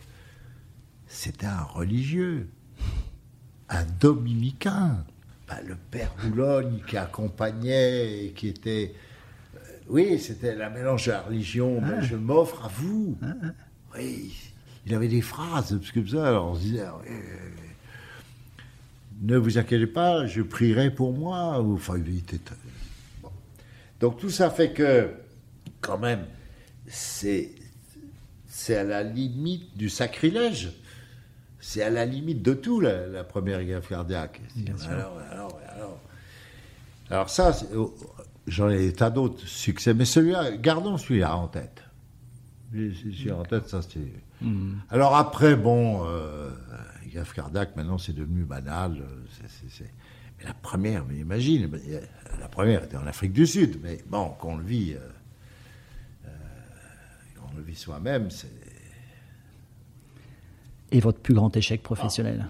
c'était 1.07 1.45
un 1.45 1.63
religieux, 1.63 2.49
un 3.69 3.83
dominicain. 3.99 5.03
Ben, 5.47 5.57
le 5.65 5.75
père 5.75 6.13
Boulogne 6.23 6.81
qui 6.87 6.97
accompagnait 6.97 8.25
et 8.25 8.31
qui 8.31 8.49
était... 8.49 8.93
euh, 9.55 9.59
oui, 9.89 10.19
c'était 10.19 10.55
la 10.55 10.69
mélange 10.69 11.05
de 11.05 11.11
la 11.11 11.21
religion. 11.21 11.79
Ben, 11.81 12.01
je 12.01 12.15
m'offre 12.15 12.65
à 12.65 12.67
vous. 12.67 13.17
Oui, 13.95 14.33
il 14.85 14.93
avait 14.93 15.07
des 15.07 15.21
phrases, 15.21 15.77
parce 15.79 15.91
que 15.91 16.05
ça, 16.05 16.27
alors 16.27 16.51
on 16.51 16.55
se 16.55 16.59
disait, 16.61 16.83
oui. 17.07 17.15
ne 19.21 19.37
vous 19.37 19.57
inquiétez 19.57 19.87
pas, 19.87 20.25
je 20.27 20.41
prierai 20.41 20.91
pour 20.93 21.13
moi. 21.13 21.61
ou- 21.61 21.75
Enfin, 21.75 21.97
il 21.97 22.17
était... 22.19 22.39
bon. 23.21 23.29
Donc 23.99 24.19
tout 24.19 24.29
ça 24.29 24.49
fait 24.49 24.71
que, 24.71 25.09
quand 25.81 25.97
même, 25.97 26.25
c'est 26.87 27.51
c'est 28.49 28.75
à 28.77 28.83
la 28.83 29.03
limite 29.03 29.77
du 29.77 29.87
sacrilège. 29.89 30.71
C'est 31.69 31.83
à 31.83 31.89
la 31.89 32.05
limite 32.05 32.41
de 32.41 32.53
tout, 32.53 32.79
la, 32.79 33.25
première 33.25 33.61
gaffe 33.65 33.89
cardiaque. 33.89 34.39
Alors, 34.89 35.19
alors, 35.29 35.59
alors, 35.75 35.99
alors, 37.09 37.29
ça, 37.29 37.51
oh, 37.75 37.93
j'en 38.47 38.69
ai 38.69 38.93
tas 38.93 39.09
d'autres 39.09 39.45
succès, 39.45 39.93
mais 39.93 40.05
celui-là, 40.05 40.55
gardons 40.55 40.97
celui-là 40.97 41.35
en 41.35 41.49
tête. 41.49 41.83
En 42.73 43.43
tête, 43.43 43.67
ça 43.67 43.81
c'est. 43.81 43.99
Hmm. 44.39 44.75
Alors 44.89 45.17
après, 45.17 45.57
bon, 45.57 46.05
euh, 46.05 46.51
gaffe 47.13 47.33
cardiaque, 47.33 47.75
maintenant 47.75 47.97
c'est 47.97 48.15
devenu 48.15 48.45
banal. 48.45 49.03
Mais 50.39 50.45
la 50.45 50.53
première, 50.53 51.03
mais 51.05 51.17
imagine, 51.17 51.69
la 52.39 52.47
première 52.47 52.85
était 52.85 52.95
en 52.95 53.07
Afrique 53.07 53.33
du 53.33 53.45
Sud, 53.45 53.81
mais 53.83 54.01
bon, 54.07 54.29
qu'on 54.39 54.55
le 54.55 54.63
vit. 54.63 54.93
Euh, 54.93 54.99
le 57.57 57.63
vit 57.63 57.75
soi-même, 57.75 58.29
c'est. 58.31 58.47
Et 60.91 60.99
votre 60.99 61.19
plus 61.19 61.33
grand 61.33 61.55
échec 61.55 61.83
professionnel 61.83 62.47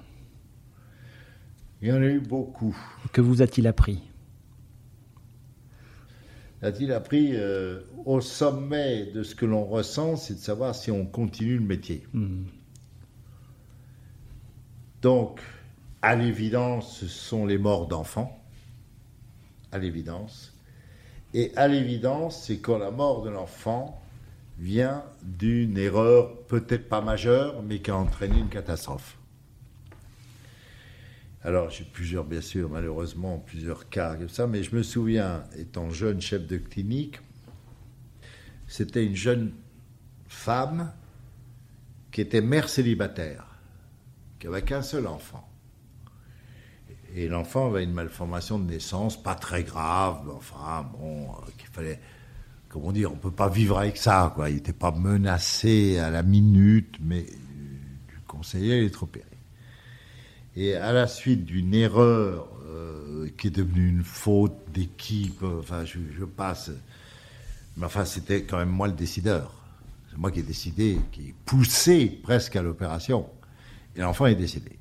Il 1.81 1.88
y 1.88 1.91
en 1.91 2.01
a 2.01 2.05
eu 2.05 2.19
beaucoup. 2.19 2.77
Que 3.11 3.22
vous 3.22 3.41
a-t-il 3.41 3.68
appris 3.68 4.03
A-t-il 6.61 6.91
appris 6.91 7.31
euh, 7.34 7.81
au 8.05 8.22
sommet 8.22 9.07
de 9.07 9.23
ce 9.23 9.35
que 9.35 9.45
l'on 9.45 9.65
ressent, 9.65 10.15
c'est 10.15 10.35
de 10.35 10.39
savoir 10.39 10.76
si 10.76 10.91
on 10.91 11.05
continue 11.05 11.57
le 11.57 11.65
métier. 11.65 12.05
Hmm. 12.14 12.43
Donc, 15.01 15.41
à 16.01 16.15
l'évidence, 16.15 16.97
ce 16.97 17.07
sont 17.07 17.45
les 17.45 17.57
morts 17.57 17.88
d'enfants. 17.88 18.39
À 19.72 19.80
l'évidence. 19.80 20.53
Et 21.34 21.51
à 21.55 21.68
l'évidence, 21.68 22.43
c'est 22.43 22.59
quand 22.59 22.77
la 22.77 22.91
mort 22.91 23.23
de 23.23 23.30
l'enfant 23.30 24.01
vient 24.60 25.04
d'une 25.24 25.78
erreur 25.78 26.36
peut-être 26.48 26.90
pas 26.90 27.02
majeure, 27.02 27.62
mais 27.64 27.80
qui 27.80 27.92
a 27.92 27.96
entraîné 27.96 28.40
une 28.40 28.50
catastrophe. 28.50 29.18
Alors, 31.44 31.70
j'ai 31.70 31.84
plusieurs, 31.86 32.26
bien 32.26 32.42
sûr, 32.42 32.70
malheureusement, 32.70 33.38
plusieurs 33.38 33.90
cas 33.90 34.16
comme 34.16 34.30
ça, 34.30 34.48
mais 34.48 34.64
je 34.64 34.76
me 34.76 34.84
souviens, 34.84 35.44
étant 35.56 35.90
jeune 35.90 36.20
chef 36.20 36.46
de 36.48 36.58
clinique, 36.58 37.20
c'était 38.68 39.06
une 39.06 39.16
jeune 39.16 39.54
femme 40.28 40.92
qui 42.12 42.22
était 42.22 42.42
mère 42.42 42.68
célibataire, 42.68 43.46
qui 44.40 44.48
avait 44.48 44.64
qu'un 44.64 44.82
seul 44.82 45.08
enfant. 45.08 45.48
Et 47.16 47.28
l'enfant 47.28 47.68
avait 47.68 47.84
une 47.84 47.94
malformation 47.94 48.60
de 48.60 48.66
naissance, 48.66 49.22
pas 49.22 49.36
très 49.36 49.64
grave, 49.64 50.30
enfin, 50.36 50.90
bon, 50.92 51.30
euh, 51.30 51.52
qu'il 51.58 51.70
fallait 51.70 52.00
comment 52.69 52.91
dire, 52.91 53.11
on 53.11 53.15
peut 53.15 53.31
pas 53.31 53.49
vivre 53.49 53.77
avec 53.77 53.98
ça, 53.98 54.31
quoi. 54.35 54.49
Il 54.49 54.56
n'était 54.56 54.73
pas 54.73 54.91
menacé 54.91 55.98
à 55.98 56.10
la 56.10 56.23
minute, 56.23 56.98
mais 57.02 57.23
du 57.23 58.19
conseiller 58.27 58.81
d'être 58.84 59.03
opéré. 59.03 59.26
Et 60.56 60.76
à 60.76 60.91
la 60.91 61.07
suite 61.07 61.45
d'une 61.45 61.73
erreur 61.73 62.49
euh, 62.65 63.30
qui 63.38 63.48
est 63.48 63.52
devenue 63.52 63.88
une 63.88 64.03
faute 64.03 64.57
d'équipe, 64.73 65.44
enfin, 65.44 65.85
je, 65.85 66.26
passe, 66.26 66.72
mais 67.77 67.85
enfin, 67.85 68.06
c'était 68.06 68.44
quand 68.44 68.57
même 68.57 68.69
moi 68.69 68.88
le 68.88 68.94
décideur. 68.94 69.53
C'est 70.10 70.18
moi 70.18 70.31
qui 70.31 70.39
ai 70.39 70.44
décidé, 70.44 70.98
qui 71.11 71.30
ai 71.30 71.35
poussé 71.45 72.07
presque 72.23 72.56
à 72.56 72.61
l'opération. 72.61 73.27
Et 73.95 74.02
l'enfant 74.02 74.26
est 74.26 74.35
décédé. 74.35 74.77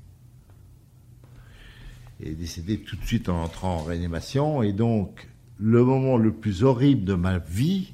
Il 2.19 2.29
est 2.29 2.35
décédé 2.35 2.79
tout 2.79 2.95
de 2.95 3.05
suite 3.05 3.29
en 3.29 3.43
entrant 3.43 3.77
en 3.77 3.83
réanimation, 3.83 4.63
et 4.63 4.73
donc 4.73 5.27
le 5.59 5.83
moment 5.83 6.17
le 6.17 6.33
plus 6.33 6.63
horrible 6.63 7.03
de 7.03 7.13
ma 7.13 7.39
vie, 7.39 7.93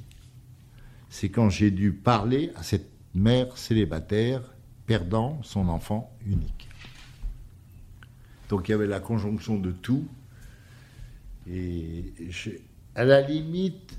c'est 1.09 1.29
quand 1.29 1.49
j'ai 1.49 1.71
dû 1.71 1.93
parler 1.93 2.51
à 2.55 2.63
cette 2.63 2.89
mère 3.13 3.57
célibataire 3.57 4.41
perdant 4.85 5.41
son 5.43 5.69
enfant 5.69 6.15
unique. 6.25 6.69
Donc 8.49 8.67
il 8.67 8.71
y 8.71 8.75
avait 8.75 8.87
la 8.87 8.99
conjonction 8.99 9.57
de 9.57 9.71
tout. 9.71 10.07
Et 11.49 12.13
à 12.95 13.03
la 13.03 13.21
limite, 13.21 13.97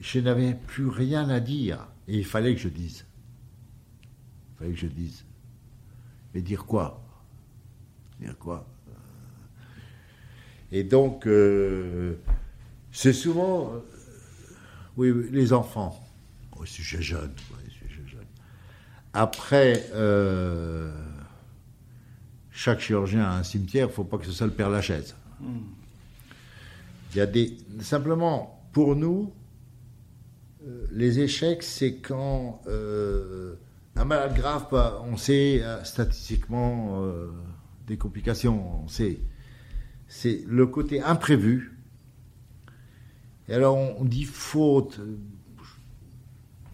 je 0.00 0.20
n'avais 0.20 0.54
plus 0.54 0.88
rien 0.88 1.28
à 1.28 1.40
dire. 1.40 1.88
Et 2.06 2.18
il 2.18 2.24
fallait 2.24 2.54
que 2.54 2.60
je 2.60 2.68
dise. 2.68 3.04
Il 4.02 4.58
fallait 4.58 4.72
que 4.72 4.78
je 4.78 4.86
dise. 4.86 5.24
Mais 6.34 6.40
dire 6.40 6.64
quoi? 6.64 7.02
Dire 8.20 8.36
quoi? 8.38 8.66
Et 10.70 10.84
donc, 10.84 11.26
euh, 11.26 12.14
c'est 12.92 13.12
souvent, 13.12 13.72
euh, 13.72 13.78
oui, 14.96 15.28
les 15.30 15.52
enfants, 15.52 15.98
au 16.58 16.66
sujet 16.66 17.00
jeune, 17.00 17.32
jeune. 18.06 18.26
Après, 19.14 19.86
euh, 19.94 20.92
chaque 22.50 22.80
chirurgien 22.80 23.24
a 23.24 23.38
un 23.38 23.42
cimetière, 23.42 23.86
il 23.86 23.90
ne 23.90 23.94
faut 23.94 24.04
pas 24.04 24.18
que 24.18 24.26
ce 24.26 24.32
soit 24.32 24.46
le 24.46 24.52
Père 24.52 24.68
Lachaise. 24.68 25.14
Il 25.40 27.16
y 27.16 27.20
a 27.20 27.26
des. 27.26 27.56
Simplement, 27.80 28.68
pour 28.72 28.94
nous, 28.94 29.32
les 30.90 31.20
échecs, 31.20 31.62
c'est 31.62 31.94
quand 31.96 32.60
un 33.96 34.04
malade 34.04 34.34
grave, 34.34 34.66
on 35.04 35.16
sait 35.16 35.62
statistiquement 35.84 37.02
des 37.86 37.96
complications, 37.96 38.84
on 38.84 38.88
sait 38.88 39.20
c'est 40.08 40.42
le 40.46 40.66
côté 40.66 41.00
imprévu. 41.02 41.78
Et 43.48 43.54
alors 43.54 43.76
on, 43.76 44.04
dit 44.04 44.24
faute, 44.24 45.00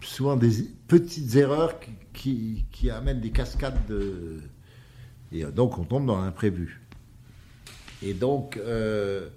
souvent 0.01 0.35
des 0.35 0.63
petites 0.87 1.35
erreurs 1.35 1.79
qui, 2.13 2.65
amènent 2.89 3.21
des 3.21 3.31
cascades 3.31 3.85
de... 3.87 4.41
Et 5.31 5.43
donc 5.45 5.77
on 5.77 5.83
tombe 5.83 6.05
dans 6.05 6.21
l'imprévu. 6.21 6.81
Et 8.01 8.13
donc, 8.13 8.57
euh, 8.57 9.29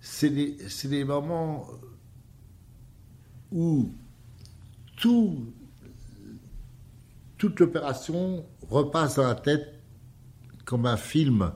c'est 0.00 0.30
des, 0.30 1.04
moments 1.04 1.66
où 3.52 3.92
tout, 4.96 5.52
toute 7.38 7.60
l'opération 7.60 8.44
repasse 8.68 9.16
dans 9.16 9.26
la 9.26 9.34
tête 9.34 9.79
comme 10.70 10.86
un 10.86 10.96
film. 10.96 11.50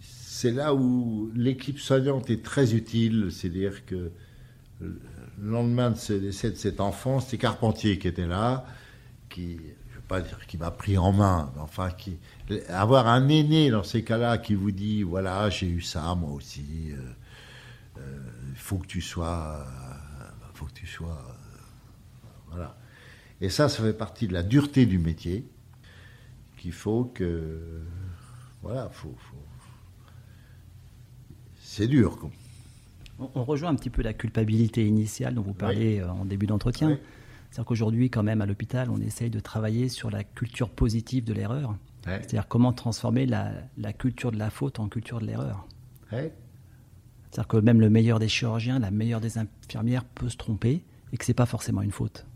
C'est 0.00 0.52
là 0.52 0.72
où 0.72 1.32
l'équipe 1.34 1.80
soignante 1.80 2.30
est 2.30 2.44
très 2.44 2.74
utile. 2.74 3.30
C'est-à-dire 3.32 3.84
que 3.84 4.12
le 4.80 5.00
lendemain 5.42 5.90
de 5.90 5.96
ce 5.96 6.12
décès 6.12 6.52
de 6.52 6.56
cet 6.56 6.80
enfant, 6.80 7.18
c'était 7.18 7.38
Carpentier 7.38 7.98
qui 7.98 8.06
était 8.06 8.28
là, 8.28 8.64
qui, 9.28 9.56
je 9.90 9.96
veux 9.96 10.04
pas 10.06 10.20
dire 10.20 10.46
qui 10.46 10.58
m'a 10.58 10.70
pris 10.70 10.96
en 10.96 11.10
main, 11.10 11.50
mais 11.56 11.60
enfin, 11.60 11.88
avoir 12.68 13.08
un 13.08 13.28
aîné 13.28 13.70
dans 13.70 13.82
ces 13.82 14.04
cas-là 14.04 14.38
qui 14.38 14.54
vous 14.54 14.70
dit 14.70 15.02
voilà, 15.02 15.50
j'ai 15.50 15.66
eu 15.66 15.80
ça, 15.80 16.14
moi 16.14 16.30
aussi, 16.30 16.64
il 16.86 16.92
euh, 16.92 16.98
euh, 17.98 18.18
faut 18.54 18.78
que 18.78 18.86
tu 18.86 19.00
sois. 19.00 19.66
faut 20.54 20.66
que 20.66 20.74
tu 20.74 20.86
sois. 20.86 21.36
voilà. 22.48 22.78
Et 23.40 23.50
ça, 23.50 23.68
ça 23.68 23.82
fait 23.82 23.92
partie 23.92 24.28
de 24.28 24.34
la 24.34 24.44
dureté 24.44 24.86
du 24.86 25.00
métier 25.00 25.48
qu'il 26.66 26.72
faut 26.72 27.04
que. 27.04 27.60
Voilà, 28.62 28.88
faut, 28.88 29.14
c'est 31.60 31.86
dur. 31.86 32.18
On, 33.18 33.44
rejoint 33.44 33.70
un 33.70 33.76
petit 33.76 33.90
peu 33.90 34.02
la 34.02 34.12
culpabilité 34.12 34.84
initiale 34.84 35.34
dont 35.34 35.42
vous 35.42 35.54
parlez 35.54 36.00
euh, 36.00 36.10
en 36.10 36.24
début 36.24 36.46
d'entretien. 36.46 36.98
C'est-à-dire 37.50 37.66
qu'aujourd'hui, 37.66 38.10
quand 38.10 38.24
même, 38.24 38.40
à 38.40 38.46
l'hôpital, 38.46 38.90
on 38.90 39.00
essaye 39.00 39.30
de 39.30 39.38
travailler 39.38 39.88
sur 39.88 40.10
la 40.10 40.24
culture 40.24 40.70
positive 40.70 41.24
de 41.24 41.32
l'erreur. 41.32 41.76
C'est-à-dire 42.04 42.48
comment 42.48 42.72
transformer 42.72 43.26
la, 43.26 43.52
la, 43.78 43.92
culture 43.92 44.32
de 44.32 44.38
la 44.38 44.50
faute 44.50 44.80
en 44.80 44.88
culture 44.88 45.20
de 45.20 45.26
l'erreur. 45.26 45.66
C'est-à-dire 47.30 47.48
que 47.48 47.56
même 47.58 47.80
le 47.80 47.90
meilleur 47.90 48.18
des 48.18 48.28
chirurgiens, 48.28 48.78
la 48.78 48.90
meilleure 48.90 49.20
des 49.20 49.38
infirmières 49.38 50.04
peut 50.04 50.28
se 50.28 50.36
tromper 50.36 50.84
et 51.12 51.16
que 51.16 51.24
c'est 51.24 51.34
pas 51.34 51.46
forcément 51.46 51.82
une 51.82 51.92
faute. 51.92 52.26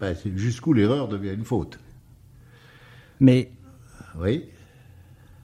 Ben, 0.00 0.16
jusqu'où 0.36 0.72
l'erreur 0.72 1.08
devient 1.08 1.34
une 1.34 1.44
faute. 1.44 1.78
Mais 3.24 3.50
oui. 4.18 4.44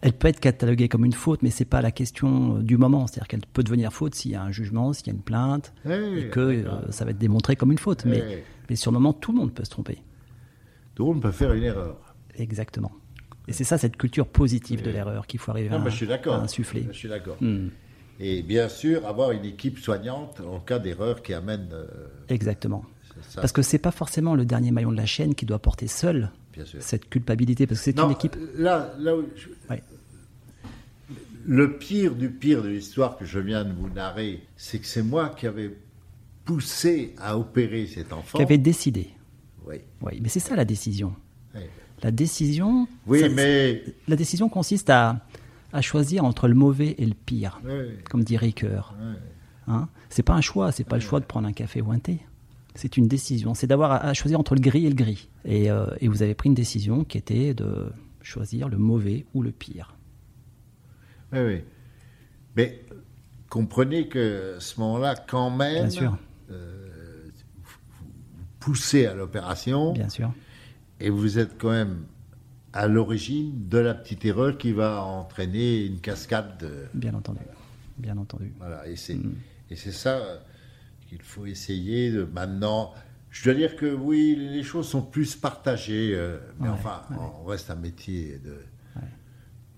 elle 0.02 0.12
peut 0.12 0.28
être 0.28 0.39
cataloguée 0.39 0.89
comme 0.89 1.05
une 1.05 1.15
faute, 1.15 1.43
mais 1.43 1.51
c'est 1.51 1.65
pas 1.65 1.81
la 1.81 1.90
question 1.90 2.59
euh, 2.59 2.62
du 2.62 2.77
moment. 2.77 3.07
C'est-à-dire 3.07 3.28
qu'elle 3.28 3.40
peut 3.52 3.62
devenir 3.62 3.93
faute 3.93 4.15
s'il 4.15 4.32
y 4.32 4.35
a 4.35 4.43
un 4.43 4.52
jugement, 4.52 4.93
s'il 4.93 5.07
y 5.07 5.11
a 5.11 5.12
une 5.15 5.23
plainte, 5.23 5.73
et 5.86 6.28
que 6.31 6.40
euh, 6.40 6.90
ça 6.90 7.05
va 7.05 7.12
être 7.12 7.19
démontré 7.19 7.57
comme 7.57 7.73
une 7.73 7.78
faute. 7.78 8.05
Mais, 8.05 8.44
mais 8.69 8.77
sur 8.77 8.90
le 8.90 8.98
moment, 8.98 9.15
tout 9.15 9.32
le 9.32 9.39
monde 9.39 9.55
peut 9.55 9.65
se 9.65 9.70
tromper. 9.70 9.98
Tout 10.94 11.07
le 11.07 11.12
monde 11.15 11.23
peut 11.23 11.31
faire 11.31 11.55
une 11.55 11.65
erreur. 11.65 12.15
Exactement. 12.36 12.93
Et 13.48 13.52
c'est 13.52 13.65
ça, 13.65 13.78
cette 13.78 13.97
culture 13.97 14.27
positive 14.27 14.82
de 14.82 14.90
l'erreur 14.90 15.27
qu'il 15.27 15.40
faut 15.40 15.51
arriver 15.51 15.70
à, 15.70 16.35
insuffler. 16.35 16.86
Je 16.89 16.97
suis 16.97 17.09
d'accord. 17.09 17.36
Hmm. 17.40 17.69
Et 18.20 18.43
bien 18.43 18.69
sûr, 18.69 19.07
avoir 19.07 19.31
une 19.31 19.47
équipe 19.47 19.78
soignante 19.78 20.43
en 20.47 20.61
cas 20.61 20.78
d'erreur 20.78 21.23
qui 21.23 21.32
amène. 21.32 21.70
Euh, 21.73 21.86
Exactement. 22.28 22.85
Parce 23.34 23.52
que 23.52 23.62
c'est 23.62 23.78
pas 23.78 23.90
forcément 23.90 24.34
le 24.34 24.44
dernier 24.44 24.70
maillon 24.70 24.92
de 24.92 24.97
la 24.97 25.06
chaîne 25.06 25.34
qui 25.34 25.47
doit 25.47 25.59
porter 25.59 25.86
seul 25.86 26.30
cette 26.80 27.09
culpabilité, 27.09 27.66
parce 27.66 27.80
que 27.80 27.84
c'est 27.84 27.98
une 27.98 28.10
équipe. 28.10 28.36
Là, 28.56 28.92
là 28.98 29.14
le 31.47 31.78
pire 31.78 32.14
du 32.14 32.28
pire 32.28 32.62
de 32.62 32.68
l'histoire 32.68 33.16
que 33.16 33.24
je 33.24 33.38
viens 33.38 33.64
de 33.64 33.72
vous 33.72 33.88
narrer, 33.88 34.42
c'est 34.56 34.78
que 34.78 34.86
c'est 34.86 35.02
moi 35.02 35.30
qui 35.30 35.47
avais 35.47 35.74
poussé 36.44 37.14
à 37.18 37.38
opérer 37.38 37.86
cet 37.86 38.12
enfant. 38.12 38.38
Qui 38.38 38.44
avait 38.44 38.59
décidé. 38.59 39.09
Oui. 39.66 39.76
Oui, 40.02 40.20
mais 40.22 40.28
c'est 40.28 40.40
ça 40.40 40.55
la 40.55 40.64
décision. 40.64 41.14
Oui. 41.55 41.62
La 42.02 42.10
décision. 42.10 42.86
Oui, 43.06 43.20
ça- 43.20 43.28
mais. 43.30 43.82
La 44.06 44.16
décision 44.16 44.48
consiste 44.48 44.90
à, 44.90 45.24
à 45.72 45.80
choisir 45.80 46.24
entre 46.24 46.47
le 46.47 46.55
mauvais 46.55 46.94
et 46.98 47.06
le 47.06 47.14
pire, 47.14 47.60
Oui, 47.64 47.94
comme 48.10 48.22
dit 48.24 48.36
Ricoeur. 48.36 48.94
oui. 49.01 49.14
Hein? 49.66 49.88
C'est 50.09 50.24
pas 50.24 50.34
un 50.34 50.40
choix, 50.40 50.72
c'est 50.72 50.84
pas 50.84 50.97
le 50.97 51.02
choix 51.02 51.20
de 51.20 51.26
prendre 51.26 51.47
un 51.47 51.52
café 51.52 51.80
ou 51.80 51.92
un 51.92 51.98
thé. 52.01 52.20
C'est 52.74 52.97
une 52.97 53.09
décision. 53.09 53.55
C'est 53.55 53.66
d'avoir 53.66 53.92
à, 53.92 53.97
à 54.06 54.14
choisir 54.14 54.38
entre 54.38 54.55
le 54.55 54.60
gris 54.60 54.86
et 54.86 54.88
le 54.88 54.94
gris. 54.94 55.28
Et, 55.44 55.70
euh, 55.70 55.86
et 56.01 56.09
vous 56.09 56.22
avez 56.22 56.34
pris 56.34 56.48
une 56.48 56.55
décision 56.55 57.05
qui 57.05 57.18
était 57.18 57.52
de 57.55 57.92
choisir 58.22 58.68
le 58.68 58.78
mauvais 58.78 59.26
ou 59.34 59.42
le 59.42 59.51
pire. 59.51 59.97
Oui, 61.32 61.40
oui. 61.40 61.60
Mais 62.56 62.84
comprenez 63.48 64.09
que 64.09 64.56
à 64.56 64.60
ce 64.60 64.78
moment-là, 64.80 65.14
quand 65.16 65.51
même, 65.51 65.82
Bien 65.82 65.90
sûr, 65.90 66.18
euh, 66.51 67.28
vous 67.64 68.44
poussez 68.60 69.06
à 69.06 69.14
l'opération 69.14 69.92
bien 69.92 70.09
sûr. 70.09 70.32
et 71.01 71.10
vous 71.10 71.38
êtes 71.38 71.56
quand 71.59 71.70
même 71.70 72.05
à 72.72 72.86
l'origine 72.86 73.68
de 73.68 73.78
la 73.78 73.94
petite 73.94 74.24
erreur 74.24 74.56
qui 74.59 74.72
va 74.72 75.02
entraîner 75.05 75.84
une 75.86 75.98
cascade. 76.01 76.59
de- 76.60 76.86
Bien 76.94 77.14
entendu. 77.14 77.40
Bien 77.98 78.16
entendu. 78.16 78.52
Voilà, 78.59 78.86
et 78.88 78.97
c'est 78.97 79.14
Mm. 79.14 79.34
et 79.70 79.76
c'est 79.76 79.92
ça 79.92 80.20
qu'il 81.11 81.23
faut 81.23 81.45
essayer 81.47 82.12
de 82.12 82.23
maintenant. 82.23 82.93
Je 83.31 83.45
dois 83.45 83.55
dire 83.55 83.74
que 83.77 83.93
oui, 83.93 84.37
les 84.39 84.62
choses 84.62 84.89
sont 84.89 85.03
plus 85.03 85.35
partagées, 85.37 86.12
euh, 86.15 86.39
mais 86.61 86.69
Ouais, 86.69 86.74
enfin, 86.74 87.03
ouais. 87.11 87.16
on 87.43 87.45
reste 87.45 87.69
un 87.70 87.74
métier 87.77 88.39
de. 88.45 88.55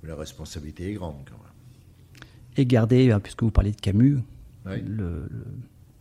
où 0.03 0.07
La 0.07 0.15
responsabilité 0.15 0.91
est 0.91 0.95
grande 0.95 1.17
quand 1.27 1.37
même. 1.39 2.23
Et 2.59 2.67
garder, 2.67 3.11
euh, 3.11 3.19
puisque 3.19 3.43
vous 3.43 3.51
parlez 3.51 3.73
de 3.73 3.81
Camus, 3.81 4.19
le, 4.67 4.77
le- 4.87 5.29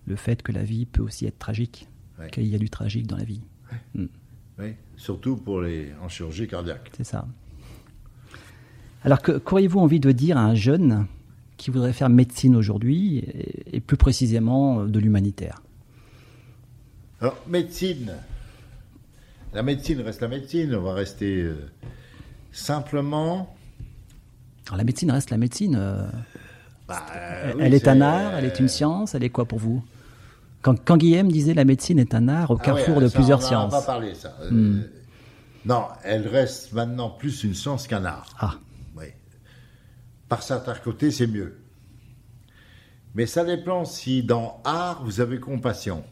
le 0.06 0.16
fait 0.18 0.42
que 0.44 0.52
la 0.52 0.64
vie 0.64 0.86
peut 0.86 1.02
aussi 1.02 1.26
être 1.26 1.40
tragique, 1.40 1.88
qu'il 2.34 2.46
y 2.48 2.56
a 2.56 2.58
du 2.58 2.70
tragique 2.70 3.08
dans 3.08 3.18
la 3.18 3.24
vie. 3.24 3.42
Oui, 3.96 4.74
surtout 4.98 5.38
pour 5.38 5.62
les 5.62 5.94
en 6.02 6.10
chirurgie 6.10 6.48
cardiaque. 6.48 6.92
C'est 6.98 7.06
ça. 7.06 7.26
Alors, 9.04 9.22
qu'auriez-vous 9.22 9.80
envie 9.80 10.00
de 10.00 10.12
dire 10.12 10.38
à 10.38 10.42
un 10.46 10.56
jeune 10.56 11.08
qui 11.62 11.70
voudrait 11.70 11.94
faire 11.94 12.10
médecine 12.10 12.56
aujourd'hui, 12.56 13.20
et, 13.20 13.78
et 13.78 13.80
plus 13.82 13.96
précisément 13.96 14.80
euh, 14.82 14.88
de 14.88 14.98
l'humanitaire 15.00 15.62
Alors, 17.22 17.38
médecine. 17.48 18.14
La 19.54 19.62
médecine 19.62 20.02
reste 20.02 20.22
la 20.22 20.28
médecine. 20.28 20.74
On 20.74 20.82
va 20.82 20.94
rester 20.94 21.40
euh, 21.44 21.54
simplement. 22.52 23.56
Alors, 24.66 24.78
la 24.78 24.84
médecine 24.84 25.12
reste 25.12 25.30
la 25.30 25.38
médecine. 25.38 25.76
euh, 25.80 26.08
bah, 26.88 27.06
elle 27.14 27.56
oui, 27.58 27.76
est 27.76 27.88
un 27.88 28.02
art, 28.02 28.34
elle 28.38 28.46
est 28.46 28.60
une 28.60 28.68
science, 28.68 29.14
elle 29.14 29.24
est 29.24 29.30
quoi 29.30 29.46
pour 29.46 29.60
vous? 29.60 29.84
Quand, 30.64 30.84
quand 30.84 30.98
Guillaume 30.98 31.32
disait 31.32 31.54
la 31.54 31.64
médecine 31.64 32.00
est 32.00 32.16
un 32.16 32.28
art 32.28 32.50
au 32.50 32.58
Ah 32.60 32.64
carrefour 32.66 33.02
de 33.02 33.08
ça, 33.08 33.16
plusieurs 33.16 33.40
on 33.40 33.42
en 33.42 33.46
a 33.46 33.48
sciences. 33.48 33.72
pas 33.72 33.82
parlé, 33.84 34.16
ça. 34.16 34.36
Hmm. 34.50 34.82
non, 35.66 35.84
elle 36.04 36.28
reste 36.28 36.74
maintenant 36.74 37.10
plus 37.12 37.44
une 37.44 37.54
science 37.54 37.88
qu'un 37.88 38.04
art. 38.06 38.26
Ah. 38.40 38.56
Par 40.32 40.44
certains 40.44 40.76
côtés, 40.76 41.12
c'est 41.12 41.28
mieux. 41.28 41.58
Mais 43.16 43.26
ça 43.26 43.44
dépend 43.44 43.84
si 43.84 44.24
dans 44.24 44.62
art, 44.64 45.04
vous 45.04 45.20
avez 45.20 45.42
compassion. 45.42 46.06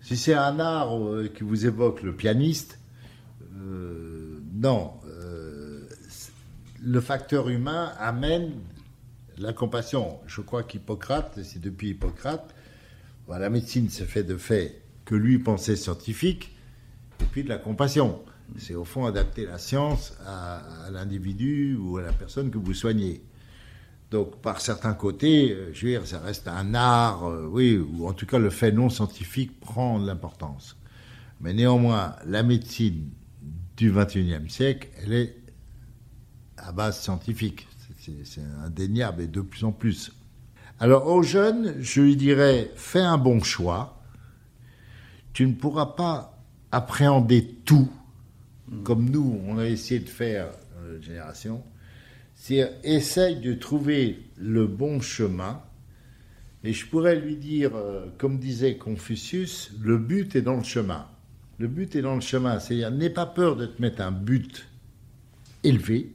Si 0.00 0.16
c'est 0.16 0.34
un 0.34 0.60
art 0.60 0.96
euh, 0.96 1.28
qui 1.34 1.42
vous 1.42 1.66
évoque 1.66 2.04
le 2.04 2.14
pianiste, 2.14 2.78
euh, 3.56 4.40
non. 4.54 4.92
euh, 5.08 5.88
le 6.80 7.00
facteur 7.00 7.48
humain 7.48 7.92
amène 7.98 8.52
la 9.36 9.52
compassion. 9.52 10.20
Je 10.28 10.40
crois 10.40 10.62
qu'Hippocrate, 10.62 11.40
c'est 11.42 11.60
depuis 11.60 11.88
Hippocrate, 11.88 12.54
bah, 13.26 13.40
la 13.40 13.50
médecine 13.50 13.88
s'est 13.88 14.04
fait 14.04 14.22
de 14.22 14.36
fait 14.36 14.82
que 15.04 15.16
lui 15.16 15.40
pensait 15.40 15.74
scientifique, 15.74 16.56
et 17.20 17.24
puis 17.24 17.42
de 17.42 17.48
la 17.48 17.58
compassion. 17.58 18.22
C'est 18.58 18.74
au 18.74 18.84
fond 18.84 19.06
adapter 19.06 19.46
la 19.46 19.58
science 19.58 20.14
à, 20.26 20.62
l'individu 20.90 21.76
ou 21.76 21.98
à 21.98 22.02
la 22.02 22.12
personne 22.12 22.50
que 22.50 22.58
vous 22.58 22.74
soignez. 22.74 23.22
Donc, 24.10 24.40
par 24.40 24.60
certains 24.60 24.94
côtés, 24.94 25.52
euh, 25.52 25.70
je 25.72 25.86
veux 25.86 25.92
dire, 25.92 26.06
ça 26.06 26.18
reste 26.18 26.48
un 26.48 26.74
art, 26.74 27.28
euh, 27.28 27.46
oui, 27.48 27.76
ou 27.76 28.08
en 28.08 28.12
tout 28.12 28.26
cas 28.26 28.38
le 28.38 28.50
fait 28.50 28.72
non 28.72 28.90
scientifique 28.90 29.60
prend 29.60 30.00
de 30.00 30.06
l'importance. 30.06 30.76
Mais 31.40 31.54
néanmoins, 31.54 32.16
la 32.26 32.42
médecine 32.42 33.08
du 33.76 33.92
XXIe 33.92 34.48
siècle, 34.50 34.88
elle 35.02 35.12
est 35.12 35.36
à 36.56 36.72
base 36.72 37.00
scientifique. 37.00 37.68
C'est 38.24 38.42
indéniable 38.64 39.22
et 39.22 39.26
de 39.26 39.40
plus 39.40 39.62
en 39.64 39.72
plus. 39.72 40.12
Alors, 40.80 41.06
aux 41.06 41.22
jeunes, 41.22 41.74
je 41.80 42.00
lui 42.00 42.16
dirais, 42.16 42.70
fais 42.74 43.00
un 43.00 43.18
bon 43.18 43.42
choix. 43.42 44.02
Tu 45.32 45.46
ne 45.46 45.52
pourras 45.52 45.86
pas 45.86 46.42
appréhender 46.72 47.46
tout 47.64 47.90
comme 48.84 49.10
nous, 49.10 49.40
on 49.46 49.58
a 49.58 49.66
essayé 49.66 50.00
de 50.00 50.08
faire 50.08 50.50
dans 50.74 50.88
notre 50.88 51.02
génération. 51.02 51.62
C'est 52.34 52.72
essaye 52.84 53.40
de 53.40 53.54
trouver 53.54 54.22
le 54.36 54.66
bon 54.66 55.00
chemin. 55.00 55.62
Et 56.62 56.72
je 56.72 56.86
pourrais 56.86 57.16
lui 57.16 57.36
dire, 57.36 57.74
euh, 57.74 58.06
comme 58.18 58.38
disait 58.38 58.76
Confucius, 58.76 59.72
le 59.80 59.98
but 59.98 60.36
est 60.36 60.42
dans 60.42 60.56
le 60.56 60.62
chemin. 60.62 61.06
Le 61.58 61.68
but 61.68 61.96
est 61.96 62.02
dans 62.02 62.14
le 62.14 62.20
chemin. 62.20 62.58
C'est-à-dire, 62.58 62.90
n'aie 62.90 63.10
pas 63.10 63.26
peur 63.26 63.56
de 63.56 63.66
te 63.66 63.80
mettre 63.80 64.02
un 64.02 64.12
but 64.12 64.66
élevé, 65.62 66.14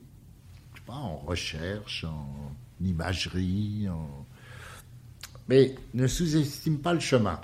je 0.74 0.80
sais 0.80 0.86
pas, 0.86 0.94
en 0.94 1.18
recherche, 1.18 2.04
en 2.04 2.56
imagerie, 2.84 3.88
en... 3.90 4.26
mais 5.48 5.76
ne 5.94 6.08
sous-estime 6.08 6.80
pas 6.80 6.94
le 6.94 7.00
chemin. 7.00 7.40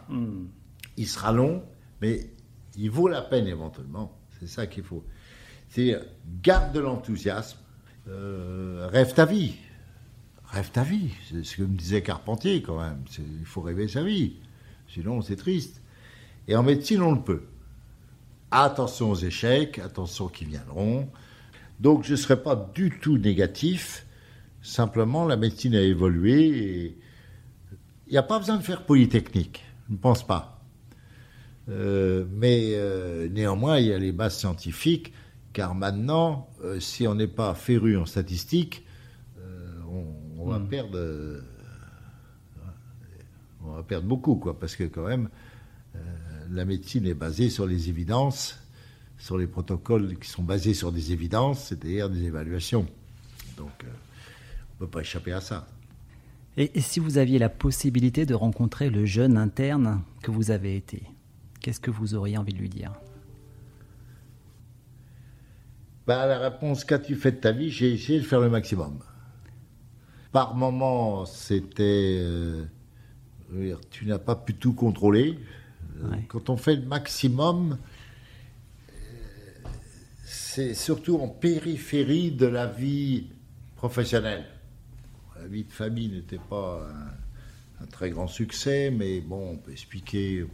Il 0.98 1.08
sera 1.08 1.32
long, 1.32 1.64
mais 2.02 2.30
il 2.78 2.90
vaut 2.90 3.08
la 3.08 3.22
peine 3.22 3.48
éventuellement. 3.48 4.18
C'est 4.42 4.48
ça 4.48 4.66
qu'il 4.66 4.84
faut. 4.84 5.04
C'est 5.70 5.96
garde 6.42 6.74
de 6.74 6.80
l'enthousiasme, 6.80 7.60
euh, 8.08 8.90
rêve 8.92 9.14
ta 9.14 9.26
vie. 9.26 9.54
Rêve 10.48 10.72
ta 10.72 10.84
vie. 10.84 11.12
C'est 11.30 11.46
ce 11.46 11.58
que 11.58 11.62
me 11.62 11.78
disait 11.78 12.02
Carpentier 12.02 12.64
quand 12.64 12.82
même. 12.82 13.04
Il 13.20 13.46
faut 13.46 13.62
rêver 13.62 13.88
sa 13.88 14.04
vie. 14.04 14.34
Sinon, 14.90 15.22
c'est 15.22 15.36
triste. 15.36 15.80
Et 16.48 16.56
en 16.56 16.64
médecine, 16.64 17.04
on 17.04 17.14
le 17.14 17.22
peut. 17.22 17.44
Attention 18.50 19.12
aux 19.12 19.16
échecs, 19.16 19.78
attention 19.78 20.28
qui 20.28 20.44
viendront. 20.44 21.08
Donc, 21.80 22.04
je 22.04 22.14
ne 22.14 22.18
serai 22.18 22.42
pas 22.42 22.56
du 22.74 23.00
tout 23.00 23.20
négatif. 23.20 24.08
Simplement, 24.64 25.26
la 25.26 25.38
médecine 25.38 25.76
a 25.76 25.82
évolué 25.82 26.48
et 26.48 26.98
il 28.08 28.12
n'y 28.12 28.18
a 28.18 28.24
pas 28.24 28.40
besoin 28.40 28.58
de 28.58 28.64
faire 28.64 28.86
polytechnique. 28.88 29.64
Je 29.88 29.94
ne 29.94 30.00
pense 30.00 30.26
pas. 30.26 30.61
Euh, 31.72 32.26
mais 32.30 32.74
euh, 32.74 33.30
néanmoins, 33.30 33.80
il 33.80 33.88
y 33.88 33.94
a 33.94 33.98
les 33.98 34.12
bases 34.12 34.38
scientifiques, 34.38 35.14
car 35.54 35.74
maintenant, 35.74 36.50
euh, 36.64 36.80
si 36.80 37.08
on 37.08 37.16
n'est 37.16 37.28
pas 37.28 37.54
féru 37.56 37.98
en 37.98 38.06
statistique, 38.06 38.86
euh, 39.40 39.80
on, 39.90 40.42
on 40.42 40.46
va 40.50 40.60
perdre, 40.60 40.98
euh, 40.98 41.42
on 43.64 43.72
va 43.72 43.84
perdre 43.84 44.08
beaucoup, 44.08 44.36
quoi, 44.36 44.60
parce 44.60 44.76
que 44.76 44.84
quand 44.84 45.08
même, 45.08 45.30
la 46.52 46.66
médecine 46.66 47.06
est 47.06 47.14
basée 47.14 47.50
sur 47.50 47.66
les 47.66 47.88
évidences, 47.88 48.60
sur 49.18 49.38
les 49.38 49.48
protocoles 49.48 50.18
qui 50.20 50.30
sont 50.30 50.44
basés 50.44 50.74
sur 50.74 50.92
des 50.92 51.14
évidences, 51.14 51.68
c'est-à-dire 51.68 52.10
des 52.10 52.26
évaluations. 52.26 52.86
Donc, 53.56 53.72
on 53.84 53.86
ne 53.86 54.80
peut 54.80 54.88
pas 54.88 55.00
échapper 55.00 55.32
à 55.32 55.40
ça. 55.40 55.68
Et, 56.58 56.72
et 56.74 56.82
si 56.82 57.00
vous 57.00 57.18
aviez 57.18 57.40
la 57.40 57.48
possibilité 57.48 58.26
de 58.26 58.34
rencontrer 58.34 58.90
le 58.90 59.06
jeune 59.06 59.38
interne 59.38 60.02
que 60.22 60.32
vous 60.32 60.52
avez 60.52 60.76
été, 60.76 61.04
qu'est-ce 61.62 61.80
que 61.80 61.92
vous 61.92 62.16
auriez 62.16 62.38
envie 62.38 62.54
de 62.54 62.58
lui 62.60 62.70
dire? 62.70 62.92
Bah, 66.08 66.26
la 66.26 66.40
réponse 66.40 66.84
qu'as-tu 66.84 67.16
fait 67.16 67.32
de 67.34 67.38
ta 67.38 67.52
vie 67.52 67.70
J'ai 67.70 67.94
essayé 67.94 68.20
de 68.20 68.26
faire 68.26 68.40
le 68.42 68.50
maximum. 68.50 69.00
Par 70.32 70.56
moment, 70.56 71.26
c'était. 71.26 72.18
euh, 72.22 72.66
tu 73.90 74.06
n'as 74.06 74.20
pas 74.20 74.36
pu 74.36 74.56
tout 74.56 74.74
contrôler. 74.74 75.38
Euh, 76.02 76.10
Ouais. 76.10 76.24
Quand 76.30 76.50
on 76.50 76.58
fait 76.58 76.78
le 76.78 76.86
maximum, 76.88 77.78
euh, 78.90 78.96
c'est 80.24 80.74
surtout 80.74 81.18
en 81.20 81.28
périphérie 81.28 82.32
de 82.32 82.48
la 82.48 82.66
vie 82.66 83.28
professionnelle. 83.76 84.46
La 85.40 85.46
vie 85.48 85.64
de 85.64 85.72
famille 85.72 86.10
n'était 86.10 86.40
pas 86.40 86.88
un, 87.80 87.84
un 87.84 87.88
très 87.88 88.10
grand 88.10 88.28
succès, 88.28 88.90
mais 88.90 89.22
bon, 89.22 89.52
on 89.52 89.58
peut 89.58 89.72
expliquer. 89.72 90.46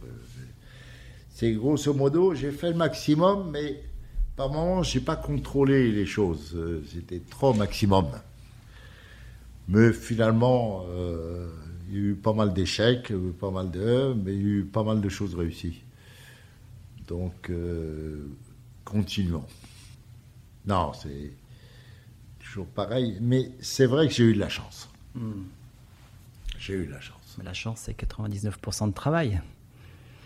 C'est 1.38 1.52
grosso 1.52 1.94
modo, 1.94 2.34
j'ai 2.34 2.50
fait 2.50 2.70
le 2.70 2.76
maximum, 2.76 3.52
mais 3.52 3.80
par 4.34 4.50
moments, 4.50 4.82
je 4.82 4.98
n'ai 4.98 5.04
pas 5.04 5.14
contrôlé 5.14 5.92
les 5.92 6.04
choses. 6.04 6.50
Euh, 6.56 6.82
C'était 6.92 7.20
trop 7.20 7.54
maximum. 7.54 8.08
Mais 9.68 9.92
finalement, 9.92 10.84
euh, 10.88 11.48
il 11.88 11.94
y 11.94 11.96
a 11.96 12.00
eu 12.00 12.14
pas 12.16 12.32
mal 12.32 12.52
d'échecs, 12.52 13.06
il 13.10 13.14
y 13.14 13.18
a 13.20 13.22
eu 13.22 13.30
pas 13.30 13.52
mal 13.52 13.70
de, 13.70 14.16
mais 14.24 14.34
il 14.34 14.42
y 14.42 14.44
a 14.46 14.48
eu 14.48 14.64
pas 14.64 14.82
mal 14.82 15.00
de 15.00 15.08
choses 15.08 15.36
réussies. 15.36 15.84
Donc, 17.06 17.50
euh, 17.50 18.26
continuons. 18.84 19.46
Non, 20.66 20.92
c'est 20.92 21.30
toujours 22.40 22.66
pareil, 22.66 23.16
mais 23.20 23.52
c'est 23.60 23.86
vrai 23.86 24.08
que 24.08 24.12
j'ai 24.12 24.24
eu 24.24 24.34
de 24.34 24.40
la 24.40 24.48
chance. 24.48 24.88
J'ai 26.58 26.74
eu 26.74 26.86
de 26.86 26.90
la 26.90 27.00
chance. 27.00 27.36
Mais 27.38 27.44
la 27.44 27.54
chance, 27.54 27.82
c'est 27.84 27.96
99% 27.96 28.88
de 28.88 28.92
travail. 28.92 29.40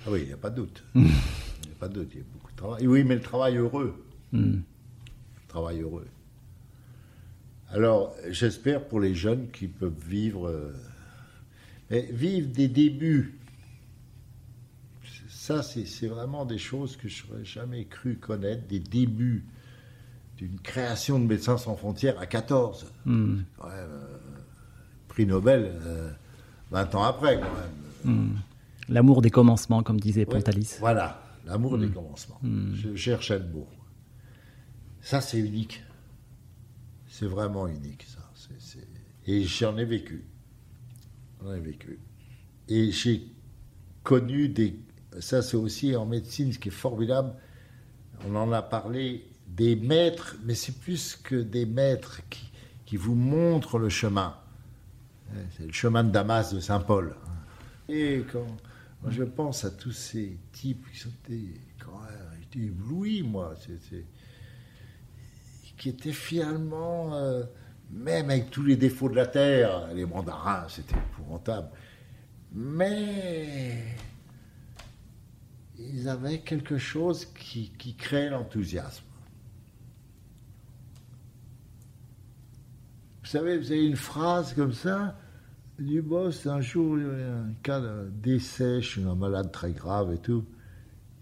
Ah 0.06 0.10
oui, 0.10 0.20
il 0.22 0.26
n'y 0.26 0.32
a 0.32 0.36
pas 0.36 0.50
de 0.50 0.56
doute. 0.56 0.82
Il 0.94 1.02
n'y 1.02 1.10
a 1.10 1.78
pas 1.78 1.88
de 1.88 1.94
doute, 1.94 2.08
il 2.12 2.18
y 2.18 2.20
a 2.20 2.24
beaucoup 2.32 2.50
de 2.50 2.56
travail. 2.56 2.86
Oui, 2.86 3.04
mais 3.04 3.14
le 3.14 3.20
travail 3.20 3.56
heureux. 3.56 3.94
Hmm. 4.32 4.56
Le 4.56 5.48
travail 5.48 5.80
heureux. 5.80 6.06
Alors, 7.70 8.14
j'espère 8.28 8.86
pour 8.86 9.00
les 9.00 9.14
jeunes 9.14 9.48
qui 9.50 9.68
peuvent 9.68 9.92
vivre, 10.06 10.48
euh, 10.48 10.74
mais 11.90 12.08
vivre 12.12 12.48
des 12.48 12.68
débuts. 12.68 13.38
Ça, 15.28 15.62
c'est 15.62 16.06
vraiment 16.06 16.44
des 16.44 16.58
choses 16.58 16.96
que 16.96 17.08
je 17.08 17.26
n'aurais 17.26 17.44
jamais 17.44 17.84
cru 17.84 18.16
connaître, 18.16 18.66
des 18.68 18.78
débuts 18.78 19.44
d'une 20.36 20.58
création 20.60 21.18
de 21.18 21.26
Médecins 21.26 21.58
sans 21.58 21.76
frontières 21.76 22.18
à 22.18 22.26
14. 22.26 22.92
Hmm. 23.04 23.40
Quand 23.58 23.68
même, 23.68 23.78
euh, 23.78 24.18
prix 25.08 25.26
Nobel, 25.26 25.72
euh, 25.84 26.10
20 26.70 26.94
ans 26.94 27.04
après, 27.04 27.40
quand 27.40 27.54
même. 27.54 28.16
Hmm. 28.16 28.36
L'amour 28.88 29.22
des 29.22 29.30
commencements, 29.30 29.82
comme 29.82 30.00
disait 30.00 30.26
Pontalis. 30.26 30.76
Voilà, 30.80 31.22
l'amour 31.46 31.78
des 31.78 31.88
commencements. 31.88 32.40
Je 32.74 32.94
cherchais 32.94 33.38
le 33.38 33.46
mot. 33.46 33.66
Ça, 35.00 35.20
c'est 35.20 35.38
unique. 35.38 35.82
C'est 37.08 37.26
vraiment 37.26 37.66
unique, 37.66 38.04
ça. 38.04 38.20
Et 39.26 39.44
j'en 39.44 39.76
ai 39.76 39.84
vécu. 39.84 40.24
J'en 41.42 41.52
ai 41.52 41.60
vécu. 41.60 42.00
Et 42.68 42.90
j'ai 42.90 43.28
connu 44.02 44.48
des. 44.48 44.78
Ça, 45.20 45.42
c'est 45.42 45.56
aussi 45.56 45.94
en 45.94 46.06
médecine, 46.06 46.52
ce 46.52 46.58
qui 46.58 46.68
est 46.68 46.72
formidable. 46.72 47.34
On 48.26 48.34
en 48.36 48.52
a 48.52 48.62
parlé 48.62 49.26
des 49.46 49.76
maîtres, 49.76 50.36
mais 50.44 50.54
c'est 50.54 50.78
plus 50.78 51.16
que 51.16 51.36
des 51.36 51.66
maîtres 51.66 52.20
qui, 52.30 52.50
qui 52.86 52.96
vous 52.96 53.14
montrent 53.14 53.78
le 53.78 53.88
chemin. 53.88 54.36
C'est 55.56 55.66
le 55.66 55.72
chemin 55.72 56.04
de 56.04 56.10
Damas 56.10 56.52
de 56.52 56.60
Saint 56.60 56.80
Paul. 56.80 57.14
Et 57.88 58.24
quand 58.30 58.46
je 59.08 59.24
pense 59.24 59.64
à 59.64 59.70
tous 59.70 59.92
ces 59.92 60.38
types 60.52 60.84
qui 60.92 60.98
sont 60.98 61.12
des- 61.28 61.60
quand 61.78 61.98
même, 62.00 62.38
j'étais 62.40 62.66
ébloui, 62.66 63.22
moi, 63.22 63.54
qui 65.76 65.88
étaient 65.88 66.12
finalement, 66.12 67.14
euh, 67.14 67.42
même 67.90 68.30
avec 68.30 68.50
tous 68.50 68.62
les 68.62 68.76
défauts 68.76 69.08
de 69.08 69.16
la 69.16 69.26
terre, 69.26 69.88
les 69.94 70.06
mandarins, 70.06 70.66
c'était 70.68 70.94
épouvantable, 70.96 71.68
mais 72.52 73.82
ils 75.78 76.08
avaient 76.08 76.38
quelque 76.40 76.78
chose 76.78 77.24
qui, 77.24 77.72
qui 77.76 77.94
l'enthousiasme. 78.30 79.04
Vous 83.22 83.28
savez, 83.28 83.58
vous 83.58 83.72
avez 83.72 83.86
une 83.86 83.96
phrase 83.96 84.54
comme 84.54 84.72
ça, 84.74 85.18
du 85.82 86.02
boss, 86.02 86.46
un 86.46 86.60
jour, 86.60 86.98
il 86.98 87.04
y 87.04 87.06
avait 87.06 87.22
un 87.24 87.52
cas 87.62 87.80
de 87.80 88.10
décès 88.22 88.82
chez 88.82 89.02
un 89.02 89.14
malade 89.14 89.52
très 89.52 89.72
grave 89.72 90.12
et 90.12 90.18
tout. 90.18 90.44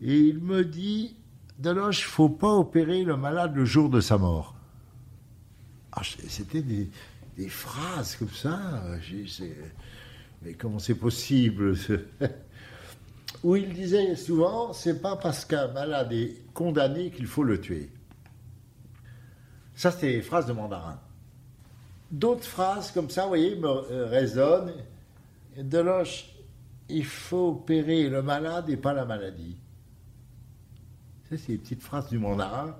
Et 0.00 0.18
il 0.18 0.38
me 0.40 0.64
dit, 0.64 1.16
Deloche, 1.58 2.06
faut 2.06 2.28
pas 2.28 2.52
opérer 2.52 3.04
le 3.04 3.16
malade 3.16 3.54
le 3.54 3.64
jour 3.64 3.90
de 3.90 4.00
sa 4.00 4.18
mort. 4.18 4.54
Ah, 5.92 6.02
C'était 6.04 6.62
des, 6.62 6.90
des 7.36 7.48
phrases 7.48 8.16
comme 8.16 8.30
ça. 8.30 8.82
Mais 10.42 10.54
comment 10.54 10.78
c'est 10.78 10.94
possible 10.94 11.74
Où 13.44 13.56
il 13.56 13.72
disait 13.72 14.16
souvent, 14.16 14.72
c'est 14.72 15.00
pas 15.00 15.16
parce 15.16 15.44
qu'un 15.44 15.68
malade 15.68 16.12
est 16.12 16.42
condamné 16.54 17.10
qu'il 17.10 17.26
faut 17.26 17.42
le 17.44 17.60
tuer. 17.60 17.90
Ça, 19.74 19.90
c'était 19.90 20.12
les 20.12 20.22
phrases 20.22 20.46
de 20.46 20.52
mandarin. 20.52 21.00
D'autres 22.10 22.44
phrases 22.44 22.90
comme 22.90 23.08
ça, 23.10 23.22
vous 23.22 23.28
voyez, 23.28 23.56
me 23.56 23.68
euh, 23.68 24.06
résonnent. 24.06 24.72
Deloche, 25.56 26.26
il 26.88 27.04
faut 27.04 27.50
opérer 27.50 28.08
le 28.08 28.22
malade 28.22 28.68
et 28.68 28.76
pas 28.76 28.92
la 28.92 29.04
maladie. 29.04 29.56
Ça, 31.28 31.36
c'est 31.38 31.52
les 31.52 31.58
petites 31.58 31.82
phrases 31.82 32.08
du 32.08 32.18
mandarin. 32.18 32.76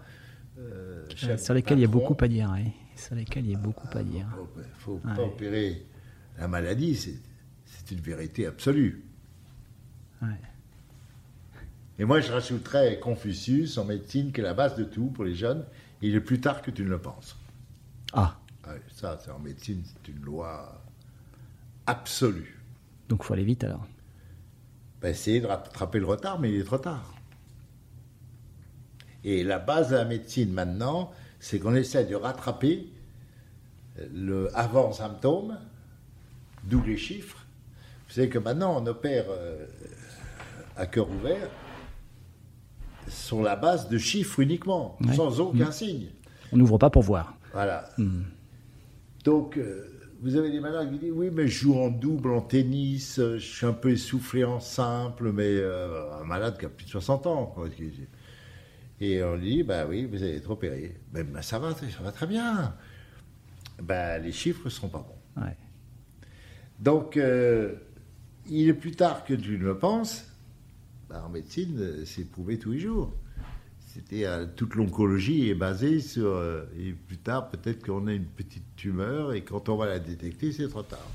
euh, 0.59 1.07
Euh, 1.25 1.37
sur 1.39 1.55
lesquels 1.55 1.79
il 1.79 1.83
y 1.83 1.85
a 1.85 1.89
beaucoup 1.89 2.17
à 2.21 2.29
dire. 2.29 2.53
Sur 2.97 3.15
lesquels 3.15 3.45
il 3.47 3.53
y 3.53 3.55
a 3.55 3.59
beaucoup 3.59 3.87
à 3.97 4.03
dire. 4.03 4.27
Il 4.57 4.59
ne 4.61 4.65
faut 4.79 5.01
Ouais. 5.05 5.15
pas 5.15 5.23
opérer 5.23 5.87
la 6.39 6.49
maladie, 6.49 6.97
c'est 6.97 7.15
c'est 7.67 7.93
une 7.93 8.01
vérité 8.01 8.47
absolue. 8.47 9.05
Ouais. 10.23 10.29
Et 11.99 12.05
moi, 12.05 12.21
je 12.21 12.33
rajouterais 12.33 12.99
Confucius 12.99 13.79
en 13.79 13.85
médecine, 13.85 14.33
qui 14.33 14.41
est 14.41 14.45
la 14.45 14.55
base 14.55 14.75
de 14.77 14.85
tout 14.85 15.07
pour 15.07 15.25
les 15.25 15.35
jeunes. 15.35 15.65
Il 16.03 16.15
est 16.15 16.21
plus 16.21 16.41
tard 16.41 16.63
que 16.63 16.71
tu 16.71 16.83
ne 16.83 16.89
le 16.89 16.99
penses. 16.99 17.37
Ah, 18.13 18.37
Ah 18.71 18.75
ça, 18.95 19.19
c'est 19.23 19.31
en 19.31 19.39
médecine, 19.39 19.83
c'est 19.85 20.13
une 20.13 20.23
loi 20.23 20.81
absolue. 21.87 22.59
donc 23.09 23.25
faut 23.25 23.33
aller 23.35 23.45
vite 23.45 23.65
alors. 23.65 23.87
Ben, 25.01 25.09
essayer 25.11 25.41
de 25.41 25.47
rattraper 25.47 25.99
le 25.99 26.07
retard, 26.07 26.39
mais 26.39 26.51
il 26.53 26.61
est 26.61 26.65
trop 26.65 26.79
tard. 26.79 27.15
Et 29.25 29.43
la 29.45 29.59
base 29.59 29.91
de 29.91 29.97
la 29.97 30.05
médecine 30.05 30.53
maintenant, 30.53 31.11
c'est 31.41 31.59
qu'on 31.59 31.75
essaie 31.75 32.05
de 32.05 32.15
rattraper 32.15 32.87
le 34.15 34.49
avant-symptôme, 34.57 35.59
d'où 36.65 36.83
les 36.83 36.97
chiffres. 36.97 37.45
Vous 38.09 38.15
savez 38.15 38.29
que 38.29 38.39
maintenant, 38.39 38.83
on 38.83 38.87
opère 38.87 39.25
euh, 39.29 39.67
à 40.77 40.87
cœur 40.87 41.09
ouvert 41.11 41.49
sur 43.09 43.43
la 43.43 43.57
base 43.57 43.89
de 43.89 43.99
chiffres 43.99 44.41
uniquement, 44.41 44.97
Ouais. 45.01 45.15
sans 45.17 45.41
aucun 45.41 45.73
signe. 45.73 46.09
On 46.53 46.57
n'ouvre 46.57 46.79
pas 46.79 46.91
pour 46.91 47.03
voir. 47.03 47.35
Voilà. 47.53 47.89
Donc, 49.25 49.57
euh, 49.57 50.01
vous 50.23 50.37
avez 50.37 50.51
des 50.51 50.61
malades 50.61 50.93
qui 50.93 50.99
disent 50.99 51.13
Oui, 51.13 51.31
mais 51.33 51.49
je 51.49 51.61
joue 51.61 51.79
en 51.79 51.89
double, 51.89 52.33
en 52.33 52.43
tennis, 52.43 53.19
euh, 53.19 53.39
je 53.39 53.47
suis 53.47 53.67
un 53.67 53.73
peu 53.73 53.91
essoufflé 53.91 54.45
en 54.45 54.61
simple, 54.61 55.33
mais 55.33 55.57
euh, 55.57 56.21
un 56.21 56.25
malade 56.25 56.59
qui 56.59 56.67
a 56.67 56.69
plus 56.69 56.85
de 56.85 56.91
60 56.91 57.27
ans. 57.27 57.47
quoi. 57.47 57.69
Et 59.01 59.25
on 59.25 59.37
lui 59.37 59.57
dit 59.57 59.63
Bah 59.63 59.87
oui, 59.89 60.05
vous 60.05 60.23
allez 60.23 60.37
être 60.37 60.51
opéré. 60.51 60.97
Ben, 61.13 61.27
ben, 61.27 61.43
ça, 61.43 61.59
va, 61.59 61.75
ça 61.75 62.03
va 62.03 62.13
très 62.13 62.27
bien. 62.27 62.75
Ben, 63.83 64.23
les 64.23 64.33
chiffres 64.33 64.63
ne 64.67 64.71
seront 64.71 64.89
pas 64.89 64.99
bons. 64.99 65.43
Ouais. 65.43 65.57
Donc, 66.79 67.17
euh, 67.17 67.75
il 68.49 68.69
est 68.69 68.75
plus 68.75 68.93
tard 68.93 69.25
que 69.25 69.35
tu 69.35 69.53
ne 69.53 69.65
le 69.65 69.79
penses. 69.79 70.27
Ben, 71.09 71.23
en 71.23 71.29
médecine, 71.31 72.05
c'est 72.05 72.31
prouvé 72.31 72.59
tous 72.59 72.73
les 72.73 72.79
jours. 72.81 73.15
C'était 74.01 74.25
euh, 74.25 74.47
toute 74.57 74.77
l'oncologie 74.77 75.51
est 75.51 75.55
basée 75.55 76.01
sur 76.01 76.27
euh, 76.27 76.65
et 76.79 76.93
plus 76.93 77.19
tard 77.19 77.51
peut-être 77.51 77.85
qu'on 77.85 78.07
a 78.07 78.13
une 78.15 78.25
petite 78.25 78.65
tumeur 78.77 79.35
et 79.35 79.43
quand 79.43 79.69
on 79.69 79.77
va 79.77 79.87
la 79.87 79.99
détecter, 79.99 80.53
c'est 80.53 80.69
trop 80.69 80.83
tard. 80.83 81.07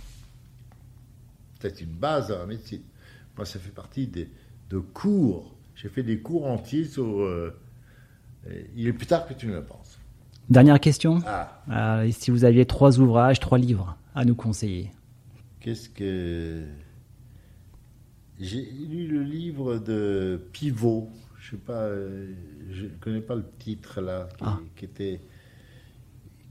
C'est 1.59 1.81
une 1.81 1.89
base 1.93 2.27
dans 2.27 2.37
la 2.37 2.45
médecine. 2.45 2.81
Moi, 3.35 3.45
ça 3.45 3.57
fait 3.59 3.71
partie 3.71 4.05
des, 4.05 4.29
de 4.69 4.77
cours. 4.77 5.55
J'ai 5.75 5.89
fait 5.89 6.03
des 6.03 6.19
cours 6.19 6.45
entiers 6.45 6.85
sur. 6.85 7.05
euh, 7.21 7.57
il 8.75 8.87
est 8.87 8.93
plus 8.93 9.07
tard 9.07 9.27
que 9.27 9.33
tu 9.33 9.47
ne 9.47 9.53
le 9.53 9.63
penses. 9.63 9.97
Dernière 10.49 10.79
question. 10.79 11.19
Ah, 11.25 11.63
Euh, 11.71 12.11
si 12.11 12.29
vous 12.29 12.45
aviez 12.45 12.67
trois 12.67 12.99
ouvrages, 12.99 13.39
trois 13.39 13.57
livres 13.57 13.97
à 14.13 14.25
nous 14.25 14.35
conseiller 14.35 14.91
Qu'est-ce 15.59 15.89
que. 15.89 16.61
J'ai 18.39 18.61
lu 18.61 19.07
le 19.07 19.23
livre 19.23 19.79
de 19.79 20.39
Pivot. 20.51 21.09
Je 21.45 21.51
sais 21.51 21.57
pas, 21.57 21.83
euh, 21.83 22.33
je 22.71 22.85
ne 22.85 22.89
connais 22.99 23.21
pas 23.21 23.35
le 23.35 23.45
titre 23.59 24.01
là, 24.01 24.27
qui, 24.35 24.43
Ah. 24.47 24.59
qui 24.75 24.85
était. 24.85 25.21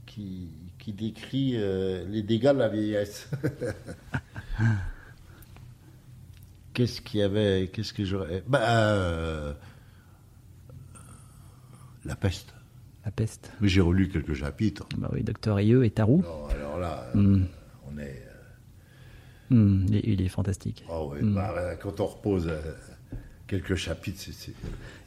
Qui, 0.05 0.47
qui 0.79 0.93
décrit 0.93 1.57
euh, 1.57 2.05
les 2.07 2.23
dégâts 2.23 2.53
de 2.53 2.59
la 2.59 2.69
vieillesse. 2.69 3.29
qu'est-ce 6.73 7.01
qu'il 7.01 7.19
y 7.19 7.23
avait 7.23 7.69
Qu'est-ce 7.73 7.93
que 7.93 8.05
j'aurais. 8.05 8.43
Bah, 8.47 8.91
euh, 8.93 9.53
la 12.05 12.15
peste. 12.15 12.53
La 13.03 13.11
peste. 13.11 13.51
Mais 13.61 13.67
j'ai 13.67 13.81
relu 13.81 14.09
quelques 14.09 14.33
chapitres. 14.33 14.87
Bah 14.97 15.09
oui, 15.13 15.23
Docteur 15.23 15.57
Rieux 15.57 15.83
et 15.85 15.91
Tarou. 15.91 16.21
Non, 16.21 16.47
alors 16.47 16.79
là, 16.79 17.07
Hmm. 17.13 17.43
on 17.87 17.97
est. 17.97 18.23
Hmm, 19.49 19.85
il, 19.89 19.95
est, 19.97 20.01
il 20.05 20.21
est 20.21 20.27
fantastique. 20.29 20.83
Oh 20.89 21.13
bah, 21.21 21.75
quand 21.81 21.99
on 21.99 22.05
repose 22.07 22.49
quelques 23.47 23.75
chapitres. 23.75 24.21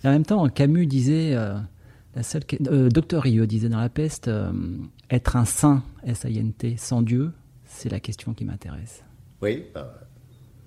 Et 0.04 0.08
en 0.08 0.12
même 0.12 0.24
temps, 0.24 0.48
Camus 0.48 0.86
disait, 0.86 1.34
euh, 1.34 1.58
la 2.14 2.22
seule, 2.22 2.44
que- 2.44 2.56
euh, 2.68 2.88
Docteur 2.88 3.22
Rieux 3.22 3.46
disait 3.46 3.68
dans 3.68 3.80
La 3.80 3.88
Peste, 3.88 4.28
euh, 4.28 4.52
être 5.10 5.36
un 5.36 5.44
saint, 5.44 5.82
S-I-N-T, 6.04 6.76
sans 6.76 7.02
Dieu, 7.02 7.32
c'est 7.64 7.88
la 7.88 8.00
question 8.00 8.34
qui 8.34 8.44
m'intéresse. 8.44 9.04
Oui, 9.42 9.64
bah, 9.74 10.00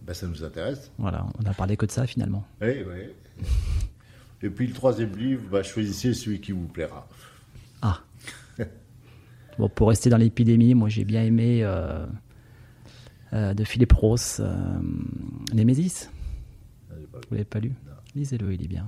bah, 0.01 0.13
ça 0.13 0.27
nous 0.27 0.43
intéresse. 0.43 0.91
Voilà, 0.97 1.25
on 1.39 1.45
a 1.49 1.53
parlé 1.53 1.77
que 1.77 1.85
de 1.85 1.91
ça 1.91 2.07
finalement. 2.07 2.45
Oui, 2.61 2.83
oui. 2.87 3.45
Et 4.43 4.49
puis 4.49 4.67
le 4.67 4.73
troisième 4.73 5.15
livre, 5.15 5.43
bah, 5.51 5.63
choisissez 5.63 6.13
celui 6.13 6.41
qui 6.41 6.51
vous 6.51 6.67
plaira. 6.67 7.07
Ah. 7.81 7.99
bon, 9.59 9.69
pour 9.69 9.89
rester 9.89 10.09
dans 10.09 10.17
l'épidémie, 10.17 10.73
moi 10.73 10.89
j'ai 10.89 11.03
bien 11.05 11.23
aimé 11.23 11.61
euh, 11.63 12.05
de 13.33 13.63
Philippe 13.63 13.93
Ross, 13.93 14.41
euh, 17.13 17.17
Némésis. 17.17 17.27
Vous 17.29 17.35
l'avez 17.35 17.45
pas 17.45 17.59
lu 17.59 17.73
Lisez-le, 18.15 18.53
il 18.53 18.63
est 18.63 18.67
bien. 18.67 18.85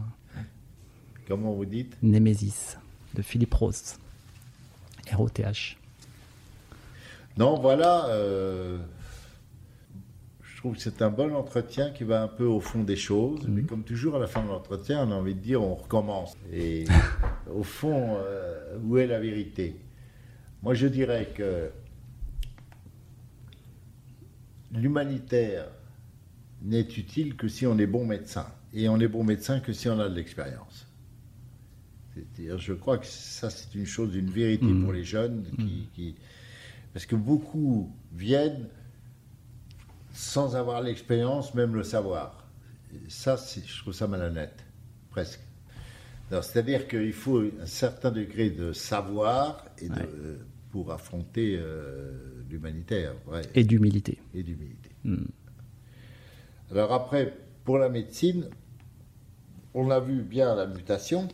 Comment 1.27 1.53
vous 1.53 1.65
dites 1.65 1.97
Némésis, 2.01 2.77
de 3.15 3.21
Philippe 3.21 3.53
Ross. 3.53 3.97
R-O-T-H. 5.11 5.77
Non, 7.37 7.59
voilà. 7.59 8.07
euh, 8.09 8.77
je 10.41 10.57
trouve 10.57 10.75
que 10.75 10.81
c'est 10.81 11.01
un 11.01 11.09
bon 11.09 11.33
entretien 11.35 11.91
qui 11.91 12.03
va 12.03 12.21
un 12.21 12.27
peu 12.27 12.45
au 12.45 12.59
fond 12.59 12.83
des 12.83 12.95
choses. 12.95 13.47
Mais 13.47 13.63
comme 13.63 13.83
toujours, 13.83 14.15
à 14.15 14.19
la 14.19 14.27
fin 14.27 14.43
de 14.43 14.49
l'entretien, 14.49 15.05
on 15.07 15.11
a 15.11 15.15
envie 15.15 15.35
de 15.35 15.39
dire 15.39 15.61
on 15.61 15.75
recommence. 15.75 16.35
Et 16.51 16.85
au 17.53 17.63
fond, 17.63 18.17
euh, 18.17 18.77
où 18.83 18.97
est 18.97 19.07
la 19.07 19.19
vérité? 19.19 19.77
Moi, 20.61 20.73
je 20.73 20.87
dirais 20.87 21.29
que 21.35 21.69
l'humanitaire 24.71 25.67
n'est 26.63 26.81
utile 26.81 27.35
que 27.35 27.47
si 27.47 27.65
on 27.67 27.77
est 27.77 27.87
bon 27.87 28.05
médecin. 28.05 28.47
Et 28.73 28.89
on 28.89 28.99
est 28.99 29.07
bon 29.07 29.23
médecin 29.23 29.59
que 29.59 29.73
si 29.73 29.87
on 29.89 29.99
a 29.99 30.09
de 30.09 30.15
l'expérience. 30.15 30.87
C'est-à-dire, 32.15 32.57
je 32.59 32.73
crois 32.73 32.97
que 32.97 33.05
ça, 33.05 33.49
c'est 33.49 33.73
une 33.75 33.85
chose, 33.85 34.15
une 34.15 34.29
vérité 34.29 34.65
Mhm. 34.65 34.83
pour 34.83 34.93
les 34.93 35.03
jeunes. 35.03 35.45
Qui, 35.57 35.87
qui- 35.93 36.15
Parce 36.93 37.05
que 37.07 37.15
beaucoup 37.15 37.91
viennent 38.13 38.67
sans 40.13 40.55
avoir 40.55 40.81
l'expérience, 40.81 41.53
même 41.55 41.73
le 41.75 41.83
savoir. 41.83 42.47
Et 42.93 43.09
ça, 43.09 43.35
je 43.35 43.79
trouve 43.81 43.93
ça 43.93 44.07
malhonnête, 44.07 44.63
presque. 45.09 45.39
C'est-à-dire 46.29 46.87
qu'il 46.87 47.13
faut 47.13 47.41
un 47.61 47.65
certain 47.65 48.09
degré 48.11 48.49
de 48.49 48.73
savoir 48.73 49.65
et 49.79 49.89
de- 49.89 49.93
Ouais. 49.93 50.37
pour 50.71 50.91
affronter 50.91 51.57
euh, 51.59 52.11
l'humanitaire 52.49 53.13
ouais, 53.27 53.41
Et 53.53 53.63
d'humilité. 53.63 54.17
et 54.33 54.41
d'humilité. 54.41 54.89
Hmm. 55.03 55.25
Alors 56.71 56.91
après, 56.93 57.33
pour 57.63 57.77
la 57.77 57.89
médecine, 57.89 58.49
on 59.73 59.89
a 59.91 59.99
vu 59.99 60.21
bien 60.21 60.55
la 60.55 60.65
mutation, 60.67 61.27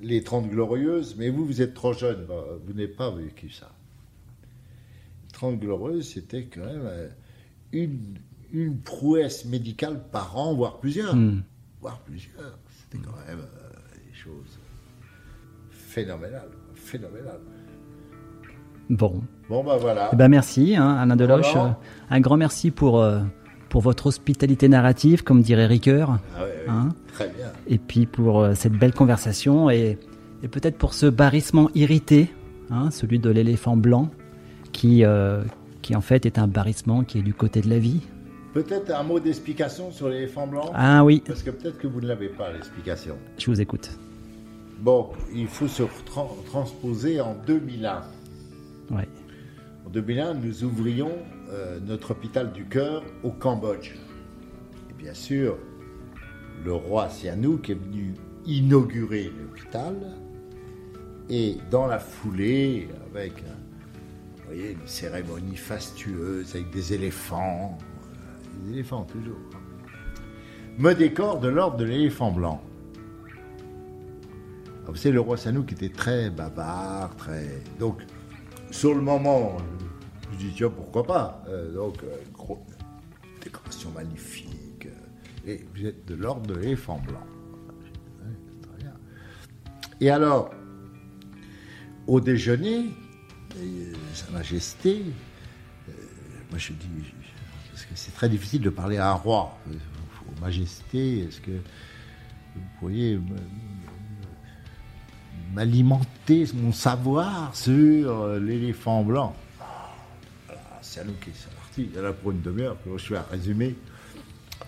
les 0.00 0.22
30 0.22 0.48
glorieuses, 0.48 1.16
mais 1.16 1.28
vous, 1.30 1.44
vous 1.44 1.62
êtes 1.62 1.74
trop 1.74 1.92
jeune, 1.92 2.24
bah, 2.26 2.44
vous 2.64 2.72
n'avez 2.72 2.88
pas 2.88 3.10
vécu 3.10 3.50
ça. 3.50 3.70
Les 5.24 5.32
30 5.32 5.58
glorieuses, 5.60 6.08
c'était 6.08 6.44
quand 6.44 6.64
même 6.64 6.82
euh, 6.84 7.08
une, 7.72 8.18
une 8.52 8.78
prouesse 8.78 9.44
médicale 9.44 10.00
par 10.10 10.36
an, 10.36 10.54
voire 10.54 10.78
plusieurs. 10.78 11.14
Hmm. 11.14 11.42
Voire 11.80 11.98
plusieurs. 12.00 12.58
C'était 12.82 13.02
quand 13.02 13.16
même 13.26 13.40
euh, 13.40 13.96
des 14.08 14.14
choses 14.14 14.58
phénoménales. 15.70 16.50
Phénoménales. 16.74 17.40
Bon. 18.90 19.22
Bon, 19.48 19.64
ben 19.64 19.76
voilà. 19.76 20.10
Eh 20.12 20.16
ben 20.16 20.28
merci, 20.28 20.76
hein, 20.76 20.96
Alain 20.96 21.16
Deloche. 21.16 21.56
Euh, 21.56 21.70
Un 22.10 22.20
grand 22.20 22.36
merci 22.36 22.70
pour, 22.70 23.00
euh, 23.00 23.20
pour 23.72 23.80
votre 23.80 24.06
hospitalité 24.08 24.68
narrative, 24.68 25.24
comme 25.24 25.40
dirait 25.40 25.64
Ricoeur. 25.66 26.18
Ah 26.36 26.42
ouais, 26.42 26.64
Hein 26.68 26.90
très 27.14 27.28
bien. 27.28 27.46
et 27.66 27.78
puis 27.78 28.04
pour 28.04 28.40
euh, 28.42 28.52
cette 28.54 28.74
belle 28.74 28.92
conversation 28.92 29.70
et, 29.70 29.98
et 30.42 30.48
peut-être 30.48 30.76
pour 30.76 30.92
ce 30.92 31.06
barrissement 31.06 31.70
irrité, 31.74 32.30
hein, 32.70 32.90
celui 32.90 33.18
de 33.18 33.30
l'éléphant 33.30 33.74
blanc, 33.78 34.10
qui, 34.72 35.04
euh, 35.06 35.42
qui 35.80 35.96
en 35.96 36.02
fait 36.02 36.26
est 36.26 36.38
un 36.38 36.46
barrissement 36.48 37.02
qui 37.02 37.18
est 37.18 37.22
du 37.22 37.32
côté 37.32 37.62
de 37.62 37.70
la 37.70 37.78
vie. 37.78 38.00
Peut-être 38.52 38.90
un 38.94 39.04
mot 39.04 39.18
d'explication 39.20 39.90
sur 39.90 40.10
l'éléphant 40.10 40.46
blanc? 40.46 40.70
Ah 40.74 41.02
oui, 41.02 41.22
Parce 41.26 41.42
que 41.42 41.48
peut-être 41.50 41.78
que 41.78 41.86
vous 41.86 42.02
ne 42.02 42.06
l'avez 42.08 42.28
pas, 42.28 42.52
l'explication. 42.52 43.14
je 43.38 43.46
vous 43.50 43.58
écoute. 43.62 43.88
Bon, 44.82 45.08
il 45.34 45.46
faut 45.46 45.66
se 45.68 45.82
tra- 45.84 46.28
transposer 46.44 47.22
en 47.22 47.34
2001. 47.46 48.02
Ouais. 48.94 49.08
En 49.86 49.88
2001, 49.90 50.34
nous 50.34 50.62
ouvrions 50.64 51.12
euh, 51.52 51.78
notre 51.84 52.12
hôpital 52.12 52.50
du 52.50 52.64
cœur 52.64 53.02
au 53.22 53.30
Cambodge. 53.30 53.92
Et 54.88 54.94
bien 54.94 55.12
sûr, 55.12 55.58
le 56.64 56.72
roi 56.72 57.10
Sihanouk 57.10 57.68
est 57.68 57.74
venu 57.74 58.14
inaugurer 58.46 59.30
l'hôpital. 59.38 59.94
Et 61.28 61.58
dans 61.70 61.86
la 61.86 61.98
foulée, 61.98 62.88
avec 63.10 63.34
euh, 63.40 64.46
voyez, 64.46 64.72
une 64.72 64.86
cérémonie 64.86 65.56
fastueuse 65.56 66.54
avec 66.54 66.70
des 66.70 66.94
éléphants, 66.94 67.76
euh, 67.78 68.64
des 68.64 68.72
éléphants 68.72 69.04
toujours, 69.04 69.36
me 70.78 70.94
décore 70.94 71.38
de 71.38 71.48
l'ordre 71.48 71.76
de 71.76 71.84
l'éléphant 71.84 72.32
blanc. 72.32 72.62
Ah, 74.86 74.90
Vous 74.90 74.96
savez, 74.96 75.12
le 75.12 75.20
roi 75.20 75.36
Sihanouk 75.36 75.70
était 75.72 75.90
très 75.90 76.30
bavard, 76.30 77.14
très. 77.16 77.62
Donc, 77.78 78.00
sur 78.70 78.94
le 78.94 79.02
moment, 79.02 79.58
je 80.32 80.36
dis 80.38 80.52
tiens, 80.56 80.70
pourquoi 80.70 81.04
pas 81.04 81.44
Euh, 81.48 81.72
Donc, 81.74 82.02
euh, 82.02 82.16
gros, 82.32 82.64
décoration 83.42 83.90
magnifique. 83.90 84.86
euh, 84.86 85.50
et 85.50 85.64
vous 85.74 85.86
êtes 85.86 86.06
de 86.06 86.14
l'ordre 86.14 86.46
de 86.46 86.54
l'éléphant 86.54 87.00
blanc. 87.06 87.24
Et 90.00 90.10
alors, 90.10 90.50
au 92.06 92.20
déjeuner, 92.20 92.86
Sa 94.14 94.30
Majesté, 94.32 95.02
moi 96.50 96.58
je 96.58 96.72
dis, 96.72 96.88
parce 97.70 97.84
que 97.84 97.92
c'est 97.94 98.12
très 98.12 98.28
difficile 98.28 98.62
de 98.62 98.70
parler 98.70 98.96
à 98.98 99.10
un 99.10 99.14
roi. 99.14 99.56
Euh, 99.68 99.74
faut- 100.14 100.40
Majesté, 100.40 101.20
est-ce 101.20 101.40
que 101.40 101.52
vous 101.52 102.62
pourriez 102.80 103.16
me- 103.16 103.36
m'alimenter 105.54 106.48
mon 106.54 106.72
savoir 106.72 107.54
sur 107.54 108.26
l'éléphant 108.40 109.04
blanc? 109.04 109.36
Est. 111.00 111.78
Il 111.78 111.94
y 111.94 111.98
en 111.98 112.04
a 112.04 112.12
pour 112.12 112.30
une 112.32 112.42
demi-heure, 112.42 112.76
que 112.84 112.90
je 112.96 113.02
suis 113.02 113.16
à 113.16 113.22
résumer. 113.22 113.74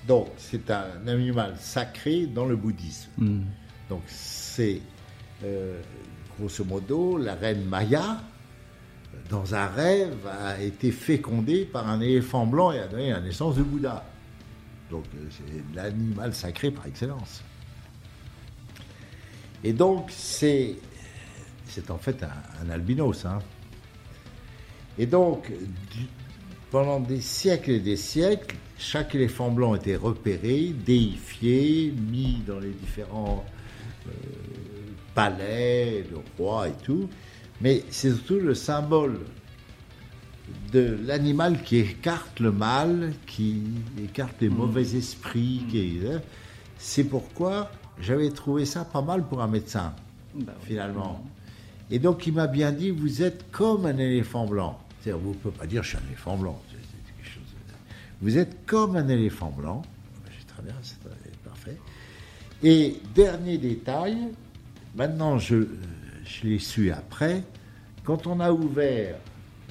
Donc, 0.07 0.29
c'est 0.39 0.71
un 0.71 1.07
animal 1.07 1.57
sacré 1.59 2.27
dans 2.27 2.47
le 2.47 2.57
bouddhisme. 2.57 3.11
Hmm. 3.19 3.43
Donc, 3.89 4.03
c'est 4.07 4.81
euh, 5.45 5.81
grosso 6.39 6.65
modo 6.65 7.17
la 7.19 7.35
reine 7.35 7.65
Maya, 7.65 8.21
dans 9.31 9.55
un 9.55 9.67
rêve, 9.67 10.27
a 10.27 10.61
été 10.61 10.91
fécondée 10.91 11.65
par 11.65 11.89
un 11.89 12.01
éléphant 12.01 12.47
blanc 12.47 12.73
et 12.73 12.81
a 12.81 12.87
donné 12.89 13.11
la 13.11 13.21
naissance 13.21 13.57
de 13.57 13.63
Bouddha. 13.63 14.05
Donc, 14.91 15.05
euh, 15.15 15.29
c'est 15.31 15.75
l'animal 15.75 16.35
sacré 16.35 16.71
par 16.71 16.87
excellence. 16.87 17.43
Et 19.63 19.73
donc, 19.73 20.11
c'est, 20.11 20.77
c'est 21.67 21.91
en 21.91 21.99
fait 21.99 22.23
un, 22.23 22.67
un 22.67 22.71
albinos. 22.71 23.25
hein. 23.25 23.39
Et 24.99 25.07
donc, 25.07 25.49
du- 25.49 26.07
pendant 26.71 27.01
des 27.01 27.21
siècles 27.21 27.71
et 27.73 27.81
des 27.81 27.97
siècles, 27.97 28.57
chaque 28.79 29.15
éléphant 29.15 29.51
blanc 29.51 29.75
était 29.75 29.97
repéré, 29.97 30.73
déifié, 30.85 31.93
mis 32.11 32.39
dans 32.47 32.59
les 32.61 32.71
différents 32.71 33.45
euh, 34.07 34.11
palais, 35.15 36.05
le 36.11 36.19
roi 36.39 36.69
et 36.69 36.73
tout. 36.85 37.09
Mais 37.61 37.85
c'est 37.91 38.11
surtout 38.11 38.41
le 38.41 38.55
symbole 38.55 39.21
de 40.73 40.99
l'animal 41.07 41.63
qui 41.63 41.79
écarte 41.79 42.41
le 42.41 42.51
mal, 42.53 43.13
qui 43.27 43.63
écarte 44.03 44.35
les 44.41 44.49
mauvais 44.49 44.97
esprits. 44.97 45.63
qui- 45.71 46.01
hein. 46.07 46.21
C'est 46.77 47.05
pourquoi 47.05 47.71
j'avais 48.01 48.31
trouvé 48.31 48.65
ça 48.67 48.85
pas 48.85 49.01
mal 49.03 49.23
pour 49.25 49.41
un 49.41 49.47
médecin, 49.47 49.95
finalement. 50.63 51.25
Et 51.91 51.99
donc 52.01 52.27
il 52.27 52.35
m'a 52.35 52.49
bien 52.49 52.73
dit, 52.73 52.91
vous 52.91 53.23
êtes 53.23 53.51
comme 53.53 53.87
un 53.87 53.97
éléphant 53.97 54.47
blanc. 54.47 54.79
Vous 55.13 55.31
ne 55.31 55.35
pouvez 55.35 55.57
pas 55.57 55.67
dire, 55.67 55.83
je 55.83 55.91
suis 55.91 55.99
un 55.99 56.07
éléphant 56.09 56.37
blanc. 56.37 56.61
Vous 58.21 58.39
êtes 58.39 58.65
comme 58.67 58.97
un 58.97 59.09
éléphant 59.09 59.51
blanc. 59.51 59.83
C'est 60.39 60.47
très 60.47 60.63
bien, 60.63 60.75
c'est 60.83 60.99
parfait. 61.45 61.79
Et 62.63 62.97
dernier 63.15 63.59
détail, 63.59 64.17
maintenant 64.95 65.39
je, 65.39 65.57
euh, 65.57 65.69
je 66.25 66.47
l'ai 66.47 66.59
su 66.59 66.91
après, 66.91 67.43
quand 68.05 68.27
on 68.27 68.41
a 68.41 68.53
ouvert 68.53 69.17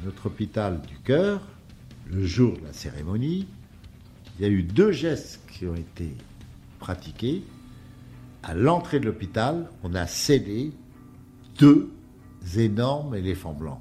notre 0.04 0.28
hôpital 0.28 0.82
du 0.82 0.98
cœur, 1.00 1.42
le 2.12 2.26
jour 2.26 2.58
de 2.58 2.66
la 2.66 2.74
cérémonie, 2.74 3.48
il 4.38 4.44
y 4.44 4.46
a 4.46 4.50
eu 4.50 4.64
deux 4.64 4.92
gestes 4.92 5.40
qui 5.52 5.66
ont 5.66 5.76
été 5.76 6.16
pratiqués. 6.80 7.44
À 8.44 8.54
l'entrée 8.54 9.00
de 9.00 9.06
l'hôpital, 9.06 9.70
on 9.84 9.96
a 9.96 10.06
scellé 10.06 10.72
deux 11.58 11.92
énormes 12.58 13.16
éléphants 13.16 13.54
blancs. 13.54 13.80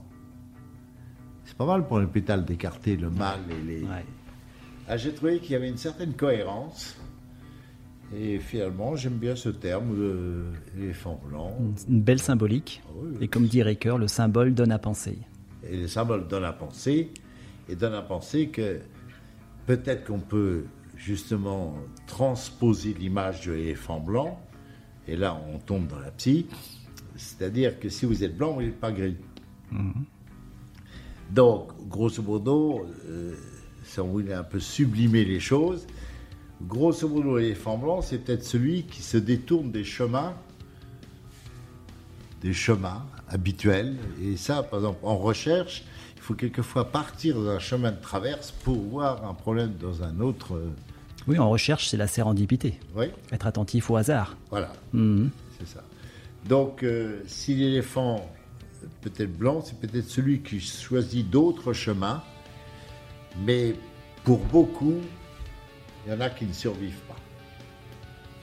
Pas 1.62 1.68
mal 1.78 1.86
pour 1.86 1.98
un 1.98 2.02
hôpital 2.02 2.44
d'écarter 2.44 2.97
le 2.97 3.09
mal 3.09 3.39
et 3.48 3.64
les, 3.64 3.82
Ouais. 3.84 4.05
ah, 4.89 4.97
J'ai 4.97 5.14
trouvé 5.14 5.39
qu'il 5.39 5.52
y 5.52 5.55
avait 5.55 5.68
une 5.68 5.76
certaine 5.76 6.12
cohérence. 6.14 6.97
Et 8.12 8.40
finalement, 8.40 8.97
j'aime 8.97 9.12
bien 9.16 9.36
ce 9.36 9.48
terme, 9.48 9.94
euh, 9.97 10.43
éléphant 10.76 11.20
blanc. 11.24 11.56
Une 11.89 12.02
belle 12.02 12.18
symbolique. 12.18 12.82
Ah 12.84 12.90
oui, 12.97 13.10
oui. 13.12 13.18
Et 13.24 13.28
comme 13.28 13.47
dit 13.47 13.62
Ricoeur, 13.62 13.97
le 13.97 14.09
symbole 14.09 14.55
donne 14.55 14.72
à 14.72 14.80
penser. 14.80 15.18
Et 15.70 15.76
le 15.76 15.86
symbole 15.86 16.26
donne 16.26 16.43
à 16.43 16.52
penser, 16.52 17.12
et 17.68 17.76
donne 17.76 17.94
à 17.94 18.02
penser 18.02 18.48
que 18.48 18.80
peut-être 19.66 20.05
qu'on 20.05 20.18
peut 20.18 20.64
justement 20.97 21.76
transposer 22.09 22.93
l'image 22.93 23.47
de 23.47 23.52
l'éléphant 23.52 24.01
blanc, 24.01 24.40
et 25.06 25.14
là 25.14 25.40
on 25.55 25.59
tombe 25.60 25.86
dans 25.86 26.01
la 26.01 26.10
psy, 26.10 26.47
c'est-à-dire 27.14 27.78
que 27.78 27.89
si 27.89 28.05
vous 28.05 28.24
êtes 28.24 28.36
blanc, 28.36 28.52
vous 28.55 28.62
n'êtes 28.62 28.80
pas 28.80 28.90
gris. 28.90 29.16
Donc, 31.32 31.68
grosso 31.88 32.22
modo, 32.22 32.86
euh, 33.09 33.34
si 33.84 34.00
on 34.00 34.09
voulait 34.09 34.34
un 34.34 34.42
peu 34.44 34.60
sublimer 34.60 35.24
les 35.24 35.40
choses, 35.40 35.86
grosso 36.62 37.09
modo, 37.09 37.38
l'éléphant 37.38 37.78
blanc, 37.78 38.02
c'est 38.02 38.18
peut-être 38.18 38.44
celui 38.44 38.82
qui 38.84 39.02
se 39.02 39.16
détourne 39.16 39.70
des 39.72 39.84
chemins 39.84 40.34
des 42.42 42.52
chemins 42.52 43.04
habituels. 43.28 43.96
Et 44.20 44.36
ça, 44.36 44.64
par 44.64 44.80
exemple, 44.80 44.98
en 45.04 45.16
recherche, 45.16 45.84
il 46.16 46.20
faut 46.22 46.34
quelquefois 46.34 46.90
partir 46.90 47.40
d'un 47.40 47.60
chemin 47.60 47.92
de 47.92 48.00
traverse 48.00 48.50
pour 48.64 48.76
voir 48.82 49.24
un 49.24 49.32
problème 49.34 49.74
dans 49.80 50.02
un 50.02 50.18
autre. 50.18 50.56
euh, 50.56 50.68
Oui, 51.28 51.38
en 51.38 51.48
recherche, 51.48 51.86
c'est 51.88 51.96
la 51.96 52.09
sérendipité. 52.09 52.80
Oui, 52.96 53.06
Être 53.30 53.46
attentif 53.46 53.90
au 53.90 53.96
hasard. 53.96 54.36
voilà, 54.50 54.72
Mhm. 54.92 55.30
c'est 55.56 55.68
ça. 55.68 55.84
Donc, 56.48 56.82
euh, 56.82 57.20
si 57.28 57.54
l'éléphant 57.54 58.28
peut 59.00 59.12
être 59.18 59.36
blanc, 59.36 59.62
c'est 59.64 59.78
peut-être 59.78 60.09
celui 60.09 60.40
qui 60.40 60.60
choisit 60.60 61.28
d'autres 61.28 61.72
chemins, 61.72 62.22
mais 63.44 63.74
pour 64.24 64.38
beaucoup, 64.38 64.96
il 66.06 66.12
y 66.12 66.14
en 66.14 66.20
a 66.20 66.30
qui 66.30 66.44
ne 66.44 66.52
survivent 66.52 67.00
pas. 67.09 67.16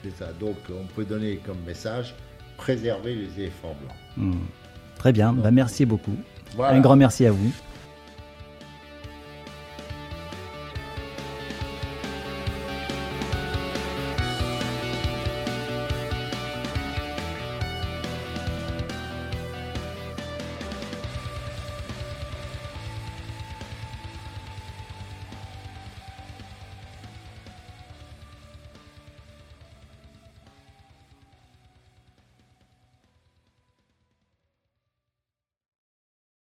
C'est 0.02 0.16
ça. 0.16 0.32
Donc, 0.38 0.56
on 0.70 0.86
peut 0.94 1.04
donner 1.04 1.36
comme 1.44 1.60
message 1.66 2.14
préserver 2.56 3.14
les 3.14 3.40
éléphants 3.40 3.76
blancs. 3.82 4.34
Très 4.98 5.12
bien, 5.12 5.32
bah, 5.32 5.50
merci 5.50 5.86
beaucoup. 5.86 6.16
Voilà. 6.56 6.76
Un 6.76 6.80
grand 6.80 6.96
merci 6.96 7.24
à 7.26 7.32
vous. 7.32 7.52